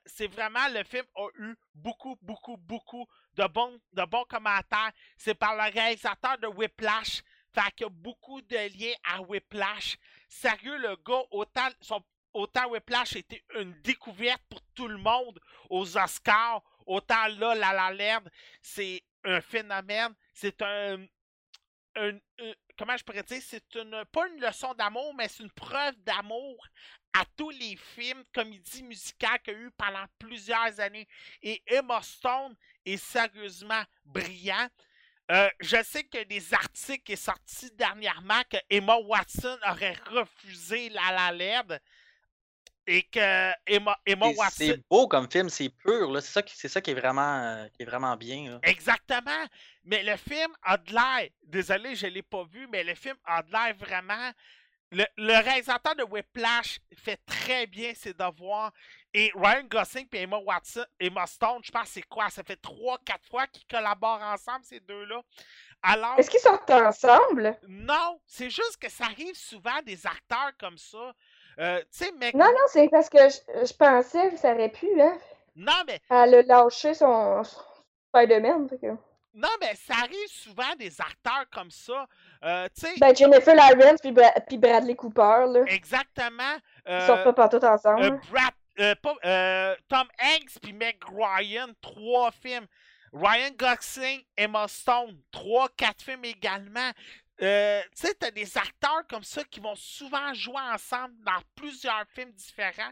c'est 0.06 0.28
vraiment, 0.28 0.68
le 0.70 0.84
film 0.84 1.06
a 1.16 1.28
eu 1.40 1.56
beaucoup, 1.74 2.18
beaucoup, 2.22 2.58
beaucoup 2.58 3.08
de 3.36 3.46
bons, 3.48 3.80
de 3.94 4.04
bons 4.06 4.26
commentaires. 4.26 4.92
C'est 5.18 5.36
par 5.36 5.56
le 5.56 5.72
réalisateur 5.72 6.38
de 6.40 6.48
Whiplash. 6.48 7.24
Fait 7.54 7.72
qu'il 7.76 7.86
y 7.86 7.88
a 7.88 7.90
beaucoup 7.90 8.42
de 8.42 8.56
liens 8.56 8.96
à 9.04 9.22
Whiplash. 9.22 9.98
Sérieux, 10.42 10.78
le 10.78 10.96
gars, 10.98 11.24
autant, 11.30 11.70
autant 12.34 12.68
Whiplash 12.70 13.16
était 13.16 13.44
une 13.56 13.80
découverte 13.82 14.42
pour 14.50 14.62
tout 14.74 14.88
le 14.88 14.98
monde 14.98 15.40
aux 15.70 15.96
Oscars, 15.96 16.64
autant 16.88 17.28
là, 17.38 17.54
La 17.54 17.92
La 17.92 18.22
c'est 18.62 19.04
un 19.24 19.42
phénomène. 19.42 20.14
C'est 20.34 20.60
un, 20.64 21.06
un- 21.96 22.20
Comment 22.76 22.98
je 22.98 23.04
pourrais 23.04 23.22
dire? 23.22 23.42
C'est 23.44 23.76
une 23.76 24.04
pas 24.12 24.28
une 24.28 24.42
leçon 24.42 24.74
d'amour, 24.74 25.14
mais 25.14 25.28
c'est 25.28 25.44
une 25.44 25.52
preuve 25.52 25.96
d'amour 26.02 26.66
à 27.14 27.24
tous 27.38 27.52
les 27.52 27.76
films, 27.76 28.24
comédies 28.34 28.82
musicales 28.82 29.40
qu'il 29.44 29.54
y 29.54 29.56
a 29.56 29.60
eu 29.60 29.72
pendant 29.78 30.06
plusieurs 30.18 30.80
années. 30.80 31.08
Et 31.44 31.62
Emma 31.68 32.02
Stone 32.02 32.56
est 32.84 32.98
sérieusement 32.98 33.84
brillant. 34.04 34.68
Euh, 35.32 35.50
je 35.62 35.82
sais 35.84 36.04
qu'il 36.04 36.20
y 36.20 36.24
a 36.24 36.26
des 36.26 36.54
articles 36.54 37.04
qui 37.04 37.16
sont 37.18 37.32
sortis 37.32 37.72
dernièrement 37.76 38.42
que 38.50 38.58
Emma 38.70 38.98
Watson 38.98 39.58
aurait 39.70 39.96
refusé 40.12 40.90
La 40.90 41.12
La 41.12 41.32
Land 41.32 41.78
et 42.86 43.04
que 43.04 43.52
Emma, 43.66 43.98
Emma 44.06 44.26
C'est- 44.32 44.38
Watson... 44.38 44.56
C'est 44.68 44.88
beau 44.90 45.08
comme 45.08 45.32
film, 45.32 45.48
c'est 45.48 45.70
pur. 45.70 46.12
là. 46.12 46.20
C'est 46.20 46.34
ça, 46.34 46.42
qui- 46.44 46.58
c'est 46.58 46.68
ça 46.68 46.82
qui 46.82 46.92
est 46.92 46.96
vraiment, 46.96 47.38
euh, 47.42 47.68
qui 47.70 47.84
est 47.84 47.86
vraiment 47.86 48.18
bien. 48.18 48.52
là. 48.52 48.60
Exactement. 48.64 49.46
Mais 49.86 50.04
le 50.04 50.18
film 50.18 50.52
a 50.62 50.78
de 50.78 50.92
l'air. 50.92 51.30
Désolé, 51.44 51.96
je 51.96 52.08
ne 52.08 52.12
l'ai 52.12 52.22
pas 52.22 52.44
vu, 52.44 52.68
mais 52.68 52.84
le 52.84 52.94
film 52.94 53.16
a 53.24 53.42
de 53.42 53.52
l'air 53.52 53.74
vraiment. 53.78 54.32
Le, 54.92 55.06
le 55.18 55.42
réalisateur 55.42 55.96
de 55.96 56.04
Whiplash 56.04 56.80
fait 56.98 57.20
très 57.26 57.66
bien 57.66 57.94
ses 57.96 58.14
devoirs. 58.14 58.74
Et 59.16 59.32
Ryan 59.36 59.64
Gosling 59.70 60.08
et 60.14 60.22
Emma 60.24 60.38
Watson, 60.38 60.84
Emma 61.00 61.28
Stone, 61.28 61.60
je 61.64 61.72
pense 61.72 61.84
que 61.84 61.90
c'est 61.90 62.02
quoi? 62.10 62.30
Ça 62.30 62.44
fait 62.44 62.56
trois, 62.56 62.98
quatre 63.06 63.28
fois 63.30 63.46
qu'ils 63.48 63.68
collaborent 63.68 64.24
ensemble, 64.24 64.64
ces 64.64 64.80
deux-là. 64.80 65.22
Alors, 65.84 66.18
Est-ce 66.18 66.30
qu'ils 66.30 66.40
sortent 66.40 66.70
ensemble? 66.72 67.58
non, 67.68 68.20
c'est 68.26 68.50
juste 68.50 68.78
que 68.82 68.90
ça 68.90 69.04
arrive 69.06 69.36
souvent 69.36 69.82
des 69.86 70.08
acteurs 70.08 70.52
comme 70.60 70.78
ça. 70.78 71.14
Euh, 71.60 71.80
tu 71.82 72.06
sais, 72.06 72.12
mec. 72.14 72.34
Non, 72.34 72.46
non, 72.46 72.66
c'est 72.68 72.90
parce 72.90 73.10
que 73.10 73.18
je, 73.20 73.66
je 73.68 73.74
pensais 73.74 74.30
que 74.32 74.38
ça 74.38 74.54
aurait 74.54 74.70
pu, 74.72 74.88
hein. 75.00 75.18
Non, 75.56 75.74
mais 75.86 76.00
Elle 76.10 76.34
a 76.36 76.42
lâché 76.42 76.96
son, 76.96 77.44
son 77.44 77.62
Spider-Man, 78.10 78.68
que... 78.82 78.88
non, 79.36 79.50
mais 79.62 79.76
ça 79.76 79.94
arrive 80.02 80.28
souvent 80.28 80.74
des 80.80 81.00
acteurs 81.00 81.46
comme 81.52 81.70
ça. 81.70 82.08
Euh, 82.44 82.68
tu 82.76 82.88
sais, 82.88 82.94
Ben, 83.00 83.16
Jennifer 83.16 83.54
Lawrence 83.54 84.00
puis, 84.02 84.12
Bra- 84.12 84.34
puis 84.48 84.58
Bradley 84.58 84.96
Cooper, 84.96 85.46
là. 85.50 85.62
exactement. 85.68 86.56
Ils 86.88 86.92
euh, 86.94 87.06
sortent 87.08 87.24
pas 87.26 87.34
partout 87.34 87.64
ensemble. 87.64 88.02
Euh. 88.04 88.18
Brad, 88.32 88.54
euh, 88.80 88.96
pas- 88.96 89.18
euh, 89.26 89.76
Tom 89.88 90.08
Hanks 90.20 90.60
puis 90.62 90.74
Meg 90.74 90.98
Ryan, 91.08 91.70
trois 91.82 92.32
films. 92.32 92.68
Ryan 93.14 93.52
Gosling, 93.56 94.24
Emma 94.36 94.68
Stone, 94.68 95.22
trois, 95.32 95.70
quatre 95.70 96.02
films 96.02 96.26
également. 96.26 96.92
Euh, 97.42 97.82
tu 97.96 98.08
sais, 98.08 98.14
t'as 98.16 98.32
des 98.32 98.58
acteurs 98.58 99.06
comme 99.08 99.24
ça 99.24 99.44
qui 99.44 99.60
vont 99.60 99.76
souvent 99.76 100.34
jouer 100.34 100.62
ensemble 100.72 101.16
dans 101.24 101.42
plusieurs 101.56 102.06
films 102.14 102.32
différents. 102.32 102.92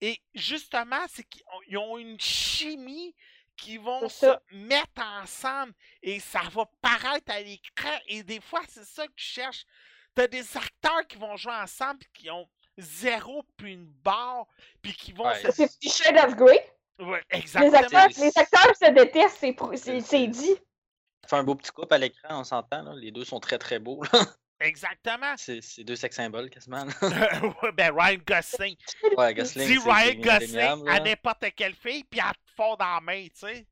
Et 0.00 0.20
justement, 0.34 1.04
c'est 1.08 1.24
qu'ils 1.24 1.78
ont, 1.78 1.98
une 1.98 2.20
chimie 2.20 3.14
qui 3.56 3.76
vont 3.76 4.08
se 4.08 4.34
mettre 4.50 5.02
ensemble 5.02 5.72
et 6.02 6.20
ça 6.20 6.42
va 6.52 6.66
paraître 6.80 7.30
à 7.30 7.40
l'écran. 7.40 7.98
Et 8.06 8.22
des 8.22 8.40
fois, 8.40 8.62
c'est 8.68 8.84
ça 8.84 9.06
que 9.06 9.12
tu 9.14 9.24
cherches. 9.24 9.64
T'as 10.14 10.26
des 10.26 10.56
acteurs 10.56 11.06
qui 11.06 11.16
vont 11.16 11.36
jouer 11.36 11.54
ensemble 11.54 12.00
puis 12.00 12.10
qui 12.14 12.30
ont 12.30 12.48
zéro 12.78 13.44
puis 13.56 13.74
une 13.74 13.86
barre 13.86 14.46
puis 14.80 14.92
qui 14.94 15.12
vont 15.12 15.26
Ouais. 15.26 15.40
se... 15.40 15.50
C'est 15.52 15.88
Shade 15.88 16.16
of 16.24 16.36
Grey. 16.36 16.64
Ouais, 16.98 17.22
Les 17.32 17.38
exactement. 17.40 17.76
acteurs, 17.78 18.08
C'est- 18.12 18.24
les 18.24 18.38
acteurs 18.38 18.76
se 18.76 18.90
détestent, 18.90 19.36
c'est 19.40 19.52
pro- 19.52 19.74
c'est 19.76 20.00
c'est 20.00 20.26
dit. 20.28 20.54
Ça 21.22 21.28
fait 21.28 21.36
un 21.36 21.44
beau 21.44 21.54
petit 21.54 21.70
couple 21.70 21.94
à 21.94 21.98
l'écran, 21.98 22.40
on 22.40 22.44
s'entend. 22.44 22.82
là. 22.82 22.94
Les 22.94 23.10
deux 23.10 23.24
sont 23.24 23.40
très 23.40 23.58
très 23.58 23.78
beaux. 23.78 24.02
là. 24.12 24.20
Exactement. 24.60 25.34
C'est 25.36 25.60
c'est 25.60 25.82
deux 25.84 25.96
sex 25.96 26.14
symboles 26.14 26.48
quasiment. 26.50 26.84
là. 26.84 26.92
Ouais, 27.62 27.72
ben 27.72 27.92
Ryan 27.98 28.18
Gosling. 28.26 28.76
Ouais, 29.16 29.34
Gosling. 29.34 29.66
Dis 29.66 29.78
Ryan 29.78 30.20
Gosling 30.20 30.88
à 30.88 30.98
là. 30.98 31.00
n'importe 31.00 31.44
quelle 31.56 31.74
fille 31.74 32.04
puis 32.04 32.20
elle 32.20 32.32
te 32.32 32.52
fond 32.54 32.76
dans 32.76 32.94
la 32.94 33.00
main, 33.00 33.24
tu 33.26 33.30
sais. 33.46 33.66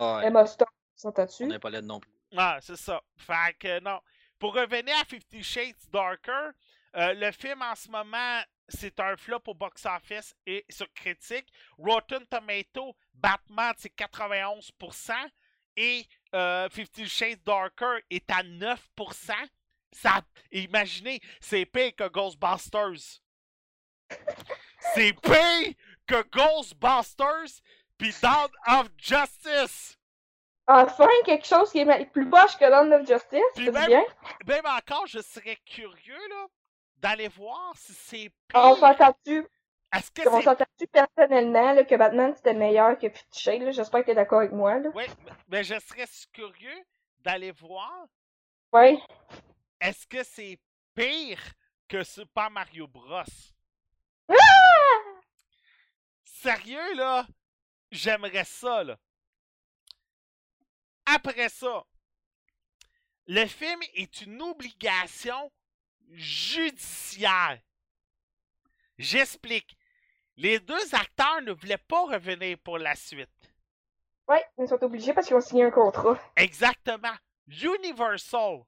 Ouais, 0.00 0.26
Emma 0.26 0.44
Stone, 0.46 0.66
on 0.70 0.98
s'entend-tu? 0.98 1.46
n'est 1.46 1.58
pas 1.60 1.70
laide 1.70 1.84
non 1.84 2.00
plus. 2.00 2.10
Ah, 2.36 2.58
c'est 2.60 2.76
ça. 2.76 3.00
Fait 3.16 3.54
que 3.60 3.78
non. 3.80 4.00
Pour 4.40 4.54
revenir 4.54 4.94
à 5.00 5.04
Fifty 5.04 5.42
Shades 5.44 5.76
Darker, 5.92 6.50
euh, 6.96 7.14
le 7.14 7.30
film 7.32 7.62
en 7.62 7.74
ce 7.74 7.88
moment, 7.88 8.40
c'est 8.68 8.98
un 9.00 9.16
flop 9.16 9.42
au 9.46 9.54
box-office 9.54 10.34
et 10.46 10.64
sur 10.70 10.92
critique. 10.94 11.52
Rotten 11.78 12.24
Tomato, 12.26 12.96
Batman, 13.12 13.72
c'est 13.76 13.94
91%. 13.94 15.12
Et 15.76 16.06
euh, 16.34 16.68
Fifty 16.70 17.08
Shades 17.08 17.42
Darker 17.44 17.98
est 18.10 18.30
à 18.30 18.42
9%. 18.42 18.78
Ça, 19.92 20.22
imaginez, 20.52 21.20
c'est 21.40 21.66
pire 21.66 21.94
que 21.96 22.08
Ghostbusters. 22.08 23.20
C'est 24.94 25.12
pire 25.20 25.74
que 26.06 26.22
Ghostbusters 26.30 27.60
puis 27.98 28.14
Dawn 28.22 28.50
of 28.66 28.88
Justice. 28.98 29.98
Enfin, 30.66 31.08
quelque 31.24 31.46
chose 31.46 31.70
qui 31.70 31.80
est 31.80 32.06
plus 32.06 32.28
poche 32.28 32.56
que 32.56 32.68
Dawn 32.68 32.92
of 32.92 33.06
Justice, 33.06 33.40
même- 33.72 33.86
bien. 33.86 34.04
Même 34.46 34.66
encore, 34.66 35.06
je 35.06 35.20
serais 35.20 35.56
curieux 35.66 36.28
là 36.28 36.46
d'aller 37.04 37.28
voir 37.28 37.76
si 37.76 37.92
c'est 37.92 38.32
On 38.54 38.74
s'entend-tu, 38.76 39.46
Est-ce 39.94 40.10
que 40.10 40.26
on 40.26 40.40
s'entend-tu 40.40 40.86
personnellement 40.86 41.74
là, 41.74 41.84
que 41.84 41.94
Batman 41.96 42.32
c'était 42.34 42.54
meilleur 42.54 42.98
que 42.98 43.08
là? 43.08 43.70
J'espère 43.72 44.00
que 44.00 44.06
t'es 44.06 44.14
d'accord 44.14 44.38
avec 44.38 44.52
moi, 44.52 44.78
là. 44.78 44.88
Oui, 44.94 45.04
mais 45.48 45.62
je 45.64 45.78
serais 45.80 46.06
curieux 46.32 46.82
d'aller 47.18 47.50
voir 47.52 48.06
Ouais. 48.72 48.98
est-ce 49.82 50.06
que 50.06 50.24
c'est 50.24 50.58
pire 50.94 51.42
que 51.88 52.02
Super 52.02 52.50
Mario 52.50 52.88
Bros? 52.88 53.22
Ah! 54.30 54.34
Sérieux, 56.24 56.94
là? 56.94 57.26
J'aimerais 57.90 58.44
ça, 58.44 58.82
là. 58.82 58.96
Après 61.04 61.50
ça, 61.50 61.84
le 63.26 63.44
film 63.44 63.80
est 63.92 64.22
une 64.22 64.40
obligation 64.40 65.52
judiciaire. 66.10 67.60
J'explique. 68.98 69.76
Les 70.36 70.58
deux 70.58 70.94
acteurs 70.94 71.42
ne 71.42 71.52
voulaient 71.52 71.78
pas 71.78 72.04
revenir 72.06 72.58
pour 72.58 72.78
la 72.78 72.94
suite. 72.96 73.28
Ouais, 74.28 74.44
ils 74.58 74.68
sont 74.68 74.82
obligés 74.82 75.12
parce 75.12 75.26
qu'ils 75.26 75.36
ont 75.36 75.40
signé 75.40 75.64
un 75.64 75.70
contrat. 75.70 76.18
Exactement. 76.36 77.14
Universal 77.46 78.62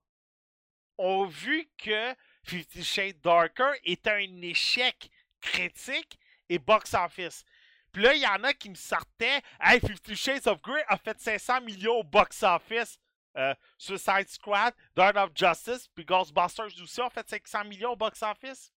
ont 0.98 1.24
vu 1.24 1.68
que 1.78 2.14
Fifty 2.44 2.84
Shades 2.84 3.20
Darker 3.20 3.72
est 3.84 4.06
un 4.06 4.42
échec 4.42 5.10
critique 5.40 6.18
et 6.48 6.58
box-office. 6.58 7.44
Puis 7.92 8.02
là, 8.02 8.14
il 8.14 8.20
y 8.20 8.26
en 8.26 8.44
a 8.44 8.52
qui 8.52 8.68
me 8.70 8.74
sortaient 8.74 9.40
Hey, 9.60 9.80
Fifty 9.80 10.14
Shades 10.14 10.46
of 10.46 10.60
Grey 10.60 10.84
a 10.88 10.96
fait 10.98 11.18
500 11.18 11.62
millions 11.62 11.94
au 11.96 12.04
box-office. 12.04 12.98
Euh, 13.36 13.54
Suicide 13.76 14.28
Squad, 14.28 14.74
Dawn 14.94 15.18
of 15.18 15.30
Justice, 15.34 15.88
puis 15.94 16.04
Ghostbusters 16.04 16.80
aussi 16.80 17.00
ont 17.02 17.10
fait 17.10 17.28
500 17.28 17.64
millions 17.64 17.92
au 17.92 17.96
box-office. 17.96 18.72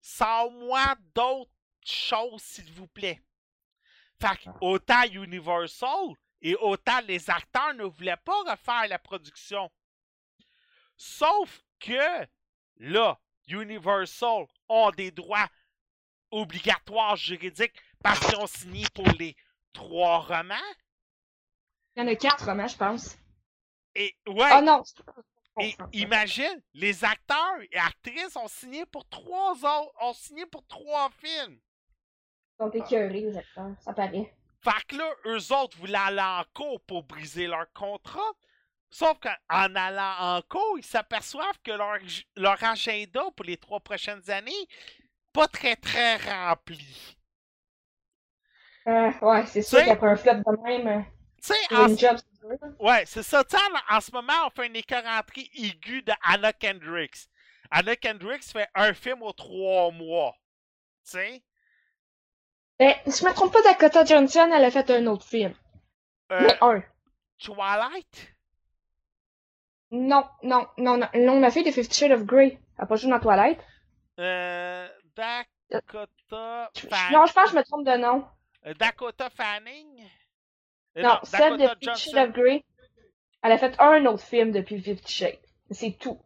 Sans-moi 0.00 0.94
d'autres 1.14 1.50
choses, 1.84 2.42
s'il 2.42 2.72
vous 2.72 2.86
plaît. 2.86 3.20
Fait 4.20 4.36
que, 4.36 4.50
autant 4.60 5.02
Universal 5.10 6.14
et 6.40 6.54
autant 6.56 7.00
les 7.00 7.28
acteurs 7.30 7.74
ne 7.74 7.84
voulaient 7.84 8.16
pas 8.18 8.42
refaire 8.42 8.86
la 8.88 8.98
production. 8.98 9.70
Sauf 10.96 11.62
que 11.80 12.26
là, 12.76 13.18
Universal 13.48 14.46
ont 14.68 14.90
des 14.92 15.10
droits 15.10 15.48
obligatoires 16.30 17.16
juridiques 17.16 17.74
parce 18.02 18.20
qu'ils 18.20 18.38
ont 18.38 18.46
signé 18.46 18.86
pour 18.94 19.06
les 19.18 19.36
trois 19.72 20.20
romans. 20.20 20.54
Il 21.96 22.02
y 22.02 22.06
en 22.06 22.08
a 22.08 22.14
quatre 22.16 22.44
romans, 22.46 22.66
je 22.66 22.76
pense. 22.76 23.16
Et 23.94 24.14
ouais, 24.26 24.48
Ah 24.50 24.60
non! 24.62 24.82
et 25.60 25.76
imagine, 25.92 26.60
les 26.74 27.04
acteurs 27.04 27.60
et 27.70 27.78
actrices 27.78 28.36
ont 28.36 28.48
signé 28.48 28.84
pour 28.86 29.08
trois 29.08 29.52
autres, 29.52 29.92
ont 30.00 30.12
signé 30.12 30.46
pour 30.46 30.66
trois 30.66 31.10
films. 31.10 31.58
Ils 32.58 32.64
sont 32.64 32.70
écœurés, 32.70 33.20
les 33.20 33.36
acteurs, 33.36 33.70
ça 33.80 33.92
paraît. 33.92 34.32
Fait 34.62 34.84
que 34.88 34.96
là, 34.96 35.10
eux 35.26 35.52
autres 35.52 35.76
voulaient 35.78 35.94
aller 35.98 36.20
en 36.20 36.42
cours 36.54 36.80
pour 36.80 37.04
briser 37.04 37.46
leur 37.46 37.72
contrat. 37.72 38.32
Sauf 38.90 39.18
qu'en 39.20 39.74
allant 39.74 40.36
en 40.36 40.42
cours, 40.42 40.78
ils 40.78 40.84
s'aperçoivent 40.84 41.58
que 41.62 41.72
leur, 41.72 41.98
leur 42.36 42.62
agenda 42.64 43.22
pour 43.36 43.44
les 43.44 43.56
trois 43.56 43.80
prochaines 43.80 44.28
années, 44.30 44.66
pas 45.32 45.48
très 45.48 45.76
très 45.76 46.16
rempli. 46.16 47.16
Euh, 48.86 49.10
ouais, 49.22 49.46
c'est 49.46 49.62
sûr 49.62 49.84
qu'après 49.84 50.08
un 50.08 50.16
flop 50.16 50.34
de 50.34 50.62
même, 50.62 51.04
Tu 51.44 51.52
sais, 51.52 51.74
en, 51.74 52.16
ouais, 52.78 53.04
c'est 53.06 53.22
ça. 53.22 53.44
Tu 53.44 53.56
sais, 53.56 53.62
en, 53.90 53.96
en 53.96 54.00
ce 54.00 54.10
moment, 54.12 54.32
on 54.46 54.50
fait 54.50 54.66
une 54.66 54.76
écœurantrie 54.76 55.50
aiguë 55.54 56.02
de 56.02 56.12
Anna 56.22 56.52
Kendricks. 56.54 57.28
Anna 57.70 57.96
Kendricks 57.96 58.44
fait 58.44 58.68
un 58.74 58.94
film 58.94 59.22
aux 59.22 59.32
trois 59.32 59.90
mois. 59.90 60.34
Tu 61.04 61.10
sais? 61.12 61.42
Eh, 62.78 62.94
si 63.06 63.20
je 63.22 63.28
me 63.28 63.34
trompe 63.34 63.52
pas, 63.52 63.62
Dakota 63.62 64.04
Johnson, 64.04 64.50
elle 64.54 64.64
a 64.64 64.70
fait 64.70 64.90
un 64.90 65.06
autre 65.06 65.26
film. 65.26 65.54
Euh, 66.32 66.40
Mais 66.40 66.56
un. 66.62 66.82
Twilight? 67.38 68.34
Non, 69.90 70.26
non, 70.42 70.66
non, 70.78 70.96
non. 70.96 71.08
Non, 71.14 71.40
ma 71.40 71.50
fille 71.50 71.64
de 71.64 71.70
Fifty 71.70 71.98
Shades 71.98 72.12
of 72.12 72.24
Grey. 72.24 72.58
Elle 72.78 72.84
a 72.84 72.86
pas 72.86 72.96
joué 72.96 73.10
dans 73.10 73.20
Twilight. 73.20 73.60
Euh, 74.18 74.88
Dakota 75.14 76.70
Fanning? 76.74 77.12
Non, 77.12 77.26
je 77.26 77.32
pense 77.32 77.44
que 77.44 77.50
je 77.50 77.56
me 77.56 77.64
trompe 77.64 77.86
de 77.86 77.96
nom. 77.96 78.26
Euh, 78.66 78.74
Dakota 78.74 79.28
Fanning? 79.28 80.08
Euh, 80.96 81.02
Non, 81.02 81.18
celle 81.24 81.54
de 81.54 81.58
Dakota 81.58 81.94
Fifty 81.94 82.10
Shades 82.10 82.14
Johnson. 82.14 82.28
of 82.30 82.32
Grey. 82.36 82.64
Elle 83.42 83.52
a 83.52 83.58
fait 83.58 83.80
un 83.80 84.06
autre 84.06 84.22
film 84.24 84.52
depuis 84.52 84.80
Fifty 84.80 85.12
Shades. 85.12 85.40
C'est 85.70 85.98
tout. 85.98 86.20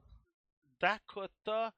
Dakota. 0.81 1.73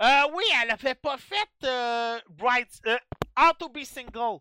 Euh, 0.00 0.22
oui, 0.32 0.44
elle 0.62 0.70
avait 0.70 0.94
pas 0.94 1.18
fait 1.18 1.48
euh, 1.64 2.20
Bright. 2.28 2.68
Euh, 2.86 2.98
How 3.36 3.52
to 3.58 3.68
be 3.68 3.82
single. 3.84 4.38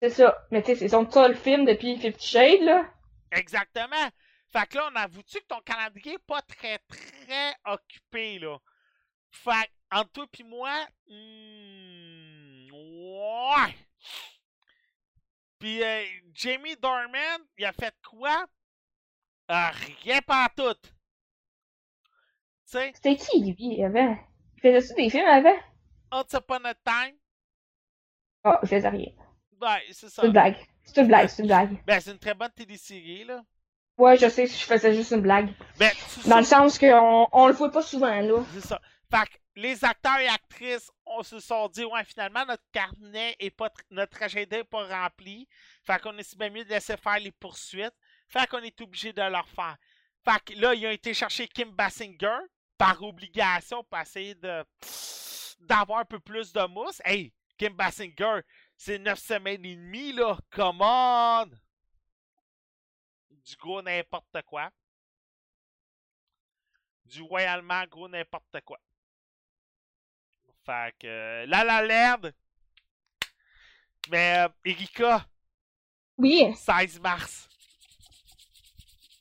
C'est 0.00 0.10
ça. 0.10 0.46
Mais 0.50 0.62
tu 0.62 0.68
sais, 0.68 0.76
c'est 0.76 0.88
son 0.88 1.10
seul 1.10 1.36
film 1.36 1.64
depuis 1.66 1.98
Fifty 1.98 2.26
Shades, 2.26 2.62
là. 2.62 2.84
Exactement. 3.32 4.08
Fait 4.48 4.66
que 4.68 4.76
là, 4.76 4.88
on 4.92 4.96
avoue-tu 4.96 5.38
que 5.40 5.46
ton 5.46 5.60
calendrier 5.60 6.14
est 6.14 6.18
pas 6.26 6.42
très, 6.42 6.78
très 6.78 7.54
occupé, 7.66 8.38
là? 8.38 8.58
Fait 9.30 9.50
que, 9.50 9.96
entre 9.98 10.10
toi 10.12 10.26
pis 10.32 10.42
moi, 10.42 10.72
hmm, 11.06 12.72
ouais. 12.72 13.74
Pis 15.60 15.82
euh, 15.82 16.02
Jamie 16.32 16.74
Dorman, 16.76 17.40
il 17.58 17.64
a 17.66 17.72
fait 17.72 17.94
quoi? 18.08 18.46
Euh, 19.50 19.68
rien 20.04 20.20
pas 20.22 20.48
tout. 20.56 20.74
Tu 20.82 20.88
sais, 22.64 22.92
C'était 22.94 23.16
qui, 23.16 23.44
lui, 23.52 23.84
avant? 23.84 24.16
Il 24.56 24.60
faisait-tu 24.62 24.94
des 25.02 25.10
films 25.10 25.28
avant? 25.28 25.56
Once 26.12 26.32
Upon 26.32 26.64
a 26.64 26.74
Time, 26.74 27.16
Oh, 28.44 28.52
il 28.62 28.68
faisait 28.68 28.88
rien. 28.88 29.10
ben, 29.60 29.76
c'est 29.92 30.08
ça. 30.08 30.22
C'est 30.22 30.26
une 30.26 30.32
blague. 30.32 30.56
C'est 30.84 31.00
une 31.02 31.06
blague, 31.08 31.28
c'est 31.28 31.42
une 31.42 31.48
blague. 31.48 31.84
Ben, 31.86 32.00
c'est 32.00 32.12
une 32.12 32.18
très 32.18 32.34
bonne 32.34 32.50
télésérie, 32.52 33.24
là. 33.24 33.42
Ouais, 33.98 34.16
je 34.16 34.28
sais, 34.30 34.46
je 34.46 34.64
faisais 34.64 34.94
juste 34.94 35.10
une 35.12 35.20
blague. 35.20 35.50
Ben, 35.78 35.90
Dans 36.26 36.38
le 36.38 36.44
sens 36.44 36.78
qu'on 36.78 37.28
on 37.32 37.46
le 37.48 37.52
voit 37.52 37.70
pas 37.70 37.82
souvent, 37.82 38.18
là. 38.20 38.42
C'est 38.54 38.66
ça. 38.66 38.80
Fait 39.10 39.28
que 39.28 39.36
les 39.56 39.84
acteurs 39.84 40.18
et 40.18 40.28
actrices, 40.28 40.90
on 41.04 41.22
se 41.22 41.40
sont 41.40 41.68
dit, 41.68 41.84
ouais, 41.84 42.04
finalement, 42.04 42.46
notre 42.46 42.62
carnet 42.72 43.34
est 43.40 43.50
pas, 43.50 43.66
tr- 43.68 43.84
notre 43.90 44.22
agenda 44.22 44.58
est 44.58 44.64
pas 44.64 44.86
rempli. 44.86 45.48
Fait 45.82 46.00
qu'on 46.00 46.16
est 46.16 46.36
bien 46.38 46.50
mieux 46.50 46.64
de 46.64 46.70
laisser 46.70 46.96
faire 46.96 47.18
les 47.18 47.32
poursuites. 47.32 47.94
Fait 48.28 48.46
qu'on 48.48 48.62
est 48.62 48.80
obligé 48.80 49.12
de 49.12 49.22
leur 49.22 49.48
faire. 49.48 49.76
Fait 50.24 50.40
que 50.44 50.60
là, 50.60 50.74
ils 50.74 50.86
ont 50.86 50.90
été 50.90 51.12
chercher 51.12 51.48
Kim 51.48 51.70
Basinger 51.72 52.38
par 52.78 53.02
obligation 53.02 53.82
pour 53.84 53.98
essayer 53.98 54.34
de 54.34 54.64
d'avoir 55.60 55.98
un 56.00 56.04
peu 56.04 56.20
plus 56.20 56.52
de 56.52 56.66
mousse. 56.68 57.02
Hey, 57.04 57.34
Kim 57.58 57.74
Basinger, 57.74 58.40
c'est 58.76 58.98
neuf 58.98 59.18
semaines 59.18 59.64
et 59.64 59.76
demie, 59.76 60.12
là. 60.12 60.38
Come 60.50 60.80
on! 60.80 61.50
Du 63.30 63.56
gros 63.56 63.82
n'importe 63.82 64.42
quoi. 64.46 64.70
Du 67.04 67.22
royalement 67.22 67.84
gros 67.86 68.08
n'importe 68.08 68.60
quoi. 68.64 68.78
Fait 70.66 70.94
que 70.98 71.06
euh, 71.06 71.46
La 71.46 71.64
La 71.64 71.82
Land. 71.82 72.30
Mais 74.10 74.38
euh, 74.38 74.48
Erika, 74.64 75.24
Oui, 76.18 76.52
16 76.56 77.00
mars. 77.00 77.48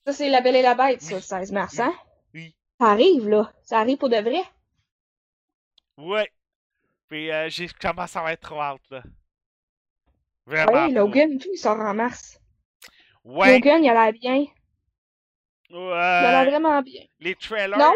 ça 0.05 0.13
c'est 0.13 0.29
La 0.29 0.41
Belle 0.41 0.55
et 0.55 0.61
la 0.61 0.75
Bête, 0.75 1.01
ça, 1.01 1.09
Oui. 1.15 1.15
le 1.15 1.21
16 1.21 1.51
mars, 1.51 1.79
hein? 1.79 1.93
Oui. 2.33 2.55
Ça 2.79 2.87
arrive, 2.87 3.27
là. 3.29 3.51
Ça 3.63 3.79
arrive 3.79 3.97
pour 3.97 4.09
de 4.09 4.17
vrai. 4.17 4.41
Ouais. 5.97 6.31
Puis 7.07 7.31
euh, 7.31 7.49
j'ai 7.49 7.67
commencé 7.67 8.17
à 8.17 8.31
être 8.31 8.41
trop 8.41 8.61
hâte 8.61 8.81
là. 8.89 9.03
Vraiment. 10.45 10.85
Oui. 10.87 10.93
Logan, 10.93 11.37
tout, 11.37 11.49
il 11.53 11.57
sort 11.57 11.79
en 11.79 11.93
mars. 11.93 12.39
Ouais. 13.23 13.53
Logan, 13.53 13.83
il 13.83 13.89
a 13.89 13.93
l'air 14.05 14.13
bien. 14.13 14.45
Il 15.69 15.75
a 15.75 16.31
l'air 16.31 16.47
euh, 16.47 16.49
vraiment 16.49 16.81
bien. 16.81 17.03
les 17.19 17.35
trailers. 17.35 17.77
Non? 17.77 17.93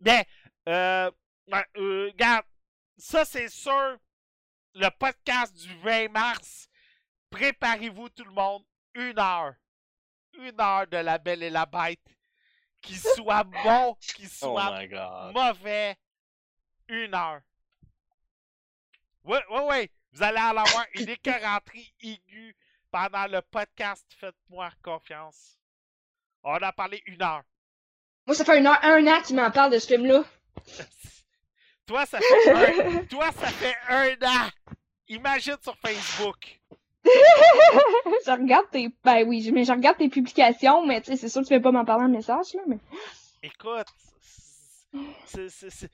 Mais, 0.00 0.24
euh, 0.68 1.10
ouais, 1.50 1.64
euh, 1.78 2.06
regarde, 2.12 2.44
ça 2.96 3.24
c'est 3.24 3.48
sûr, 3.48 3.98
le 4.74 4.88
podcast 4.98 5.54
du 5.56 5.74
20 5.78 6.08
mars, 6.10 6.68
préparez-vous 7.30 8.08
tout 8.10 8.24
le 8.24 8.32
monde, 8.32 8.64
une 8.94 9.18
heure. 9.18 9.54
une 10.34 10.60
heure 10.60 10.86
de 10.86 10.96
La 10.98 11.18
Belle 11.18 11.42
et 11.42 11.50
la 11.50 11.66
Bête, 11.66 12.00
qu'il 12.82 12.98
soit 12.98 13.44
bon, 13.64 13.94
qu'il 14.00 14.26
Oh 14.26 14.28
soit 14.54 14.78
my 14.80 14.88
god. 14.88 15.34
mauvais, 15.34 15.96
une 16.88 17.14
heure. 17.14 17.40
Ouais, 19.24 19.42
ouais, 19.50 19.60
ouais. 19.64 19.90
Vous 20.12 20.22
allez 20.22 20.38
en 20.38 20.56
avoir 20.56 20.86
une 20.94 21.08
écœuranterie 21.08 21.92
aiguë 22.00 22.56
pendant 22.90 23.26
le 23.26 23.42
podcast. 23.42 24.06
Faites-moi 24.18 24.70
confiance. 24.82 25.58
On 26.42 26.54
a 26.54 26.72
parlé 26.72 27.02
une 27.06 27.22
heure. 27.22 27.42
Moi, 28.26 28.36
ça 28.36 28.44
fait 28.44 28.58
un 28.58 28.66
an, 28.66 28.78
un 28.82 29.06
an 29.08 29.20
qu'il 29.22 29.36
m'en 29.36 29.50
parle 29.50 29.72
de 29.72 29.78
ce 29.78 29.88
film-là. 29.88 30.22
toi, 31.86 32.04
ça 32.06 32.18
fait 32.20 32.50
un, 32.50 33.04
toi, 33.10 33.30
ça 33.32 33.46
fait 33.48 33.74
un 33.88 34.12
an. 34.26 34.48
Imagine 35.08 35.56
sur 35.62 35.76
Facebook. 35.78 36.60
je 37.04 38.30
regarde 38.32 38.68
tes. 38.70 38.88
Ben 39.04 39.26
oui, 39.26 39.50
mais 39.52 39.64
je 39.64 39.72
regarde 39.72 39.96
tes 39.98 40.08
publications, 40.08 40.84
mais 40.84 41.00
tu 41.00 41.12
sais, 41.12 41.16
c'est 41.16 41.28
sûr 41.28 41.42
que 41.42 41.46
tu 41.46 41.54
fais 41.54 41.60
pas 41.60 41.70
m'en 41.70 41.84
parler 41.84 42.04
en 42.04 42.08
message, 42.08 42.54
là. 42.54 42.62
Mais... 42.66 42.78
Écoute, 43.42 43.86
c'est- 45.26 45.48
c'est- 45.48 45.70
c'est- 45.70 45.90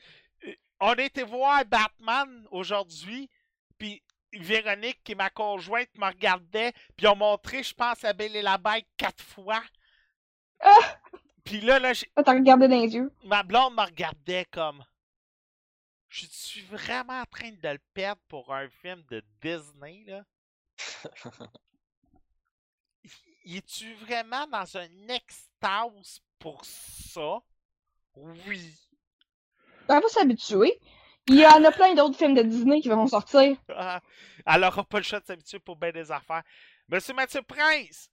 euh, 0.47 0.55
on 0.81 0.93
a 0.93 1.03
été 1.03 1.23
voir 1.23 1.63
Batman 1.67 2.47
aujourd'hui, 2.51 3.29
puis 3.79 4.03
Véronique, 4.33 5.01
qui 5.05 5.13
est 5.13 5.17
ma 5.17 5.29
conjointe, 5.29 5.89
me 5.99 6.07
regardait, 6.07 6.73
puis 6.97 7.07
ont 7.07 7.17
montré, 7.17 7.63
je 7.63 7.75
pense, 7.75 8.03
à 8.05 8.15
Belle 8.15 8.35
et 8.37 8.41
la 8.43 8.57
Bête 8.57 8.87
quatre 8.97 9.23
fois. 9.23 9.63
Ah! 10.61 10.71
Puis 11.45 11.61
là, 11.61 11.79
là, 11.79 11.93
j'ai- 11.93 12.11
Là, 12.17 12.23
t'as 12.23 12.33
regardé 12.33 12.69
dans 12.69 12.81
les 12.81 12.95
yeux. 12.95 13.13
ma 13.25 13.43
blonde 13.43 13.75
me 13.75 13.83
regardait 13.83 14.47
comme. 14.51 14.83
Je 16.13 16.27
suis 16.27 16.61
vraiment 16.63 17.21
en 17.23 17.25
train 17.25 17.51
de 17.53 17.69
le 17.69 17.79
perdre 17.95 18.21
pour 18.29 18.53
un 18.53 18.69
film 18.69 19.03
de 19.11 19.25
Disney, 19.41 20.05
là. 20.07 20.23
Es-tu 23.47 23.95
vraiment 23.95 24.47
dans 24.47 24.77
un 24.77 25.09
extase 25.09 26.21
pour 26.39 26.63
ça? 26.67 27.39
Oui. 28.15 28.77
On 29.89 30.01
va 30.01 30.09
s'habituer. 30.09 30.79
Il 31.29 31.37
y 31.41 31.47
en 31.47 31.65
a 31.65 31.73
plein 31.73 31.95
d'autres 31.95 32.19
films 32.19 32.35
de 32.35 32.43
Disney 32.43 32.83
qui 32.83 32.91
vont 32.91 33.07
sortir. 33.07 33.57
Ah, 33.71 34.03
Elle 34.45 34.65
aura 34.65 34.85
pas 34.85 34.99
le 34.99 35.05
choix 35.05 35.21
de 35.21 35.25
s'habituer 35.25 35.61
pour 35.61 35.77
bien 35.77 35.93
des 35.93 36.13
affaires. 36.13 36.43
Monsieur 36.89 37.15
Mathieu 37.15 37.41
Prince, 37.43 38.11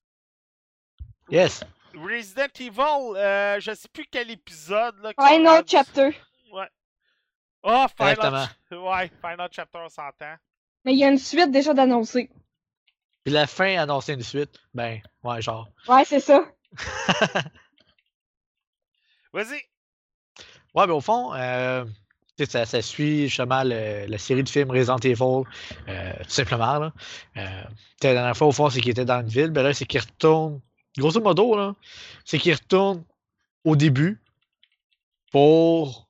Yes. 1.30 1.64
Resident 1.94 2.48
Evil, 2.60 3.18
euh, 3.18 3.60
je 3.60 3.74
sais 3.76 3.90
plus 3.90 4.06
quel 4.10 4.32
épisode. 4.32 4.96
Là, 5.02 5.12
Final 5.20 5.64
Chapter. 5.68 6.12
Ah, 7.64 7.88
Final, 7.96 8.48
ouais, 8.72 9.12
Final 9.22 9.50
Chapter, 9.52 9.80
on 9.84 9.90
s'entend. 9.90 10.36
Mais 10.86 10.94
il 10.94 11.00
y 11.00 11.04
a 11.04 11.10
une 11.10 11.18
suite 11.18 11.52
déjà 11.52 11.74
d'annoncer. 11.74 12.30
Puis 13.24 13.34
la 13.34 13.48
fin 13.48 13.78
annoncée 13.78 14.14
une 14.14 14.24
suite. 14.24 14.58
Ben, 14.74 15.02
ouais, 15.24 15.42
genre. 15.42 15.68
Ouais, 15.88 16.06
c'est 16.06 16.22
ça. 16.22 16.46
Vas-y. 19.34 19.62
Ouais, 20.74 20.88
mais 20.88 20.94
au 20.94 21.02
fond, 21.02 21.34
euh, 21.34 21.86
ça, 22.48 22.66
ça 22.66 22.82
suit 22.82 23.28
justement 23.28 23.64
le- 23.64 24.06
la 24.08 24.18
série 24.18 24.44
de 24.44 24.50
films 24.50 24.72
Resident 24.72 24.98
Evil, 24.98 25.44
euh, 25.88 26.14
tout 26.24 26.30
simplement. 26.30 26.80
Là. 26.80 26.94
Euh, 27.38 27.64
la 28.04 28.14
dernière 28.14 28.38
fois, 28.38 28.48
au 28.48 28.52
fond, 28.52 28.70
c'est 28.70 28.80
qu'il 28.82 28.92
était 28.92 29.06
dans 29.06 29.22
une 29.22 29.28
ville, 29.28 29.50
ben 29.52 29.64
là, 29.64 29.74
c'est 29.74 29.86
qu'il 29.86 30.00
retourne, 30.00 30.62
grosso 30.98 31.20
modo, 31.22 31.56
là, 31.58 31.76
c'est 32.26 32.40
qu'il 32.40 32.54
retourne 32.54 33.04
au 33.66 33.76
début 33.76 34.22
pour, 35.32 36.08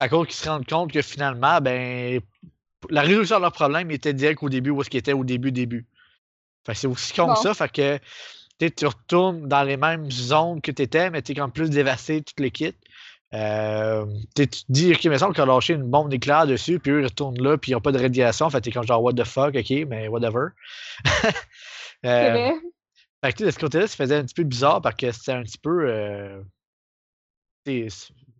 à 0.00 0.08
cause 0.08 0.26
qu'ils 0.26 0.36
se 0.36 0.48
rendent 0.48 0.66
compte 0.66 0.92
que 0.92 1.02
finalement, 1.02 1.60
ben, 1.60 2.20
la 2.90 3.02
résolution 3.02 3.36
de 3.36 3.42
leur 3.42 3.52
problème 3.52 3.90
était 3.90 4.14
direct 4.14 4.42
au 4.42 4.48
début 4.48 4.70
où 4.70 4.80
est-ce 4.80 4.90
qu'il 4.90 4.98
était 4.98 5.12
au 5.12 5.24
début, 5.24 5.52
début. 5.52 5.86
Fait 6.66 6.72
que 6.72 6.78
c'est 6.78 6.86
aussi 6.86 7.12
Bon. 7.16 7.34
ça, 7.34 7.54
fait 7.54 7.72
que 7.72 8.68
tu 8.68 8.86
retournes 8.86 9.48
dans 9.48 9.62
les 9.62 9.76
mêmes 9.76 10.10
zones 10.10 10.60
que 10.60 10.70
tu 10.70 10.82
étais, 10.82 11.10
mais 11.10 11.22
tu 11.22 11.32
es 11.32 11.34
comme 11.34 11.52
plus 11.52 11.70
dévasté, 11.70 12.22
tout 12.22 12.34
le 12.42 12.48
kit. 12.48 12.74
Euh, 13.34 14.06
tu 14.34 14.48
te 14.48 14.56
dis, 14.68 14.92
ok, 14.92 15.04
mais 15.04 15.18
semble 15.18 15.34
qu'on 15.34 15.42
a 15.42 15.46
lâché 15.46 15.74
une 15.74 15.82
bombe 15.82 16.10
nucléaire 16.10 16.46
dessus, 16.46 16.78
puis 16.78 16.92
eux, 16.92 17.00
ils 17.00 17.06
retournent 17.06 17.40
là, 17.42 17.58
puis 17.58 17.72
ils 17.72 17.74
n'ont 17.74 17.80
pas 17.80 17.92
de 17.92 17.98
radiation. 17.98 18.48
Fait 18.48 18.58
que 18.58 18.64
t'es 18.64 18.72
comme 18.72 18.86
genre, 18.86 19.02
what 19.02 19.12
the 19.12 19.24
fuck, 19.24 19.54
ok, 19.54 19.70
mais 19.88 20.08
whatever. 20.08 20.48
Euh, 22.06 22.30
vrai. 22.30 22.52
fait 23.24 23.32
que 23.32 23.44
de 23.44 23.50
ce 23.50 23.58
côté-là, 23.58 23.88
ça 23.88 23.96
faisait 23.96 24.14
un 24.14 24.22
petit 24.22 24.34
peu 24.34 24.44
bizarre 24.44 24.80
parce 24.80 24.94
que 24.94 25.10
c'était 25.10 25.32
un 25.32 25.42
petit 25.42 25.58
peu 25.58 25.90
euh, 25.90 26.40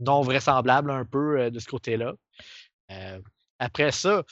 non 0.00 0.22
vraisemblable 0.22 0.90
un 0.90 1.04
peu 1.04 1.40
euh, 1.40 1.50
de 1.50 1.58
ce 1.58 1.66
côté-là. 1.66 2.14
Euh, 2.90 3.20
après 3.58 3.92
ça, 3.92 4.22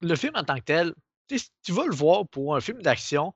le 0.00 0.16
film 0.16 0.32
en 0.36 0.44
tant 0.44 0.56
que 0.56 0.64
tel, 0.64 0.94
tu 1.28 1.38
sais, 1.38 1.44
si 1.44 1.50
tu 1.62 1.72
vas 1.72 1.86
le 1.86 1.94
voir 1.94 2.26
pour 2.28 2.56
un 2.56 2.60
film 2.60 2.82
d'action, 2.82 3.34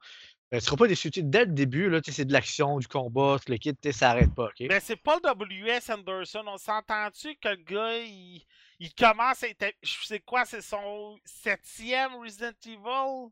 euh, 0.52 0.56
tu 0.56 0.56
ne 0.56 0.60
seras 0.60 0.76
pas 0.76 0.88
déçu. 0.88 1.10
Dès 1.10 1.44
le 1.44 1.52
début, 1.52 1.92
c'est 2.04 2.24
de 2.24 2.32
l'action, 2.32 2.78
du 2.78 2.88
combat, 2.88 3.36
le 3.46 3.56
kit, 3.56 3.76
ça 3.92 4.08
n'arrête 4.08 4.34
pas. 4.34 4.46
ok? 4.46 4.68
Ben, 4.68 4.80
c'est 4.80 4.96
Paul 4.96 5.20
W.S. 5.22 5.90
Anderson. 5.90 6.42
On 6.46 6.58
s'entend-tu 6.58 7.36
que 7.36 7.48
le 7.48 7.56
gars, 7.56 7.98
il, 7.98 8.44
il 8.80 8.94
commence 8.94 9.44
à 9.44 9.48
être. 9.48 9.74
Je 9.82 10.06
sais 10.06 10.20
quoi, 10.20 10.44
c'est 10.44 10.62
son 10.62 11.18
septième 11.24 12.16
Resident 12.16 12.52
Evil? 12.66 13.30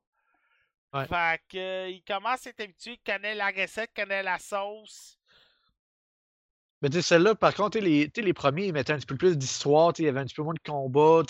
Ouais. 0.93 1.07
Fait 1.07 1.43
que, 1.49 1.91
il 1.91 2.03
commence 2.03 2.47
à 2.47 2.51
être 2.51 2.61
habitué, 2.61 2.93
il 2.93 3.13
connaît 3.13 3.35
la 3.35 3.49
recette, 3.49 3.91
il 3.97 4.01
connaît 4.01 4.23
la 4.23 4.39
sauce. 4.39 5.18
Mais 6.83 6.91
tu 6.91 6.97
sais, 6.97 7.03
celle-là, 7.03 7.35
par 7.35 7.55
contre, 7.55 7.79
les, 7.79 8.11
les 8.15 8.33
premiers, 8.33 8.67
ils 8.67 8.73
mettaient 8.73 8.93
un 8.93 8.99
petit 8.99 9.07
peu 9.07 9.17
plus 9.17 9.37
d'histoire, 9.37 9.93
il 9.99 10.05
y 10.05 10.09
avait 10.09 10.21
un 10.21 10.25
petit 10.25 10.35
peu 10.35 10.43
moins 10.43 10.55
de 10.55 10.71
combat. 10.71 11.23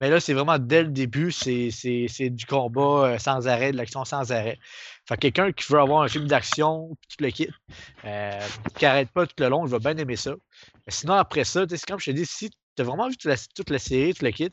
Mais 0.00 0.08
là, 0.08 0.18
c'est 0.18 0.32
vraiment 0.32 0.58
dès 0.58 0.82
le 0.82 0.88
début, 0.90 1.30
c'est 1.30 2.30
du 2.30 2.46
combat 2.46 2.80
euh, 3.12 3.18
sans 3.18 3.48
arrêt, 3.48 3.72
de 3.72 3.76
l'action 3.76 4.04
sans 4.04 4.32
arrêt. 4.32 4.58
Fait 5.06 5.16
que 5.16 5.20
quelqu'un 5.22 5.52
qui 5.52 5.70
veut 5.70 5.80
avoir 5.80 6.02
un 6.02 6.08
film 6.08 6.26
d'action, 6.26 6.96
tout 7.08 7.24
le 7.24 7.30
kit, 7.30 7.50
euh, 8.04 8.40
qui 8.78 8.86
arrête 8.86 9.10
pas 9.10 9.26
tout 9.26 9.34
le 9.38 9.48
long, 9.48 9.66
il 9.66 9.70
va 9.70 9.78
bien 9.78 9.96
aimer 9.96 10.16
ça. 10.16 10.34
Mais 10.86 10.92
sinon, 10.92 11.14
après 11.14 11.44
ça, 11.44 11.64
c'est 11.68 11.84
comme 11.84 12.00
je 12.00 12.06
te 12.06 12.16
dis, 12.16 12.24
si 12.24 12.50
tu 12.50 12.82
as 12.82 12.84
vraiment 12.84 13.08
vu 13.08 13.16
toute 13.16 13.30
la, 13.30 13.36
toute 13.54 13.70
la 13.70 13.78
série, 13.78 14.14
tout 14.14 14.24
le 14.24 14.30
kit, 14.30 14.50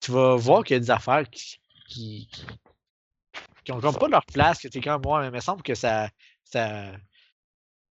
tu 0.00 0.12
vas 0.12 0.36
voir 0.36 0.62
qu'il 0.62 0.74
y 0.74 0.76
a 0.76 0.80
des 0.80 0.90
affaires 0.90 1.28
qui, 1.28 1.58
qui, 1.88 2.30
qui 3.64 3.72
ont 3.72 3.80
pas 3.80 4.08
leur 4.08 4.26
place, 4.26 4.60
que 4.60 4.68
tu 4.68 4.78
es 4.78 4.80
comme 4.80 5.02
moi, 5.02 5.22
mais 5.22 5.28
il 5.28 5.32
me 5.32 5.40
semble 5.40 5.62
que 5.62 5.74
ça. 5.74 6.08
ça 6.44 6.92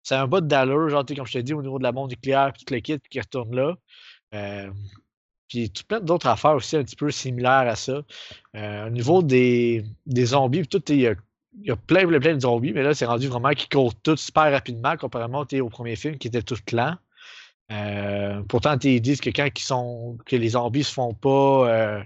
c'est 0.03 0.15
un 0.15 0.27
bas 0.27 0.41
d'allure, 0.41 0.89
genre, 0.89 1.05
comme 1.05 1.25
je 1.25 1.33
te 1.33 1.37
dis, 1.39 1.53
au 1.53 1.61
niveau 1.61 1.77
de 1.79 1.83
la 1.83 1.91
bombe 1.91 2.09
nucléaire, 2.09 2.51
puis 2.53 2.65
tout 2.65 2.73
le 2.73 2.79
kit 2.81 2.99
qui 3.09 3.19
retourne 3.19 3.55
là. 3.55 3.75
Euh, 4.35 4.69
puis 5.47 5.69
tout 5.69 5.83
plein 5.87 5.99
d'autres 5.99 6.27
affaires 6.27 6.55
aussi 6.55 6.75
un 6.77 6.83
petit 6.83 6.95
peu 6.95 7.09
similaires 7.11 7.67
à 7.67 7.75
ça. 7.75 8.01
Euh, 8.55 8.87
au 8.87 8.89
niveau 8.89 9.21
des, 9.23 9.83
des 10.05 10.25
zombies, 10.25 10.63
il 10.89 10.95
y 10.99 11.07
a, 11.07 11.11
a 11.11 11.75
plein, 11.75 12.07
plein, 12.07 12.19
plein 12.19 12.33
de 12.35 12.41
zombies, 12.41 12.73
mais 12.73 12.83
là, 12.83 12.93
c'est 12.93 13.05
rendu 13.05 13.27
vraiment 13.27 13.51
qu'ils 13.51 13.69
courent 13.69 13.95
tous 13.95 14.17
super 14.17 14.51
rapidement, 14.51 14.97
comparément 14.97 15.45
au 15.61 15.69
premier 15.69 15.95
film 15.95 16.17
qui 16.17 16.27
était 16.27 16.41
tout 16.41 16.57
lent. 16.71 16.95
Euh, 17.71 18.41
pourtant, 18.49 18.77
ils 18.83 19.01
disent 19.01 19.21
que 19.21 19.29
quand 19.29 19.47
ils 19.55 19.61
sont, 19.61 20.17
que 20.25 20.35
les 20.35 20.49
zombies 20.49 20.83
se 20.83 20.93
font 20.93 21.13
pas, 21.13 21.69
euh, 21.69 22.03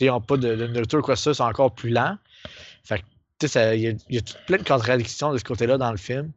ils 0.00 0.06
n'ont 0.06 0.20
pas 0.20 0.36
de, 0.36 0.54
de 0.56 0.66
nourriture, 0.66 1.02
quoi 1.02 1.16
ça, 1.16 1.34
c'est 1.34 1.42
encore 1.42 1.74
plus 1.74 1.90
lent. 1.90 2.16
Fait 2.84 3.02
que, 3.38 3.46
ça- 3.46 3.74
il 3.74 3.82
y 3.82 3.88
a, 3.88 3.92
y 4.08 4.18
a 4.18 4.22
plein 4.46 4.58
de 4.58 4.62
contradictions 4.64 5.32
de 5.32 5.38
ce 5.38 5.44
côté-là 5.44 5.78
dans 5.78 5.90
le 5.90 5.96
film. 5.98 6.32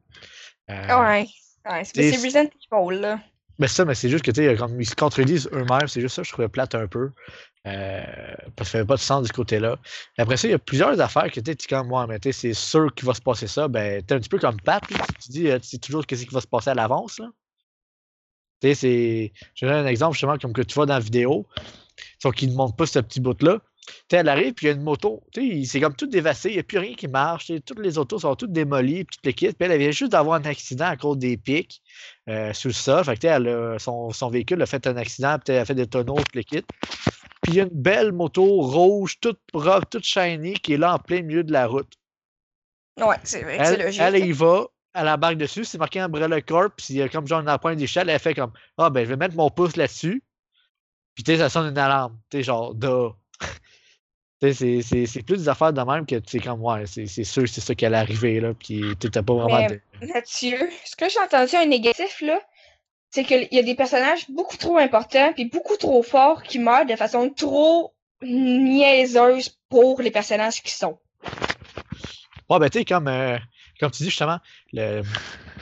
Euh, 0.70 1.00
Ouais. 1.02 1.28
Ouais, 1.70 1.84
c'est 1.84 2.12
Resident 2.12 2.50
Evil, 2.72 3.00
là. 3.02 3.20
mais 3.60 3.68
ça, 3.68 3.84
mais 3.84 3.94
c'est 3.96 4.08
juste 4.10 4.24
que 4.24 4.32
tu 4.32 4.42
sais, 4.42 4.56
comme 4.56 4.80
ils 4.80 4.88
se 4.88 4.96
contredisent 4.96 5.50
eux-mêmes, 5.52 5.88
c'est 5.88 6.00
juste 6.00 6.16
ça 6.16 6.22
que 6.22 6.28
je 6.28 6.32
trouvais 6.32 6.48
plate 6.48 6.76
un 6.76 6.88
peu. 6.88 7.12
Euh, 7.66 8.02
parce 8.56 8.70
que 8.70 8.72
ça 8.72 8.80
fait 8.80 8.86
pas 8.86 8.96
de 8.96 9.02
sens 9.02 9.24
de 9.24 9.28
ce 9.28 9.34
côté-là. 9.34 9.78
Après 10.18 10.38
ça, 10.38 10.48
il 10.48 10.52
y 10.52 10.54
a 10.54 10.60
plusieurs 10.60 10.98
affaires 11.02 11.30
que 11.30 11.42
tu 11.42 11.52
sais, 11.52 11.68
comme 11.68 11.88
moi, 11.90 12.08
mais 12.08 12.20
tu 12.20 12.32
sais, 12.32 12.40
c'est 12.40 12.54
sûr 12.54 12.94
qu'il 12.96 13.06
va 13.06 13.14
se 13.14 13.22
passer 13.22 13.48
ça. 13.48 13.68
Ben, 13.68 14.02
t'es 14.04 14.14
un 14.16 14.20
petit 14.20 14.30
peu 14.30 14.40
comme 14.40 14.62
Pat, 14.62 14.82
tu 14.88 15.30
dis, 15.30 15.50
euh, 15.50 15.60
tu 15.60 15.68
sais 15.68 15.78
toujours 15.78 16.06
qu'est-ce 16.06 16.26
qui 16.26 16.34
va 16.34 16.40
se 16.40 16.48
passer 16.48 16.70
à 16.70 16.74
l'avance. 16.76 17.20
là. 17.20 17.28
Tu 18.62 18.70
sais, 18.70 18.74
c'est. 18.76 19.34
Je 19.56 19.66
donne 19.66 19.76
un 19.76 19.88
exemple 19.88 20.14
justement 20.14 20.38
comme 20.38 20.54
que 20.54 20.62
tu 20.62 20.74
vois 20.76 20.86
dans 20.86 20.94
la 20.94 21.00
vidéo. 21.02 21.46
Sauf 22.22 22.34
qu'il 22.36 22.50
ne 22.50 22.56
montre 22.56 22.76
pas 22.78 22.86
ce 22.86 23.00
petit 23.00 23.20
bout-là. 23.20 23.60
Elle 24.12 24.30
arrive, 24.30 24.54
puis 24.54 24.66
il 24.68 24.70
y 24.70 24.72
a 24.72 24.76
une 24.76 24.84
moto. 24.84 25.24
C'est 25.66 25.80
comme 25.82 25.96
tout 25.96 26.08
dévasté, 26.08 26.50
il 26.50 26.54
n'y 26.54 26.60
a 26.60 26.64
plus 26.64 26.78
rien 26.80 26.94
qui 26.96 27.08
marche. 27.08 27.52
Toutes 27.66 27.80
les 27.80 27.98
autos 27.98 28.20
sont 28.20 28.36
toutes 28.36 28.52
démolies, 28.52 29.06
puis 29.06 29.18
toutes 29.18 29.26
les 29.26 29.34
kits. 29.34 29.48
Puis 29.54 29.70
elle, 29.70 29.78
vient 29.80 29.92
juste 29.92 30.12
d'avoir 30.12 30.40
un 30.40 30.46
accident 30.46 30.86
à 30.88 30.98
cause 30.98 31.18
des 31.18 31.38
pics 31.38 31.82
euh, 32.30 32.54
sous 32.54 32.70
le 32.70 32.74
sol. 32.74 33.04
Fait 33.06 33.18
que, 33.18 33.28
elle 33.28 33.48
a- 33.48 33.80
son, 33.80 34.12
son 34.12 34.30
véhicule 34.30 34.62
a 34.62 34.66
fait 34.66 34.86
un 34.88 34.98
accident, 34.98 35.38
puis 35.44 35.54
elle 35.54 35.62
a 35.62 35.66
fait 35.66 35.76
des 35.76 35.88
tonneaux, 35.88 36.16
toutes 36.16 36.36
les 36.36 36.44
kits. 36.44 36.62
Puis 37.42 37.54
il 37.54 37.56
y 37.56 37.60
a 37.62 37.64
une 37.64 37.70
belle 37.72 38.12
moto 38.12 38.44
rouge, 38.62 39.20
toute 39.20 39.40
propre, 39.52 39.88
toute 39.90 40.04
shiny, 40.06 40.54
qui 40.54 40.74
est 40.74 40.78
là 40.78 40.96
en 40.96 41.00
plein 41.00 41.22
milieu 41.22 41.44
de 41.44 41.52
la 41.52 41.68
route. 41.68 41.92
Ouais, 42.98 43.16
c'est 43.24 43.44
vrai 43.44 43.86
logique. 43.86 44.02
elle 44.02 44.26
y 44.26 44.32
va, 44.32 44.66
elle 44.94 45.08
embarque 45.10 45.38
dessus, 45.38 45.66
c'est 45.66 45.78
marqué 45.78 46.00
Umbrella 46.00 46.42
Corp, 46.42 46.74
puis 46.78 46.88
il 46.92 46.96
y 46.98 47.02
a 47.02 47.10
comme 47.10 47.28
genre 47.28 47.42
une 47.42 47.50
appointe 47.50 47.78
d'échelle, 47.78 48.10
elle 48.10 48.20
fait 48.20 48.34
comme 48.34 48.52
Ah 48.78 48.90
ben 48.90 49.04
je 49.04 49.10
vais 49.10 49.18
mettre 49.18 49.36
mon 49.36 49.50
pouce 49.50 49.76
là-dessus. 49.76 50.24
Puis 51.16 51.24
tu 51.24 51.32
sais, 51.32 51.38
ça 51.40 51.50
sonne 51.50 51.68
une 51.72 51.78
alarme. 51.78 52.20
Tu 52.30 52.38
sais, 52.38 52.44
genre 52.44 52.74
da. 52.76 53.10
C'est- 54.40 54.54
c'est 54.54 55.06
c'est 55.08 55.24
plus 55.24 55.38
des 55.38 55.50
affaires 55.50 55.74
de 55.74 55.82
même 55.82 56.06
que 56.06 56.16
tu 56.16 56.30
sais 56.30 56.40
comme 56.40 56.62
ouais, 56.62 56.86
c'est 56.86 57.08
c'est 57.08 57.24
sûr 57.24 57.44
que 57.44 57.50
c'est 57.50 57.62
ça 57.62 57.74
qui 57.74 57.86
allait 57.88 57.98
arriver 57.98 58.40
là, 58.40 58.54
puis 58.54 58.96
tu 59.00 59.10
t'as 59.10 59.24
pas 59.24 59.34
vraiment 59.34 59.58
Mais- 59.58 59.68
de. 59.68 60.14
Mathieu, 60.14 60.70
ce 60.86 60.96
que 60.96 61.10
j'ai 61.10 61.20
entendu 61.20 61.56
un 61.56 61.66
négatif, 61.66 62.22
là, 62.22 62.40
c'est 63.10 63.24
qu'il 63.24 63.48
y 63.52 63.58
a 63.58 63.64
des 63.64 63.74
personnages 63.74 64.30
beaucoup 64.30 64.58
trop 64.58 64.78
importants 64.78 65.34
puis 65.34 65.46
beaucoup 65.46 65.76
trop 65.78 66.04
forts 66.04 66.44
qui 66.44 66.60
meurent 66.60 66.86
de 66.86 66.96
façon 66.96 67.30
trop 67.32 67.94
niaiseuse 68.22 69.58
pour 69.70 70.02
les 70.02 70.12
personnages 70.12 70.62
qui 70.62 70.72
sont. 70.72 71.00
Ouais, 72.50 72.60
ben 72.60 72.70
tu 72.70 72.80
sais, 72.80 72.86
comme 72.86 73.08
euh, 73.08 73.38
comme 73.80 73.92
tu 73.92 74.04
dis 74.04 74.10
justement, 74.10 74.38
le, 74.72 75.02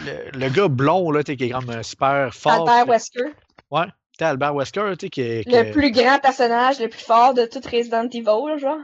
le, 0.06 0.31
le 0.38 0.49
gars 0.49 0.68
blond, 0.68 1.11
là, 1.11 1.23
tu 1.23 1.35
qui 1.38 1.45
est 1.45 1.49
comme 1.49 1.69
euh, 1.69 1.81
super 1.84 2.34
fort. 2.34 2.68
Albert 2.69 2.88
Wesker. 2.88 3.34
Ouais, 3.72 3.85
Albert 4.23 4.55
Wesker, 4.55 4.93
tu 4.97 5.05
sais, 5.05 5.09
qui 5.09 5.21
est. 5.21 5.47
Le 5.47 5.63
que- 5.65 5.71
plus 5.71 5.91
grand 5.91 6.19
personnage, 6.19 6.79
le 6.79 6.87
plus 6.87 7.03
fort 7.03 7.33
de 7.33 7.45
tout 7.45 7.59
Resident 7.69 8.07
Evil, 8.09 8.25
là, 8.25 8.57
genre. 8.57 8.79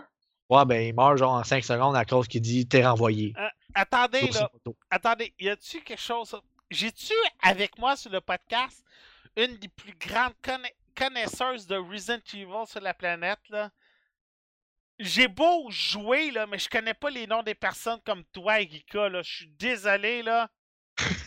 Ouais, 0.49 0.65
ben, 0.65 0.81
il 0.81 0.93
meurt 0.93 1.17
genre 1.17 1.33
en 1.35 1.43
5 1.45 1.63
secondes 1.63 1.95
à 1.95 2.03
cause 2.03 2.27
qu'il 2.27 2.41
dit 2.41 2.67
t'es 2.67 2.85
renvoyé. 2.85 3.33
Attendez, 3.73 4.19
Sur 4.19 4.33
sa 4.33 4.39
là. 4.41 4.49
Attendez, 4.89 5.33
y 5.39 5.47
a-tu 5.47 5.79
quelque 5.81 6.01
chose. 6.01 6.35
J'ai-tu 6.69 7.13
avec 7.41 7.77
moi 7.77 7.95
sur 7.95 8.11
le 8.11 8.19
podcast 8.19 8.83
une 9.37 9.55
des 9.57 9.69
plus 9.69 9.93
grandes 9.97 10.33
conna- 10.43 10.67
connaisseuses 10.93 11.65
de 11.67 11.77
Resident 11.77 12.19
Evil 12.33 12.65
sur 12.67 12.81
la 12.81 12.93
planète, 12.93 13.39
là? 13.49 13.69
J'ai 14.99 15.27
beau 15.29 15.69
jouer, 15.71 16.31
là, 16.31 16.45
mais 16.47 16.59
je 16.59 16.69
connais 16.69 16.93
pas 16.93 17.09
les 17.09 17.25
noms 17.27 17.41
des 17.43 17.55
personnes 17.55 17.99
comme 18.05 18.23
toi, 18.33 18.61
Erika, 18.61 19.07
là. 19.09 19.21
Je 19.23 19.33
suis 19.35 19.47
désolé, 19.57 20.21
là. 20.21 20.49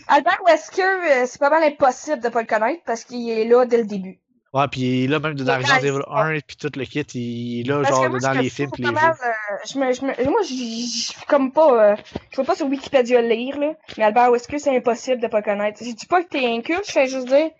Albert 0.09 0.41
Wesker, 0.47 0.83
euh, 0.83 1.25
c'est 1.27 1.39
pas 1.39 1.51
mal 1.51 1.63
impossible 1.63 2.21
de 2.21 2.29
pas 2.29 2.41
le 2.43 2.47
connaître 2.47 2.83
parce 2.85 3.05
qu'il 3.05 3.29
est 3.31 3.45
là 3.47 3.65
dès 3.67 3.79
le 3.79 3.85
début. 3.87 4.21
Ouais, 4.53 4.69
puis 4.69 5.09
là, 5.09 5.19
même 5.19 5.35
dans 5.35 5.45
est 5.53 5.57
Resident 5.57 5.79
Evil 5.79 5.91
réalisé. 6.09 6.39
1 6.39 6.41
puis 6.47 6.57
tout 6.57 6.71
le 6.77 6.85
kit, 6.85 7.01
il 7.15 7.61
est 7.61 7.63
là, 7.69 7.83
Parce 7.83 7.89
genre, 7.89 8.09
moi, 8.09 8.21
dans 8.21 8.33
les 8.33 8.51
films 8.51 8.71
puis 8.71 8.83
les 8.85 8.93
mal, 8.93 9.13
jeux. 9.15 9.27
euh, 9.27 9.57
je 9.73 9.79
me, 9.79 9.93
je 9.93 10.03
me, 10.03 10.31
moi, 10.31 10.43
je 10.43 10.55
suis 10.55 11.15
comme 11.27 11.51
pas, 11.51 11.93
euh, 11.93 11.97
je 12.31 12.37
vais 12.37 12.45
pas 12.47 12.55
sur 12.55 12.67
Wikipédia 12.69 13.21
le 13.21 13.29
lire, 13.29 13.59
là. 13.59 13.75
Mais 13.99 14.05
Albert 14.05 14.31
Wesker, 14.31 14.59
c'est 14.61 14.77
impossible 14.77 15.21
de 15.21 15.27
pas 15.27 15.39
le 15.39 15.45
connaître. 15.45 15.81
Je 15.85 15.91
dis 15.91 16.07
pas 16.07 16.23
que 16.23 16.29
t'es 16.29 16.47
inculte, 16.47 16.87
je 16.87 16.93
fais 16.93 17.09
juste 17.09 17.27
dire, 17.27 17.51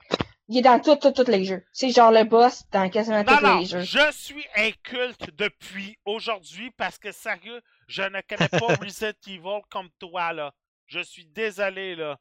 il 0.49 0.59
est 0.59 0.63
dans 0.63 0.79
tout, 0.79 0.95
tout, 0.95 1.11
tous 1.11 1.29
les 1.29 1.45
jeux. 1.45 1.65
C'est 1.73 1.91
genre 1.91 2.13
le 2.13 2.23
boss 2.23 2.63
dans 2.71 2.89
quasiment 2.89 3.25
Non, 3.25 3.39
tous 3.39 3.45
non, 3.45 3.59
les 3.59 3.65
jeux. 3.67 3.81
je 3.81 4.13
suis 4.13 4.45
inculte 4.57 5.31
depuis 5.37 5.99
aujourd'hui 6.05 6.71
parce 6.77 6.99
que, 6.99 7.11
sérieux, 7.11 7.61
je 7.89 8.03
ne 8.03 8.21
connais 8.29 8.49
pas 8.49 8.75
Resident 8.81 9.11
Evil 9.27 9.63
comme 9.69 9.89
toi, 9.99 10.33
là. 10.33 10.53
Je 10.87 11.01
suis 11.01 11.25
désolé, 11.27 11.97
là. 11.97 12.19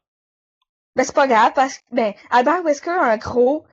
Ben, 0.96 1.04
c'est 1.04 1.14
pas 1.14 1.26
grave 1.26 1.52
parce 1.54 1.78
que, 1.78 1.82
ben, 1.92 2.12
Albert 2.30 2.62
Wesker, 2.64 2.90
en 2.90 3.16
gros, 3.16 3.64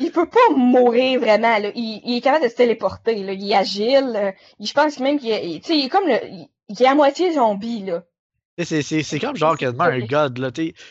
il 0.00 0.10
peut 0.12 0.28
pas 0.28 0.54
mourir 0.56 1.20
vraiment, 1.20 1.58
là. 1.58 1.70
Il, 1.74 2.00
il 2.04 2.16
est 2.16 2.20
capable 2.22 2.44
de 2.44 2.50
se 2.50 2.56
téléporter, 2.56 3.22
là. 3.24 3.32
Il 3.32 3.50
est 3.50 3.54
agile. 3.54 4.12
euh, 4.16 4.32
il- 4.58 4.66
je 4.66 4.72
pense 4.74 4.98
même 5.00 5.18
qu'il 5.18 5.30
est, 5.30 5.60
tu 5.62 5.72
sais, 5.72 5.78
il 5.78 5.86
est 5.86 5.88
comme 5.90 6.06
le, 6.08 6.18
il, 6.24 6.48
il 6.68 6.82
est 6.82 6.86
à 6.86 6.94
moitié 6.94 7.32
zombie, 7.34 7.84
là. 7.84 8.02
C'est 8.58 8.82
c'est- 8.82 9.02
c'est 9.02 9.18
comme 9.18 9.34
genre 9.34 9.56
quasiment 9.56 9.84
un 9.84 9.98
god, 10.00 10.38
là. 10.38 10.50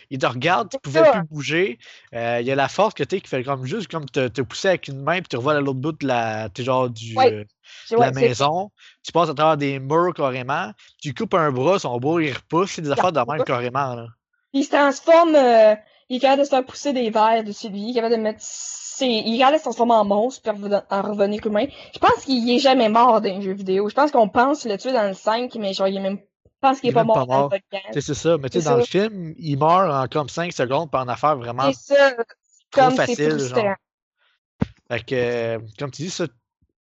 Il 0.09 0.17
te 0.17 0.25
regarde, 0.25 0.69
tu 0.69 0.77
pouvais 0.79 1.03
ça. 1.05 1.11
plus 1.11 1.23
bouger. 1.29 1.79
euh, 2.13 2.39
il 2.41 2.47
y 2.47 2.51
a 2.51 2.55
la 2.55 2.67
force 2.67 2.93
que 2.95 3.03
tu 3.03 3.15
sais 3.17 3.21
qui 3.21 3.27
fait 3.29 3.43
comme 3.43 3.65
juste 3.65 3.87
comme 3.89 4.05
te, 4.05 4.27
te 4.27 4.41
pousser 4.41 4.69
avec 4.69 4.87
une 4.87 5.01
main 5.01 5.19
puis 5.19 5.27
tu 5.29 5.37
revois 5.37 5.53
à 5.53 5.61
l'autre 5.61 5.79
bout 5.79 5.91
de 5.91 6.07
la, 6.07 6.49
t'es 6.49 6.63
genre 6.63 6.89
du, 6.89 7.15
Ouais, 7.15 7.31
euh, 7.31 7.43
de 7.91 7.95
la 7.97 8.07
ouais, 8.07 8.11
maison. 8.13 8.71
Tu 9.03 9.11
passes 9.11 9.29
à 9.29 9.33
travers 9.35 9.57
des 9.57 9.79
murs 9.79 10.13
carrément. 10.15 10.71
Tu 11.01 11.13
coupes 11.13 11.35
un 11.35 11.51
bras, 11.51 11.77
son 11.79 11.97
bras 11.99 12.21
il 12.21 12.33
repousse. 12.33 12.71
C'est 12.71 12.81
des 12.81 12.91
affaires 12.91 13.11
de 13.11 13.19
même 13.31 13.43
carrément, 13.43 13.93
là. 13.95 14.07
Il 14.53 14.63
se 14.63 14.69
transforme, 14.69 15.35
euh, 15.35 15.75
il 16.09 16.17
est 16.17 16.19
capable 16.19 16.41
de 16.41 16.45
se 16.45 16.49
faire 16.49 16.65
pousser 16.65 16.93
des 16.93 17.09
verres 17.09 17.43
dessus 17.43 17.69
lui, 17.69 17.81
il 17.81 17.91
est 17.91 17.93
capable 17.95 18.15
de 18.15 18.21
mettre 18.21 18.39
ses, 18.41 19.05
il 19.07 19.35
est 19.35 19.37
capable 19.37 19.55
de 19.55 19.59
se 19.59 19.63
transformer 19.63 19.93
en 19.93 20.05
monstre 20.05 20.41
puis 20.41 20.51
en 20.89 21.01
revenir 21.01 21.45
humain. 21.45 21.65
Je 21.93 21.99
pense 21.99 22.25
qu'il 22.25 22.49
est 22.49 22.59
jamais 22.59 22.89
mort 22.89 23.21
dans 23.21 23.29
les 23.33 23.41
jeux 23.41 23.53
vidéo. 23.53 23.87
Je 23.89 23.95
pense 23.95 24.11
qu'on 24.11 24.29
pense 24.29 24.65
le 24.65 24.77
tuer 24.77 24.91
dans 24.93 25.07
le 25.07 25.13
5, 25.13 25.55
mais 25.55 25.73
genre, 25.73 25.87
il 25.87 25.97
est 25.97 26.01
même, 26.01 26.17
je 26.17 26.51
pense 26.61 26.79
qu'il 26.81 26.89
Il 26.91 26.97
est 26.97 27.01
est 27.01 27.05
pas 27.05 27.13
pas 27.13 27.25
mort 27.25 27.53
C'est 27.93 28.13
ça. 28.13 28.37
Mais 28.37 28.49
tu 28.49 28.59
sais, 28.59 28.69
dans 28.69 28.75
le 28.75 28.83
film, 28.83 29.33
il 29.37 29.57
meurt 29.57 29.91
en 29.91 30.07
comme 30.07 30.29
5 30.29 30.51
secondes 30.51 30.91
par 30.91 31.03
une 31.03 31.09
affaire 31.09 31.37
vraiment 31.37 31.71
ça, 31.73 32.11
trop 32.11 32.25
comme 32.71 32.95
facile. 32.95 33.39
Genre. 33.39 33.75
Fait 34.89 35.05
que, 35.05 35.15
euh, 35.15 35.59
comme 35.79 35.91
tu 35.91 36.03
dis, 36.03 36.09
ça, 36.09 36.27
tu 36.27 36.33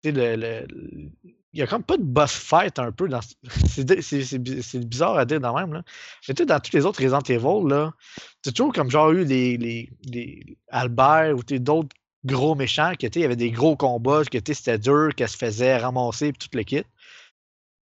sais, 0.03 0.11
le, 0.11 0.35
le- 0.35 0.65
le- 0.67 1.09
il 1.53 1.59
y 1.59 1.63
a 1.63 1.67
comme 1.67 1.83
pas 1.83 1.97
de 1.97 2.03
boss 2.03 2.31
fight 2.31 2.79
un 2.79 2.91
peu 2.91 3.07
dans. 3.09 3.21
ce- 3.21 3.33
C'est 3.67 4.01
c'est- 4.01 4.23
c'est 4.23 4.61
c'est 4.61 4.87
bizarre 4.87 5.17
à 5.17 5.25
dire 5.25 5.39
dans 5.41 5.53
même, 5.55 5.73
là. 5.73 5.83
Mais 6.27 6.33
tu 6.33 6.45
dans 6.45 6.59
tous 6.59 6.73
les 6.75 6.85
autres 6.85 7.01
Resident 7.03 7.21
Evil, 7.21 7.67
là, 7.69 7.93
t'as 8.41 8.51
toujours 8.51 8.73
comme 8.73 8.89
genre 8.91 9.11
eu 9.11 9.23
les, 9.25 9.57
les, 9.57 9.89
les 10.05 10.57
Albert 10.69 11.35
ou 11.37 11.43
d'autres 11.43 11.95
gros 12.25 12.55
méchants 12.55 12.93
que 12.99 13.07
il 13.07 13.21
y 13.21 13.25
avait 13.25 13.35
des 13.35 13.51
gros 13.51 13.75
combats, 13.75 14.21
c'était 14.53 14.77
dur, 14.79 15.09
qu'elle 15.15 15.27
se 15.29 15.37
faisait 15.37 15.77
ramasser 15.77 16.31
pis 16.33 16.39
tout 16.49 16.57
le 16.57 16.63
kit. 16.63 16.83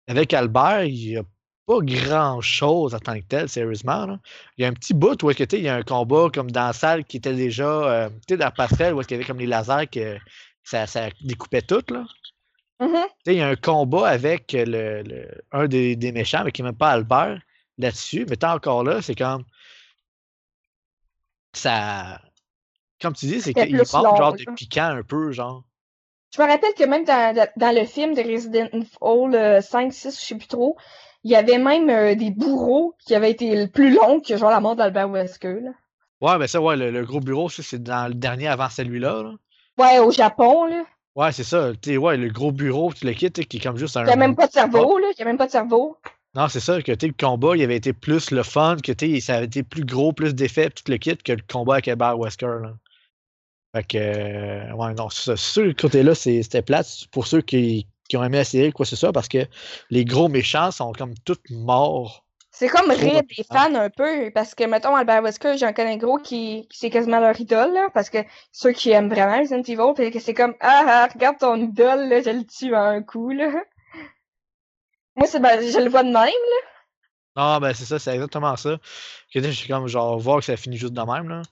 Avec 0.09 0.33
Albert, 0.35 0.85
il 0.85 1.09
y 1.11 1.17
a 1.17 1.23
pas 1.67 1.79
grand 1.81 2.41
chose 2.41 2.95
en 2.95 2.99
tant 3.01 3.19
que 3.19 3.25
tel, 3.27 3.49
sérieusement. 3.49 4.19
Il 4.57 4.63
y 4.63 4.65
a 4.65 4.69
un 4.69 4.73
petit 4.73 4.95
bout 4.95 5.21
où 5.25 5.31
il 5.31 5.61
y 5.63 5.69
a 5.69 5.75
un 5.75 5.83
combat 5.83 6.29
comme 6.33 6.51
dans 6.51 6.67
la 6.69 6.73
salle 6.73 7.05
qui 7.05 7.17
était 7.17 7.35
déjà 7.35 7.67
euh, 8.07 8.11
dans 8.31 8.51
Pastel 8.53 8.95
où 8.95 9.01
est-ce 9.01 9.09
qu'il 9.09 9.17
y 9.17 9.19
avait 9.21 9.27
comme 9.27 9.39
les 9.41 9.47
lasers 9.47 9.89
que 9.89 10.17
ça, 10.63 10.87
ça 10.87 11.09
découpait 11.23 11.63
tout. 11.63 11.83
Là. 11.91 12.05
Mhm. 12.81 12.97
Sais, 13.25 13.35
il 13.35 13.39
y 13.39 13.41
a 13.43 13.49
un 13.49 13.57
combat 13.57 14.09
avec 14.09 14.53
le, 14.53 15.03
le- 15.03 15.41
un 15.53 15.67
des, 15.67 15.97
des 15.97 16.13
méchants, 16.13 16.43
mais 16.45 16.53
qui 16.53 16.63
n'est 16.63 16.69
même 16.69 16.77
pas 16.77 16.91
Albert 16.91 17.41
là-dessus. 17.79 18.27
Mais 18.29 18.37
tant 18.37 18.53
encore 18.55 18.85
là, 18.85 19.01
c'est 19.03 19.15
comme. 19.15 19.45
Ça. 21.55 22.21
Comme 23.01 23.15
tu 23.15 23.27
dis, 23.27 23.41
c'est 23.41 23.55
qu'il 23.55 23.77
long, 23.77 23.85
genre 23.93 24.33
de 24.35 24.45
piquant 24.55 24.89
un 24.89 25.03
peu, 25.03 25.33
genre. 25.33 25.65
Je 26.35 26.43
me 26.43 26.47
rappelle 26.49 26.75
que 26.75 26.85
même 26.85 27.05
dans, 27.05 27.47
dans 27.57 27.75
le 27.75 27.87
film 27.87 28.15
de 28.15 28.21
Resident 28.21 28.69
Evil 28.73 29.35
euh, 29.37 29.61
5, 29.61 29.93
6, 29.93 30.21
je 30.21 30.27
sais 30.27 30.35
plus 30.35 30.49
trop, 30.49 30.77
il 31.25 31.31
y 31.31 31.37
avait 31.37 31.59
même 31.59 31.89
euh, 31.89 32.15
des 32.15 32.31
bourreaux 32.31 32.95
qui 33.07 33.15
avaient 33.15 33.31
été 33.31 33.57
le 33.57 33.71
plus 33.71 33.95
longs 33.95 34.21
que 34.21 34.37
genre 34.37 34.51
la 34.51 34.61
mort 34.61 34.77
d'Albert 34.77 35.09
Wesker, 35.09 35.61
là. 35.61 35.71
Ouais, 36.21 36.39
mais 36.39 36.49
ça, 36.49 36.61
ouais, 36.61 36.77
le, 36.77 36.91
le 36.91 37.05
gros 37.05 37.21
bureau, 37.21 37.49
c'est 37.49 37.83
dans 37.83 38.09
le 38.09 38.15
dernier 38.15 38.49
avant 38.49 38.69
celui-là. 38.71 39.23
Là. 39.23 39.33
Ouais, 39.79 39.99
au 39.99 40.11
Japon, 40.11 40.65
là. 40.67 40.85
Ouais, 41.17 41.33
c'est 41.33 41.45
ça. 41.45 41.73
Tu 41.81 41.91
sais, 41.91 41.97
ouais, 41.97 42.19
le 42.19 42.29
gros 42.29 42.53
bureau, 42.53 42.93
tu 42.93 43.07
le 43.07 43.15
sais, 43.15 43.31
qui 43.31 43.57
est 43.57 43.61
comme 43.61 43.79
juste 43.79 43.97
un. 43.97 44.05
Il 44.05 44.09
y 44.09 44.13
a 44.13 44.17
même 44.17 44.37
pas 44.37 44.47
de 44.47 44.53
cerveau, 44.53 44.99
là. 44.99 45.09
Il 45.17 45.19
y 45.19 45.23
a 45.23 45.25
même 45.25 45.39
pas 45.39 45.47
de 45.47 45.51
cerveau. 45.51 45.97
Non, 46.35 46.49
c'est 46.49 46.61
ça, 46.61 46.83
que 46.83 46.93
le 46.93 47.15
combat, 47.19 47.57
il 47.57 47.63
avait 47.63 47.77
été 47.77 47.95
plus 47.95 48.31
le 48.31 48.43
fun, 48.43 48.77
que 48.77 48.93
ça 49.21 49.37
avait 49.37 49.47
été 49.47 49.63
plus 49.63 49.87
gros, 49.87 50.13
plus 50.13 50.35
d'effets, 50.35 50.69
tout 50.69 50.85
le 50.89 50.99
kit, 50.99 51.17
que 51.17 51.33
le 51.33 51.43
combat 51.51 51.75
avec 51.75 51.89
Albert 51.89 52.19
Wesker. 52.19 52.61
Là. 52.63 52.75
Fait 53.75 53.85
que, 53.85 53.97
euh, 53.97 54.73
ouais, 54.75 54.93
non, 54.93 55.09
c'est 55.09 55.63
le 55.63 55.73
côté-là, 55.73 56.15
c'était 56.15 56.61
plate 56.61 57.07
pour 57.11 57.27
ceux 57.27 57.41
qui, 57.41 57.87
qui 58.11 58.19
ont 58.19 58.25
aimé 58.25 58.37
la 58.37 58.45
série, 58.45 58.73
quoi, 58.73 58.85
c'est 58.85 58.97
ça, 58.97 59.13
parce 59.13 59.29
que 59.29 59.47
les 59.89 60.05
gros 60.05 60.29
méchants 60.29 60.71
sont 60.71 60.93
comme 60.93 61.15
tous 61.25 61.39
morts. 61.49 62.26
C'est 62.59 62.69
comme 62.69 62.91
rire 62.91 63.21
des 63.23 63.45
fans 63.45 63.75
un 63.75 63.91
peu, 63.91 64.31
parce 64.35 64.55
que, 64.55 64.65
mettons, 64.65 64.97
Albert 64.97 65.23
Wesker, 65.23 65.59
j'en 65.59 65.75
connais 65.75 65.99
gros 65.99 66.17
qui, 66.17 66.67
qui 66.71 66.79
c'est 66.79 66.89
quasiment 66.89 67.21
leur 67.21 67.39
idole, 67.39 67.75
là, 67.75 67.89
parce 67.93 68.09
que 68.09 68.17
ceux 68.51 68.73
qui 68.73 68.93
aiment 68.93 69.11
vraiment 69.11 69.39
Resident 69.39 69.61
Evil, 69.61 70.11
que 70.11 70.19
c'est 70.19 70.33
comme, 70.33 70.55
ah, 70.61 70.85
ah, 70.89 71.09
regarde 71.13 71.37
ton 71.37 71.57
idole, 71.57 72.09
là, 72.09 72.23
je 72.23 72.31
le 72.31 72.47
tue 72.47 72.75
en 72.75 72.81
un 72.81 73.03
coup, 73.03 73.29
là. 73.29 73.51
Moi, 75.17 75.27
c'est, 75.27 75.39
ben, 75.39 75.61
je 75.61 75.79
le 75.79 75.91
vois 75.91 76.03
de 76.03 76.09
même, 76.09 76.17
là. 76.17 76.31
Non, 77.37 77.61
ben 77.61 77.75
c'est 77.75 77.85
ça, 77.85 77.99
c'est 77.99 78.15
exactement 78.15 78.57
ça. 78.57 78.79
Que 79.31 79.43
je 79.43 79.51
suis 79.51 79.69
comme, 79.69 79.87
genre, 79.87 80.19
voir 80.19 80.39
que 80.39 80.47
ça 80.47 80.57
finit 80.57 80.79
juste 80.79 80.95
de 80.95 81.03
même, 81.03 81.29
là. 81.29 81.43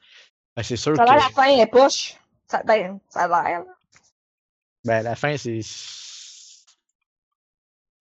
Ben, 0.57 0.63
c'est 0.63 0.77
sûr 0.77 0.97
Ça 0.97 1.03
a 1.03 1.07
que. 1.07 1.13
la 1.13 1.29
fin 1.29 1.49
est 1.49 1.67
poche. 1.67 2.15
Ça, 2.49 2.63
ben, 2.63 2.99
ça 3.11 3.25
a 3.25 3.29
l'air, 3.29 3.59
là. 3.59 3.75
Ben, 4.87 5.03
la 5.03 5.17
fin, 5.17 5.37
c'est. 5.37 5.61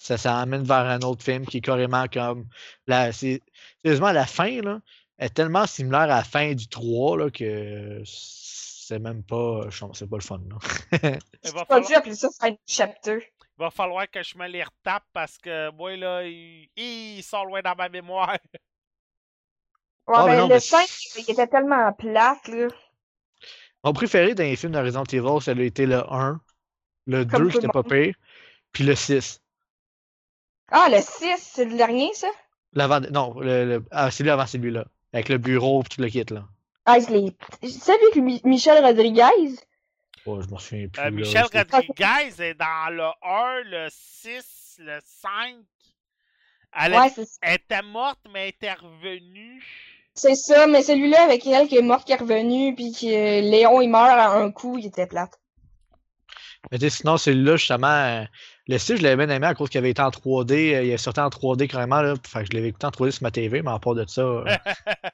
Ça, 0.03 0.17
ça 0.17 0.37
amène 0.39 0.63
vers 0.65 0.79
un 0.79 0.99
autre 0.99 1.23
film 1.23 1.45
qui 1.45 1.57
est 1.59 1.61
carrément 1.61 2.05
comme. 2.11 2.45
La, 2.87 3.13
c'est, 3.13 3.41
sérieusement, 3.81 4.11
la 4.11 4.25
fin, 4.25 4.61
là, 4.61 4.79
est 5.17 5.33
tellement 5.33 5.65
similaire 5.65 6.01
à 6.01 6.07
la 6.07 6.23
fin 6.25 6.53
du 6.53 6.67
3, 6.67 7.17
là, 7.17 7.29
que 7.31 8.01
c'est 8.05 8.99
même 8.99 9.23
pas. 9.23 9.69
je 9.69 9.79
pense- 9.79 9.97
C'est 9.97 10.09
pas 10.09 10.17
le 10.17 10.21
fun, 10.21 10.41
là. 10.49 10.57
Il 11.45 11.51
va 11.53 11.63
falloir, 11.63 11.97
appeler 11.99 12.15
ça 12.15 12.27
chapter. 12.67 13.31
va 13.57 13.69
falloir 13.71 14.09
que 14.11 14.21
je 14.21 14.37
me 14.37 14.45
les 14.49 14.63
retape 14.63 15.05
parce 15.13 15.37
que 15.37 15.71
moi, 15.71 15.95
là, 15.95 16.23
il, 16.25 16.67
il 16.75 17.23
sort 17.23 17.45
loin 17.45 17.61
dans 17.61 17.75
ma 17.75 17.87
mémoire. 17.87 18.37
Ouais, 20.07 20.15
Ah, 20.17 20.25
mais 20.27 20.37
non, 20.37 20.47
le 20.49 20.55
mais 20.55 20.59
5, 20.59 20.85
il 21.17 21.31
était 21.31 21.47
tellement 21.47 21.93
plate, 21.93 22.45
là. 22.49 22.67
Mon 23.85 23.93
préféré 23.93 24.35
dans 24.35 24.43
les 24.43 24.57
films 24.57 24.73
de 24.73 24.79
Resident 24.79 25.03
Evil, 25.05 25.41
ça 25.41 25.51
a 25.51 25.61
été 25.61 25.85
le 25.85 26.03
1, 26.11 26.41
le 27.07 27.23
2, 27.23 27.31
Comme 27.31 27.43
tout 27.47 27.51
c'était 27.51 27.67
le 27.67 27.71
pas 27.71 27.83
pire, 27.83 28.13
puis 28.73 28.83
le 28.83 28.95
6. 28.95 29.39
Ah, 30.71 30.89
le 30.91 30.99
6, 30.99 31.37
c'est 31.37 31.63
le 31.65 31.77
dernier, 31.77 32.13
ça? 32.13 32.27
L'avant, 32.73 32.99
non, 32.99 33.39
le, 33.39 33.65
le- 33.65 33.85
ah, 33.91 34.11
c'est 34.11 34.23
lui 34.23 34.29
avant 34.29 34.45
celui-là. 34.45 34.85
Avec 35.13 35.29
le 35.29 35.37
bureau 35.37 35.81
et 35.81 35.87
tout 35.89 36.01
le 36.01 36.09
kit, 36.09 36.25
là. 36.29 36.45
Ah, 36.85 36.99
je 36.99 37.07
l'ai. 37.13 37.35
C'est 37.69 37.97
lui 37.97 38.11
que 38.13 38.19
Mi- 38.19 38.41
Michel 38.45 38.83
Rodriguez? 38.83 39.57
Oh, 40.25 40.41
je 40.41 40.47
m'en 40.47 40.57
souviens 40.57 40.87
plus. 40.87 41.01
Euh, 41.01 41.11
Michel 41.11 41.43
Rodriguez 41.53 42.41
est 42.41 42.53
dans 42.55 42.89
le 42.93 43.03
1, 43.21 43.61
le 43.65 43.87
6, 43.89 44.77
le 44.79 44.99
5. 45.03 45.55
Elle, 46.75 46.93
Ouais, 46.93 47.07
est- 47.07 47.15
c'est 47.15 47.27
elle 47.41 47.55
était 47.55 47.81
morte, 47.81 48.19
mais 48.31 48.43
elle 48.43 48.49
était 48.49 48.73
revenue. 48.73 49.63
c'est 50.15 50.33
ça, 50.35 50.65
mais 50.65 50.81
celui-là 50.81 51.23
avec 51.23 51.45
elle 51.45 51.67
qui 51.67 51.77
est 51.77 51.81
morte, 51.83 52.05
qui 52.07 52.13
est 52.13 52.15
revenu, 52.15 52.73
puis 52.73 52.91
que 52.93 53.41
Léon, 53.41 53.79
il 53.81 53.89
meurt 53.89 54.07
à 54.09 54.31
un 54.31 54.51
coup, 54.51 54.77
il 54.79 54.87
était 54.87 55.05
plate. 55.07 55.39
Mais 56.71 56.77
tu 56.79 56.89
sais, 56.89 56.97
sinon, 56.97 57.17
celui-là, 57.17 57.55
justement, 57.57 57.87
euh, 57.87 58.23
le 58.67 58.77
style, 58.77 58.97
je 58.97 59.03
l'avais 59.03 59.25
bien 59.25 59.35
aimé 59.35 59.47
à 59.47 59.53
cause 59.55 59.69
qu'il 59.69 59.77
avait 59.79 59.89
été 59.91 60.01
en 60.01 60.09
3D. 60.09 60.73
euh, 60.75 60.83
il 60.83 60.89
est 60.91 60.97
sorti 60.97 61.19
en 61.19 61.29
3D 61.29 61.67
carrément, 61.67 62.01
là. 62.01 62.13
Fait 62.25 62.39
que 62.43 62.45
je 62.51 62.55
l'avais 62.57 62.69
écouté 62.69 62.85
en 62.87 62.91
3D 62.91 63.11
sur 63.11 63.23
ma 63.23 63.31
TV, 63.31 63.61
mais 63.61 63.71
à 63.71 63.79
part 63.79 63.95
de 63.95 64.05
ça. 64.07 64.21
euh, 64.21 64.45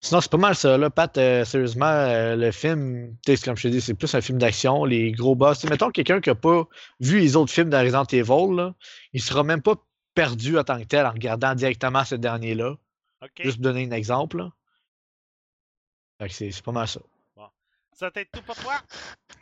Sinon, 0.00 0.20
c'est 0.20 0.30
pas 0.30 0.36
mal 0.36 0.54
ça, 0.54 0.76
là, 0.76 0.90
Pat. 0.90 1.16
euh, 1.16 1.44
sérieusement, 1.46 1.86
euh, 1.86 2.36
le 2.36 2.50
film, 2.50 3.16
comme 3.42 3.56
je 3.56 3.62
te 3.62 3.68
dis, 3.68 3.80
c'est 3.80 3.94
plus 3.94 4.14
un 4.14 4.20
film 4.20 4.36
d'action, 4.38 4.84
les 4.84 5.12
gros 5.12 5.34
boss. 5.34 5.58
Tu 5.60 5.62
sais, 5.66 5.70
mettons 5.70 5.90
quelqu'un 5.90 6.20
qui 6.20 6.28
a 6.28 6.34
pas 6.34 6.64
vu 7.00 7.20
les 7.20 7.36
autres 7.36 7.50
films 7.52 7.72
Resident 7.72 8.04
Evil, 8.04 8.54
là, 8.54 8.74
il 9.14 9.22
sera 9.22 9.42
même 9.44 9.62
pas 9.62 9.76
perdu 10.14 10.58
en 10.58 10.64
tant 10.64 10.78
que 10.78 10.84
tel 10.84 11.06
en 11.06 11.10
regardant 11.12 11.54
directement 11.54 12.04
ce 12.04 12.16
dernier-là. 12.16 12.76
Juste 13.42 13.56
pour 13.56 13.62
donner 13.64 13.86
un 13.86 13.92
exemple. 13.92 14.36
là. 14.38 14.50
Fait 16.20 16.28
que 16.28 16.34
c'est 16.34 16.50
c'est 16.50 16.62
pas 16.64 16.72
mal 16.72 16.86
ça. 16.86 17.00
Ça 17.92 18.10
t'aide 18.10 18.28
tout 18.30 18.42
pour 18.42 18.56
toi? 18.56 18.74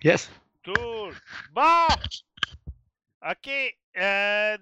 Yes. 0.04 0.30
Cool. 0.64 1.14
Bon! 1.52 1.86
Ok. 3.30 3.48
Euh, 3.96 4.58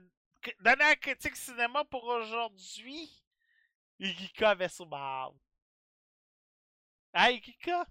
dernière 0.60 0.98
critique 0.98 1.36
cinéma 1.36 1.84
pour 1.84 2.04
aujourd'hui. 2.04 3.22
Igika 3.98 4.54
vs 4.54 4.80
Bob. 4.86 5.36
Ah, 7.12 7.30
Igika? 7.30 7.86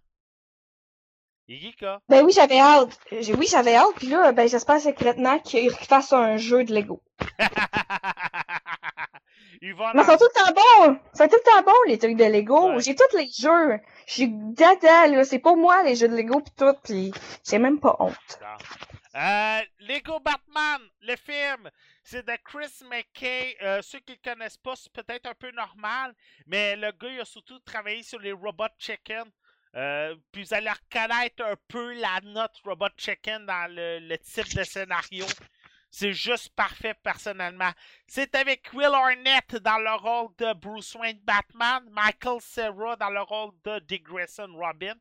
Ben 2.07 2.23
oui, 2.23 2.31
j'avais 2.31 2.59
hâte. 2.59 2.99
Oui, 3.11 3.47
j'avais 3.49 3.75
hâte. 3.75 3.95
Puis 3.95 4.07
là, 4.07 4.31
ben 4.31 4.47
j'espère 4.47 4.79
secrètement 4.79 5.39
qu'ils 5.39 5.71
fassent 5.71 6.13
un 6.13 6.37
jeu 6.37 6.63
de 6.63 6.73
Lego. 6.73 7.01
Ils 9.61 9.73
vont 9.73 9.91
Mais 9.93 10.03
ils 10.03 10.05
sont 10.05 10.17
tout 10.17 10.23
le 10.23 10.39
temps 10.39 10.53
bons! 10.53 10.99
Ils 11.13 11.17
sont 11.17 11.27
tout 11.27 11.35
le 11.35 11.51
temps 11.51 11.63
bons, 11.63 11.83
les 11.87 11.97
trucs 11.97 12.15
de 12.15 12.23
Lego. 12.23 12.69
Ouais. 12.69 12.81
J'ai 12.81 12.95
tous 12.95 13.17
les 13.17 13.27
jeux. 13.27 13.79
Je 14.07 14.13
suis 14.13 14.29
dada, 14.29 15.07
là. 15.07 15.25
C'est 15.25 15.39
pas 15.39 15.55
moi, 15.55 15.83
les 15.83 15.95
jeux 15.95 16.07
de 16.07 16.15
Lego 16.15 16.39
pis 16.39 16.51
tout. 16.55 16.73
Pis 16.83 17.11
j'ai 17.45 17.59
même 17.59 17.79
pas 17.79 17.95
honte. 17.99 18.39
Euh, 19.15 19.59
Lego 19.79 20.19
Batman, 20.19 20.81
le 21.01 21.15
film, 21.15 21.69
c'est 22.03 22.25
de 22.25 22.37
Chris 22.45 22.85
McKay. 22.89 23.57
Euh, 23.61 23.81
ceux 23.81 23.99
qui 23.99 24.13
le 24.13 24.31
connaissent 24.31 24.57
pas, 24.57 24.75
c'est 24.75 24.93
peut-être 24.93 25.25
un 25.25 25.33
peu 25.33 25.51
normal, 25.51 26.13
mais 26.45 26.75
le 26.75 26.91
gars, 26.91 27.09
il 27.09 27.19
a 27.19 27.25
surtout 27.25 27.59
travaillé 27.59 28.03
sur 28.03 28.19
les 28.19 28.31
Robot 28.31 28.67
Chicken. 28.77 29.25
Euh, 29.75 30.15
puis 30.31 30.43
vous 30.43 30.53
allez 30.53 30.69
reconnaître 30.71 31.43
un 31.43 31.55
peu 31.67 31.93
la 31.93 32.19
note 32.23 32.57
Robot 32.65 32.87
Chicken 32.97 33.45
dans 33.45 33.71
le, 33.71 33.99
le 33.99 34.17
type 34.17 34.55
de 34.55 34.63
scénario. 34.63 35.25
C'est 35.91 36.13
juste 36.13 36.49
parfait 36.55 36.93
personnellement. 37.03 37.71
C'est 38.07 38.35
avec 38.35 38.69
Will 38.73 38.85
Arnett 38.93 39.55
dans 39.55 39.79
le 39.79 39.91
rôle 39.95 40.29
de 40.37 40.53
Bruce 40.53 40.93
Wayne 40.95 41.19
Batman, 41.23 41.83
Michael 41.91 42.39
Cera 42.41 42.95
dans 42.95 43.09
le 43.09 43.21
rôle 43.21 43.51
de 43.63 43.79
Dick 43.79 44.03
Grayson 44.03 44.49
Robin. 44.55 44.93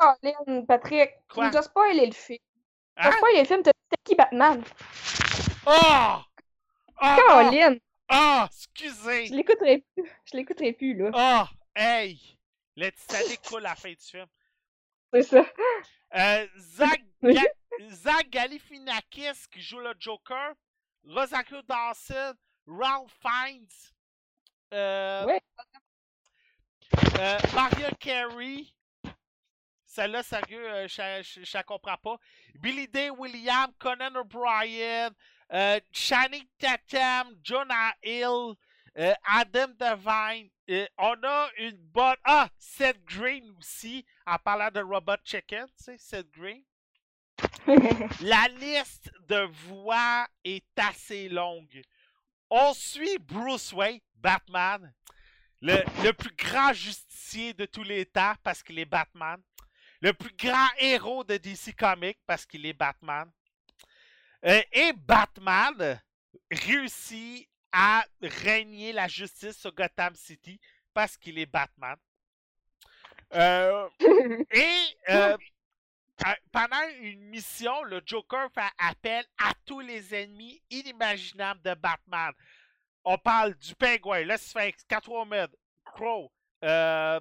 Oh, 0.00 0.12
Lynn, 0.22 0.64
Patrick, 0.66 1.10
tu 1.28 1.34
Quoi? 1.34 1.50
nous 1.50 1.56
as 1.56 1.62
spoilé 1.62 2.06
le 2.06 2.12
film. 2.12 2.38
Tu 2.38 3.02
Hein? 3.02 3.08
as 3.10 3.12
spoilé 3.12 3.40
le 3.40 3.44
film, 3.44 3.62
t'as 3.62 3.72
dit 3.72 4.02
qui 4.04 4.14
Batman? 4.14 4.62
Oh! 5.66 6.18
Oh! 7.02 7.04
non! 7.04 7.16
Caroline! 7.16 7.80
Ah, 8.08 8.48
excusez! 8.48 9.26
Je 9.26 9.34
l'écouterai 9.34 9.84
plus. 9.94 10.04
Je 10.30 10.36
l'écouterai 10.36 10.72
plus, 10.74 10.94
là. 10.96 11.10
Ah, 11.12 11.48
hey! 11.74 12.35
Le 12.76 12.90
Titanic 12.90 13.40
coule 13.42 13.66
à 13.66 13.70
la 13.70 13.76
fin 13.76 13.90
du 13.90 13.96
film. 13.96 14.26
C'est 15.12 15.22
ça. 15.22 15.44
Euh, 16.14 16.46
Zach, 16.58 17.02
Ga- 17.22 17.52
Zach 17.90 18.28
Galifianakis 18.30 19.48
qui 19.50 19.60
joue 19.62 19.80
le 19.80 19.94
Joker, 19.98 20.54
Rosario 21.04 21.62
Dawson, 21.62 22.34
Ralph 22.66 23.12
Fiennes, 23.20 23.66
euh, 24.74 25.24
Ouais. 25.26 25.40
euh, 27.18 27.38
Maria 27.54 27.90
Carey, 27.98 28.64
celle-là, 29.86 30.22
sérieux, 30.22 30.68
euh, 30.70 30.88
je 30.88 31.54
la 31.54 31.62
comprends 31.62 31.96
pas. 31.96 32.18
Billy 32.56 32.86
Day 32.88 33.10
Williams, 33.10 33.72
Conan 33.78 34.14
O'Brien, 34.16 35.10
euh, 35.52 35.80
Channing 35.92 36.46
Tatum, 36.58 37.34
Jonah 37.42 37.94
Hill, 38.02 38.54
euh, 38.98 39.14
Adam 39.24 39.68
Devine. 39.78 40.50
On 40.68 41.14
a 41.22 41.50
une 41.58 41.76
bonne. 41.76 42.16
Ah, 42.24 42.48
Seth 42.58 43.04
Green 43.04 43.54
aussi, 43.58 44.04
en 44.26 44.36
parlant 44.38 44.70
de 44.70 44.80
Robot 44.80 45.16
Chicken, 45.24 45.66
tu 45.66 45.84
sais, 45.84 45.98
Seth 45.98 46.30
Green. 46.32 46.64
La 48.22 48.48
liste 48.48 49.10
de 49.28 49.48
voix 49.68 50.26
est 50.44 50.66
assez 50.76 51.28
longue. 51.28 51.82
On 52.50 52.72
suit 52.74 53.18
Bruce 53.20 53.72
Wayne, 53.72 54.00
Batman, 54.14 54.92
le, 55.60 55.76
le 56.02 56.12
plus 56.12 56.34
grand 56.34 56.72
justicier 56.72 57.52
de 57.54 57.66
tous 57.66 57.82
les 57.82 58.06
temps 58.06 58.34
parce 58.42 58.62
qu'il 58.62 58.78
est 58.78 58.84
Batman, 58.84 59.40
le 60.00 60.12
plus 60.12 60.34
grand 60.36 60.68
héros 60.78 61.24
de 61.24 61.36
DC 61.36 61.74
Comics 61.76 62.18
parce 62.26 62.46
qu'il 62.46 62.66
est 62.66 62.72
Batman. 62.72 63.30
Euh, 64.44 64.62
et 64.72 64.92
Batman 64.92 66.00
réussit 66.50 67.48
à 67.72 68.04
régner 68.20 68.92
la 68.92 69.08
justice 69.08 69.58
sur 69.58 69.74
Gotham 69.74 70.14
City 70.14 70.60
parce 70.94 71.16
qu'il 71.16 71.38
est 71.38 71.46
Batman. 71.46 71.96
Euh, 73.34 73.88
et 74.50 74.96
euh, 75.10 75.36
pendant 76.52 76.88
une 77.00 77.20
mission, 77.24 77.82
le 77.84 78.00
Joker 78.04 78.48
fait 78.54 78.60
appel 78.78 79.24
à 79.38 79.52
tous 79.64 79.80
les 79.80 80.14
ennemis 80.14 80.62
inimaginables 80.70 81.60
de 81.62 81.74
Batman. 81.74 82.32
On 83.04 83.18
parle 83.18 83.54
du 83.54 83.74
pingouin, 83.74 84.22
le 84.22 84.36
Sphinx, 84.36 84.84
Catwoman, 84.88 85.48
Crow, 85.84 86.32
euh, 86.64 87.20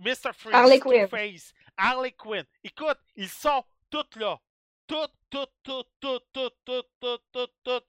Mr. 0.00 0.32
Freeze, 0.32 0.54
Harley 0.54 0.80
Quinn. 0.80 1.08
Two-Face, 1.08 1.52
Harley 1.76 2.12
Quinn. 2.12 2.44
Écoute, 2.64 2.98
ils 3.14 3.28
sont 3.28 3.64
tous 3.90 4.18
là. 4.18 4.38
Toutes, 4.86 5.12
toutes, 5.30 5.52
toutes, 5.62 5.88
toutes, 6.00 6.24
toutes, 6.32 6.56
toutes, 6.64 6.86
toutes, 7.00 7.22
toutes, 7.32 7.54
toutes. 7.62 7.86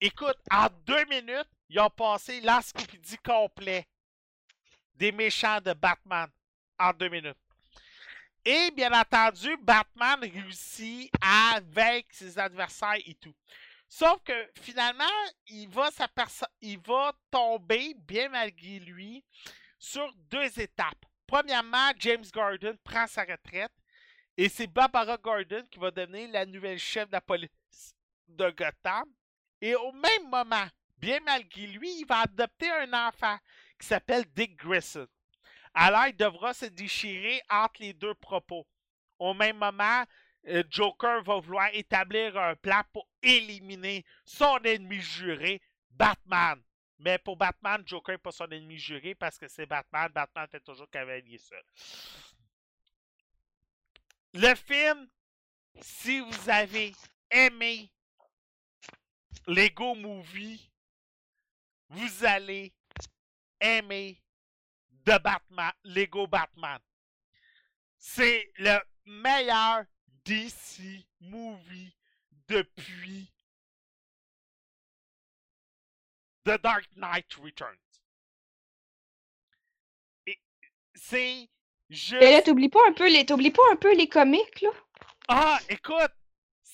Écoute, 0.00 0.38
en 0.50 0.66
deux 0.86 1.04
minutes, 1.06 1.48
ils 1.68 1.80
ont 1.80 1.90
passé 1.90 2.40
l'encyclopédie 2.40 3.18
complet 3.18 3.86
des 4.94 5.12
méchants 5.12 5.60
de 5.60 5.72
Batman 5.72 6.28
en 6.78 6.92
deux 6.92 7.08
minutes. 7.08 7.38
Et 8.44 8.70
bien 8.72 8.92
entendu, 8.92 9.56
Batman 9.56 10.20
réussit 10.20 11.10
à 11.22 11.60
vaincre 11.62 12.08
ses 12.10 12.38
adversaires 12.38 12.98
et 13.06 13.14
tout. 13.14 13.34
Sauf 13.88 14.22
que 14.22 14.50
finalement, 14.60 15.04
il 15.46 15.68
va, 15.68 15.88
il 16.60 16.78
va 16.80 17.12
tomber, 17.30 17.94
bien 17.94 18.28
malgré 18.28 18.80
lui, 18.80 19.24
sur 19.78 20.12
deux 20.30 20.60
étapes. 20.60 21.06
Premièrement, 21.26 21.92
James 21.98 22.24
Gordon 22.32 22.76
prend 22.84 23.06
sa 23.06 23.22
retraite 23.22 23.72
et 24.36 24.48
c'est 24.48 24.66
Barbara 24.66 25.16
Gordon 25.16 25.64
qui 25.70 25.78
va 25.78 25.90
devenir 25.90 26.28
la 26.30 26.44
nouvelle 26.44 26.78
chef 26.78 27.08
de 27.08 27.12
la 27.12 27.20
police 27.20 27.94
de 28.28 28.50
Gotham. 28.50 29.04
Et 29.60 29.74
au 29.74 29.92
même 29.92 30.28
moment, 30.30 30.66
bien 30.98 31.20
malgré 31.20 31.66
lui, 31.66 32.00
il 32.00 32.06
va 32.06 32.20
adopter 32.20 32.70
un 32.70 33.08
enfant 33.08 33.38
qui 33.78 33.86
s'appelle 33.86 34.24
Dick 34.34 34.56
Grayson. 34.56 35.06
Alors, 35.74 36.06
il 36.06 36.16
devra 36.16 36.54
se 36.54 36.66
déchirer 36.66 37.42
entre 37.50 37.82
les 37.82 37.92
deux 37.92 38.14
propos. 38.14 38.66
Au 39.18 39.34
même 39.34 39.58
moment, 39.58 40.04
euh, 40.46 40.62
Joker 40.68 41.22
va 41.22 41.40
vouloir 41.40 41.68
établir 41.72 42.36
un 42.36 42.54
plan 42.54 42.82
pour 42.92 43.08
éliminer 43.22 44.04
son 44.24 44.58
ennemi 44.58 45.00
juré, 45.00 45.60
Batman. 45.90 46.62
Mais 46.98 47.18
pour 47.18 47.36
Batman, 47.36 47.82
Joker 47.86 48.14
n'est 48.14 48.18
pas 48.18 48.32
son 48.32 48.46
ennemi 48.50 48.78
juré 48.78 49.14
parce 49.14 49.38
que 49.38 49.48
c'est 49.48 49.66
Batman. 49.66 50.10
Batman 50.14 50.46
fait 50.48 50.60
toujours 50.60 50.88
cavalier 50.90 51.38
seul. 51.38 51.62
Le 54.34 54.54
film, 54.54 55.08
si 55.80 56.20
vous 56.20 56.50
avez 56.50 56.92
aimé 57.30 57.90
Lego 59.46 59.94
Movie, 59.94 60.70
vous 61.88 62.24
allez 62.24 62.72
aimer 63.60 64.22
de 64.90 65.18
Batman, 65.18 65.72
Lego 65.84 66.26
Batman. 66.26 66.80
C'est 67.98 68.50
le 68.56 68.78
meilleur 69.04 69.84
DC 70.24 71.06
movie 71.20 71.94
depuis 72.48 73.32
The 76.44 76.60
Dark 76.62 76.88
Knight 76.96 77.32
Returns. 77.34 77.76
Et 80.26 80.38
c'est 80.94 81.48
juste. 81.88 82.20
Mais 82.20 82.32
là, 82.32 82.42
t'oublies 82.42 82.68
pas 82.68 82.86
un 82.88 82.92
peu 82.92 83.10
les, 83.10 83.24
t'oublies 83.26 83.50
pas 83.50 83.62
un 83.72 83.76
peu 83.76 83.94
les 83.94 84.08
comics, 84.08 84.60
là? 84.60 84.70
Ah, 85.28 85.58
écoute, 85.68 86.12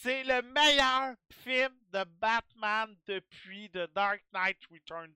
c'est 0.02 0.22
le 0.24 0.43
meilleur 0.43 1.14
film 1.44 1.72
de 1.93 2.05
Batman 2.20 2.94
depuis 3.06 3.70
The 3.70 3.89
Dark 3.94 4.22
Knight 4.32 4.59
Returns. 4.70 5.14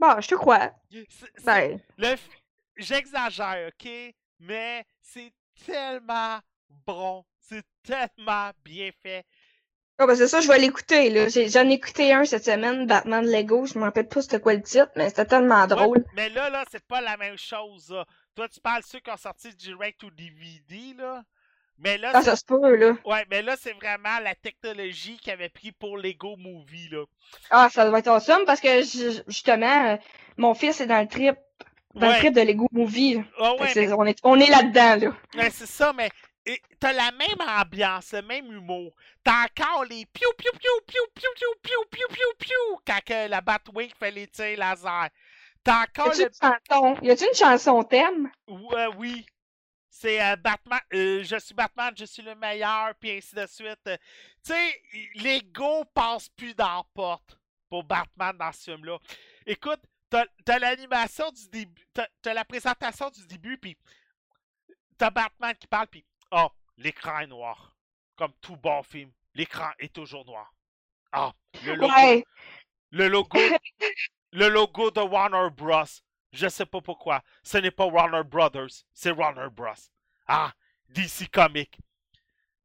Bon, 0.00 0.20
je 0.20 0.28
te 0.28 0.34
crois. 0.34 0.72
Ben, 1.44 1.78
J'exagère, 2.76 3.68
ok? 3.68 3.90
Mais 4.40 4.84
c'est 5.00 5.32
tellement 5.66 6.40
bon. 6.86 7.24
C'est 7.40 7.64
tellement 7.82 8.50
bien 8.64 8.90
fait. 9.02 9.24
ah, 9.98 10.06
ben 10.06 10.14
c'est 10.16 10.26
ça, 10.28 10.40
je 10.40 10.48
vais 10.48 10.58
l'écouter, 10.58 11.10
là. 11.10 11.28
J'en 11.28 11.68
ai 11.68 11.74
écouté 11.74 12.12
un 12.12 12.24
cette 12.24 12.44
semaine, 12.46 12.86
Batman 12.86 13.24
Lego. 13.26 13.66
Je 13.66 13.78
me 13.78 13.84
rappelle 13.84 14.08
pas 14.08 14.22
c'était 14.22 14.40
quoi 14.40 14.54
le 14.54 14.62
titre, 14.62 14.90
mais 14.96 15.10
c'était 15.10 15.26
tellement 15.26 15.60
Ouais, 15.62 15.66
drôle. 15.68 16.04
mais 16.14 16.30
là, 16.30 16.48
là, 16.50 16.64
c'est 16.70 16.84
pas 16.86 17.00
la 17.02 17.16
même 17.16 17.36
chose. 17.36 17.90
là. 17.90 18.06
Toi, 18.34 18.48
tu 18.48 18.58
parles 18.60 18.82
de 18.82 18.86
ceux 18.86 19.00
qui 19.00 19.10
ont 19.10 19.16
sorti 19.16 19.54
direct 19.54 20.02
ou 20.02 20.10
DVD, 20.10 20.94
là? 20.94 21.22
Mais 21.84 21.98
là, 21.98 22.12
Ah, 22.14 22.20
c'est- 22.22 22.30
ça 22.30 22.36
se 22.36 22.44
peut, 22.44 22.76
là. 22.76 22.92
ouais, 23.04 23.26
mais 23.30 23.42
là, 23.42 23.56
c'est 23.60 23.72
vraiment 23.72 24.18
la 24.22 24.34
technologie 24.36 25.16
qu'ils 25.18 25.32
avaient 25.32 25.48
pris 25.48 25.72
pour 25.72 25.96
Lego 25.98 26.36
Movie, 26.36 26.88
là. 26.90 27.04
Ah, 27.50 27.68
ça 27.72 27.88
doit 27.88 27.98
être 27.98 28.08
awesome 28.08 28.44
parce 28.46 28.60
que 28.60 28.82
ju- 28.82 29.20
justement, 29.26 29.90
euh, 29.90 29.96
mon 30.36 30.54
fils 30.54 30.80
est 30.80 30.86
dans 30.86 31.00
le 31.00 31.08
trip, 31.08 31.34
dans 31.94 32.06
Ouais. 32.06 32.12
le 32.14 32.18
trip 32.20 32.34
de 32.34 32.40
Lego 32.42 32.68
Movie. 32.70 33.20
Ah 33.38 33.54
que 33.58 33.62
ouais, 33.78 33.92
on 33.94 34.04
est, 34.06 34.18
on 34.22 34.38
est 34.38 34.48
là-dedans, 34.48 35.08
là. 35.34 35.42
Ouais, 35.42 35.50
c'est 35.50 35.66
ça, 35.66 35.92
mais 35.92 36.08
t'as 36.78 36.92
la 36.92 37.10
même 37.12 37.48
ambiance, 37.60 38.12
le 38.12 38.22
même 38.22 38.46
humour. 38.52 38.92
T'as 39.24 39.44
encore 39.46 39.84
les 39.84 40.06
piou 40.06 40.28
piou 40.38 40.52
piou 40.52 40.80
piou 40.86 41.02
piou 41.14 41.30
piou 41.34 41.54
piou 41.62 41.84
piou 41.90 42.08
piou 42.08 42.32
piou 42.38 42.80
quand 42.86 43.00
que 43.04 43.28
la 43.28 43.40
Batwing 43.40 43.90
fait 43.98 44.10
les 44.12 44.26
tirs 44.28 44.56
laser. 44.58 45.08
T'as 45.64 45.82
encore 45.82 46.08
le 46.08 46.28
chanson? 46.40 46.96
Y 47.02 47.10
a-tu 47.10 47.24
une 47.24 47.34
chanson 47.34 47.82
thème? 47.84 48.30
Ou- 48.48 48.72
euh, 48.72 48.88
oui. 48.98 49.24
C'est 49.94 50.22
euh, 50.24 50.36
Batman. 50.36 50.80
euh, 50.94 51.22
je 51.22 51.36
suis 51.36 51.54
Batman, 51.54 51.92
je 51.94 52.06
suis 52.06 52.22
le 52.22 52.34
meilleur, 52.34 52.94
puis 52.94 53.10
ainsi 53.10 53.34
de 53.34 53.46
suite. 53.46 53.78
Euh, 53.86 53.96
tu 54.42 54.52
sais, 54.54 54.82
l'ego 55.16 55.84
passe 55.92 56.30
plus 56.30 56.54
dans 56.54 56.78
la 56.78 56.82
porte 56.94 57.38
pour 57.68 57.84
Batman 57.84 58.34
dans 58.38 58.50
ce 58.52 58.70
film-là. 58.72 58.98
Écoute, 59.44 59.80
t'as 60.08 60.58
l'animation 60.58 61.30
du 61.30 61.46
début, 61.50 61.86
t'as 61.92 62.34
la 62.34 62.44
présentation 62.44 63.10
du 63.10 63.26
début, 63.26 63.58
puis 63.58 63.76
t'as 64.96 65.10
Batman 65.10 65.54
qui 65.60 65.66
parle, 65.66 65.88
puis 65.88 66.04
oh, 66.30 66.48
l'écran 66.78 67.18
est 67.20 67.26
noir. 67.26 67.76
Comme 68.16 68.32
tout 68.40 68.56
bon 68.56 68.82
film, 68.82 69.12
l'écran 69.34 69.70
est 69.78 69.92
toujours 69.92 70.24
noir. 70.24 70.50
Ah, 71.12 71.32
le 71.64 71.74
logo, 71.74 71.92
Ouais. 71.94 72.24
le 72.92 73.08
logo, 73.08 73.38
le 74.32 74.48
logo 74.48 74.90
de 74.90 75.00
Warner 75.00 75.50
Bros. 75.50 75.84
Je 76.32 76.48
sais 76.48 76.66
pas 76.66 76.80
pourquoi. 76.80 77.22
Ce 77.42 77.58
n'est 77.58 77.70
pas 77.70 77.86
Warner 77.86 78.22
Brothers, 78.24 78.84
c'est 78.92 79.10
Warner 79.10 79.48
Bros. 79.50 79.74
Ah, 80.26 80.52
DC 80.88 81.30
Comics. 81.30 81.78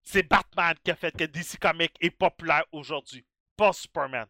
C'est 0.04 0.24
Batman 0.24 0.74
qui 0.84 0.92
a 0.92 0.96
fait 0.96 1.16
que 1.16 1.26
DC 1.26 1.60
Comics 1.60 1.96
est 2.00 2.12
populaire 2.12 2.64
aujourd'hui, 2.72 3.26
pas 3.58 3.74
Superman. 3.74 4.28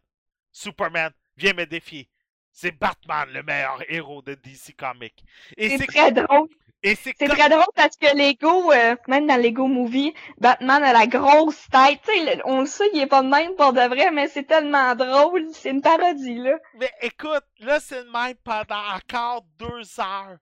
Superman, 0.50 1.12
viens 1.36 1.52
me 1.52 1.66
défier. 1.66 2.08
C'est 2.50 2.72
Batman 2.72 3.28
le 3.30 3.44
meilleur 3.44 3.80
héros 3.88 4.20
de 4.22 4.34
DC 4.34 4.74
Comics. 4.76 5.24
Et 5.56 5.68
C'est 5.70 5.78
c'est 5.78 5.86
très 5.86 6.10
drôle. 6.10 6.48
C'est 6.82 7.14
comme- 7.14 7.28
très 7.28 7.48
drôle 7.48 7.64
parce 7.74 7.96
que 7.96 8.06
Lego, 8.16 8.72
euh, 8.72 8.94
même 9.08 9.26
dans 9.26 9.36
Lego 9.40 9.66
Movie, 9.66 10.14
Batman 10.38 10.82
a 10.84 10.92
la 10.92 11.06
grosse 11.06 11.68
tête. 11.70 12.00
On 12.44 12.60
le 12.60 12.66
sait, 12.66 12.88
il 12.94 13.00
est 13.00 13.06
pas 13.06 13.22
de 13.22 13.28
même 13.28 13.54
pour 13.56 13.72
de 13.72 13.80
vrai, 13.80 14.10
mais 14.12 14.28
c'est 14.28 14.44
tellement 14.44 14.94
drôle. 14.94 15.48
C'est 15.52 15.70
une 15.70 15.82
parodie, 15.82 16.38
là. 16.38 16.56
Mais 16.74 16.92
écoute, 17.02 17.44
là, 17.58 17.80
c'est 17.80 18.04
le 18.04 18.10
même 18.10 18.36
pendant 18.44 18.94
encore 18.94 19.42
deux 19.58 19.98
heures. 20.00 20.38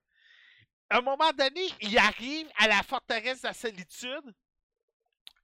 À 0.90 0.98
un 0.98 1.00
moment 1.00 1.32
donné, 1.32 1.62
il 1.80 1.96
arrive 1.98 2.48
à 2.58 2.68
la 2.68 2.82
forteresse 2.82 3.42
de 3.42 3.48
la 3.48 3.54
solitude 3.54 4.34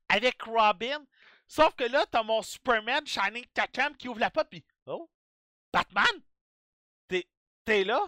avec 0.09 0.40
Robin. 0.43 1.02
Sauf 1.48 1.74
que 1.74 1.85
là, 1.85 2.05
t'as 2.10 2.23
mon 2.23 2.43
Superman 2.43 3.06
Shining 3.06 3.44
Tatum 3.55 3.97
qui 3.97 4.09
ouvre 4.09 4.20
la 4.20 4.31
porte 4.31 4.48
puis 4.51 4.64
Oh, 4.86 5.09
Batman? 5.73 6.05
T'es 7.64 7.85
là? 7.85 8.01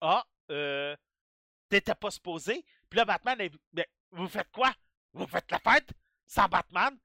Ah, 0.00 0.24
euh, 0.50 0.96
t'étais 1.80 1.94
pas 1.94 2.10
supposé. 2.10 2.64
Puis 2.88 2.98
là, 2.98 3.04
Batman, 3.04 3.40
est- 3.40 3.52
mais 3.72 3.88
vous 4.12 4.28
faites 4.28 4.50
quoi? 4.52 4.72
Vous 5.12 5.26
faites 5.26 5.50
la 5.50 5.58
fête? 5.58 5.90
Sans 6.26 6.48
Batman? 6.48 6.96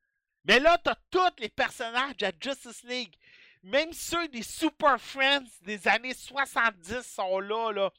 Mais 0.46 0.60
là, 0.60 0.78
t'as 0.78 0.96
tous 1.12 1.20
les 1.40 1.50
personnages 1.50 2.18
de 2.18 2.26
la 2.26 2.32
Justice 2.40 2.84
League. 2.84 3.16
Même 3.64 3.92
ceux 3.92 4.28
des 4.30 4.42
Super 4.44 5.00
Friends 5.00 5.44
des 5.62 5.88
années 5.88 6.14
70 6.14 7.02
sont 7.02 7.40
là, 7.40 7.72
là. 7.72 7.92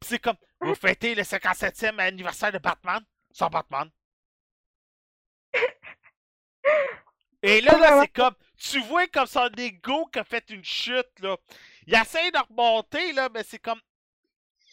Puis 0.00 0.10
c'est 0.10 0.18
comme, 0.18 0.36
vous 0.60 0.74
fêtez 0.74 1.14
le 1.14 1.24
57e 1.24 1.98
anniversaire 1.98 2.52
de 2.52 2.58
Batman? 2.58 3.04
Sans 3.32 3.48
Batman. 3.50 3.90
Et 7.42 7.60
là, 7.60 7.76
là, 7.78 8.00
c'est 8.02 8.12
comme, 8.12 8.34
tu 8.56 8.80
vois 8.82 9.08
comme 9.08 9.26
son 9.26 9.48
ego 9.56 10.06
qui 10.06 10.20
a 10.20 10.24
fait 10.24 10.48
une 10.50 10.64
chute, 10.64 11.18
là. 11.20 11.36
Il 11.86 11.94
essaie 11.94 12.30
de 12.30 12.38
remonter, 12.38 13.12
là, 13.12 13.28
mais 13.34 13.42
c'est 13.42 13.58
comme, 13.58 13.80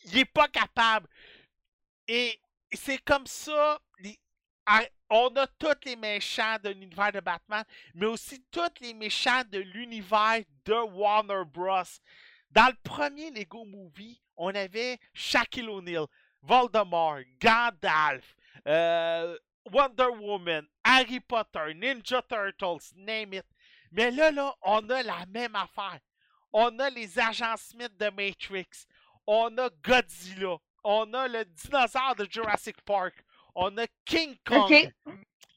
il 0.05 0.17
est 0.17 0.25
pas 0.25 0.47
capable. 0.47 1.07
Et 2.07 2.39
c'est 2.73 2.97
comme 2.99 3.27
ça, 3.27 3.79
on 5.09 5.35
a 5.35 5.47
tous 5.47 5.85
les 5.85 5.95
méchants 5.95 6.57
de 6.63 6.69
l'univers 6.69 7.11
de 7.11 7.19
Batman, 7.19 7.63
mais 7.95 8.05
aussi 8.05 8.43
tous 8.51 8.81
les 8.81 8.93
méchants 8.93 9.43
de 9.51 9.59
l'univers 9.59 10.41
de 10.65 10.73
Warner 10.73 11.43
Bros. 11.45 11.83
Dans 12.51 12.67
le 12.67 12.77
premier 12.83 13.31
Lego 13.31 13.65
Movie, 13.65 14.21
on 14.37 14.53
avait 14.55 14.99
Shaquille 15.13 15.69
O'Neal, 15.69 16.05
Voldemort, 16.41 17.19
Gandalf, 17.39 18.35
euh, 18.67 19.37
Wonder 19.71 20.07
Woman, 20.19 20.65
Harry 20.83 21.19
Potter, 21.19 21.73
Ninja 21.75 22.21
Turtles, 22.23 22.93
name 22.95 23.33
it. 23.33 23.45
Mais 23.91 24.11
là, 24.11 24.31
là, 24.31 24.55
on 24.61 24.87
a 24.89 25.03
la 25.03 25.25
même 25.27 25.55
affaire. 25.55 25.99
On 26.53 26.79
a 26.79 26.89
les 26.89 27.19
agents 27.19 27.57
Smith 27.57 27.95
de 27.97 28.09
Matrix. 28.09 28.87
On 29.31 29.55
a 29.59 29.69
Godzilla. 29.83 30.57
On 30.83 31.13
a 31.13 31.27
le 31.27 31.45
dinosaure 31.45 32.15
de 32.17 32.25
Jurassic 32.27 32.81
Park. 32.81 33.13
On 33.53 33.77
a 33.77 33.85
King 34.03 34.35
Kong. 34.43 34.91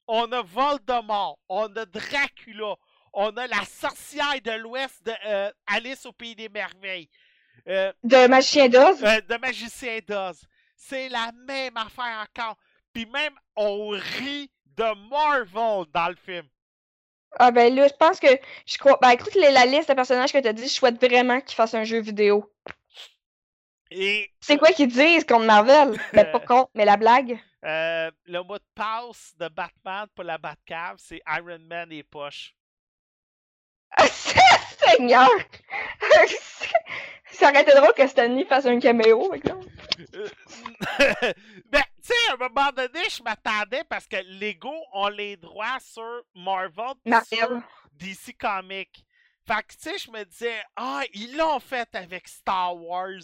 On 0.07 0.31
a 0.31 0.43
Voldemort. 0.43 1.39
On 1.49 1.75
a 1.77 1.87
Dracula. 1.87 2.75
On 3.15 3.35
a 3.39 3.47
la 3.47 3.65
sorcière 3.65 4.43
de 4.45 4.51
l'Ouest 4.59 5.03
de 5.07 5.13
euh, 5.27 5.51
Alice 5.67 6.05
au 6.05 6.13
Pays 6.13 6.35
des 6.35 6.51
Merveilles. 6.51 7.09
Euh, 7.67 7.91
De 8.05 8.27
Magicien 8.27 8.69
d'Oz? 8.69 9.03
euh, 9.05 9.21
de 9.23 9.37
Magicien 9.39 10.01
d'Oz. 10.07 10.43
C'est 10.77 11.09
la 11.09 11.33
même 11.47 11.77
affaire 11.79 12.27
encore. 12.29 12.57
Puis 12.93 13.07
même, 13.07 13.33
on 13.57 13.89
rit 13.89 14.51
de 14.67 15.09
Marvel 15.09 15.87
dans 15.95 16.09
le 16.09 16.17
film. 16.17 16.47
Ah 17.39 17.51
ben 17.51 17.75
là, 17.75 17.89
je 17.89 17.95
pense 17.95 18.21
que 18.21 18.27
je 18.67 18.77
crois. 18.77 18.99
Ben 19.01 19.11
écoute 19.11 19.35
la 19.35 19.65
liste 19.65 19.89
de 19.89 19.95
personnages 19.95 20.33
que 20.33 20.39
t'as 20.39 20.53
dit, 20.53 20.65
je 20.65 20.69
souhaite 20.69 21.03
vraiment 21.03 21.41
qu'ils 21.41 21.55
fassent 21.55 21.73
un 21.73 21.85
jeu 21.85 22.01
vidéo. 22.01 22.52
Et 23.95 24.31
C'est 24.41 24.59
quoi 24.59 24.71
qu'ils 24.73 24.89
disent 24.89 25.25
contre 25.25 25.45
Marvel? 25.45 25.99
Ben 26.13 26.31
pas 26.31 26.41
contre, 26.41 26.71
mais 26.75 26.85
la 26.85 26.97
blague? 26.97 27.39
euh, 27.65 28.11
le 28.27 28.43
mot 28.43 28.59
de 28.59 28.65
passe 28.75 29.35
de 29.39 29.49
Batman 29.49 30.07
pour 30.15 30.25
la 30.25 30.39
Batcave, 30.39 30.97
c'est 30.99 31.21
Iron 31.29 31.59
Man 31.61 31.93
et 31.93 32.03
poche. 32.03 32.55
Seigneur! 34.79 35.29
Ça 37.33 37.51
aurait 37.51 37.63
été 37.63 37.73
drôle 37.75 37.95
que 37.95 38.07
Stanley 38.07 38.45
fasse 38.45 38.67
un 38.67 38.79
caméo, 38.79 39.29
par 39.29 39.37
exemple. 39.37 39.67
Euh, 40.15 40.29
ben, 41.67 41.83
tu 42.03 42.09
sais, 42.09 42.31
à 42.31 42.35
un 42.35 42.37
moment 42.37 42.71
donné, 42.73 43.01
je 43.09 43.23
m'attendais 43.23 43.85
parce 43.89 44.07
que 44.07 44.17
Lego 44.41 44.75
ont 44.93 45.09
les 45.09 45.37
droits 45.37 45.79
sur 45.81 46.23
Marvel 46.35 46.95
pis 47.05 47.13
sur 47.27 47.51
Marvel. 47.51 47.63
DC 47.93 48.37
Comics. 48.39 49.07
Fait 49.47 49.63
que, 49.67 49.73
tu 49.75 49.79
sais, 49.81 49.99
je 49.99 50.11
me 50.11 50.25
disais, 50.25 50.63
ah, 50.77 51.03
ils 51.15 51.37
l'ont 51.37 51.59
fait 51.61 51.89
avec 51.95 52.29
Star 52.29 52.77
Wars. 52.77 53.23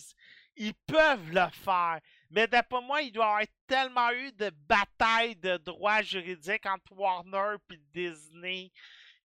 Ils 0.58 0.74
peuvent 0.74 1.30
le 1.32 1.48
faire. 1.50 2.00
Mais 2.30 2.46
d'après 2.48 2.82
moi, 2.82 3.00
il 3.02 3.12
doit 3.12 3.24
y 3.24 3.28
avoir 3.28 3.42
tellement 3.66 4.10
eu 4.12 4.32
de 4.32 4.50
batailles 4.50 5.36
de 5.36 5.56
droits 5.58 6.02
juridiques 6.02 6.66
entre 6.66 6.92
Warner 6.92 7.56
et 7.70 7.76
Disney 7.94 8.70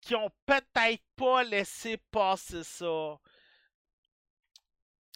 qui 0.01 0.15
ont 0.15 0.31
peut-être 0.47 1.03
pas 1.17 1.45
laissé 1.45 1.97
passer 2.11 2.65
ça. 2.65 3.19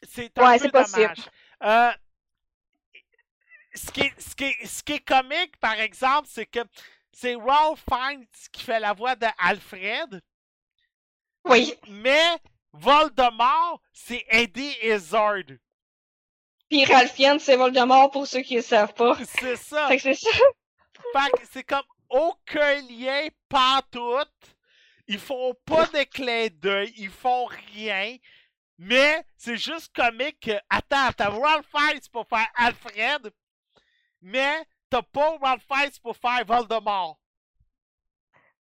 C'est 0.09 0.36
un 0.39 0.47
Ouais, 0.47 0.59
peu 0.59 0.68
dommage. 0.68 1.18
Euh, 1.62 1.93
ce, 3.74 3.90
qui 3.90 4.01
est, 4.02 4.20
ce, 4.20 4.34
qui 4.34 4.44
est- 4.44 4.66
ce 4.66 4.82
qui 4.82 4.93
est 4.94 5.05
comique, 5.05 5.56
par 5.59 5.74
exemple, 5.80 6.28
c'est 6.30 6.47
que 6.47 6.60
c'est 7.12 7.36
Ralph 7.36 7.82
Fiennes 7.89 8.26
qui 8.52 8.62
fait 8.64 8.80
la 8.80 8.93
voix 8.93 9.14
de 9.16 9.26
Alfred, 9.39 10.20
Oui. 11.44 11.74
mais 11.89 12.36
Voldemort, 12.72 13.80
c'est 13.93 14.24
Eddie 14.28 14.76
Izzard. 14.82 15.44
Puis 16.73 16.86
Ralph 16.86 17.12
Fiennes, 17.12 17.39
c'est 17.39 17.57
Voldemort 17.57 18.11
pour 18.11 18.27
ceux 18.27 18.40
qui 18.40 18.57
ne 18.57 18.62
savent 18.62 18.94
pas. 18.94 19.15
C'est 19.27 19.57
ça. 19.57 19.89
Fait 19.89 19.97
que 19.99 20.03
c'est 20.03 20.15
ça. 20.15 20.31
C'est 21.51 21.65
comme 21.65 21.85
aucun 22.09 22.81
lien, 22.89 23.28
pas 23.51 23.82
tout. 23.90 24.24
Ils 25.07 25.19
font 25.19 25.55
pas 25.66 25.85
de 25.89 26.03
clin 26.05 26.49
d'œil, 26.51 26.90
ils 26.97 27.11
font 27.11 27.44
rien. 27.44 28.16
Mais 28.78 29.23
c'est 29.36 29.59
juste 29.59 29.94
comique 29.94 30.40
que, 30.40 30.59
attends, 30.70 31.12
t'as 31.15 31.28
Ralph 31.28 31.66
Fiennes 31.70 32.01
pour 32.11 32.27
faire 32.27 32.49
Alfred, 32.55 33.31
mais 34.23 34.66
t'as 34.89 35.03
pas 35.03 35.36
Ralph 35.43 35.66
Fiennes 35.70 35.93
pour 36.03 36.16
faire 36.16 36.43
Voldemort. 36.47 37.20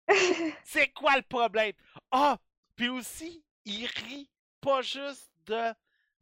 C'est 0.65 0.89
quoi 0.89 1.15
le 1.15 1.23
problème? 1.23 1.74
Ah, 2.11 2.39
puis 2.74 2.89
aussi, 2.89 3.45
ils 3.65 3.87
rient 3.87 4.28
pas 4.61 4.82
juste 4.82 5.31
de 5.47 5.73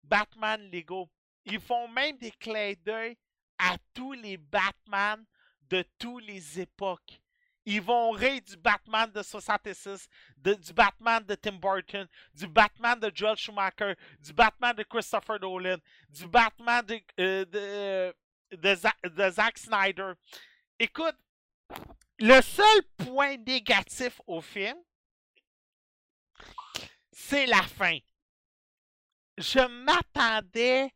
Batman 0.05 0.61
Lego. 0.71 1.09
Ils 1.51 1.61
font 1.61 1.89
même 1.89 2.17
des 2.19 2.31
clins 2.33 2.75
d'œil 2.85 3.17
à 3.59 3.77
tous 3.95 4.13
les 4.13 4.37
Batman 4.37 5.25
de 5.69 5.85
toutes 5.99 6.25
les 6.25 6.61
époques. 6.61 7.21
Ils 7.65 7.83
vont 7.83 8.11
rire 8.13 8.41
du 8.41 8.57
Batman 8.57 9.11
de 9.13 9.23
66, 9.23 10.09
de- 10.39 10.55
du 10.55 10.73
Batman 10.73 11.23
de 11.25 11.35
Tim 11.35 11.53
Burton, 11.59 12.07
du 12.33 12.47
Batman 12.47 12.99
de 12.99 13.11
Joel 13.15 13.37
Schumacher, 13.37 13.95
du 14.21 14.33
Batman 14.33 14.75
de 14.75 14.83
Christopher 14.85 15.39
Nolan, 15.41 15.77
du 16.09 16.27
Batman 16.27 16.83
de, 16.87 17.01
euh, 17.21 18.13
de 18.53 19.31
Zack 19.31 19.59
Snyder. 19.59 20.13
Écoute, 20.79 21.17
le 22.19 22.41
seul 22.41 22.83
point 22.97 23.37
négatif 23.37 24.19
au 24.27 24.41
film, 24.41 24.77
c'est 27.13 27.47
la 27.47 27.63
fin. 27.63 27.99
Je 29.37 29.61
m'attendais. 29.85 30.91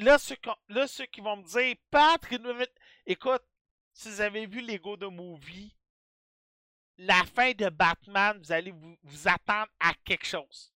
Là 0.00 0.16
ceux, 0.16 0.36
qui- 0.36 0.48
là, 0.70 0.86
ceux 0.86 1.04
qui 1.04 1.20
vont 1.20 1.36
me 1.36 1.42
dire, 1.42 1.76
Pat, 1.90 2.18
écoute, 3.04 3.42
si 3.92 4.08
vous 4.08 4.20
avez 4.22 4.46
vu 4.46 4.62
Lego 4.62 4.96
de 4.96 5.06
Movie, 5.06 5.76
la 6.96 7.22
fin 7.34 7.52
de 7.52 7.68
Batman, 7.68 8.38
vous 8.38 8.50
allez 8.50 8.70
vous, 8.70 8.96
vous 9.02 9.28
attendre 9.28 9.68
à 9.78 9.92
quelque 10.02 10.24
chose. 10.24 10.72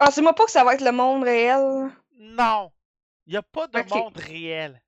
Ah, 0.00 0.10
c'est 0.10 0.20
moi 0.20 0.34
pas 0.34 0.46
que 0.46 0.50
ça 0.50 0.64
va 0.64 0.74
être 0.74 0.84
le 0.84 0.90
monde 0.90 1.22
réel. 1.22 1.92
Non, 2.16 2.72
il 3.24 3.30
n'y 3.30 3.36
a 3.36 3.42
pas 3.42 3.68
de 3.68 3.82
monde 3.88 4.16
réel. 4.16 4.82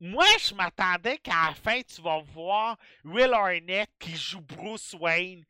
Moi, 0.00 0.26
je 0.38 0.54
m'attendais 0.54 1.16
qu'à 1.16 1.48
la 1.48 1.54
fin, 1.54 1.80
tu 1.80 2.02
vas 2.02 2.20
voir 2.20 2.76
Will 3.04 3.32
Arnett 3.32 3.90
qui 3.98 4.14
joue 4.16 4.42
Bruce 4.42 4.94
Wayne, 5.00 5.46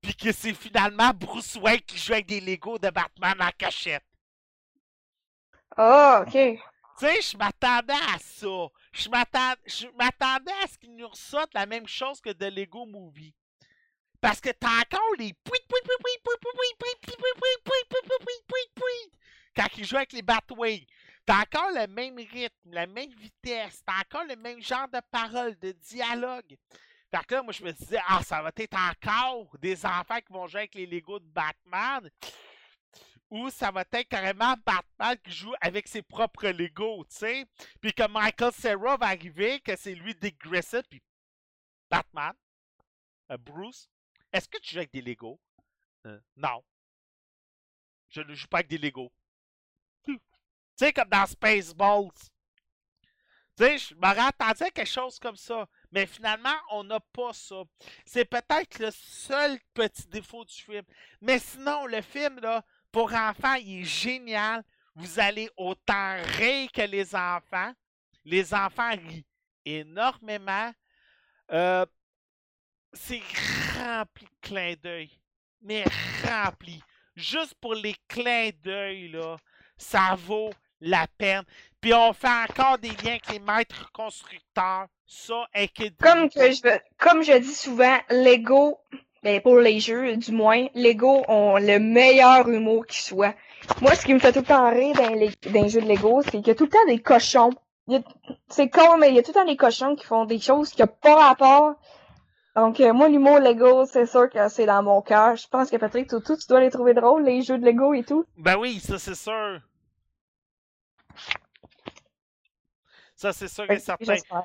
puis 0.00 0.14
que 0.14 0.32
c'est 0.32 0.54
finalement 0.54 1.12
Bruce 1.14 1.56
Wayne 1.56 1.82
qui 1.82 1.98
joue 1.98 2.14
avec 2.14 2.26
des 2.26 2.40
Legos 2.40 2.78
de 2.78 2.88
Batman 2.88 3.36
en 3.40 3.50
cachette. 3.58 4.02
Ah, 5.76 6.24
OK. 6.26 6.32
Tu 6.32 7.06
sais, 7.06 7.22
je 7.22 7.36
m'attendais 7.36 7.92
à 7.92 8.18
ça. 8.18 8.68
Je 8.92 9.08
m'attendais 9.08 10.52
à 10.62 10.66
ce 10.68 10.78
qu'ils 10.78 10.94
nous 10.94 11.08
ressortent 11.08 11.54
la 11.54 11.66
même 11.66 11.86
chose 11.86 12.20
que 12.20 12.30
de 12.30 12.46
Lego 12.46 12.84
Movie. 12.86 13.34
Parce 14.20 14.40
que 14.40 14.50
t'as 14.50 14.82
encore 14.82 15.14
les 15.18 15.34
quand 19.54 19.66
ils 19.76 19.84
jouent 19.84 19.96
avec 19.96 20.12
les 20.12 20.22
Batwings. 20.22 20.86
T'as 21.24 21.42
encore 21.42 21.70
le 21.70 21.86
même 21.86 22.16
rythme, 22.16 22.72
la 22.72 22.86
même 22.86 23.10
vitesse, 23.10 23.82
t'as 23.86 24.00
encore 24.00 24.24
le 24.28 24.36
même 24.36 24.60
genre 24.60 24.88
de 24.88 25.00
paroles, 25.10 25.56
de 25.60 25.70
dialogue. 25.72 26.56
Fait 27.10 27.24
que 27.26 27.34
là, 27.34 27.42
moi, 27.42 27.52
je 27.52 27.62
me 27.62 27.72
disais, 27.72 28.00
ah, 28.08 28.22
ça 28.24 28.42
va 28.42 28.50
être 28.56 28.76
encore 28.76 29.46
des 29.58 29.84
enfants 29.86 30.18
qui 30.18 30.32
vont 30.32 30.46
jouer 30.48 30.62
avec 30.62 30.74
les 30.74 30.86
Legos 30.86 31.20
de 31.20 31.26
Batman. 31.26 32.10
Ou 33.32 33.48
ça 33.48 33.70
va 33.70 33.80
être 33.80 34.08
carrément 34.10 34.54
Batman 34.66 35.16
qui 35.24 35.30
joue 35.30 35.54
avec 35.62 35.88
ses 35.88 36.02
propres 36.02 36.48
Legos, 36.48 37.06
tu 37.06 37.16
sais. 37.16 37.46
Puis 37.80 37.94
que 37.94 38.06
Michael 38.06 38.52
Cera 38.52 38.98
va 38.98 39.06
arriver, 39.06 39.58
que 39.60 39.74
c'est 39.74 39.94
lui 39.94 40.14
Dick 40.14 40.38
puis 40.38 41.02
Batman, 41.88 42.34
euh, 43.30 43.38
Bruce, 43.38 43.88
est-ce 44.34 44.46
que 44.50 44.58
tu 44.58 44.72
joues 44.72 44.80
avec 44.80 44.92
des 44.92 45.00
Legos? 45.00 45.40
Euh, 46.04 46.20
non. 46.36 46.62
Je 48.10 48.20
ne 48.20 48.34
joue 48.34 48.48
pas 48.48 48.58
avec 48.58 48.68
des 48.68 48.76
Legos. 48.76 49.10
Tu 50.04 50.20
sais, 50.76 50.92
comme 50.92 51.08
dans 51.08 51.24
Spaceballs. 51.24 52.12
Tu 53.56 53.64
sais, 53.64 53.78
je 53.78 53.94
m'aurais 53.94 54.26
attendu 54.26 54.64
à 54.64 54.70
quelque 54.70 54.84
chose 54.86 55.18
comme 55.18 55.36
ça. 55.36 55.66
Mais 55.90 56.04
finalement, 56.04 56.56
on 56.70 56.84
n'a 56.84 57.00
pas 57.00 57.32
ça. 57.32 57.62
C'est 58.04 58.26
peut-être 58.26 58.78
le 58.78 58.90
seul 58.90 59.58
petit 59.72 60.06
défaut 60.08 60.44
du 60.44 60.54
film. 60.54 60.84
Mais 61.22 61.38
sinon, 61.38 61.86
le 61.86 62.02
film, 62.02 62.38
là, 62.40 62.62
pour 62.92 63.12
enfants, 63.14 63.54
il 63.54 63.80
est 63.80 63.84
génial. 63.84 64.62
Vous 64.94 65.18
allez 65.18 65.48
autant 65.56 66.16
rire 66.38 66.70
que 66.70 66.82
les 66.82 67.14
enfants. 67.14 67.72
Les 68.24 68.52
enfants 68.54 68.90
rient 68.90 69.24
énormément. 69.64 70.70
Euh, 71.50 71.86
c'est 72.92 73.22
rempli 73.78 74.26
de 74.26 74.30
clins 74.48 74.74
d'œil. 74.82 75.10
Mais 75.62 75.84
rempli. 76.28 76.82
Juste 77.16 77.54
pour 77.54 77.74
les 77.74 77.94
clins 78.08 78.50
d'œil, 78.62 79.08
là, 79.08 79.36
ça 79.76 80.14
vaut 80.14 80.50
la 80.80 81.06
peine. 81.18 81.44
Puis 81.80 81.94
on 81.94 82.12
fait 82.12 82.28
encore 82.50 82.78
des 82.78 82.88
liens 82.90 83.12
avec 83.12 83.28
les 83.28 83.38
maîtres 83.38 83.90
constructeurs. 83.92 84.86
Ça, 85.06 85.46
inquiétez 85.54 85.96
Comme 85.98 86.28
que 86.28 86.50
je 86.52 86.62
veux- 86.62 86.80
comme 86.98 87.22
je 87.22 87.38
dis 87.38 87.54
souvent, 87.54 87.98
Lego, 88.10 88.78
ben 89.22 89.40
pour 89.40 89.56
les 89.58 89.78
jeux 89.80 90.16
du 90.16 90.32
moins, 90.32 90.66
Lego 90.74 91.24
ont 91.28 91.56
le 91.58 91.78
meilleur 91.78 92.48
humour 92.48 92.86
qui 92.86 93.00
soit. 93.00 93.34
Moi, 93.80 93.94
ce 93.94 94.04
qui 94.04 94.14
me 94.14 94.18
fait 94.18 94.32
tout 94.32 94.40
le 94.40 94.44
temps 94.44 94.70
rire 94.70 94.94
dans 94.96 95.14
les, 95.14 95.30
dans 95.46 95.62
les 95.62 95.68
jeux 95.68 95.80
de 95.80 95.88
Lego, 95.88 96.22
c'est 96.22 96.30
qu'il 96.32 96.48
y 96.48 96.50
a 96.50 96.54
tout 96.54 96.64
le 96.64 96.70
temps 96.70 96.86
des 96.86 97.00
cochons. 97.00 97.50
C'est 98.48 98.68
con, 98.68 98.98
mais 98.98 99.10
il 99.10 99.14
y 99.14 99.18
a 99.18 99.22
tout 99.22 99.30
le 99.30 99.40
temps 99.40 99.46
des 99.46 99.56
cochons 99.56 99.94
qui 99.94 100.04
font 100.04 100.24
des 100.24 100.40
choses 100.40 100.70
qui 100.70 100.82
n'ont 100.82 100.88
pas 100.88 101.14
rapport. 101.14 101.74
Donc, 102.54 102.80
euh, 102.80 102.92
moi, 102.92 103.08
l'humour 103.08 103.38
Lego, 103.38 103.86
c'est 103.86 104.06
sûr 104.06 104.28
que 104.28 104.48
c'est 104.48 104.66
dans 104.66 104.82
mon 104.82 105.00
cœur. 105.00 105.36
Je 105.36 105.46
pense 105.48 105.70
que 105.70 105.76
Patrick, 105.76 106.08
tout, 106.08 106.20
tout, 106.20 106.36
tu 106.36 106.46
dois 106.48 106.60
les 106.60 106.70
trouver 106.70 106.92
drôles, 106.92 107.24
les 107.24 107.42
jeux 107.42 107.58
de 107.58 107.64
Lego 107.64 107.94
et 107.94 108.02
tout. 108.02 108.24
Ben 108.36 108.56
oui, 108.56 108.78
ça 108.80 108.98
c'est 108.98 109.14
sûr. 109.14 109.60
Ça 113.14 113.32
c'est 113.32 113.48
sûr 113.48 113.70
et 113.70 113.78
certain. 113.78 114.14
J'espère. 114.14 114.44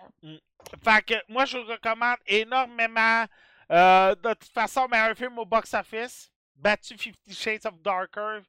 Fait 0.84 1.06
que 1.06 1.14
moi 1.30 1.46
je 1.46 1.58
vous 1.58 1.66
recommande 1.66 2.18
énormément. 2.28 3.26
Euh, 3.72 4.16
de 4.16 4.34
toute 4.34 4.52
façon, 4.52 4.88
meilleur 4.88 5.16
film 5.18 5.38
au 5.40 5.46
box-office. 5.46 6.32
Battu 6.56 6.98
Fifty 6.98 7.34
Shades 7.34 7.66
of 7.66 7.82
Darker. 7.82 8.40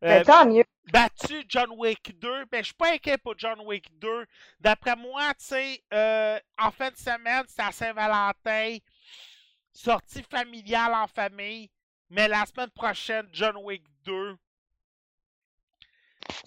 Ben, 0.00 0.20
Euh, 0.20 0.24
tant 0.24 0.46
mieux. 0.46 0.64
battu 0.92 1.44
John 1.48 1.70
Wick 1.76 2.18
2. 2.18 2.44
Ben, 2.46 2.58
je 2.60 2.66
suis 2.66 2.74
pas 2.74 2.92
inquiet 2.92 3.18
pour 3.18 3.38
John 3.38 3.60
Wick 3.66 3.86
2. 3.98 4.26
D'après 4.60 4.96
moi, 4.96 5.32
tu 5.34 5.44
sais, 5.46 5.82
euh, 5.92 6.38
en 6.58 6.70
fin 6.70 6.90
de 6.90 6.96
semaine, 6.96 7.44
c'est 7.48 7.62
à 7.62 7.72
Saint-Valentin. 7.72 8.78
Sortie 9.72 10.22
familiale 10.24 10.94
en 10.94 11.06
famille. 11.06 11.70
Mais 12.10 12.28
la 12.28 12.44
semaine 12.46 12.70
prochaine, 12.70 13.28
John 13.32 13.56
Wick 13.58 13.84
2. 14.04 14.36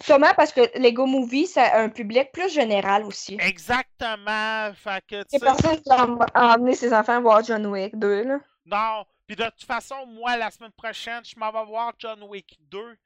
Sûrement 0.00 0.32
parce 0.36 0.52
que 0.52 0.60
Lego 0.78 1.06
Movie, 1.06 1.46
c'est 1.46 1.72
un 1.72 1.88
public 1.88 2.32
plus 2.32 2.48
général 2.52 3.04
aussi. 3.04 3.38
Exactement. 3.38 4.72
Fait 4.74 5.04
que, 5.06 5.22
tu 5.24 5.28
C'est 5.28 5.38
sais, 5.38 5.44
personne 5.44 5.80
qui 5.80 5.90
a 5.90 6.06
emmené 6.54 6.74
ses 6.74 6.92
enfants 6.92 7.20
voir 7.20 7.42
John 7.44 7.66
Wick 7.66 7.96
2, 7.98 8.24
là. 8.24 8.40
Non, 8.66 9.06
puis 9.26 9.36
de 9.36 9.44
toute 9.44 9.64
façon, 9.64 10.06
moi, 10.06 10.36
la 10.36 10.50
semaine 10.50 10.72
prochaine, 10.72 11.24
je 11.24 11.38
m'en 11.38 11.50
vais 11.52 11.64
voir 11.64 11.94
John 11.98 12.22
Wick 12.24 12.58
2. 12.70 12.98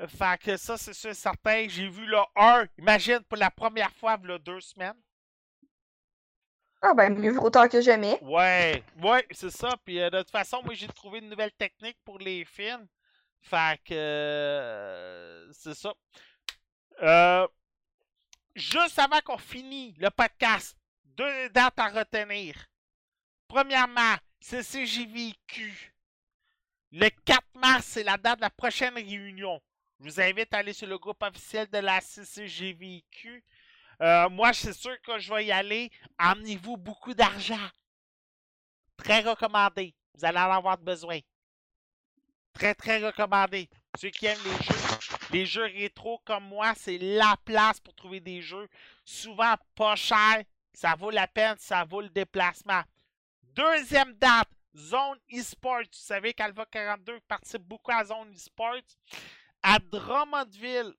Euh, 0.00 0.06
Fait 0.08 0.38
que 0.40 0.56
ça, 0.56 0.76
c'est 0.76 0.94
sûr 0.94 1.10
et 1.10 1.14
certain. 1.14 1.66
J'ai 1.68 1.88
vu 1.88 2.06
le 2.06 2.18
1, 2.36 2.66
imagine, 2.78 3.20
pour 3.28 3.38
la 3.38 3.50
première 3.50 3.92
fois, 3.92 4.18
il 4.22 4.30
y 4.30 4.32
a 4.32 4.38
deux 4.38 4.60
semaines. 4.60 4.96
Ah 6.82 6.92
ben, 6.94 7.16
mieux 7.16 7.32
vaut 7.32 7.50
tard 7.50 7.68
que 7.68 7.80
jamais. 7.80 8.20
Ouais, 8.20 8.82
ouais, 9.02 9.26
c'est 9.30 9.50
ça. 9.50 9.76
Puis 9.84 10.00
euh, 10.00 10.10
de 10.10 10.18
toute 10.18 10.30
façon, 10.30 10.62
moi, 10.64 10.74
j'ai 10.74 10.88
trouvé 10.88 11.18
une 11.20 11.28
nouvelle 11.28 11.52
technique 11.52 11.98
pour 12.04 12.18
les 12.18 12.44
films. 12.44 12.86
Fait 13.40 13.80
que 13.84 13.94
euh, 13.94 15.52
c'est 15.52 15.74
ça. 15.74 15.92
Euh, 17.02 17.46
juste 18.54 18.98
avant 18.98 19.20
qu'on 19.20 19.38
finisse 19.38 19.96
le 19.98 20.10
podcast, 20.10 20.76
deux 21.04 21.48
dates 21.50 21.78
à 21.78 21.88
retenir. 21.88 22.54
Premièrement, 23.46 24.16
CCJVQ. 24.40 25.94
Le 26.92 27.08
4 27.24 27.42
mars, 27.54 27.84
c'est 27.86 28.04
la 28.04 28.16
date 28.16 28.36
de 28.36 28.42
la 28.42 28.50
prochaine 28.50 28.94
réunion. 28.94 29.60
Je 30.00 30.04
vous 30.04 30.20
invite 30.20 30.52
à 30.54 30.58
aller 30.58 30.72
sur 30.72 30.86
le 30.86 30.98
groupe 30.98 31.22
officiel 31.22 31.66
de 31.68 31.78
la 31.78 32.00
CCJVQ. 32.00 33.44
Euh, 34.00 34.28
moi, 34.28 34.52
c'est 34.52 34.72
sûr 34.72 35.00
que 35.02 35.18
je 35.18 35.32
vais 35.32 35.46
y 35.46 35.52
aller. 35.52 35.90
Emmenez-vous 36.18 36.76
beaucoup 36.76 37.14
d'argent. 37.14 37.68
Très 38.96 39.20
recommandé. 39.20 39.94
Vous 40.14 40.24
allez 40.24 40.38
en 40.38 40.52
avoir 40.52 40.78
besoin. 40.78 41.18
Très, 42.58 42.74
très 42.74 42.98
recommandé. 42.98 43.70
Ceux 43.96 44.10
qui 44.10 44.26
aiment 44.26 44.36
les 44.44 44.64
jeux, 44.64 44.98
les 45.30 45.46
jeux 45.46 45.64
rétro 45.66 46.20
comme 46.24 46.42
moi, 46.42 46.72
c'est 46.76 46.98
la 46.98 47.36
place 47.44 47.78
pour 47.78 47.94
trouver 47.94 48.18
des 48.18 48.42
jeux. 48.42 48.68
Souvent 49.04 49.54
pas 49.76 49.94
cher. 49.94 50.42
Ça 50.72 50.96
vaut 50.96 51.10
la 51.10 51.28
peine, 51.28 51.54
ça 51.60 51.84
vaut 51.84 52.00
le 52.00 52.08
déplacement. 52.08 52.82
Deuxième 53.54 54.12
date, 54.14 54.48
Zone 54.76 55.20
eSports. 55.30 55.82
Vous 55.82 55.88
savez 55.92 56.34
qu'Alva 56.34 56.66
42 56.66 57.20
participe 57.28 57.62
beaucoup 57.62 57.92
à 57.92 58.04
Zone 58.04 58.32
eSports. 58.32 58.82
À 59.62 59.78
Drummondville, 59.78 60.94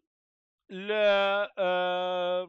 le, 0.70 1.46
euh, 1.60 2.48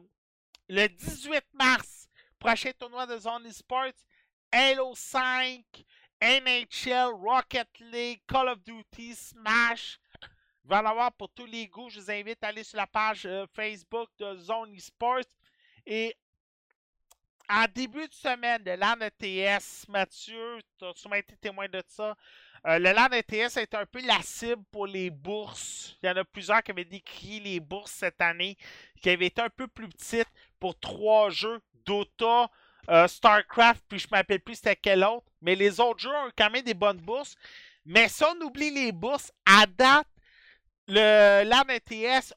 le 0.69 0.87
18 0.87 1.43
mars, 1.53 2.07
prochain 2.39 2.71
tournoi 2.79 3.05
de 3.07 3.17
Zone 3.17 3.45
eSports, 3.45 3.91
Halo 4.53 4.93
5, 4.95 5.65
NHL, 6.21 7.13
Rocket 7.15 7.67
League, 7.79 8.21
Call 8.27 8.49
of 8.49 8.59
Duty, 8.63 9.15
Smash. 9.15 9.99
Il 10.63 10.69
va 10.69 10.81
en 10.81 10.85
avoir 10.85 11.11
pour 11.13 11.29
tous 11.29 11.47
les 11.47 11.67
goûts. 11.67 11.89
Je 11.89 11.99
vous 11.99 12.11
invite 12.11 12.43
à 12.43 12.47
aller 12.47 12.63
sur 12.63 12.77
la 12.77 12.85
page 12.85 13.25
euh, 13.25 13.45
Facebook 13.55 14.09
de 14.19 14.35
Zone 14.35 14.73
eSports. 14.75 15.25
Et 15.85 16.15
en 17.49 17.65
début 17.73 18.07
de 18.07 18.13
semaine, 18.13 18.61
le 18.63 18.75
LAN 18.75 19.01
ETS, 19.01 19.89
Mathieu, 19.89 20.59
tu 20.77 20.85
as 20.85 20.93
sûrement 20.95 21.15
été 21.15 21.35
témoin 21.37 21.67
de 21.67 21.81
ça. 21.87 22.15
Euh, 22.67 22.77
le 22.77 22.91
LAN 22.91 23.09
ETS 23.11 23.57
est 23.57 23.73
un 23.73 23.85
peu 23.87 24.05
la 24.05 24.21
cible 24.21 24.63
pour 24.71 24.85
les 24.85 25.09
bourses. 25.09 25.97
Il 26.03 26.05
y 26.05 26.09
en 26.09 26.17
a 26.17 26.23
plusieurs 26.23 26.61
qui 26.61 26.71
avaient 26.71 26.85
décrit 26.85 27.39
les 27.39 27.59
bourses 27.59 27.91
cette 27.91 28.21
année, 28.21 28.57
qui 29.01 29.09
avaient 29.09 29.25
été 29.25 29.41
un 29.41 29.49
peu 29.49 29.67
plus 29.67 29.89
petites 29.89 30.29
pour 30.59 30.79
trois 30.79 31.31
jeux 31.31 31.59
Dota, 31.85 32.49
euh, 32.89 33.07
StarCraft, 33.07 33.83
puis 33.87 33.99
je 33.99 34.07
m'appelle 34.11 34.39
plus 34.39 34.55
c'était 34.55 34.75
quel 34.75 35.03
autre. 35.03 35.25
Mais 35.41 35.55
les 35.55 35.79
autres 35.79 35.99
jeux 35.99 36.09
ont 36.09 36.31
quand 36.37 36.49
même 36.49 36.63
des 36.63 36.73
bonnes 36.73 36.99
bourses. 36.99 37.35
Mais 37.85 38.07
si 38.07 38.23
on 38.23 38.45
oublie 38.45 38.71
les 38.71 38.91
bourses, 38.91 39.31
à 39.45 39.65
date, 39.65 40.07
le 40.87 41.43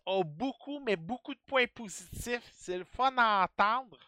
a 0.07 0.23
beaucoup, 0.25 0.81
mais 0.81 0.97
beaucoup 0.97 1.35
de 1.35 1.41
points 1.47 1.67
positifs. 1.67 2.43
C'est 2.55 2.79
le 2.79 2.85
fun 2.85 3.13
à 3.17 3.45
entendre. 3.45 3.99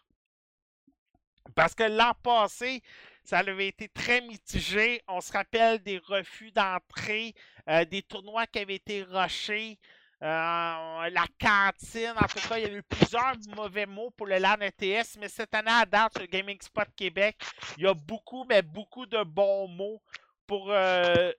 Parce 1.55 1.73
que 1.73 1.83
l'an 1.83 2.13
passé, 2.23 2.81
ça 3.23 3.39
avait 3.39 3.67
été 3.67 3.89
très 3.89 4.21
mitigé. 4.21 5.01
On 5.07 5.21
se 5.21 5.31
rappelle 5.31 5.79
des 5.79 5.97
refus 5.97 6.51
d'entrée, 6.51 7.33
euh, 7.67 7.83
des 7.85 8.01
tournois 8.01 8.47
qui 8.47 8.59
avaient 8.59 8.75
été 8.75 9.03
rushés. 9.03 9.77
Euh, 10.23 11.09
la 11.09 11.25
cantine. 11.39 12.13
En 12.15 12.27
tout 12.27 12.47
cas, 12.47 12.57
il 12.57 12.63
y 12.63 12.65
a 12.65 12.73
eu 12.73 12.83
plusieurs 12.83 13.33
mauvais 13.55 13.85
mots 13.85 14.09
pour 14.11 14.27
le 14.27 14.37
LAN 14.39 14.57
ETS, 14.61 15.17
mais 15.19 15.29
cette 15.29 15.53
année 15.53 15.71
à 15.71 15.85
date, 15.85 16.13
sur 16.13 16.21
le 16.21 16.27
Gaming 16.27 16.59
Spot 16.61 16.87
Québec, 16.95 17.37
il 17.77 17.83
y 17.83 17.87
a 17.87 17.93
beaucoup, 17.93 18.43
mais 18.45 18.61
beaucoup 18.61 19.05
de 19.05 19.23
bons 19.23 19.67
mots 19.67 20.01
pour 20.47 20.71
euh, 20.71 21.31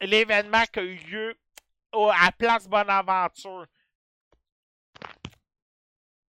l'événement 0.00 0.64
qui 0.72 0.78
a 0.80 0.82
eu 0.82 0.96
lieu 0.96 1.38
à 1.92 2.32
Place 2.32 2.66
Bonaventure. 2.68 3.66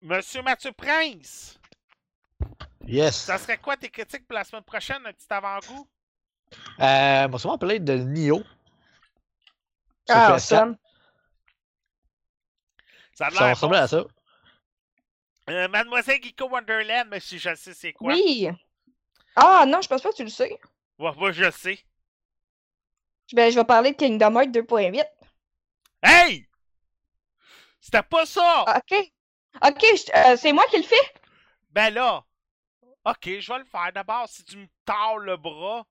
Monsieur 0.01 0.43
Mathieu 0.43 0.71
Prince, 0.71 1.59
Yes. 2.85 3.15
ça 3.15 3.39
serait 3.39 3.57
quoi 3.57 3.75
tes 3.75 3.89
critiques 3.89 4.27
pour 4.27 4.35
la 4.35 4.43
semaine 4.43 4.63
prochaine, 4.63 5.03
un 5.05 5.11
petit 5.11 5.25
avant-goût? 5.31 5.87
Euh, 6.79 7.25
on 7.27 7.29
va 7.31 7.37
sûrement 7.39 7.57
parler 7.57 7.79
de 7.79 7.97
sur 8.05 8.43
Ah, 10.09 10.33
PS4. 10.33 10.33
awesome. 10.35 10.77
Ça 13.15 13.29
bon. 13.29 13.71
à 13.71 13.87
ça. 13.87 14.05
Euh, 15.49 15.67
Mademoiselle 15.67 16.21
Geeko 16.23 16.49
Wonderland, 16.49 17.07
mais 17.09 17.19
si 17.19 17.39
je 17.39 17.53
sais 17.55 17.73
c'est 17.73 17.93
quoi? 17.93 18.13
Oui. 18.13 18.49
Ah 19.35 19.65
non, 19.67 19.81
je 19.81 19.87
pense 19.87 20.01
pas 20.01 20.11
que 20.11 20.15
tu 20.17 20.23
le 20.23 20.29
sais. 20.29 20.59
Ouais, 20.99 21.11
moi, 21.17 21.31
je 21.31 21.49
sais. 21.51 21.79
Ben, 23.33 23.51
je 23.51 23.55
vais 23.57 23.65
parler 23.65 23.91
de 23.91 23.97
Kingdom 23.97 24.35
Hearts 24.39 24.51
2.8. 24.51 25.03
Hey! 26.03 26.47
C'était 27.79 28.03
pas 28.03 28.25
ça! 28.25 28.65
Ok. 28.75 29.11
Ok, 29.63 29.81
je- 29.81 30.31
euh, 30.31 30.37
c'est 30.37 30.53
moi 30.53 30.63
qui 30.69 30.77
le 30.77 30.83
fais? 30.83 31.13
Ben 31.69 31.93
là, 31.93 32.23
ok, 33.05 33.39
je 33.39 33.51
vais 33.53 33.59
le 33.59 33.65
faire 33.65 33.91
d'abord 33.93 34.27
si 34.27 34.43
tu 34.43 34.57
me 34.57 34.67
tords 34.85 35.19
le 35.19 35.37
bras. 35.37 35.85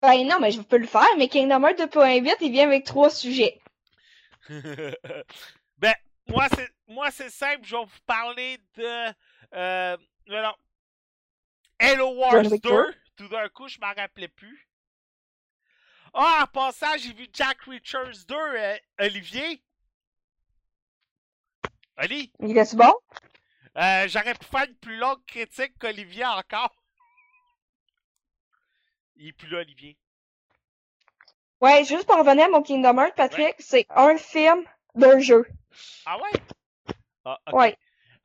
Ben 0.00 0.26
non, 0.26 0.38
mais 0.40 0.50
je 0.52 0.60
peux 0.60 0.78
le 0.78 0.86
faire, 0.86 1.06
mais 1.18 1.28
Kingdom 1.28 1.64
Hearts 1.66 1.78
2.8, 1.78 2.36
il 2.40 2.52
vient 2.52 2.66
avec 2.66 2.84
trois 2.84 3.10
sujets. 3.10 3.60
moi 6.28 6.46
c'est 6.54 6.70
moi 6.86 7.10
c'est 7.10 7.30
simple, 7.30 7.64
je 7.64 7.76
vais 7.76 7.84
vous 7.84 8.00
parler 8.06 8.58
de 8.76 9.12
euh, 9.54 9.96
alors, 10.28 10.58
Hello 11.78 12.10
Wars 12.14 12.32
John 12.44 12.52
Wick 12.52 12.62
2. 12.62 12.94
Tout 13.16 13.28
d'un 13.28 13.48
coup, 13.48 13.66
je 13.68 13.78
m'en 13.80 13.92
rappelais 13.94 14.28
plus. 14.28 14.68
Ah, 16.14 16.44
en 16.44 16.46
passant, 16.46 16.96
j'ai 16.98 17.12
vu 17.12 17.28
Jack 17.32 17.62
Reachers 17.62 18.24
2, 18.26 18.34
euh, 18.34 18.76
Olivier. 19.00 19.62
Oli, 21.98 22.32
Il 22.40 22.56
est 22.56 22.76
bon? 22.76 22.94
euh, 23.76 24.08
j'aurais 24.08 24.34
pu 24.34 24.46
faire 24.46 24.64
une 24.68 24.76
plus 24.76 24.96
longue 24.98 25.24
critique 25.26 25.76
qu'Olivier 25.78 26.24
encore. 26.26 26.74
Il 29.16 29.28
est 29.28 29.32
plus 29.32 29.48
là, 29.48 29.58
Olivier. 29.58 29.96
Ouais, 31.60 31.84
juste 31.84 32.06
pour 32.06 32.18
revenir 32.18 32.46
à 32.46 32.48
mon 32.50 32.62
Kingdom 32.62 32.98
Hearts, 32.98 33.16
Patrick, 33.16 33.56
c'est 33.58 33.86
un 33.90 34.16
film 34.16 34.62
d'un 34.94 35.18
jeu. 35.18 35.44
Ah 36.06 36.16
ouais? 36.18 36.94
Ah. 37.24 37.38
Ouais. 37.52 37.76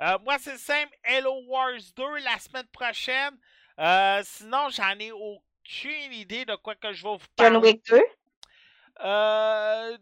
Euh, 0.01 0.17
moi, 0.23 0.37
c'est 0.39 0.57
simple. 0.57 0.93
Hello 1.03 1.43
Wars 1.47 1.79
2 1.95 2.17
la 2.23 2.39
semaine 2.39 2.67
prochaine. 2.71 3.37
Euh, 3.79 4.21
sinon, 4.23 4.69
j'en 4.69 4.97
ai 4.99 5.11
aucune 5.11 6.13
idée 6.13 6.45
de 6.45 6.55
quoi 6.55 6.75
que 6.75 6.93
je 6.93 7.03
vais 7.03 7.17
vous 7.17 7.25
parler. 7.35 7.53
John 7.53 7.63
Wick 7.63 7.85
2. 7.85 8.03
Euh, 9.01 9.97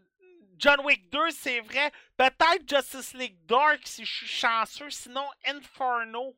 John 0.56 0.80
Wick 0.84 1.10
2, 1.10 1.30
c'est 1.30 1.60
vrai. 1.60 1.90
Peut-être 2.16 2.68
Justice 2.68 3.14
League 3.14 3.38
Dark 3.46 3.80
si 3.84 4.04
je 4.04 4.12
suis 4.12 4.26
chanceux. 4.26 4.90
Sinon, 4.90 5.26
Inferno. 5.46 6.36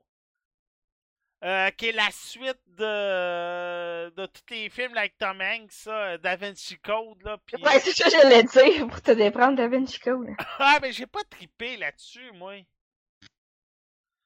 Euh, 1.44 1.70
qui 1.70 1.88
est 1.88 1.92
la 1.92 2.10
suite 2.10 2.58
de, 2.68 4.10
de 4.10 4.26
tous 4.26 4.42
les 4.50 4.70
films 4.70 4.94
là, 4.94 5.00
avec 5.00 5.18
Tom 5.18 5.40
Hanks, 5.40 5.72
ça, 5.72 6.16
Da 6.18 6.36
Vinci 6.36 6.78
Code, 6.78 7.22
là. 7.22 7.36
Puis... 7.44 7.62
Ouais, 7.62 7.78
c'est 7.80 7.92
ça 7.92 8.04
que 8.04 8.10
j'allais 8.10 8.42
dire 8.44 8.86
pour 8.86 9.02
te 9.02 9.10
déprendre 9.10 9.56
Da 9.56 9.68
Vinci 9.68 10.00
Code. 10.00 10.28
Ah, 10.58 10.78
mais 10.80 10.92
j'ai 10.92 11.06
pas 11.06 11.22
trippé 11.24 11.76
là-dessus, 11.76 12.32
moi. 12.34 12.54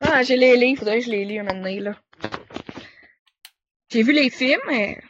Ah, 0.01 0.23
j'ai 0.23 0.37
les 0.37 0.57
livres, 0.57 0.79
faudrait 0.79 1.01
que 1.01 1.07
je 1.07 1.11
les 1.11 1.25
lis 1.25 1.41
un 1.41 1.43
moment 1.43 1.59
donné, 1.59 1.81
là. 1.81 2.01
J'ai 3.91 4.03
vu 4.03 4.13
les 4.13 4.31
films, 4.31 4.61
mais 4.67 5.03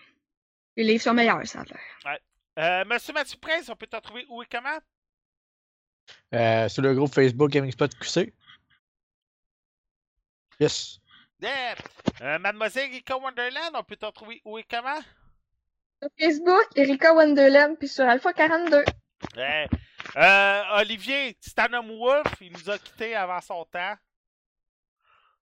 les 0.76 0.84
livres 0.84 1.02
sont 1.02 1.14
meilleurs, 1.14 1.46
ça 1.46 1.60
a 1.60 1.64
l'air. 1.64 2.18
Euh, 2.58 2.84
Monsieur 2.86 3.12
Mathieu 3.12 3.38
Prince, 3.40 3.68
on 3.68 3.76
peut 3.76 3.86
te 3.86 3.94
retrouver 3.94 4.24
où 4.28 4.42
et 4.42 4.46
comment? 4.50 4.78
Euh, 6.34 6.68
sur 6.68 6.82
le 6.82 6.94
groupe 6.94 7.12
Facebook 7.12 7.50
Gaming 7.50 7.70
Spot 7.70 7.94
QC. 7.98 8.32
Yes. 10.58 10.98
Yeah. 11.40 11.76
Euh, 12.20 12.38
Mademoiselle 12.38 12.90
Rika 12.90 13.16
Wonderland, 13.16 13.72
on 13.74 13.84
peut 13.84 13.96
te 13.96 14.06
retrouver 14.06 14.40
où 14.44 14.58
et 14.58 14.64
comment? 14.64 15.00
Sur 16.00 16.10
Facebook, 16.18 16.66
Erika 16.76 17.12
Wonderland, 17.14 17.76
puis 17.78 17.88
sur 17.88 18.04
Alpha 18.04 18.32
42. 18.32 18.84
Ouais. 19.36 19.68
Euh, 20.16 20.62
Olivier, 20.80 21.34
Titanum 21.34 21.88
Wolf, 21.96 22.32
il 22.40 22.52
nous 22.52 22.70
a 22.70 22.78
quittés 22.78 23.14
avant 23.14 23.40
son 23.40 23.64
temps. 23.64 23.96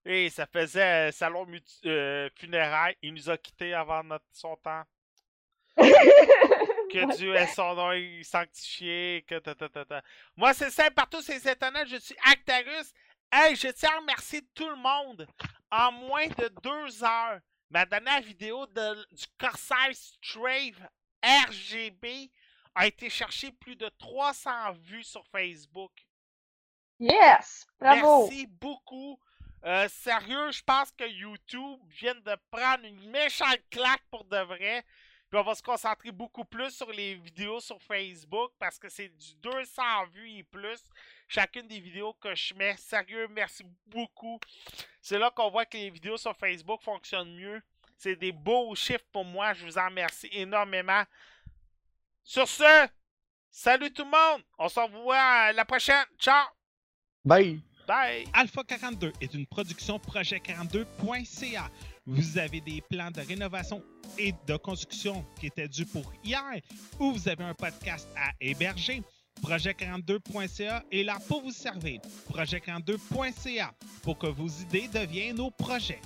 Et 0.05 0.31
ça 0.31 0.47
faisait 0.47 1.09
euh, 1.09 1.13
salon 1.13 1.47
euh, 1.85 2.31
funéraire. 2.37 2.95
Il 3.03 3.15
nous 3.15 3.29
a 3.29 3.37
quittés 3.37 3.75
avant 3.75 4.05
notre, 4.05 4.25
son 4.33 4.57
temps. 4.57 4.83
Que 6.89 7.17
Dieu 7.17 7.35
ait 7.35 7.49
son 7.49 7.75
nom 7.75 7.91
sanctifié. 8.23 9.25
Que 9.29 9.41
ta, 9.41 9.57
ta, 9.57 9.69
ta, 9.69 9.85
ta. 9.85 10.03
Moi, 10.37 10.55
c'est 10.55 10.71
simple. 10.71 10.95
Partout, 10.95 11.21
c'est 11.21 11.45
étonnant. 11.45 11.85
Je 11.85 11.97
suis 11.97 12.15
Actarus. 12.31 12.93
Hey, 13.33 13.57
je 13.57 13.69
tiens 13.69 13.91
à 13.97 13.99
remercier 13.99 14.43
tout 14.55 14.69
le 14.69 14.77
monde. 14.77 15.27
En 15.71 15.93
moins 15.93 16.29
de 16.29 16.49
deux 16.63 17.05
heures, 17.05 17.41
ma 17.71 17.85
dernière 17.85 18.23
vidéo 18.23 18.67
de, 18.67 19.15
du 19.15 19.25
Corsair 19.39 19.91
Strave 19.93 20.89
RGB 21.23 22.31
a 22.75 22.87
été 22.87 23.11
chercher 23.11 23.51
plus 23.53 23.77
de 23.77 23.89
300 23.99 24.73
vues 24.73 25.05
sur 25.05 25.27
Facebook. 25.27 25.93
Yes! 27.01 27.67
Bravo! 27.81 28.29
Merci 28.29 28.47
beaucoup. 28.47 29.19
Euh, 29.65 29.89
sérieux, 29.89 30.53
je 30.53 30.63
pense 30.63 30.93
que 30.93 31.05
YouTube 31.05 31.81
vient 31.89 32.15
de 32.15 32.37
prendre 32.51 32.85
une 32.85 33.11
méchante 33.11 33.61
claque 33.71 34.05
pour 34.11 34.25
de 34.25 34.39
vrai. 34.39 34.85
Puis 35.29 35.41
on 35.41 35.43
va 35.43 35.55
se 35.55 35.63
concentrer 35.63 36.13
beaucoup 36.13 36.45
plus 36.45 36.71
sur 36.71 36.91
les 36.93 37.17
vidéos 37.17 37.61
sur 37.61 37.83
Facebook 37.83 38.53
parce 38.59 38.79
que 38.79 38.89
c'est 38.89 39.09
du 39.09 39.35
200 39.37 39.83
vues 40.13 40.31
et 40.39 40.45
plus. 40.45 40.85
Chacune 41.29 41.67
des 41.67 41.81
vidéos 41.81 42.15
que 42.15 42.35
je 42.35 42.55
mets. 42.55 42.77
Sérieux, 42.77 43.27
merci 43.31 43.65
beaucoup. 43.87 44.39
C'est 45.01 45.19
là 45.19 45.31
qu'on 45.31 45.51
voit 45.51 45.67
que 45.67 45.77
les 45.77 45.91
vidéos 45.91 46.17
sur 46.17 46.37
Facebook 46.37 46.83
fonctionnent 46.83 47.35
mieux. 47.35 47.63
C'est 47.97 48.17
des 48.17 48.33
beaux 48.33 48.75
chiffres 48.75 49.05
pour 49.13 49.25
moi. 49.25 49.53
Je 49.55 49.65
vous 49.65 49.79
en 49.79 49.87
remercie 49.87 50.29
énormément. 50.31 51.03
Sur 52.23 52.47
ce, 52.47 52.89
salut 53.51 53.93
tout 53.93 54.05
le 54.05 54.11
monde. 54.11 54.43
On 54.59 54.69
se 54.69 54.79
revoit 54.79 55.53
la 55.53 55.65
prochaine. 55.65 56.05
Ciao. 56.19 56.47
Bye. 57.25 57.61
Bye. 57.87 58.27
Alpha 58.33 58.65
42 58.65 59.13
est 59.21 59.33
une 59.35 59.47
production 59.47 59.99
projet42.ca. 59.99 61.71
Vous 62.05 62.39
avez 62.39 62.61
des 62.61 62.83
plans 62.83 63.11
de 63.11 63.21
rénovation 63.21 63.83
et 64.19 64.33
de 64.47 64.57
construction 64.57 65.25
qui 65.39 65.47
étaient 65.47 65.69
dus 65.69 65.87
pour 65.87 66.13
hier 66.25 66.61
ou 66.99 67.13
vous 67.13 67.29
avez 67.29 67.45
un 67.45 67.55
podcast 67.55 68.09
à 68.17 68.31
héberger. 68.41 69.03
Projet42.ca 69.43 70.85
est 70.91 71.03
là 71.03 71.19
pour 71.29 71.43
vous 71.43 71.53
servir. 71.53 72.01
Projet42.ca 72.33 73.75
pour 74.03 74.19
que 74.19 74.27
vos 74.27 74.49
idées 74.49 74.89
deviennent 74.89 75.37
nos 75.37 75.51
projets. 75.51 76.01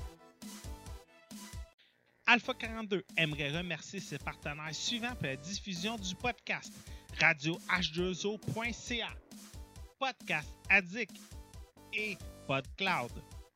Alpha 2.26 2.54
42 2.54 3.04
aimerait 3.16 3.50
remercier 3.56 3.98
ses 3.98 4.18
partenaires 4.18 4.74
suivants 4.74 5.14
pour 5.14 5.26
la 5.26 5.36
diffusion 5.36 5.96
du 5.96 6.14
podcast. 6.14 6.72
Radio 7.18 7.58
H2O.ca, 7.68 9.08
Podcast 9.98 10.48
Addict 10.68 11.16
et 11.92 12.16
PodCloud. 12.46 13.10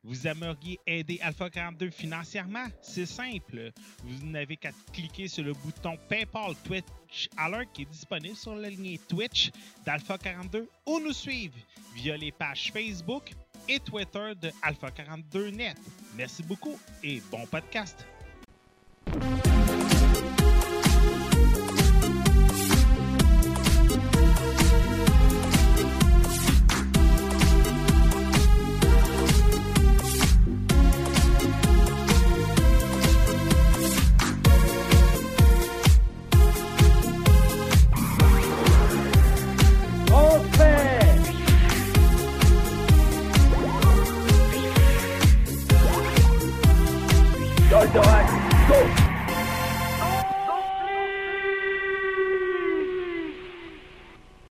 Vous 0.05 0.27
aimeriez 0.27 0.79
aider 0.85 1.19
Alpha 1.23 1.49
42 1.49 1.89
financièrement? 1.89 2.67
C'est 2.79 3.07
simple. 3.07 3.71
Vous 4.03 4.25
n'avez 4.27 4.55
qu'à 4.55 4.69
cliquer 4.93 5.27
sur 5.27 5.43
le 5.43 5.53
bouton 5.53 5.97
PayPal 6.07 6.53
Twitch 6.63 7.27
Alert 7.37 7.71
qui 7.73 7.81
est 7.81 7.91
disponible 7.91 8.35
sur 8.35 8.55
la 8.55 8.69
ligne 8.69 8.99
Twitch 9.07 9.49
d'Alpha 9.83 10.19
42 10.19 10.69
ou 10.85 10.99
nous 10.99 11.11
suivre 11.11 11.55
via 11.95 12.15
les 12.17 12.31
pages 12.31 12.71
Facebook 12.71 13.31
et 13.67 13.79
Twitter 13.79 14.33
de 14.39 14.51
Alpha 14.61 14.91
42 14.91 15.49
Net. 15.49 15.77
Merci 16.15 16.43
beaucoup 16.43 16.77
et 17.03 17.19
bon 17.31 17.45
podcast. 17.47 18.05